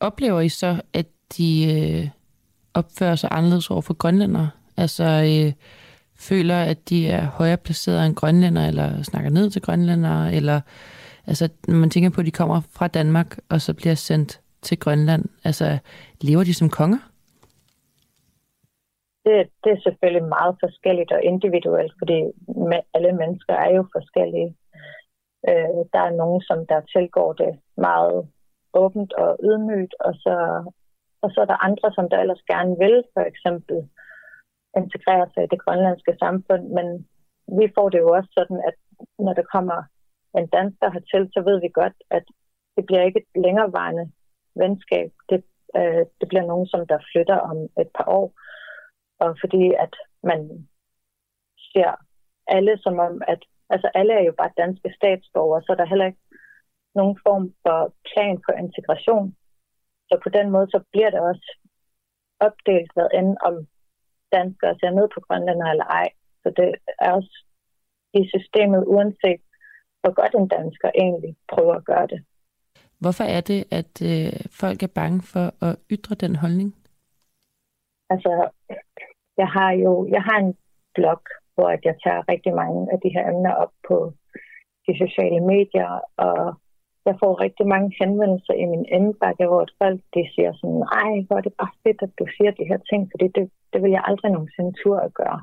oplever 0.00 0.40
I 0.40 0.48
så, 0.48 0.82
at 0.92 1.06
de 1.36 1.50
øh, 1.74 2.08
opfører 2.74 3.14
sig 3.14 3.30
anderledes 3.32 3.70
over 3.70 3.80
for 3.80 3.94
grønlændere? 3.94 4.50
Altså 4.76 5.04
øh, 5.04 5.52
føler, 6.16 6.58
at 6.62 6.88
de 6.88 7.08
er 7.08 7.26
højere 7.26 7.56
placeret 7.56 8.06
end 8.06 8.14
grønlænder, 8.14 8.66
eller 8.66 9.02
snakker 9.02 9.30
ned 9.30 9.50
til 9.50 9.62
grønlændere, 9.62 10.34
eller 10.34 10.60
altså, 11.26 11.48
når 11.68 11.76
man 11.76 11.90
tænker 11.90 12.10
på, 12.10 12.20
at 12.20 12.26
de 12.26 12.30
kommer 12.30 12.60
fra 12.70 12.88
Danmark, 12.88 13.38
og 13.50 13.60
så 13.60 13.74
bliver 13.74 13.94
sendt 13.94 14.40
til 14.62 14.78
Grønland, 14.78 15.24
altså 15.44 15.78
lever 16.20 16.44
de 16.44 16.54
som 16.54 16.68
konger? 16.68 16.98
det, 19.24 19.50
det 19.64 19.70
er 19.72 19.80
selvfølgelig 19.82 20.24
meget 20.36 20.54
forskelligt 20.64 21.12
og 21.12 21.22
individuelt, 21.22 21.92
fordi 21.98 22.18
alle 22.94 23.12
mennesker 23.12 23.54
er 23.54 23.70
jo 23.76 23.82
forskellige. 23.96 24.50
Øh, 25.48 25.80
der 25.94 26.02
er 26.08 26.18
nogen, 26.22 26.40
som 26.48 26.66
der 26.66 26.80
tilgår 26.94 27.32
det 27.32 27.52
meget 27.76 28.28
åbent 28.74 29.12
og 29.12 29.38
ydmygt, 29.42 29.94
og 30.00 30.14
så, 30.14 30.36
og 31.22 31.30
så 31.30 31.40
er 31.40 31.44
der 31.44 31.64
andre, 31.68 31.92
som 31.92 32.08
der 32.10 32.18
ellers 32.18 32.42
gerne 32.52 32.74
vil, 32.78 32.96
for 33.14 33.24
eksempel 33.32 33.76
integrere 34.76 35.26
sig 35.34 35.44
i 35.44 35.52
det 35.52 35.62
grønlandske 35.64 36.16
samfund, 36.18 36.64
men 36.76 36.86
vi 37.58 37.66
får 37.74 37.88
det 37.88 37.98
jo 37.98 38.08
også 38.16 38.30
sådan, 38.38 38.60
at 38.68 38.76
når 39.18 39.32
der 39.32 39.52
kommer 39.54 39.78
en 40.38 40.46
dansker 40.46 40.90
hertil, 40.90 41.24
så 41.32 41.40
ved 41.48 41.60
vi 41.60 41.68
godt, 41.80 41.96
at 42.10 42.24
det 42.76 42.86
bliver 42.86 43.02
ikke 43.02 43.20
et 43.20 43.42
længerevarende 43.44 44.12
venskab. 44.54 45.10
Det, 45.30 45.44
øh, 45.76 46.04
det 46.20 46.26
bliver 46.28 46.46
nogen, 46.46 46.66
som 46.66 46.86
der 46.86 46.98
flytter 47.12 47.38
om 47.50 47.58
et 47.82 47.90
par 47.96 48.08
år 48.08 48.26
og 49.18 49.36
fordi 49.40 49.64
at 49.84 49.94
man 50.22 50.68
ser 51.72 51.90
alle 52.46 52.78
som 52.78 52.98
om, 52.98 53.22
at 53.28 53.40
altså 53.70 53.90
alle 53.94 54.12
er 54.12 54.24
jo 54.24 54.34
bare 54.38 54.58
danske 54.62 54.94
statsborgere, 54.96 55.62
så 55.62 55.74
der 55.74 55.86
heller 55.86 56.06
ikke 56.06 56.24
nogen 56.94 57.18
form 57.26 57.54
for 57.62 57.94
plan 58.10 58.36
for 58.46 58.52
integration. 58.64 59.36
Så 60.08 60.20
på 60.22 60.28
den 60.28 60.50
måde, 60.50 60.66
så 60.70 60.80
bliver 60.92 61.10
det 61.10 61.20
også 61.20 61.48
opdelt, 62.40 62.90
hvad 62.94 63.08
end 63.14 63.36
om 63.48 63.66
danskere 64.32 64.78
ser 64.80 64.90
ned 64.90 65.08
på 65.14 65.20
grønlænder 65.26 65.66
eller 65.70 65.84
ej. 65.84 66.08
Så 66.42 66.48
det 66.56 66.74
er 66.98 67.12
også 67.12 67.34
i 68.14 68.22
systemet, 68.34 68.84
uanset 68.86 69.42
hvor 70.04 70.14
godt 70.20 70.34
en 70.34 70.48
dansker 70.48 70.90
egentlig 70.94 71.36
prøver 71.52 71.74
at 71.74 71.84
gøre 71.84 72.06
det. 72.06 72.20
Hvorfor 73.02 73.24
er 73.24 73.40
det, 73.40 73.60
at 73.80 73.92
øh, 74.10 74.32
folk 74.62 74.82
er 74.82 74.92
bange 75.00 75.22
for 75.32 75.46
at 75.66 75.76
ytre 75.94 76.14
den 76.14 76.36
holdning? 76.36 76.70
Altså, 78.10 78.32
jeg 79.36 79.48
har 79.56 79.72
jo 79.72 79.92
jeg 80.16 80.22
har 80.28 80.38
en 80.44 80.54
blog, 80.94 81.22
hvor 81.54 81.68
jeg 81.88 81.96
tager 82.04 82.28
rigtig 82.32 82.54
mange 82.54 82.80
af 82.92 82.98
de 83.04 83.10
her 83.14 83.24
emner 83.32 83.54
op 83.62 83.72
på 83.88 83.96
de 84.86 84.92
sociale 85.02 85.40
medier, 85.52 85.90
og 86.16 86.54
jeg 87.06 87.16
får 87.22 87.40
rigtig 87.46 87.66
mange 87.66 87.88
henvendelser 88.00 88.54
i 88.62 88.66
min 88.72 88.86
indbakke, 88.96 89.46
hvor 89.46 89.66
folk 89.82 90.00
de 90.14 90.22
siger 90.34 90.52
sådan, 90.60 90.84
ej, 91.02 91.12
hvor 91.26 91.36
er 91.36 91.44
det 91.46 91.54
bare 91.62 91.74
fedt, 91.84 92.00
at 92.06 92.12
du 92.18 92.26
siger 92.36 92.50
de 92.50 92.68
her 92.70 92.80
ting, 92.90 93.00
fordi 93.12 93.26
det, 93.36 93.44
det 93.72 93.82
vil 93.82 93.90
jeg 93.96 94.02
aldrig 94.08 94.30
nogensinde 94.32 94.72
tur 94.82 94.98
at 95.08 95.14
gøre. 95.14 95.40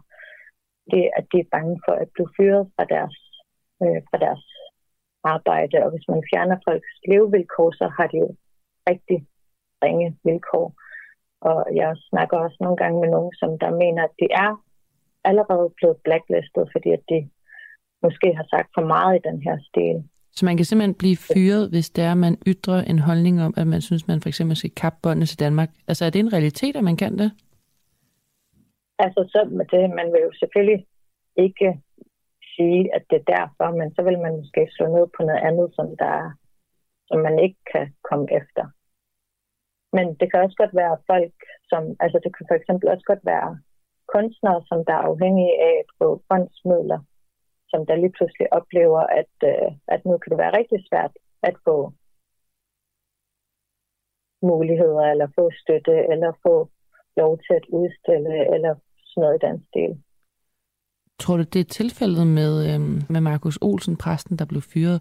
Det 0.91 1.01
at 1.17 1.25
de 1.31 1.37
er 1.39 1.51
bange 1.55 1.75
for 1.85 1.93
at 2.03 2.09
blive 2.13 2.29
fyret 2.37 2.63
fra 2.75 2.85
deres, 2.93 3.15
øh, 3.83 3.99
fra 4.09 4.17
deres 4.25 4.43
arbejde, 5.23 5.77
og 5.83 5.89
hvis 5.91 6.07
man 6.07 6.23
fjerner 6.29 6.57
folks 6.67 6.93
levevilkår, 7.07 7.71
så 7.71 7.85
har 7.97 8.07
de 8.07 8.17
jo 8.17 8.35
rigtig 8.89 9.27
ringe 9.83 10.17
vilkår. 10.23 10.67
Og 11.41 11.75
jeg 11.75 11.97
snakker 12.09 12.37
også 12.37 12.57
nogle 12.59 12.77
gange 12.77 13.01
med 13.01 13.09
nogen, 13.09 13.33
som 13.41 13.59
der 13.59 13.71
mener, 13.83 14.03
at 14.03 14.15
de 14.19 14.27
er 14.31 14.51
allerede 15.23 15.73
blevet 15.77 15.97
blacklistet, 16.03 16.69
fordi 16.71 16.89
at 16.97 17.03
de 17.09 17.29
måske 18.03 18.33
har 18.39 18.45
sagt 18.53 18.69
for 18.75 18.85
meget 18.85 19.15
i 19.15 19.27
den 19.29 19.41
her 19.41 19.57
stil. 19.69 20.09
Så 20.33 20.45
man 20.45 20.57
kan 20.57 20.65
simpelthen 20.65 20.93
blive 20.93 21.17
fyret, 21.17 21.69
hvis 21.69 21.89
det 21.89 22.03
er, 22.03 22.11
at 22.11 22.17
man 22.17 22.37
ytrer 22.47 22.81
en 22.83 22.99
holdning 22.99 23.41
om, 23.41 23.53
at 23.57 23.67
man 23.67 23.81
synes, 23.81 24.07
man 24.07 24.21
for 24.21 24.29
eksempel 24.29 24.55
skal 24.57 24.71
kappe 24.71 24.99
båndene 25.03 25.25
til 25.25 25.39
Danmark. 25.39 25.69
Altså 25.87 26.05
er 26.05 26.09
det 26.09 26.19
en 26.19 26.33
realitet, 26.33 26.75
at 26.75 26.83
man 26.83 26.97
kan 26.97 27.17
det? 27.17 27.31
Altså 28.99 29.21
så 29.33 29.49
med 29.51 29.65
det, 29.65 29.89
man 29.99 30.07
vil 30.13 30.21
jo 30.27 30.31
selvfølgelig 30.39 30.85
ikke 31.37 31.81
sige, 32.61 32.95
at 32.95 33.03
det 33.09 33.17
er 33.19 33.31
derfor, 33.37 33.67
men 33.79 33.89
så 33.95 34.01
vil 34.07 34.19
man 34.25 34.37
måske 34.37 34.61
slå 34.71 34.85
ned 34.95 35.05
på 35.15 35.21
noget 35.27 35.41
andet, 35.49 35.67
som, 35.77 35.87
der, 36.03 36.15
som 37.09 37.19
man 37.27 37.35
ikke 37.45 37.61
kan 37.73 37.85
komme 38.09 38.27
efter. 38.39 38.65
Men 39.95 40.05
det 40.19 40.25
kan 40.27 40.43
også 40.43 40.57
godt 40.61 40.75
være 40.81 41.03
folk, 41.11 41.37
som, 41.69 41.81
altså 42.03 42.17
det 42.23 42.31
kan 42.35 42.45
for 42.49 42.55
eksempel 42.59 42.85
også 42.89 43.05
godt 43.11 43.25
være 43.33 43.49
kunstnere, 44.13 44.61
som 44.69 44.79
der 44.87 44.93
er 44.93 45.07
afhængige 45.11 45.55
af 45.69 45.75
at 45.83 45.89
få 45.99 46.07
fondsmidler, 46.29 46.99
som 47.71 47.85
der 47.87 47.95
lige 47.95 48.15
pludselig 48.17 48.47
oplever, 48.59 49.01
at, 49.21 49.33
øh, 49.51 49.69
at 49.93 50.05
nu 50.05 50.17
kan 50.17 50.29
det 50.31 50.43
være 50.43 50.57
rigtig 50.59 50.79
svært 50.89 51.13
at 51.49 51.55
få 51.67 51.77
muligheder, 54.51 55.05
eller 55.11 55.27
få 55.37 55.45
støtte, 55.61 55.95
eller 56.11 56.31
få 56.45 56.55
lov 57.17 57.31
til 57.45 57.53
at 57.59 57.65
udstille, 57.79 58.35
eller 58.55 58.73
sådan 59.09 59.21
noget 59.21 59.37
i 59.37 59.45
den 59.47 59.57
stil. 59.69 59.93
Tror 61.21 61.37
du, 61.37 61.43
det 61.43 61.59
er 61.59 61.73
tilfældet 61.79 62.27
med, 62.27 62.53
øhm, 62.73 63.01
med 63.09 63.21
Markus 63.21 63.57
Olsen, 63.61 63.97
præsten, 63.97 64.37
der 64.39 64.45
blev 64.45 64.61
fyret? 64.61 64.99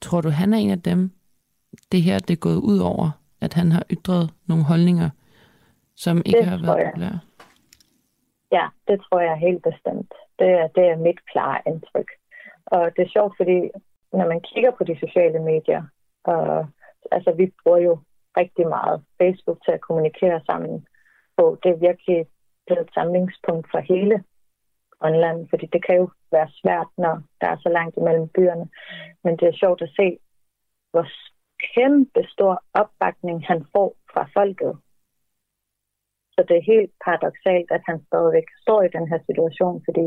Tror 0.00 0.20
du, 0.20 0.28
han 0.30 0.52
er 0.54 0.58
en 0.58 0.70
af 0.70 0.82
dem, 0.82 1.10
det 1.92 2.02
her 2.02 2.18
det 2.18 2.34
er 2.34 2.44
gået 2.48 2.60
ud 2.72 2.78
over, 2.78 3.10
at 3.40 3.52
han 3.54 3.72
har 3.72 3.84
ytret 3.90 4.30
nogle 4.48 4.64
holdninger, 4.64 5.10
som 5.96 6.16
ikke 6.26 6.38
Det 6.38 6.46
har 6.46 6.58
været 6.66 6.78
jeg. 6.78 6.90
populære? 6.92 7.18
Ja, 8.52 8.66
det 8.88 9.00
tror 9.00 9.20
jeg 9.20 9.36
helt 9.36 9.62
bestemt. 9.62 10.12
Det 10.38 10.50
er, 10.60 10.66
det 10.76 10.84
er 10.92 10.96
mit 11.06 11.20
klare 11.32 11.58
indtryk. 11.66 12.10
Og 12.66 12.82
det 12.96 13.02
er 13.02 13.14
sjovt, 13.16 13.34
fordi 13.36 13.58
når 14.18 14.26
man 14.32 14.40
kigger 14.40 14.70
på 14.78 14.84
de 14.84 14.96
sociale 15.04 15.38
medier, 15.52 15.82
og, 16.24 16.66
altså 17.12 17.30
vi 17.40 17.52
bruger 17.62 17.78
jo 17.78 17.98
rigtig 18.36 18.66
meget 18.68 19.02
Facebook 19.20 19.58
til 19.64 19.72
at 19.72 19.80
kommunikere 19.80 20.40
sammen 20.46 20.86
på. 21.36 21.58
Det 21.62 21.70
er 21.70 21.84
virkelig 21.88 22.26
blevet 22.66 22.82
et 22.86 22.94
samlingspunkt 22.94 23.66
for 23.70 23.78
hele 23.92 24.24
Grønland, 25.00 25.48
fordi 25.50 25.66
det 25.74 25.84
kan 25.86 25.96
jo 25.96 26.06
være 26.32 26.48
svært, 26.60 26.90
når 26.98 27.14
der 27.40 27.48
er 27.50 27.58
så 27.60 27.68
langt 27.68 27.96
imellem 27.96 28.28
byerne. 28.28 28.66
Men 29.24 29.32
det 29.38 29.46
er 29.48 29.60
sjovt 29.62 29.82
at 29.82 29.94
se, 29.98 30.18
hvor 30.90 31.06
kæmpe 31.74 32.22
stor 32.34 32.64
opbakning 32.82 33.46
han 33.50 33.60
får 33.72 33.88
fra 34.12 34.22
folket. 34.36 34.72
Så 36.34 36.40
det 36.48 36.56
er 36.56 36.72
helt 36.74 36.92
paradoxalt, 37.04 37.70
at 37.76 37.82
han 37.88 37.98
stadigvæk 38.08 38.48
står 38.62 38.82
i 38.82 38.94
den 38.96 39.08
her 39.10 39.20
situation, 39.28 39.82
fordi 39.86 40.06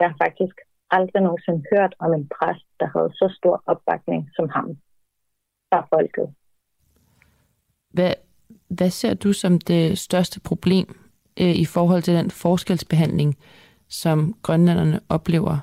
jeg 0.00 0.08
har 0.10 0.16
faktisk 0.26 0.56
aldrig 0.90 1.22
nogensinde 1.22 1.62
hørt 1.72 1.94
om 1.98 2.10
en 2.12 2.28
præst, 2.36 2.66
der 2.80 2.88
havde 2.94 3.10
så 3.20 3.34
stor 3.38 3.62
opbakning 3.66 4.30
som 4.36 4.48
ham 4.48 4.68
fra 5.70 5.80
folket. 5.94 6.34
Hvad, 7.90 8.14
hvad 8.68 8.90
ser 8.90 9.14
du 9.14 9.32
som 9.32 9.58
det 9.58 9.98
største 9.98 10.40
problem 10.40 10.86
øh, 11.40 11.54
i 11.64 11.64
forhold 11.64 12.02
til 12.02 12.14
den 12.14 12.30
forskelsbehandling, 12.30 13.36
som 13.90 14.34
grønlænderne 14.42 15.00
oplever? 15.08 15.56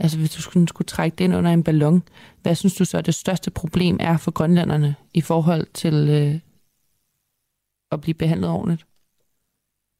Altså 0.00 0.18
hvis 0.18 0.34
du 0.36 0.42
skulle, 0.42 0.68
skulle 0.68 0.86
trække 0.86 1.16
det 1.16 1.24
ind 1.24 1.34
under 1.34 1.52
en 1.52 1.64
ballon, 1.64 2.02
hvad 2.42 2.54
synes 2.54 2.76
du 2.76 2.84
så 2.84 3.00
det 3.00 3.14
største 3.14 3.50
problem 3.50 3.96
er 4.00 4.16
for 4.16 4.30
grønlænderne 4.30 4.94
i 5.14 5.20
forhold 5.20 5.66
til 5.82 5.96
øh, 6.18 6.34
at 7.92 8.00
blive 8.00 8.14
behandlet 8.14 8.50
ordentligt? 8.50 8.86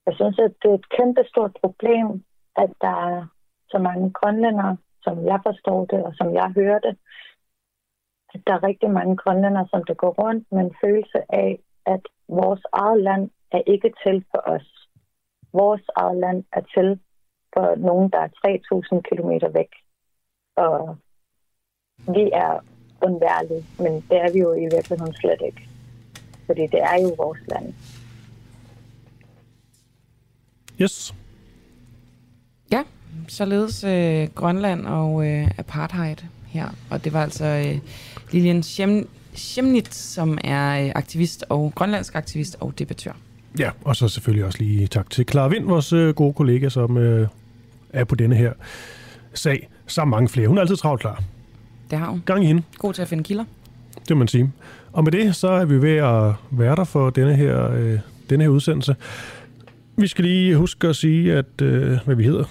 Jeg 0.07 0.15
synes, 0.15 0.39
at 0.39 0.55
det 0.63 0.71
er 0.71 0.75
et 0.75 0.89
kæmpestort 0.97 1.53
problem, 1.63 2.25
at 2.57 2.71
der 2.81 2.97
er 3.09 3.27
så 3.71 3.79
mange 3.79 4.11
grønlændere, 4.11 4.77
som 5.03 5.27
jeg 5.27 5.41
forstår 5.47 5.85
det, 5.85 6.05
og 6.05 6.13
som 6.15 6.35
jeg 6.35 6.53
hører 6.57 6.79
det, 6.79 6.97
at 8.35 8.41
der 8.47 8.53
er 8.55 8.63
rigtig 8.63 8.91
mange 8.91 9.17
grønlændere, 9.17 9.67
som 9.71 9.85
der 9.85 9.95
går 9.95 10.13
rundt 10.23 10.53
med 10.53 10.61
en 10.61 10.75
følelse 10.85 11.19
af, 11.29 11.59
at 11.87 12.03
vores 12.29 12.63
eget 12.73 13.03
land 13.03 13.31
er 13.53 13.63
ikke 13.67 13.93
til 14.05 14.25
for 14.31 14.43
os. 14.47 14.89
Vores 15.53 15.83
eget 15.97 16.19
land 16.25 16.45
er 16.53 16.61
til 16.75 17.01
for 17.55 17.75
nogen, 17.77 18.11
der 18.11 18.19
er 18.19 18.29
3.000 18.97 19.01
kilometer 19.09 19.49
væk. 19.49 19.71
Og 20.57 20.97
vi 22.15 22.31
er 22.33 22.65
undværlige, 23.03 23.65
men 23.79 23.93
det 24.11 24.19
er 24.25 24.33
vi 24.33 24.39
jo 24.39 24.53
i 24.55 24.67
virkeligheden 24.77 25.15
slet 25.15 25.41
ikke. 25.47 25.69
Fordi 26.47 26.61
det 26.61 26.81
er 26.83 27.03
jo 27.03 27.15
vores 27.17 27.39
land. 27.49 27.75
Yes. 30.81 31.15
Ja, 32.73 32.83
således 33.29 33.85
øh, 33.85 34.29
Grønland 34.35 34.87
og 34.87 35.27
øh, 35.27 35.51
apartheid 35.59 36.17
her. 36.47 36.69
Og 36.91 37.05
det 37.05 37.13
var 37.13 37.23
altså 37.23 37.45
øh, 37.45 37.79
Lilian 38.33 38.61
Schem- 38.61 39.09
Schemnit, 39.35 39.95
som 39.95 40.39
er 40.45 40.85
øh, 40.85 40.93
aktivist 40.95 41.45
og 41.49 41.73
grønlandsk 41.75 42.15
aktivist 42.15 42.57
og 42.61 42.79
debattør. 42.79 43.13
Ja, 43.59 43.71
og 43.85 43.97
så 43.97 44.09
selvfølgelig 44.09 44.45
også 44.45 44.59
lige 44.59 44.87
tak 44.87 45.11
til 45.11 45.29
Clara 45.29 45.49
Vind, 45.49 45.65
vores 45.65 45.93
øh, 45.93 46.15
gode 46.15 46.33
kollega, 46.35 46.69
som 46.69 46.97
øh, 46.97 47.29
er 47.93 48.05
på 48.05 48.15
denne 48.15 48.37
her 48.37 48.53
sag, 49.35 49.69
sammen 49.87 50.11
mange 50.11 50.29
flere. 50.29 50.49
Hun 50.49 50.57
er 50.57 50.61
altid 50.61 50.77
travlt 50.77 51.01
klar. 51.01 51.23
Det 51.91 51.99
har 51.99 52.07
hun. 52.11 52.23
Gang 52.27 52.45
i 52.45 52.47
hende. 52.47 52.63
God 52.79 52.95
til 52.95 53.03
at 53.03 53.09
finde 53.09 53.25
kilder. 53.25 53.45
Det 54.09 54.17
må 54.17 54.19
man 54.19 54.29
sige. 54.29 54.53
Og 54.93 55.05
med 55.05 55.13
det, 55.13 55.37
så 55.37 55.49
er 55.49 55.65
vi 55.65 55.83
ved 55.83 55.97
at 55.97 56.35
være 56.51 56.77
der 56.77 56.85
for 56.85 57.11
denne 57.11 57.37
her, 57.37 57.71
øh, 57.73 57.99
denne 58.31 58.45
her 58.45 58.49
udsendelse. 58.49 58.97
Vi 59.97 60.07
skal 60.07 60.25
lige 60.25 60.57
huske 60.57 60.89
at 60.89 60.97
sige, 60.97 61.33
at, 61.33 61.63
øh, 61.63 61.99
hvad 62.05 62.15
vi 62.15 62.25
hedder. 62.25 62.45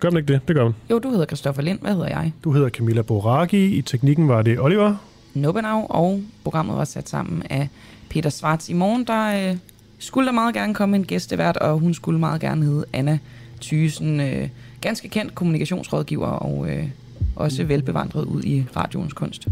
Gør 0.00 0.10
man 0.10 0.22
ikke 0.22 0.32
det? 0.32 0.48
Det 0.48 0.56
gør 0.56 0.64
man. 0.64 0.74
Jo, 0.90 0.98
du 0.98 1.10
hedder 1.10 1.26
Christoffer 1.26 1.62
Lind. 1.62 1.80
Hvad 1.80 1.92
hedder 1.92 2.08
jeg? 2.08 2.32
Du 2.44 2.52
hedder 2.52 2.68
Camilla 2.68 3.02
Boraki. 3.02 3.66
I 3.66 3.82
teknikken 3.82 4.28
var 4.28 4.42
det 4.42 4.60
Oliver. 4.60 4.94
Nobenau, 5.34 5.86
og 5.90 6.20
programmet 6.44 6.76
var 6.76 6.84
sat 6.84 7.08
sammen 7.08 7.42
af 7.50 7.68
Peter 8.10 8.30
Svarts. 8.30 8.68
I 8.68 8.72
morgen, 8.72 9.04
der 9.04 9.50
øh, 9.50 9.56
skulle 9.98 10.26
der 10.26 10.32
meget 10.32 10.54
gerne 10.54 10.74
komme 10.74 10.96
en 10.96 11.04
gæstevært, 11.04 11.56
og 11.56 11.78
hun 11.78 11.94
skulle 11.94 12.20
meget 12.20 12.40
gerne 12.40 12.64
hedde 12.64 12.84
Anna 12.92 13.18
Thysen. 13.60 14.20
Øh, 14.20 14.48
ganske 14.80 15.08
kendt 15.08 15.34
kommunikationsrådgiver, 15.34 16.26
og 16.26 16.70
øh, 16.70 16.84
også 17.36 17.64
velbevandret 17.64 18.24
ud 18.24 18.42
i 18.42 18.64
radioens 18.76 19.12
kunst. 19.12 19.48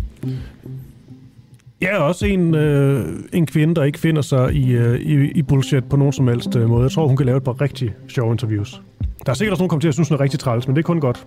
Ja, 1.81 1.99
også 1.99 2.27
en, 2.27 2.55
øh, 2.55 3.07
en 3.33 3.47
kvinde, 3.47 3.75
der 3.75 3.85
ikke 3.85 3.99
finder 3.99 4.23
sig 4.23 4.55
i, 4.55 4.71
øh, 4.71 5.01
i, 5.01 5.31
i 5.31 5.43
bullshit 5.43 5.85
på 5.85 5.97
nogen 5.97 6.13
som 6.13 6.29
helst 6.29 6.57
øh, 6.57 6.69
måde. 6.69 6.83
Jeg 6.83 6.91
tror, 6.91 7.07
hun 7.07 7.17
kan 7.17 7.27
lave 7.27 7.37
et 7.37 7.45
par 7.45 7.61
rigtig 7.61 7.95
sjove 8.09 8.33
interviews. 8.33 8.83
Der 9.27 9.31
er 9.33 9.35
sikkert 9.35 9.53
også 9.53 9.61
nogen, 9.61 9.69
der 9.69 9.73
kommer 9.73 9.81
til 9.81 9.89
at 9.89 9.95
synes, 9.95 10.09
hun 10.09 10.17
er 10.19 10.21
rigtig 10.21 10.41
træls, 10.41 10.67
men 10.67 10.77
det 10.77 10.83
er 10.83 10.87
kun 10.87 11.01
godt. 11.01 11.25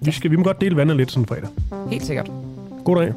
Vi, 0.00 0.10
skal, 0.10 0.30
vi 0.30 0.36
må 0.36 0.42
godt 0.42 0.60
dele 0.60 0.76
vandet 0.76 0.96
lidt 0.96 1.12
sådan 1.12 1.26
fredag. 1.26 1.48
Helt 1.90 2.04
sikkert. 2.04 2.30
God 2.84 2.96
dag. 2.96 3.12